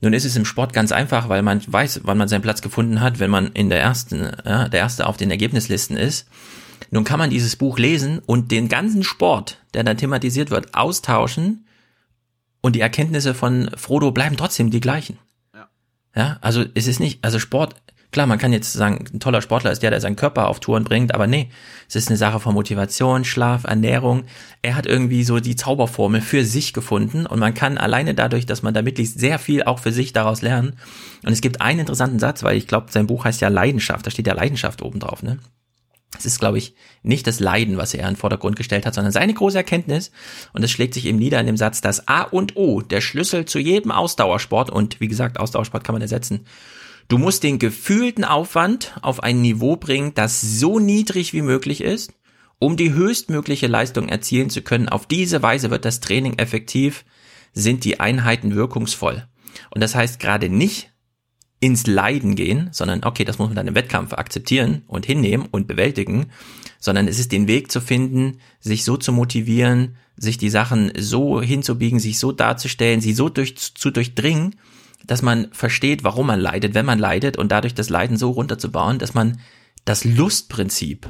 [0.00, 3.00] Nun ist es im Sport ganz einfach, weil man weiß, wann man seinen Platz gefunden
[3.00, 6.26] hat, wenn man in der ersten, ja, der erste auf den Ergebnislisten ist.
[6.90, 11.66] Nun kann man dieses Buch lesen und den ganzen Sport, der dann thematisiert wird, austauschen
[12.60, 15.18] und die Erkenntnisse von Frodo bleiben trotzdem die gleichen.
[15.54, 15.68] Ja.
[16.16, 17.76] Ja, also es ist nicht, also Sport,
[18.12, 20.84] klar, man kann jetzt sagen, ein toller Sportler ist der, der seinen Körper auf Touren
[20.84, 21.48] bringt, aber nee,
[21.88, 24.24] es ist eine Sache von Motivation, Schlaf, Ernährung.
[24.60, 28.62] Er hat irgendwie so die Zauberformel für sich gefunden und man kann alleine dadurch, dass
[28.62, 30.76] man da mitliest, sehr viel auch für sich daraus lernen.
[31.24, 34.10] Und es gibt einen interessanten Satz, weil ich glaube, sein Buch heißt ja Leidenschaft, da
[34.10, 35.38] steht ja Leidenschaft oben drauf, ne?
[36.18, 39.12] Es ist, glaube ich, nicht das Leiden, was er in den Vordergrund gestellt hat, sondern
[39.12, 40.10] seine große Erkenntnis.
[40.52, 43.46] Und es schlägt sich eben nieder in dem Satz, dass A und O, der Schlüssel
[43.46, 46.44] zu jedem Ausdauersport, und wie gesagt, Ausdauersport kann man ersetzen,
[47.12, 52.14] du musst den gefühlten Aufwand auf ein Niveau bringen, das so niedrig wie möglich ist,
[52.58, 54.88] um die höchstmögliche Leistung erzielen zu können.
[54.88, 57.04] Auf diese Weise wird das Training effektiv,
[57.52, 59.26] sind die Einheiten wirkungsvoll.
[59.68, 60.88] Und das heißt gerade nicht,
[61.60, 65.68] ins Leiden gehen, sondern okay, das muss man dann im Wettkampf akzeptieren und hinnehmen und
[65.68, 66.30] bewältigen,
[66.80, 71.42] sondern es ist den Weg zu finden, sich so zu motivieren, sich die Sachen so
[71.42, 74.56] hinzubiegen, sich so darzustellen, sie so durch, zu durchdringen,
[75.06, 78.98] dass man versteht, warum man leidet, wenn man leidet und dadurch das Leiden so runterzubauen,
[78.98, 79.40] dass man
[79.84, 81.08] das Lustprinzip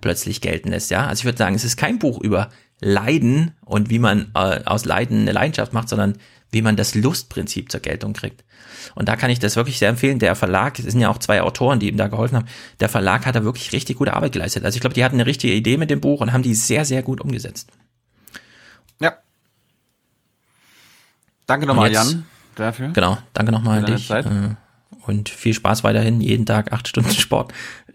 [0.00, 1.06] plötzlich gelten lässt, ja.
[1.06, 2.50] Also ich würde sagen, es ist kein Buch über
[2.80, 6.18] Leiden und wie man äh, aus Leiden eine Leidenschaft macht, sondern
[6.50, 8.44] wie man das Lustprinzip zur Geltung kriegt.
[8.94, 10.18] Und da kann ich das wirklich sehr empfehlen.
[10.18, 12.46] Der Verlag, es sind ja auch zwei Autoren, die ihm da geholfen haben.
[12.80, 14.64] Der Verlag hat da wirklich richtig gute Arbeit geleistet.
[14.64, 16.84] Also ich glaube, die hatten eine richtige Idee mit dem Buch und haben die sehr,
[16.84, 17.70] sehr gut umgesetzt.
[19.00, 19.14] Ja.
[21.46, 22.24] Danke nochmal, Jan,
[22.56, 22.88] dafür.
[22.90, 24.08] Genau, danke nochmal an dich.
[24.08, 24.26] Zeit.
[24.26, 24.54] äh,
[25.06, 27.52] Und viel Spaß weiterhin, jeden Tag acht Stunden Sport.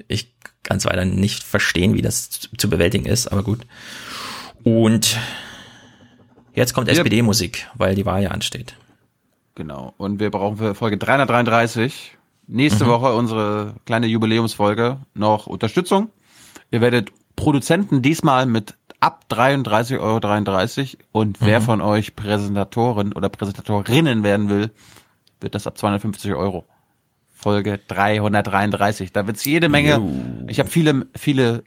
[0.08, 3.62] Ich kann es weiter nicht verstehen, wie das zu- bewältigen ist, aber gut.
[4.64, 5.18] Und
[6.54, 8.76] jetzt kommt SPD-Musik, weil die Wahl ja ansteht.
[9.56, 9.94] Genau.
[9.98, 12.90] Und wir brauchen für Folge 333 nächste Mhm.
[12.90, 16.10] Woche unsere kleine Jubiläumsfolge noch Unterstützung.
[16.72, 21.64] Ihr werdet Produzenten diesmal mit ab 33,33 Euro und wer Mhm.
[21.64, 24.72] von euch Präsentatoren oder Präsentatorinnen werden will,
[25.40, 26.66] wird das ab 250 Euro.
[27.34, 29.14] Folge 333.
[29.14, 29.96] Da wird's jede Menge.
[29.96, 30.12] Jo.
[30.48, 31.64] Ich habe viele, viele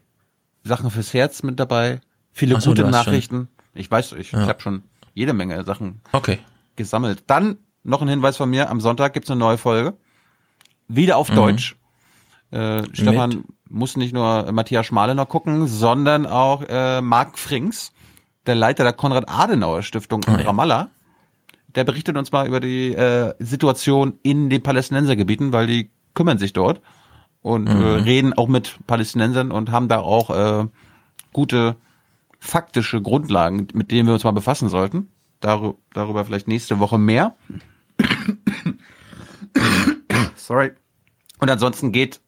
[0.65, 2.01] Sachen fürs Herz mit dabei,
[2.33, 3.49] viele so, gute hast schon- Nachrichten.
[3.75, 4.43] Ich weiß, ich, Ja.
[4.43, 4.83] ich habe schon
[5.15, 6.39] jede Menge Sachen Okay.
[6.77, 7.25] gesammelt.
[7.27, 9.95] Dann noch ein Hinweis von mir, am Sonntag gibt's eine neue Folge.
[10.89, 11.35] Wieder auf Mhm.
[11.37, 11.77] Deutsch.
[12.53, 17.93] Äh, Stefan muss nicht nur Matthias Schmale noch gucken, sondern auch äh, Marc Frings,
[18.47, 20.47] der Leiter der Konrad-Adenauer-Stiftung in Ah, ja.
[20.47, 20.91] Ramallah.
[21.75, 26.53] Der berichtet uns mal über die äh, Situation in den Palästinensergebieten, weil die kümmern sich
[26.53, 26.81] dort
[27.41, 28.03] und äh, Mhm.
[28.05, 30.67] reden auch mit Palästinensern und haben da auch äh,
[31.33, 31.77] gute
[32.39, 35.09] faktische Grundlagen, mit denen wir uns mal befassen sollten.
[35.41, 37.35] Darü darüber vielleicht nächste Woche mehr.
[40.37, 40.73] Sorry.
[41.39, 42.21] Und ansonsten geht,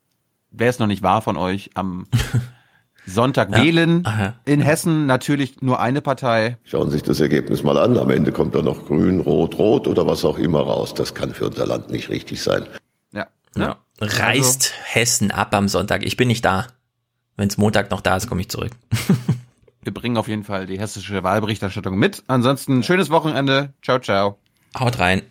[0.56, 2.06] wer es noch nicht war von euch, am
[3.06, 3.62] Sonntag ja.
[3.62, 4.06] wählen.
[4.06, 4.34] Aha.
[4.44, 6.56] In Hessen natürlich nur eine Partei.
[6.64, 7.98] Schauen Sie sich das Ergebnis mal an.
[7.98, 10.94] Am Ende kommt da noch Grün, Rot, Rot oder was auch immer raus.
[10.94, 12.66] Das kann für unser Land nicht richtig sein.
[13.12, 13.26] Ja.
[13.56, 13.76] ja.
[14.00, 14.94] Reist also.
[14.94, 16.04] Hessen ab am Sonntag.
[16.04, 16.66] Ich bin nicht da.
[17.36, 18.72] Wenn es Montag noch da ist, komme ich zurück.
[19.82, 22.22] Wir bringen auf jeden Fall die hessische Wahlberichterstattung mit.
[22.26, 23.74] Ansonsten schönes Wochenende.
[23.82, 24.38] Ciao, ciao.
[24.78, 25.22] Haut rein.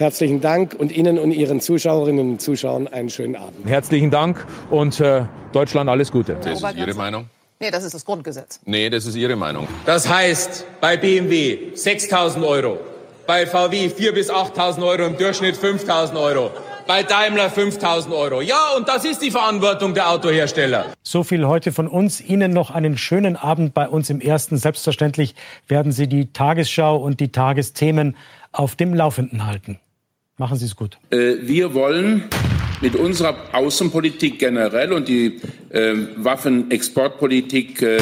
[0.00, 3.68] Herzlichen Dank und Ihnen und Ihren Zuschauerinnen und Zuschauern einen schönen Abend.
[3.68, 6.38] Herzlichen Dank und äh, Deutschland alles Gute.
[6.42, 7.28] Das ist Ihre Meinung?
[7.60, 8.60] Nee, das ist das Grundgesetz.
[8.64, 9.68] Nee, das ist Ihre Meinung.
[9.84, 12.78] Das heißt, bei BMW 6.000 Euro,
[13.26, 16.50] bei VW 4.000 bis 8.000 Euro, im Durchschnitt 5.000 Euro.
[16.86, 18.40] Bei Daimler 5000 Euro.
[18.40, 20.86] Ja, und das ist die Verantwortung der Autohersteller.
[21.02, 22.22] So viel heute von uns.
[22.22, 24.56] Ihnen noch einen schönen Abend bei uns im Ersten.
[24.56, 25.34] Selbstverständlich
[25.68, 28.16] werden Sie die Tagesschau und die Tagesthemen
[28.50, 29.78] auf dem Laufenden halten.
[30.40, 30.96] Machen Sie es gut.
[31.10, 32.24] Äh, wir wollen
[32.80, 35.38] mit unserer Außenpolitik generell und die
[35.68, 37.98] äh, Waffenexportpolitik, äh,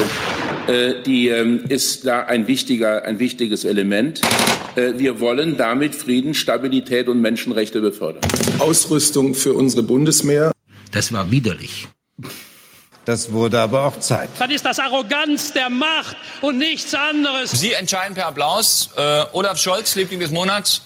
[0.68, 4.20] äh die ähm, ist da ein wichtiger, ein wichtiges Element.
[4.76, 8.22] Äh, wir wollen damit Frieden, Stabilität und Menschenrechte befördern.
[8.60, 10.52] Ausrüstung für unsere Bundeswehr.
[10.92, 11.88] Das war widerlich.
[13.04, 14.28] Das wurde aber auch Zeit.
[14.38, 17.50] Das ist das Arroganz der Macht und nichts anderes.
[17.50, 18.90] Sie entscheiden per Applaus.
[18.96, 20.82] Äh, Olaf Scholz, Liebling des Monats.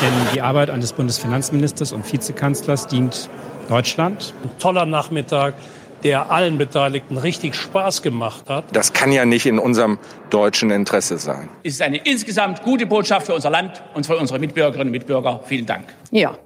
[0.00, 3.28] Denn die Arbeit eines Bundesfinanzministers und Vizekanzlers dient
[3.68, 4.34] Deutschland.
[4.42, 5.54] Ein toller Nachmittag,
[6.02, 8.64] der allen Beteiligten richtig Spaß gemacht hat.
[8.72, 9.98] Das kann ja nicht in unserem
[10.30, 11.48] deutschen Interesse sein.
[11.62, 15.40] Es ist eine insgesamt gute Botschaft für unser Land und für unsere Mitbürgerinnen und Mitbürger.
[15.46, 15.84] Vielen Dank.
[16.10, 16.36] Ja.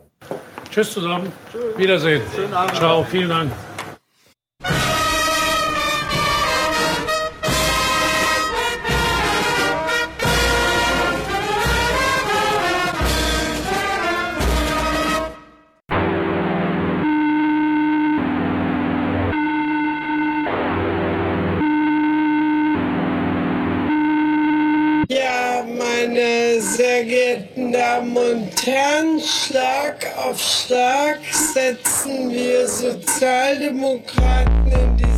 [0.71, 1.33] Tschüss zusammen.
[1.77, 2.21] Wiedersehen.
[2.35, 2.77] Schönen Abend.
[2.77, 3.05] Ciao.
[3.11, 3.53] Vielen Dank.
[27.57, 31.21] Damen und Herren, Schlag auf Schlag
[31.55, 35.16] setzen wir Sozialdemokraten in dieser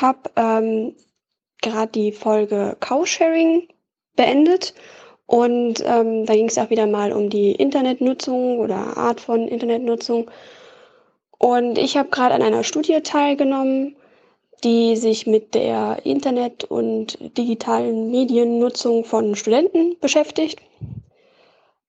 [0.00, 0.94] habe ähm,
[1.62, 3.68] gerade die Folge Cowsharing
[4.16, 4.74] beendet
[5.26, 10.28] und ähm, da ging es auch wieder mal um die Internetnutzung oder Art von Internetnutzung.
[11.38, 13.94] Und ich habe gerade an einer Studie teilgenommen,
[14.64, 20.60] die sich mit der Internet- und digitalen Mediennutzung von Studenten beschäftigt.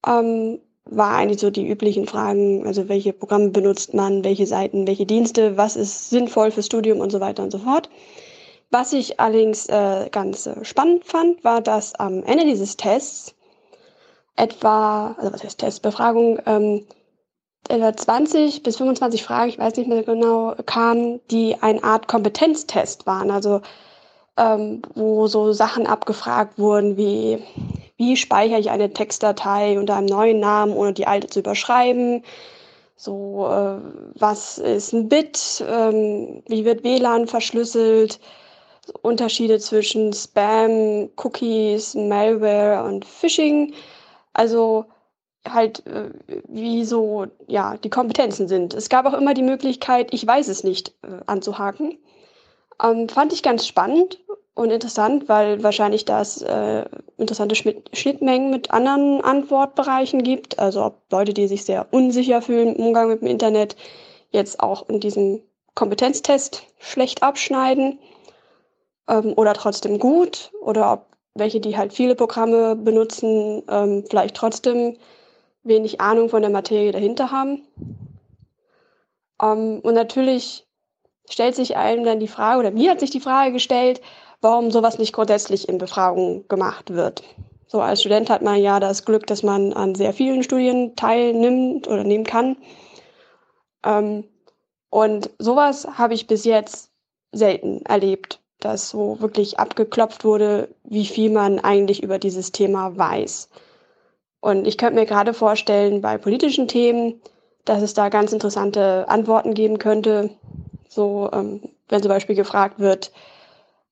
[0.07, 0.59] Ähm,
[0.91, 5.57] war eigentlich so die üblichen Fragen, also welche Programme benutzt man, welche Seiten, welche Dienste,
[5.57, 7.89] was ist sinnvoll fürs Studium und so weiter und so fort.
[8.69, 13.33] Was ich allerdings äh, ganz äh, spannend fand, war, dass am Ende dieses Tests
[14.35, 16.85] etwa, also was heißt Testbefragung, ähm,
[17.69, 23.05] etwa 20 bis 25 Fragen, ich weiß nicht mehr genau, kamen, die eine Art Kompetenztest
[23.05, 23.31] waren.
[23.31, 23.61] Also
[24.37, 27.43] ähm, wo so Sachen abgefragt wurden wie
[28.01, 32.23] wie speichere ich eine Textdatei unter einem neuen Namen, ohne die alte zu überschreiben.
[32.95, 33.77] So, äh,
[34.15, 35.63] was ist ein Bit?
[35.69, 38.19] Ähm, wie wird WLAN verschlüsselt?
[39.03, 43.75] Unterschiede zwischen Spam, Cookies, Malware und Phishing.
[44.33, 44.85] Also
[45.47, 46.09] halt, äh,
[46.47, 48.73] wie so, ja, die Kompetenzen sind.
[48.73, 51.99] Es gab auch immer die Möglichkeit, ich weiß es nicht, äh, anzuhaken.
[52.83, 54.19] Ähm, fand ich ganz spannend
[54.53, 56.85] und interessant, weil wahrscheinlich das äh,
[57.17, 60.59] interessante Schnittmengen mit anderen Antwortbereichen gibt.
[60.59, 63.75] Also ob Leute, die sich sehr unsicher fühlen im Umgang mit dem Internet,
[64.31, 65.41] jetzt auch in diesem
[65.75, 67.99] Kompetenztest schlecht abschneiden
[69.07, 74.97] ähm, oder trotzdem gut oder ob welche, die halt viele Programme benutzen, ähm, vielleicht trotzdem
[75.63, 77.61] wenig Ahnung von der Materie dahinter haben.
[79.41, 80.67] Ähm, und natürlich
[81.30, 84.01] stellt sich einem dann die Frage, oder mir hat sich die Frage gestellt,
[84.41, 87.23] warum sowas nicht grundsätzlich in Befragungen gemacht wird.
[87.67, 91.87] So als Student hat man ja das Glück, dass man an sehr vielen Studien teilnimmt
[91.87, 92.57] oder nehmen kann.
[93.85, 94.25] Ähm,
[94.89, 96.91] und sowas habe ich bis jetzt
[97.31, 103.49] selten erlebt, dass so wirklich abgeklopft wurde, wie viel man eigentlich über dieses Thema weiß.
[104.41, 107.21] Und ich könnte mir gerade vorstellen, bei politischen Themen,
[107.63, 110.31] dass es da ganz interessante Antworten geben könnte.
[110.89, 113.11] So, ähm, wenn zum Beispiel gefragt wird,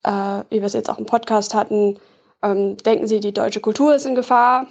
[0.02, 0.10] äh,
[0.50, 1.98] wie wir es jetzt auch im Podcast hatten,
[2.42, 4.66] ähm, denken Sie, die deutsche Kultur ist in Gefahr?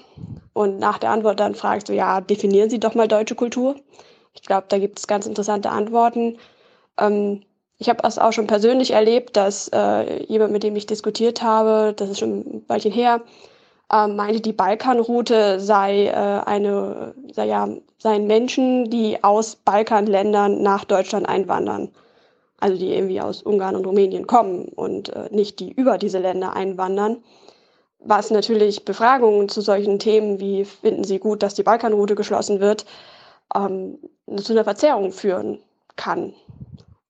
[0.54, 3.76] Und nach der Antwort dann fragst du, ja, definieren Sie doch mal deutsche Kultur.
[4.34, 6.38] Ich glaube, da gibt es ganz interessante Antworten.
[6.98, 7.44] Ähm,
[7.78, 11.94] ich habe es auch schon persönlich erlebt, dass äh, jemand, mit dem ich diskutiert habe,
[11.96, 13.22] das ist schon ein Weilchen her,
[13.92, 20.84] äh, meinte, die Balkanroute sei äh, eine, sei ja, seien Menschen, die aus Balkanländern nach
[20.86, 21.90] Deutschland einwandern.
[22.60, 26.54] Also die irgendwie aus Ungarn und Rumänien kommen und äh, nicht die über diese Länder
[26.54, 27.24] einwandern.
[28.00, 32.86] Was natürlich Befragungen zu solchen Themen wie finden Sie gut, dass die Balkanroute geschlossen wird,
[33.56, 34.00] ähm,
[34.38, 35.60] zu einer Verzerrung führen
[35.96, 36.34] kann.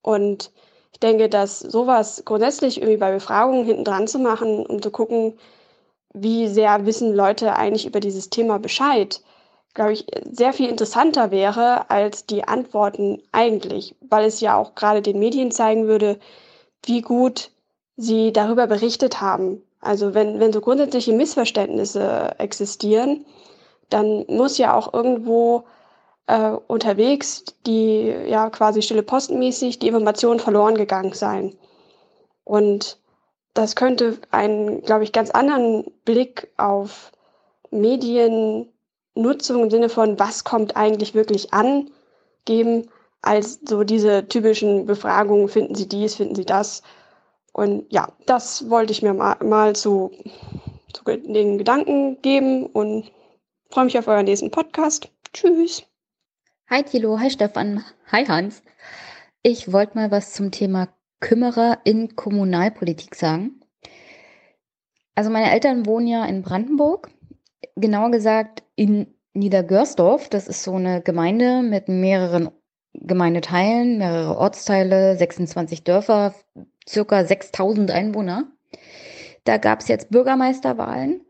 [0.02, 0.52] Und
[0.94, 5.38] ich denke, dass sowas grundsätzlich irgendwie bei Befragungen hinten dran zu machen, um zu gucken,
[6.14, 9.22] wie sehr wissen Leute eigentlich über dieses Thema Bescheid,
[9.80, 15.01] glaube ich, sehr viel interessanter wäre als die Antworten eigentlich, weil es ja auch gerade
[15.01, 16.19] den Medien zeigen würde,
[16.83, 17.51] wie gut
[17.95, 19.64] sie darüber berichtet haben.
[19.80, 23.25] Also wenn, wenn so grundsätzliche Missverständnisse existieren,
[23.90, 25.64] dann muss ja auch irgendwo
[26.27, 31.56] äh, unterwegs die ja quasi stille postenmäßig die Informationen verloren gegangen sein.
[32.43, 32.99] Und
[33.53, 37.14] das könnte einen, glaube ich, ganz anderen Blick auf
[39.19, 41.89] Mediennutzung im Sinne von, was kommt eigentlich wirklich an,
[42.45, 42.89] geben,
[43.22, 46.81] als so diese typischen Befragungen, finden Sie dies, finden Sie das.
[47.51, 50.11] Und ja, das wollte ich mir mal, mal zu,
[50.93, 53.11] zu den Gedanken geben und
[53.69, 55.09] freue mich auf euren nächsten Podcast.
[55.33, 55.83] Tschüss.
[56.69, 58.64] Hi Thilo, hi Stefan, hi Hans.
[59.43, 60.88] Ich wollte mal was zum Thema
[61.19, 63.59] Kümmerer in Kommunalpolitik sagen.
[65.15, 67.09] Also meine Eltern wohnen ja in Brandenburg,
[67.76, 70.30] genauer gesagt in Niedergörsdorf.
[70.30, 72.50] Das ist so eine Gemeinde mit mehreren
[72.94, 76.34] Gemeindeteilen, mehrere Ortsteile, 26 Dörfer,
[76.88, 78.52] circa 6000 Einwohner.
[79.44, 81.22] Da gab es jetzt Bürgermeisterwahlen.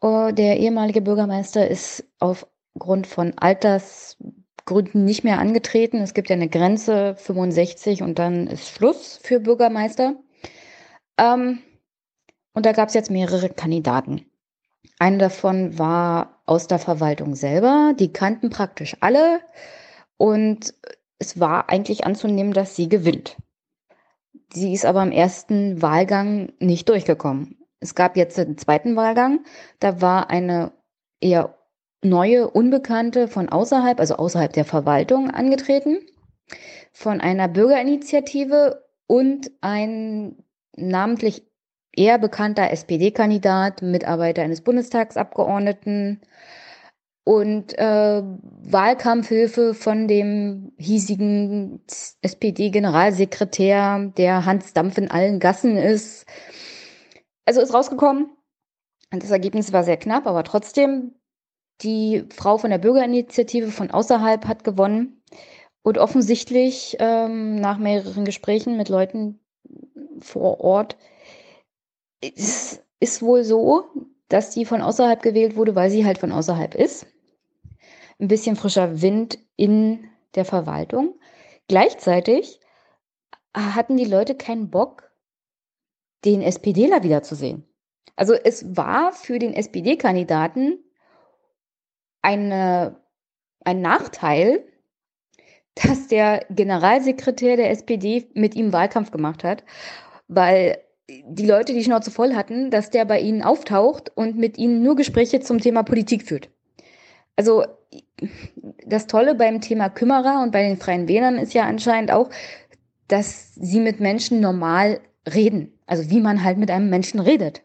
[0.00, 5.98] Oh, der ehemalige Bürgermeister ist aufgrund von Altersgründen nicht mehr angetreten.
[5.98, 10.16] Es gibt ja eine Grenze 65 und dann ist Schluss für Bürgermeister.
[11.18, 11.58] Ähm,
[12.54, 14.26] und da gab es jetzt mehrere Kandidaten.
[14.98, 17.94] Eine davon war aus der Verwaltung selber.
[17.98, 19.40] Die kannten praktisch alle.
[20.16, 20.74] Und
[21.18, 23.36] es war eigentlich anzunehmen, dass sie gewinnt.
[24.52, 27.58] Sie ist aber im ersten Wahlgang nicht durchgekommen.
[27.80, 29.44] Es gab jetzt den zweiten Wahlgang.
[29.80, 30.72] Da war eine
[31.20, 31.58] eher
[32.02, 35.98] neue, unbekannte von außerhalb, also außerhalb der Verwaltung angetreten,
[36.92, 40.44] von einer Bürgerinitiative und ein
[40.76, 41.51] namentlich
[41.94, 46.20] eher bekannter SPD-Kandidat, Mitarbeiter eines Bundestagsabgeordneten
[47.24, 51.80] und äh, Wahlkampfhilfe von dem hiesigen
[52.22, 56.26] SPD-Generalsekretär, der Hans Dampf in allen Gassen ist.
[57.44, 58.30] Also ist rausgekommen.
[59.12, 61.14] Und das Ergebnis war sehr knapp, aber trotzdem,
[61.82, 65.22] die Frau von der Bürgerinitiative von außerhalb hat gewonnen.
[65.82, 69.40] Und offensichtlich ähm, nach mehreren Gesprächen mit Leuten
[70.20, 70.96] vor Ort
[72.22, 73.84] es ist wohl so,
[74.28, 77.06] dass die von außerhalb gewählt wurde, weil sie halt von außerhalb ist.
[78.18, 81.18] Ein bisschen frischer Wind in der Verwaltung.
[81.68, 82.60] Gleichzeitig
[83.54, 85.10] hatten die Leute keinen Bock,
[86.24, 87.68] den SPDler wiederzusehen.
[88.16, 90.78] Also es war für den SPD-Kandidaten
[92.22, 93.00] eine,
[93.64, 94.64] ein Nachteil,
[95.74, 99.64] dass der Generalsekretär der SPD mit ihm Wahlkampf gemacht hat,
[100.28, 104.82] weil die Leute die Schnauze voll hatten, dass der bei ihnen auftaucht und mit ihnen
[104.82, 106.48] nur Gespräche zum Thema Politik führt.
[107.36, 107.64] Also
[108.86, 112.30] das Tolle beim Thema Kümmerer und bei den Freien Wählern ist ja anscheinend auch,
[113.08, 115.00] dass sie mit Menschen normal
[115.32, 115.78] reden.
[115.86, 117.62] Also wie man halt mit einem Menschen redet.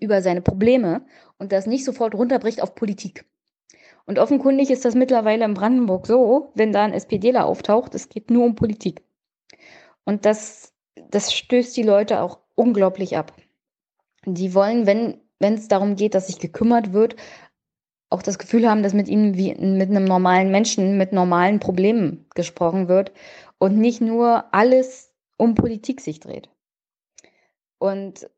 [0.00, 1.02] Über seine Probleme
[1.38, 3.24] und das nicht sofort runterbricht auf Politik.
[4.06, 8.30] Und offenkundig ist das mittlerweile in Brandenburg so, wenn da ein SPDler auftaucht, es geht
[8.30, 9.02] nur um Politik.
[10.04, 10.72] Und das,
[11.10, 13.32] das stößt die Leute auch unglaublich ab.
[14.26, 17.16] Die wollen, wenn es darum geht, dass sich gekümmert wird,
[18.10, 22.26] auch das Gefühl haben, dass mit ihnen wie mit einem normalen Menschen mit normalen Problemen
[22.34, 23.12] gesprochen wird
[23.58, 26.48] und nicht nur alles um Politik sich dreht.
[27.78, 28.28] Und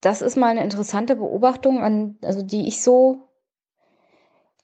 [0.00, 3.28] das ist mal eine interessante Beobachtung, an, also die ich so,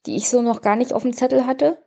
[0.06, 1.78] die ich so noch gar nicht auf dem Zettel hatte,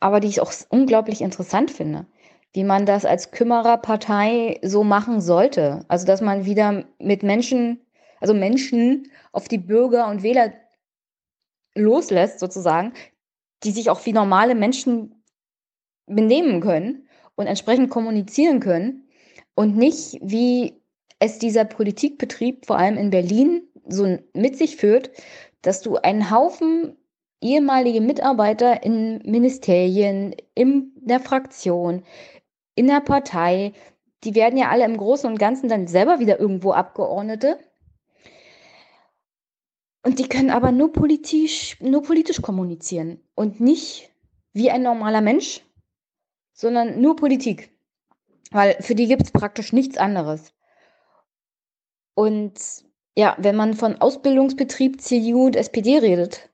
[0.00, 2.06] aber die ich auch unglaublich interessant finde,
[2.54, 5.84] wie man das als Kümmererpartei so machen sollte.
[5.88, 7.80] Also dass man wieder mit Menschen,
[8.20, 10.52] also Menschen auf die Bürger und Wähler
[11.74, 12.92] loslässt, sozusagen,
[13.64, 15.22] die sich auch wie normale Menschen
[16.06, 19.08] benehmen können und entsprechend kommunizieren können
[19.56, 20.80] und nicht wie
[21.18, 25.10] es dieser Politikbetrieb, vor allem in Berlin, so mit sich führt,
[25.62, 26.96] dass du einen Haufen
[27.40, 32.02] ehemalige Mitarbeiter in Ministerien, in der Fraktion,
[32.74, 33.72] in der Partei,
[34.24, 37.58] die werden ja alle im Großen und Ganzen dann selber wieder irgendwo Abgeordnete
[40.04, 44.10] und die können aber nur politisch, nur politisch kommunizieren und nicht
[44.52, 45.62] wie ein normaler Mensch,
[46.52, 47.70] sondern nur Politik.
[48.50, 50.52] Weil für die gibt es praktisch nichts anderes.
[52.14, 52.60] Und
[53.16, 56.50] ja, wenn man von Ausbildungsbetrieb CDU und SPD redet,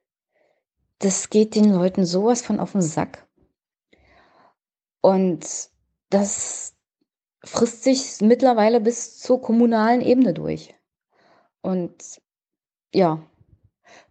[1.01, 3.27] das geht den Leuten sowas von auf den Sack.
[5.01, 5.70] Und
[6.11, 6.75] das
[7.45, 10.75] frisst sich mittlerweile bis zur kommunalen Ebene durch.
[11.63, 12.21] Und
[12.95, 13.23] ja,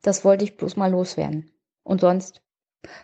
[0.02, 1.52] das wollte ich bloß mal loswerden.
[1.84, 2.42] Und sonst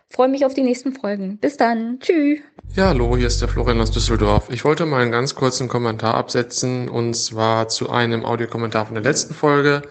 [0.09, 1.37] freue mich auf die nächsten Folgen.
[1.37, 1.99] Bis dann.
[1.99, 2.39] Tschüss.
[2.75, 4.49] Ja, hallo, hier ist der Florian aus Düsseldorf.
[4.49, 9.03] Ich wollte mal einen ganz kurzen Kommentar absetzen und zwar zu einem Audiokommentar von der
[9.03, 9.81] letzten Folge.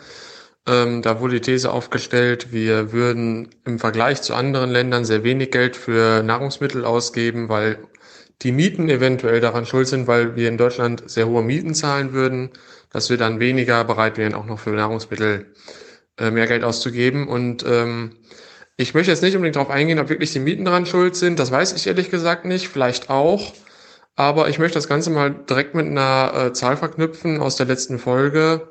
[0.66, 5.50] Ähm, da wurde die These aufgestellt, wir würden im Vergleich zu anderen Ländern sehr wenig
[5.50, 7.78] Geld für Nahrungsmittel ausgeben, weil
[8.42, 12.50] die Mieten eventuell daran schuld sind, weil wir in Deutschland sehr hohe Mieten zahlen würden,
[12.90, 15.46] dass wir dann weniger bereit wären, auch noch für Nahrungsmittel
[16.18, 17.28] äh, mehr Geld auszugeben.
[17.28, 18.16] Und ähm,
[18.76, 21.38] ich möchte jetzt nicht unbedingt darauf eingehen, ob wirklich die Mieten daran schuld sind.
[21.38, 22.68] Das weiß ich ehrlich gesagt nicht.
[22.68, 23.52] Vielleicht auch.
[24.16, 27.98] Aber ich möchte das Ganze mal direkt mit einer äh, Zahl verknüpfen aus der letzten
[27.98, 28.68] Folge.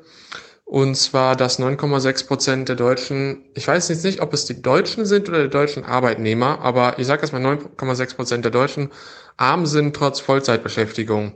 [0.64, 5.04] Und zwar, dass 9,6 Prozent der Deutschen, ich weiß jetzt nicht, ob es die Deutschen
[5.04, 8.90] sind oder die deutschen Arbeitnehmer, aber ich sage erstmal 9,6 Prozent der Deutschen
[9.36, 11.34] arm sind trotz Vollzeitbeschäftigung.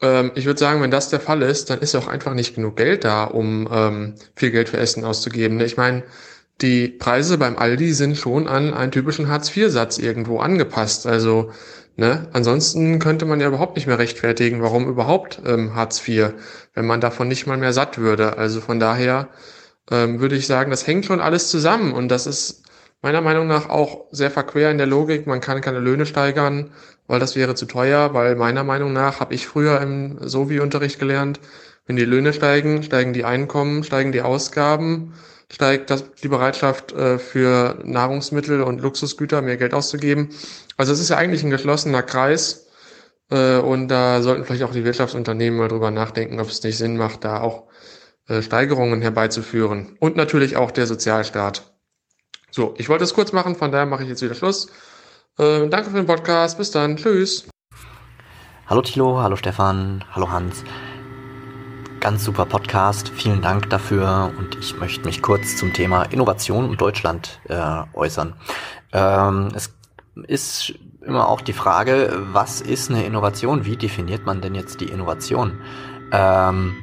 [0.00, 2.76] Ähm, ich würde sagen, wenn das der Fall ist, dann ist auch einfach nicht genug
[2.76, 5.56] Geld da, um ähm, viel Geld für Essen auszugeben.
[5.56, 5.64] Ne?
[5.64, 6.04] Ich meine,
[6.60, 11.06] die Preise beim Aldi sind schon an einen typischen Hartz-IV-Satz irgendwo angepasst.
[11.06, 11.52] Also,
[11.98, 16.32] ne, ansonsten könnte man ja überhaupt nicht mehr rechtfertigen, warum überhaupt ähm, Hartz IV,
[16.74, 18.38] wenn man davon nicht mal mehr satt würde.
[18.38, 19.28] Also von daher
[19.90, 22.62] ähm, würde ich sagen, das hängt schon alles zusammen und das ist
[23.02, 25.26] meiner Meinung nach auch sehr verquer in der Logik.
[25.26, 26.70] Man kann keine Löhne steigern,
[27.08, 31.40] weil das wäre zu teuer, weil meiner Meinung nach habe ich früher im Sovi-Unterricht gelernt,
[31.86, 35.14] wenn die Löhne steigen, steigen die Einkommen, steigen die Ausgaben,
[35.50, 40.30] steigt das, die Bereitschaft äh, für Nahrungsmittel und Luxusgüter mehr Geld auszugeben.
[40.76, 42.68] Also es ist ja eigentlich ein geschlossener Kreis
[43.30, 46.96] äh, und da sollten vielleicht auch die Wirtschaftsunternehmen mal drüber nachdenken, ob es nicht Sinn
[46.96, 47.68] macht, da auch
[48.28, 49.96] äh, Steigerungen herbeizuführen.
[50.00, 51.74] Und natürlich auch der Sozialstaat.
[52.50, 54.68] So, ich wollte es kurz machen, von daher mache ich jetzt wieder Schluss.
[55.38, 56.58] Äh, danke für den Podcast.
[56.58, 56.96] Bis dann.
[56.96, 57.48] Tschüss.
[58.66, 60.62] Hallo Tilo, hallo Stefan, hallo Hans.
[62.08, 63.10] Ganz super Podcast.
[63.10, 68.32] Vielen Dank dafür und ich möchte mich kurz zum Thema Innovation und Deutschland äh, äußern.
[68.94, 69.74] Ähm, es
[70.26, 70.72] ist
[71.02, 73.66] immer auch die Frage, was ist eine Innovation?
[73.66, 75.60] Wie definiert man denn jetzt die Innovation?
[76.10, 76.82] Ähm,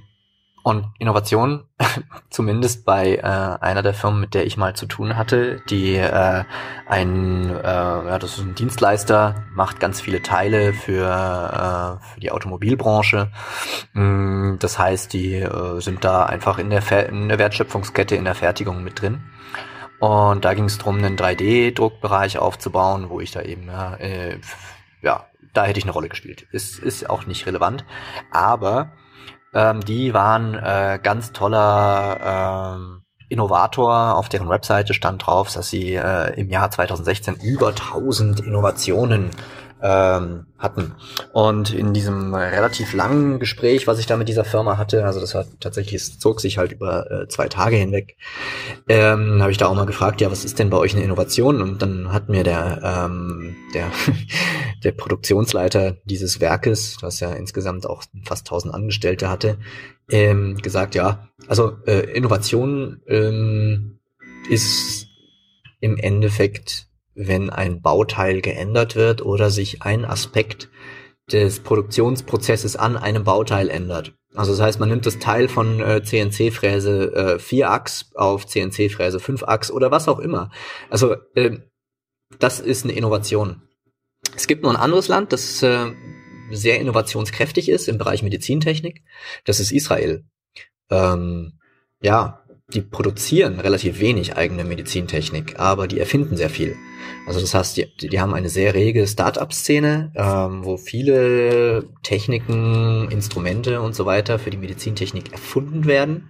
[0.65, 1.65] und Innovation,
[2.31, 6.43] zumindest bei äh, einer der Firmen, mit der ich mal zu tun hatte, die äh,
[6.87, 12.31] ein, äh, ja, das ist ein Dienstleister, macht ganz viele Teile für, äh, für die
[12.31, 13.31] Automobilbranche.
[13.93, 18.33] Mm, das heißt, die äh, sind da einfach in der, in der Wertschöpfungskette, in der
[18.33, 19.21] Fertigung mit drin.
[19.99, 24.39] Und da ging es darum, einen 3D-Druckbereich aufzubauen, wo ich da eben, ja, äh,
[25.03, 26.47] ja, da hätte ich eine Rolle gespielt.
[26.51, 27.85] Ist, ist auch nicht relevant.
[28.31, 28.93] Aber
[29.55, 34.15] ähm, die waren äh, ganz toller ähm, Innovator.
[34.15, 39.31] Auf deren Webseite stand drauf, dass sie äh, im Jahr 2016 über 1000 Innovationen
[39.85, 40.95] ähm, hatten.
[41.31, 45.35] Und in diesem relativ langen Gespräch, was ich da mit dieser Firma hatte, also das
[45.35, 48.17] hat tatsächlich, es zog sich halt über äh, zwei Tage hinweg,
[48.89, 51.61] ähm, habe ich da auch mal gefragt, ja, was ist denn bei euch eine Innovation?
[51.61, 53.91] Und dann hat mir der, ähm, der,
[54.83, 59.59] der Produktionsleiter dieses Werkes, das ja insgesamt auch fast 1000 Angestellte hatte,
[60.09, 63.99] ähm, gesagt, ja, also äh, Innovation ähm,
[64.49, 65.05] ist
[65.79, 70.69] im Endeffekt wenn ein Bauteil geändert wird oder sich ein Aspekt
[71.31, 74.13] des Produktionsprozesses an einem Bauteil ändert.
[74.35, 79.71] Also das heißt, man nimmt das Teil von äh, CNC-Fräse äh, 4-Achs auf CNC-Fräse 5-Achs
[79.71, 80.51] oder was auch immer.
[80.89, 81.57] Also äh,
[82.37, 83.61] das ist eine Innovation.
[84.35, 85.91] Es gibt nur ein anderes Land, das äh,
[86.51, 89.03] sehr innovationskräftig ist im Bereich Medizintechnik.
[89.45, 90.25] Das ist Israel.
[90.91, 91.59] Ähm,
[92.01, 96.75] ja, die produzieren relativ wenig eigene Medizintechnik, aber die erfinden sehr viel.
[97.27, 103.81] Also das heißt, die, die haben eine sehr rege Start-up-Szene, ähm, wo viele Techniken, Instrumente
[103.81, 106.29] und so weiter für die Medizintechnik erfunden werden,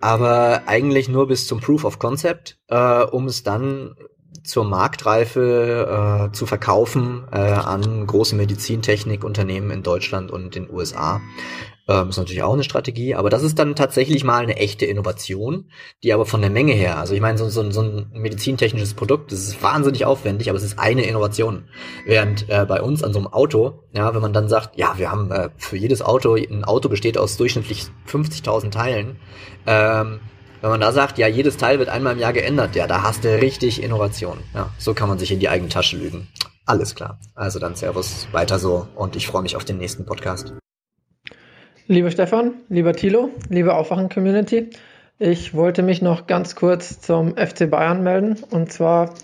[0.00, 3.94] aber eigentlich nur bis zum Proof of Concept, äh, um es dann
[4.42, 11.20] zur Marktreife äh, zu verkaufen äh, an große Medizintechnikunternehmen in Deutschland und den USA.
[11.88, 15.70] Ähm, ist natürlich auch eine Strategie, aber das ist dann tatsächlich mal eine echte Innovation,
[16.02, 19.30] die aber von der Menge her, also ich meine, so, so, so ein medizintechnisches Produkt,
[19.30, 21.68] das ist wahnsinnig aufwendig, aber es ist eine Innovation.
[22.04, 25.12] Während äh, bei uns an so einem Auto, ja, wenn man dann sagt, ja, wir
[25.12, 29.16] haben äh, für jedes Auto, ein Auto besteht aus durchschnittlich 50.000 Teilen,
[29.66, 30.20] ähm,
[30.62, 33.22] wenn man da sagt, ja, jedes Teil wird einmal im Jahr geändert, ja, da hast
[33.22, 34.38] du richtig Innovation.
[34.54, 36.26] Ja, so kann man sich in die eigene Tasche lügen.
[36.64, 37.20] Alles klar.
[37.36, 40.52] Also dann Servus, weiter so und ich freue mich auf den nächsten Podcast.
[41.88, 44.70] Lieber Stefan, lieber Thilo, liebe Aufwachen-Community,
[45.20, 48.38] ich wollte mich noch ganz kurz zum FC Bayern melden.
[48.50, 49.14] Und zwar,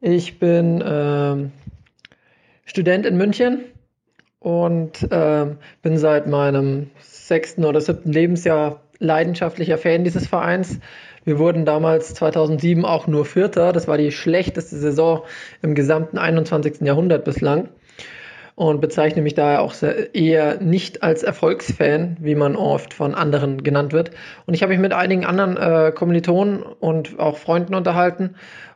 [0.00, 1.36] ich bin äh,
[2.64, 3.60] Student in München
[4.40, 5.46] und äh,
[5.82, 10.80] bin seit meinem sechsten oder siebten Lebensjahr leidenschaftlicher Fan dieses Vereins.
[11.24, 13.72] Wir wurden damals 2007 auch nur Vierter.
[13.72, 15.22] Das war die schlechteste Saison
[15.62, 16.80] im gesamten 21.
[16.80, 17.68] Jahrhundert bislang
[18.60, 19.74] und bezeichne mich daher auch
[20.12, 24.10] eher nicht als Erfolgsfan, wie man oft von anderen genannt wird.
[24.44, 28.34] Und ich habe mich mit einigen anderen äh, Kommilitonen und auch Freunden unterhalten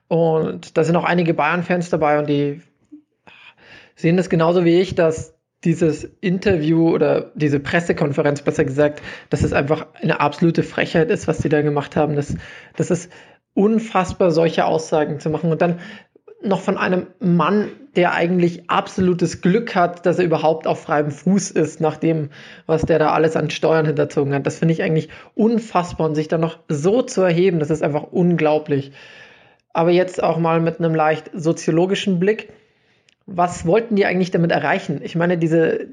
[0.09, 2.63] und da sind auch einige Bayern-Fans dabei und die
[3.95, 9.53] sehen das genauso wie ich, dass dieses Interview oder diese Pressekonferenz, besser gesagt, dass es
[9.53, 12.17] einfach eine absolute Frechheit ist, was sie da gemacht haben.
[12.17, 12.35] Das,
[12.75, 13.13] das ist
[13.53, 15.53] unfassbar, solche Aussagen zu machen.
[15.53, 15.81] Und dann
[16.45, 21.51] noch von einem Mann, der eigentlich absolutes Glück hat, dass er überhaupt auf freiem Fuß
[21.53, 22.31] ist, nach dem,
[22.67, 24.47] was der da alles an Steuern hinterzogen hat.
[24.47, 28.05] Das finde ich eigentlich unfassbar und sich dann noch so zu erheben, das ist einfach
[28.11, 28.93] unglaublich.
[29.73, 32.53] Aber jetzt auch mal mit einem leicht soziologischen Blick.
[33.27, 35.01] Was wollten die eigentlich damit erreichen?
[35.03, 35.89] Ich meine, diese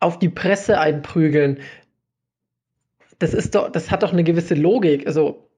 [0.00, 1.58] auf die Presse einprügeln,
[3.18, 5.06] das ist doch, das hat doch eine gewisse Logik.
[5.06, 5.48] Also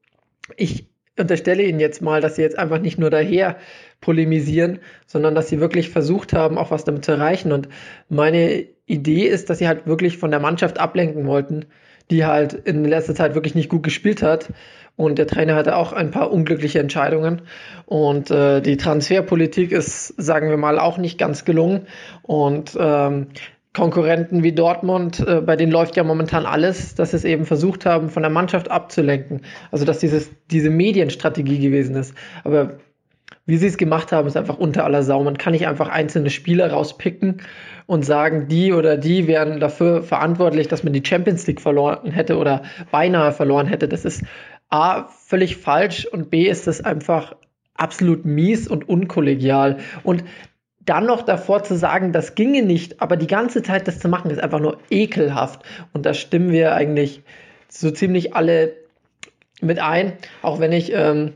[0.57, 0.89] ich
[1.19, 3.57] unterstelle Ihnen jetzt mal, dass Sie jetzt einfach nicht nur daher
[4.01, 7.53] polemisieren, sondern dass Sie wirklich versucht haben, auch was damit zu erreichen.
[7.53, 7.69] Und
[8.09, 11.67] meine Idee ist, dass Sie halt wirklich von der Mannschaft ablenken wollten,
[12.11, 14.53] die halt in letzter Zeit wirklich nicht gut gespielt hat.
[14.97, 17.43] Und der Trainer hatte auch ein paar unglückliche Entscheidungen.
[17.85, 21.87] Und äh, die Transferpolitik ist, sagen wir mal, auch nicht ganz gelungen.
[22.23, 23.29] Und ähm,
[23.77, 27.85] Konkurrenten wie Dortmund, äh, bei denen läuft ja momentan alles, dass sie es eben versucht
[27.85, 29.43] haben, von der Mannschaft abzulenken.
[29.71, 32.15] Also dass dieses, diese Medienstrategie gewesen ist.
[32.43, 32.79] Aber
[33.45, 35.23] wie sie es gemacht haben, ist einfach unter aller Sau.
[35.23, 37.43] Man kann nicht einfach einzelne Spieler rauspicken
[37.85, 42.39] und sagen, die oder die wären dafür verantwortlich, dass man die Champions League verloren hätte
[42.39, 43.89] oder beinahe verloren hätte.
[43.89, 44.25] Das ist
[44.71, 47.37] A, völlig falsch und B, ist das einfach
[47.75, 49.81] absolut mies und unkollegial.
[50.03, 50.25] Und
[50.87, 54.31] dann noch davor zu sagen, das ginge nicht, aber die ganze Zeit das zu machen,
[54.31, 55.63] ist einfach nur ekelhaft.
[55.93, 57.23] Und da stimmen wir eigentlich
[57.69, 58.73] so ziemlich alle
[59.61, 61.33] mit ein, auch wenn ich ähm,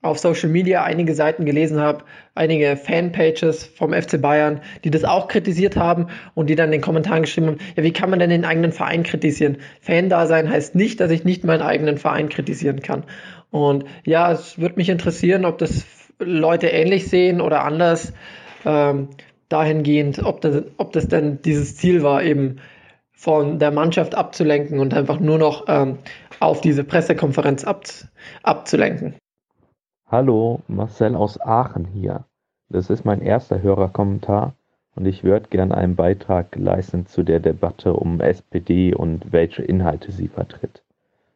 [0.00, 2.04] auf Social Media einige Seiten gelesen habe,
[2.34, 6.80] einige Fanpages vom FC Bayern, die das auch kritisiert haben und die dann in den
[6.80, 9.58] Kommentaren geschrieben haben, ja, wie kann man denn den eigenen Verein kritisieren?
[9.80, 13.04] Fan-Dasein heißt nicht, dass ich nicht meinen eigenen Verein kritisieren kann.
[13.50, 15.84] Und ja, es würde mich interessieren, ob das
[16.20, 18.12] Leute ähnlich sehen oder anders
[18.68, 19.08] ähm,
[19.48, 22.60] dahingehend, ob das, ob das denn dieses Ziel war, eben
[23.12, 25.98] von der Mannschaft abzulenken und einfach nur noch ähm,
[26.38, 27.82] auf diese Pressekonferenz ab,
[28.42, 29.16] abzulenken.
[30.06, 32.24] Hallo, Marcel aus Aachen hier.
[32.68, 34.54] Das ist mein erster Hörerkommentar
[34.94, 40.12] und ich würde gern einen Beitrag leisten zu der Debatte um SPD und welche Inhalte
[40.12, 40.82] sie vertritt.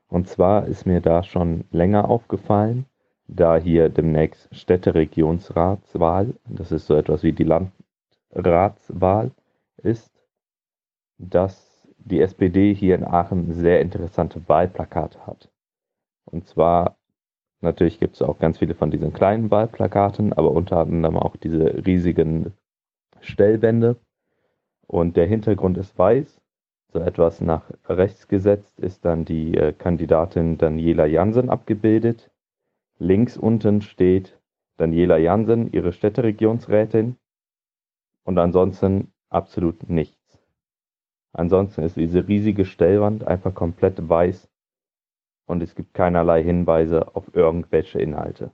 [0.09, 2.85] Und zwar ist mir da schon länger aufgefallen,
[3.28, 7.51] da hier demnächst Städteregionsratswahl, das ist so etwas wie die
[8.34, 9.31] Ratswahl
[9.83, 10.12] ist,
[11.18, 15.51] dass die SPD hier in Aachen sehr interessante Wahlplakate hat.
[16.25, 16.97] Und zwar,
[17.60, 21.84] natürlich gibt es auch ganz viele von diesen kleinen Wahlplakaten, aber unter anderem auch diese
[21.86, 22.52] riesigen
[23.20, 23.97] Stellwände.
[24.86, 26.41] Und der Hintergrund ist weiß.
[26.92, 32.32] So etwas nach rechts gesetzt ist dann die äh, Kandidatin Daniela Jansen abgebildet.
[33.02, 34.39] Links unten steht
[34.76, 37.16] Daniela Jansen, ihre Städteregionsrätin.
[38.22, 40.39] Und ansonsten absolut nichts.
[41.32, 44.48] Ansonsten ist diese riesige Stellwand einfach komplett weiß
[45.47, 48.52] und es gibt keinerlei Hinweise auf irgendwelche Inhalte.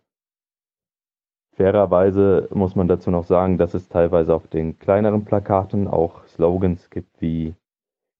[1.57, 6.89] Fairerweise muss man dazu noch sagen, dass es teilweise auf den kleineren Plakaten auch Slogans
[6.89, 7.55] gibt wie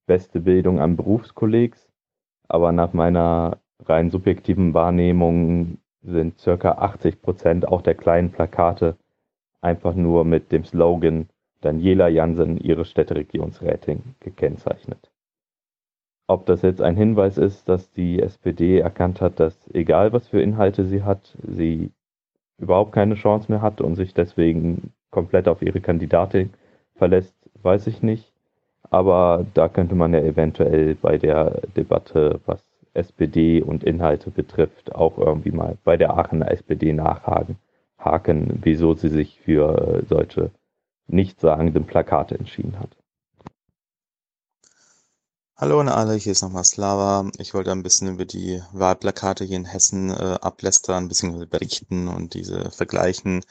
[0.07, 1.89] beste Bildung an Berufskollegs,
[2.48, 8.97] aber nach meiner rein subjektiven Wahrnehmung sind circa 80 Prozent auch der kleinen Plakate
[9.60, 11.28] einfach nur mit dem Slogan
[11.60, 15.10] Daniela Jansen, ihre Städteregionsrätin, gekennzeichnet.
[16.28, 20.41] Ob das jetzt ein Hinweis ist, dass die SPD erkannt hat, dass egal was für
[20.41, 21.91] Inhalte sie hat, sie
[22.59, 26.52] überhaupt keine Chance mehr hat und sich deswegen komplett auf ihre Kandidatin
[26.97, 28.33] verlässt, weiß ich nicht.
[28.91, 35.18] Aber da könnte man ja eventuell bei der Debatte, was SPD und Inhalte betrifft, auch
[35.18, 37.57] irgendwie mal bei der Aachener SPD nachhaken,
[37.99, 40.50] haken, wieso sie sich für solche
[41.07, 42.91] nichtssagenden Plakate entschieden hat.
[45.60, 47.28] Hallo an alle, hier ist nochmal Slava.
[47.39, 51.47] Ich wollte ein bisschen über die Wahlplakate hier in Hessen äh, ablästern bzw.
[51.47, 53.44] berichten und diese vergleichen.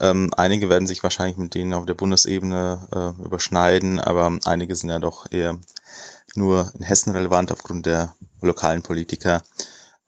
[0.00, 4.90] Ähm, einige werden sich wahrscheinlich mit denen auf der Bundesebene äh, überschneiden, aber einige sind
[4.90, 5.56] ja doch eher
[6.34, 9.42] nur in Hessen relevant aufgrund der lokalen Politiker.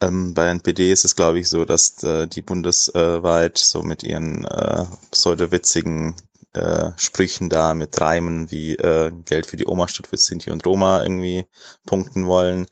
[0.01, 4.45] Ähm, bei NPD ist es, glaube ich, so, dass äh, die bundesweit so mit ihren
[4.45, 6.17] äh, pseudo-witzigen
[6.55, 10.65] äh, Sprüchen da mit Reimen wie äh, Geld für die Oma statt für Sinti und
[10.67, 11.47] Roma irgendwie
[11.87, 12.67] punkten wollen.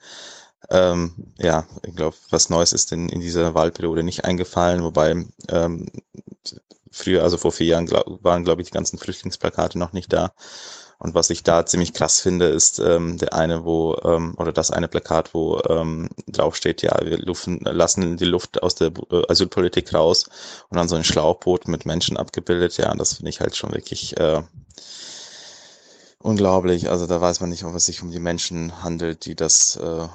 [0.70, 5.86] Ähm, ja, ich glaube, was Neues ist in, in dieser Wahlperiode nicht eingefallen, wobei ähm,
[6.90, 10.32] früher, also vor vier Jahren, glaub, waren, glaube ich, die ganzen Flüchtlingsplakate noch nicht da.
[11.02, 14.70] Und was ich da ziemlich krass finde, ist ähm, der eine, wo, ähm, oder das
[14.70, 19.92] eine Plakat, wo ähm, draufsteht, ja, wir luften, lassen die Luft aus der äh, Asylpolitik
[19.92, 20.26] raus
[20.68, 22.76] und dann so ein Schlauchboot mit Menschen abgebildet.
[22.76, 24.42] Ja, das finde ich halt schon wirklich äh,
[26.20, 26.88] unglaublich.
[26.88, 30.06] Also da weiß man nicht, ob es sich um die Menschen handelt, die das äh,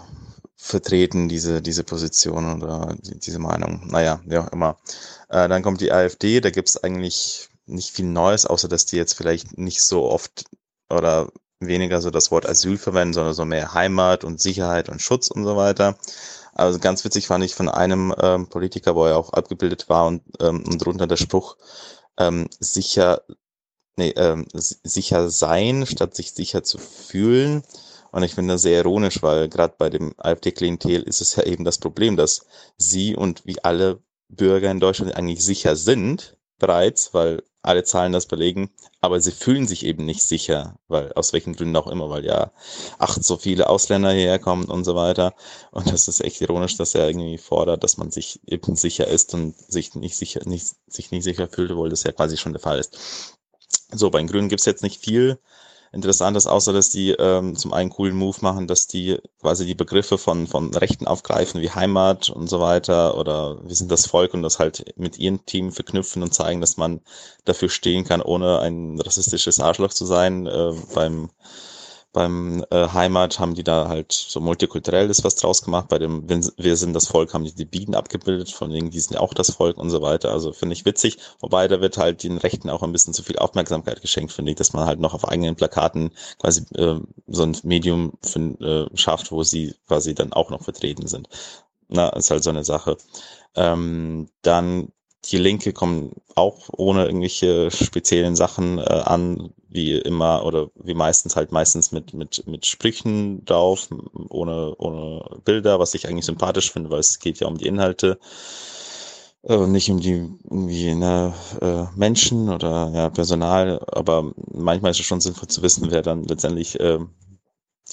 [0.56, 3.88] vertreten, diese, diese Position oder die, diese Meinung.
[3.88, 4.78] Naja, auch immer.
[5.28, 9.16] Äh, dann kommt die AfD, da gibt's eigentlich nicht viel Neues, außer dass die jetzt
[9.16, 10.46] vielleicht nicht so oft
[10.90, 15.30] oder weniger so das Wort Asyl verwenden, sondern so mehr Heimat und Sicherheit und Schutz
[15.30, 15.98] und so weiter.
[16.54, 20.24] Also ganz witzig fand ich von einem ähm, Politiker, wo er auch abgebildet war und,
[20.40, 21.58] ähm, und drunter der Spruch,
[22.18, 23.22] ähm, sicher,
[23.96, 27.64] nee, ähm, sicher sein, statt sich sicher zu fühlen.
[28.12, 31.64] Und ich finde das sehr ironisch, weil gerade bei dem AfD-Klientel ist es ja eben
[31.64, 32.46] das Problem, dass
[32.78, 38.26] sie und wie alle Bürger in Deutschland eigentlich sicher sind bereits, weil alle Zahlen das
[38.26, 38.70] belegen,
[39.02, 42.52] aber sie fühlen sich eben nicht sicher, weil aus welchen Gründen auch immer, weil ja
[42.98, 45.36] acht so viele Ausländer hierher kommen und so weiter.
[45.72, 49.34] Und das ist echt ironisch, dass er irgendwie fordert, dass man sich eben sicher ist
[49.34, 52.62] und sich nicht sicher, nicht, sich nicht sicher fühlt, obwohl das ja quasi schon der
[52.62, 52.98] Fall ist.
[53.92, 55.38] So, bei den Grünen gibt's jetzt nicht viel
[55.92, 60.18] Interessantes, außer dass die ähm, zum einen coolen Move machen, dass die quasi die Begriffe
[60.18, 64.44] von, von Rechten aufgreifen, wie Heimat und so weiter oder wir sind das Volk und
[64.44, 67.02] das halt mit ihrem Team verknüpfen und zeigen, dass man
[67.46, 70.48] dafür stehen kann, ohne ein rassistisches Arschloch zu sein.
[70.48, 71.30] Äh, beim
[72.18, 75.88] beim äh, Heimat haben die da halt so multikulturell ist was draus gemacht.
[75.88, 79.14] Bei dem Wir sind das Volk haben die die Bienen abgebildet, von wegen, die sind
[79.14, 80.32] ja auch das Volk und so weiter.
[80.32, 81.20] Also finde ich witzig.
[81.42, 84.58] Wobei da wird halt den Rechten auch ein bisschen zu viel Aufmerksamkeit geschenkt, finde ich,
[84.58, 89.32] dass man halt noch auf eigenen Plakaten quasi äh, so ein Medium find, äh, schafft,
[89.32, 91.30] wo sie quasi dann auch noch vertreten sind.
[91.88, 92.98] Na, ist halt so eine Sache.
[93.54, 94.92] Ähm, dann
[95.26, 101.36] die Linke kommen auch ohne irgendwelche speziellen Sachen äh, an, wie immer oder wie meistens
[101.36, 103.90] halt meistens mit, mit, mit Sprüchen drauf,
[104.30, 108.20] ohne, ohne Bilder, was ich eigentlich sympathisch finde, weil es geht ja um die Inhalte
[109.44, 115.06] äh, nicht um die irgendwie ne, äh, Menschen oder ja, Personal, aber manchmal ist es
[115.06, 117.00] schon sinnvoll zu wissen, wer dann letztendlich äh,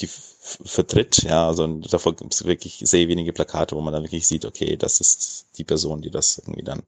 [0.00, 1.22] die vertritt.
[1.22, 4.76] Ja, also davor gibt es wirklich sehr wenige Plakate, wo man dann wirklich sieht, okay,
[4.76, 6.82] das ist die Person, die das irgendwie dann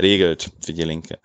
[0.00, 1.18] regelt für die Linke.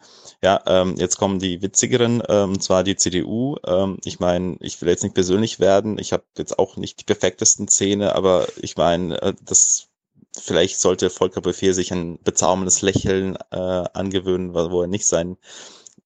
[0.44, 3.58] Ja, ähm, jetzt kommen die witzigeren, ähm, und zwar die CDU.
[3.66, 7.03] Ähm, ich meine, ich will jetzt nicht persönlich werden, ich habe jetzt auch nicht die
[7.03, 9.88] perfektesten Zähne, aber ich meine, äh, das
[10.36, 15.38] vielleicht sollte Volker Befehl sich ein bezauberndes Lächeln äh, angewöhnen, wo er nicht sein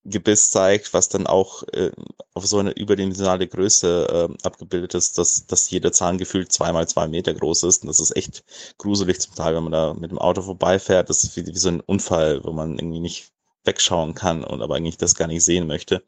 [0.06, 1.92] Gebiss zeigt, was dann auch äh,
[2.34, 7.08] auf so eine überdimensionale Größe äh, abgebildet ist, dass, dass jeder Zahn gefühlt zweimal zwei
[7.08, 7.84] Meter groß ist.
[7.84, 8.44] Und das ist echt
[8.78, 11.10] gruselig zum Teil, wenn man da mit dem Auto vorbeifährt.
[11.10, 13.32] Das ist wie, wie so ein Unfall, wo man irgendwie nicht
[13.66, 16.04] wegschauen kann und aber eigentlich das gar nicht sehen möchte.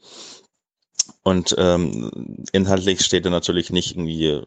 [1.23, 4.43] Und ähm, inhaltlich steht er natürlich nicht irgendwie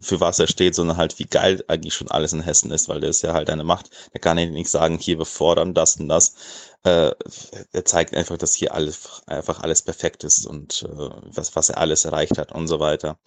[0.00, 3.00] für was er steht, sondern halt wie geil eigentlich schon alles in Hessen ist, weil
[3.00, 3.90] der ist ja halt eine Macht.
[4.12, 6.34] Der kann ja nicht sagen, hier wir fordern das und das.
[6.84, 7.12] Äh,
[7.72, 11.78] er zeigt einfach, dass hier alles einfach alles perfekt ist und äh, was, was er
[11.78, 13.18] alles erreicht hat und so weiter.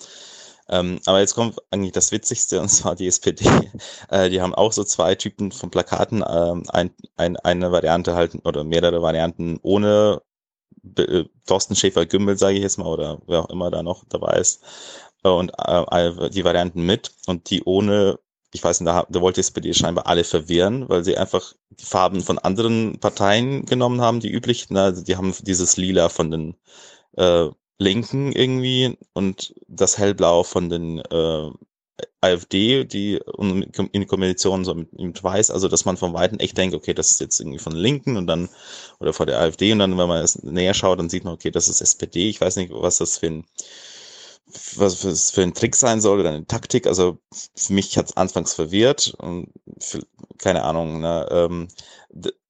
[0.71, 3.45] Ähm, aber jetzt kommt eigentlich das Witzigste, und zwar die SPD.
[4.09, 6.23] Äh, die haben auch so zwei Typen von Plakaten.
[6.27, 10.21] Ähm, ein, ein, eine Variante halt, oder mehrere Varianten ohne
[10.97, 14.61] äh, Thorsten Schäfer-Gümbel, sage ich jetzt mal, oder wer auch immer da noch dabei ist.
[15.23, 15.51] Äh, und
[16.33, 18.19] die Varianten mit und die ohne,
[18.53, 21.85] ich weiß nicht, da, da wollte die SPD scheinbar alle verwehren, weil sie einfach die
[21.85, 24.77] Farben von anderen Parteien genommen haben, die üblichen.
[24.77, 26.55] Also die haben dieses Lila von den
[27.17, 27.49] äh,
[27.81, 31.49] Linken irgendwie und das Hellblau von den äh,
[32.21, 33.19] AfD, die
[33.91, 37.11] in Kombination so mit, mit Weiß, also dass man von Weitem echt denkt, okay, das
[37.11, 38.49] ist jetzt irgendwie von Linken und dann,
[38.99, 41.49] oder von der AfD und dann, wenn man es näher schaut, dann sieht man, okay,
[41.49, 42.29] das ist SPD.
[42.29, 43.45] Ich weiß nicht, was das für ein
[44.75, 46.85] was es für ein Trick sein soll oder eine Taktik.
[46.85, 47.19] Also
[47.55, 49.47] für mich hat es anfangs verwirrt und
[49.79, 50.01] für,
[50.39, 50.99] keine Ahnung.
[50.99, 51.67] Ne, ähm,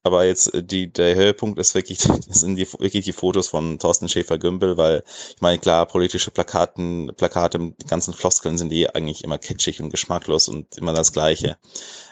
[0.04, 2.00] aber jetzt äh, die, der Höhepunkt ist wirklich,
[2.30, 5.04] sind die, wirklich die Fotos von Thorsten Schäfer-Gümbel, weil
[5.36, 9.90] ich meine, klar, politische Plakaten, Plakate mit ganzen Floskeln sind die eigentlich immer kitschig und
[9.90, 11.58] geschmacklos und immer das Gleiche.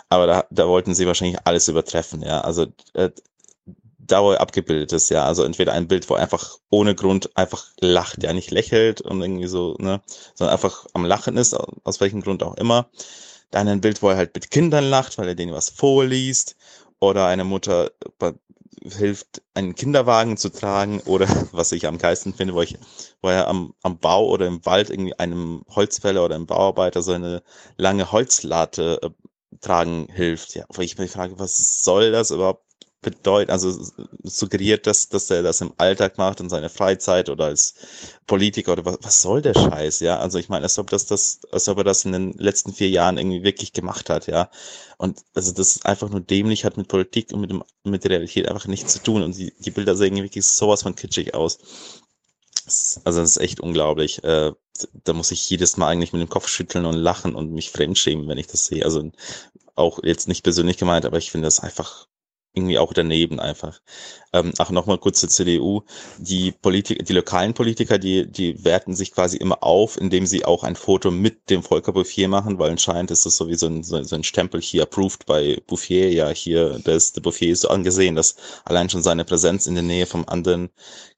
[0.09, 2.41] Aber da, da wollten sie wahrscheinlich alles übertreffen, ja.
[2.41, 3.11] Also äh,
[4.09, 5.25] dauer abgebildet ist, ja.
[5.25, 9.47] Also entweder ein Bild, wo einfach ohne Grund einfach lacht, ja, nicht lächelt und irgendwie
[9.47, 10.01] so, ne,
[10.35, 12.89] sondern einfach am Lachen ist, aus welchem Grund auch immer.
[13.51, 16.55] Dann ein Bild, wo er halt mit Kindern lacht, weil er denen was vorliest.
[16.99, 18.33] Oder eine Mutter äh,
[18.83, 21.01] hilft, einen Kinderwagen zu tragen.
[21.01, 22.77] Oder was ich am geilsten finde, wo, ich,
[23.21, 27.13] wo er am, am Bau oder im Wald irgendwie einem Holzfäller oder einem Bauarbeiter so
[27.13, 27.43] eine
[27.77, 29.09] lange Holzlatte äh,
[29.61, 30.55] tragen hilft.
[30.55, 32.68] Ja, wo ich mich frage, was soll das überhaupt
[33.01, 33.71] bedeuten, also
[34.23, 37.75] suggeriert, dass, dass er das im Alltag macht, in seiner Freizeit oder als
[38.27, 40.19] Politiker oder was, was soll der Scheiß, ja?
[40.19, 42.89] Also ich meine, als ob das, das, als ob er das in den letzten vier
[42.89, 44.49] Jahren irgendwie wirklich gemacht hat, ja.
[44.97, 48.49] Und also das einfach nur dämlich hat mit Politik und mit dem, mit der Realität
[48.49, 49.23] einfach nichts zu tun.
[49.23, 51.59] Und die, die Bilder sehen wirklich sowas von kitschig aus.
[53.05, 54.23] Also das ist echt unglaublich.
[54.23, 54.51] Äh,
[55.05, 58.27] da muss ich jedes Mal eigentlich mit dem Kopf schütteln und lachen und mich fremdschämen,
[58.27, 58.83] wenn ich das sehe.
[58.83, 59.11] Also
[59.75, 62.07] auch jetzt nicht persönlich gemeint, aber ich finde das einfach
[62.53, 63.79] irgendwie auch daneben einfach.
[64.33, 65.83] Ähm, ach, nochmal kurz zur CDU.
[66.17, 70.63] Die Politik, die lokalen Politiker, die, die werten sich quasi immer auf, indem sie auch
[70.63, 73.83] ein Foto mit dem Volker Bouffier machen, weil anscheinend ist das so wie so ein,
[73.83, 76.11] so ein Stempel hier approved bei Bouffier.
[76.11, 79.83] Ja, hier, das, der Bouffier ist so angesehen, dass allein schon seine Präsenz in der
[79.83, 80.69] Nähe vom anderen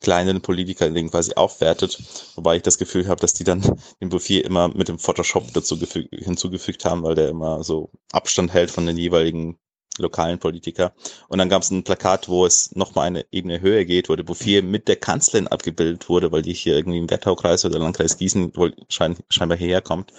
[0.02, 2.02] kleinen Politiker den quasi aufwertet.
[2.36, 3.62] Wobei ich das Gefühl habe, dass die dann
[4.02, 5.78] den Bouffier immer mit dem Photoshop dazu
[6.12, 9.58] hinzugefügt haben, weil der immer so Abstand hält von den jeweiligen
[10.02, 10.94] lokalen Politiker.
[11.28, 14.24] Und dann gab es ein Plakat, wo es nochmal eine Ebene höher geht, wo der
[14.24, 18.56] Bouffier mit der Kanzlerin abgebildet wurde, weil die hier irgendwie im Wettaukreis oder Landkreis Gießen
[18.56, 20.12] wohl schein, scheinbar hierher kommt,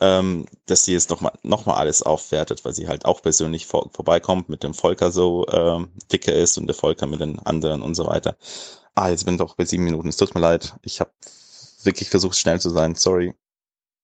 [0.00, 3.90] ähm, dass sie jetzt nochmal noch mal alles aufwertet, weil sie halt auch persönlich vor,
[3.92, 7.94] vorbeikommt, mit dem Volker so ähm, dicker ist und der Volker mit den anderen und
[7.94, 8.36] so weiter.
[8.94, 10.08] Ah, jetzt bin ich doch bei sieben Minuten.
[10.08, 10.74] Es tut mir leid.
[10.82, 11.10] Ich habe
[11.82, 12.94] wirklich versucht, schnell zu sein.
[12.94, 13.34] Sorry.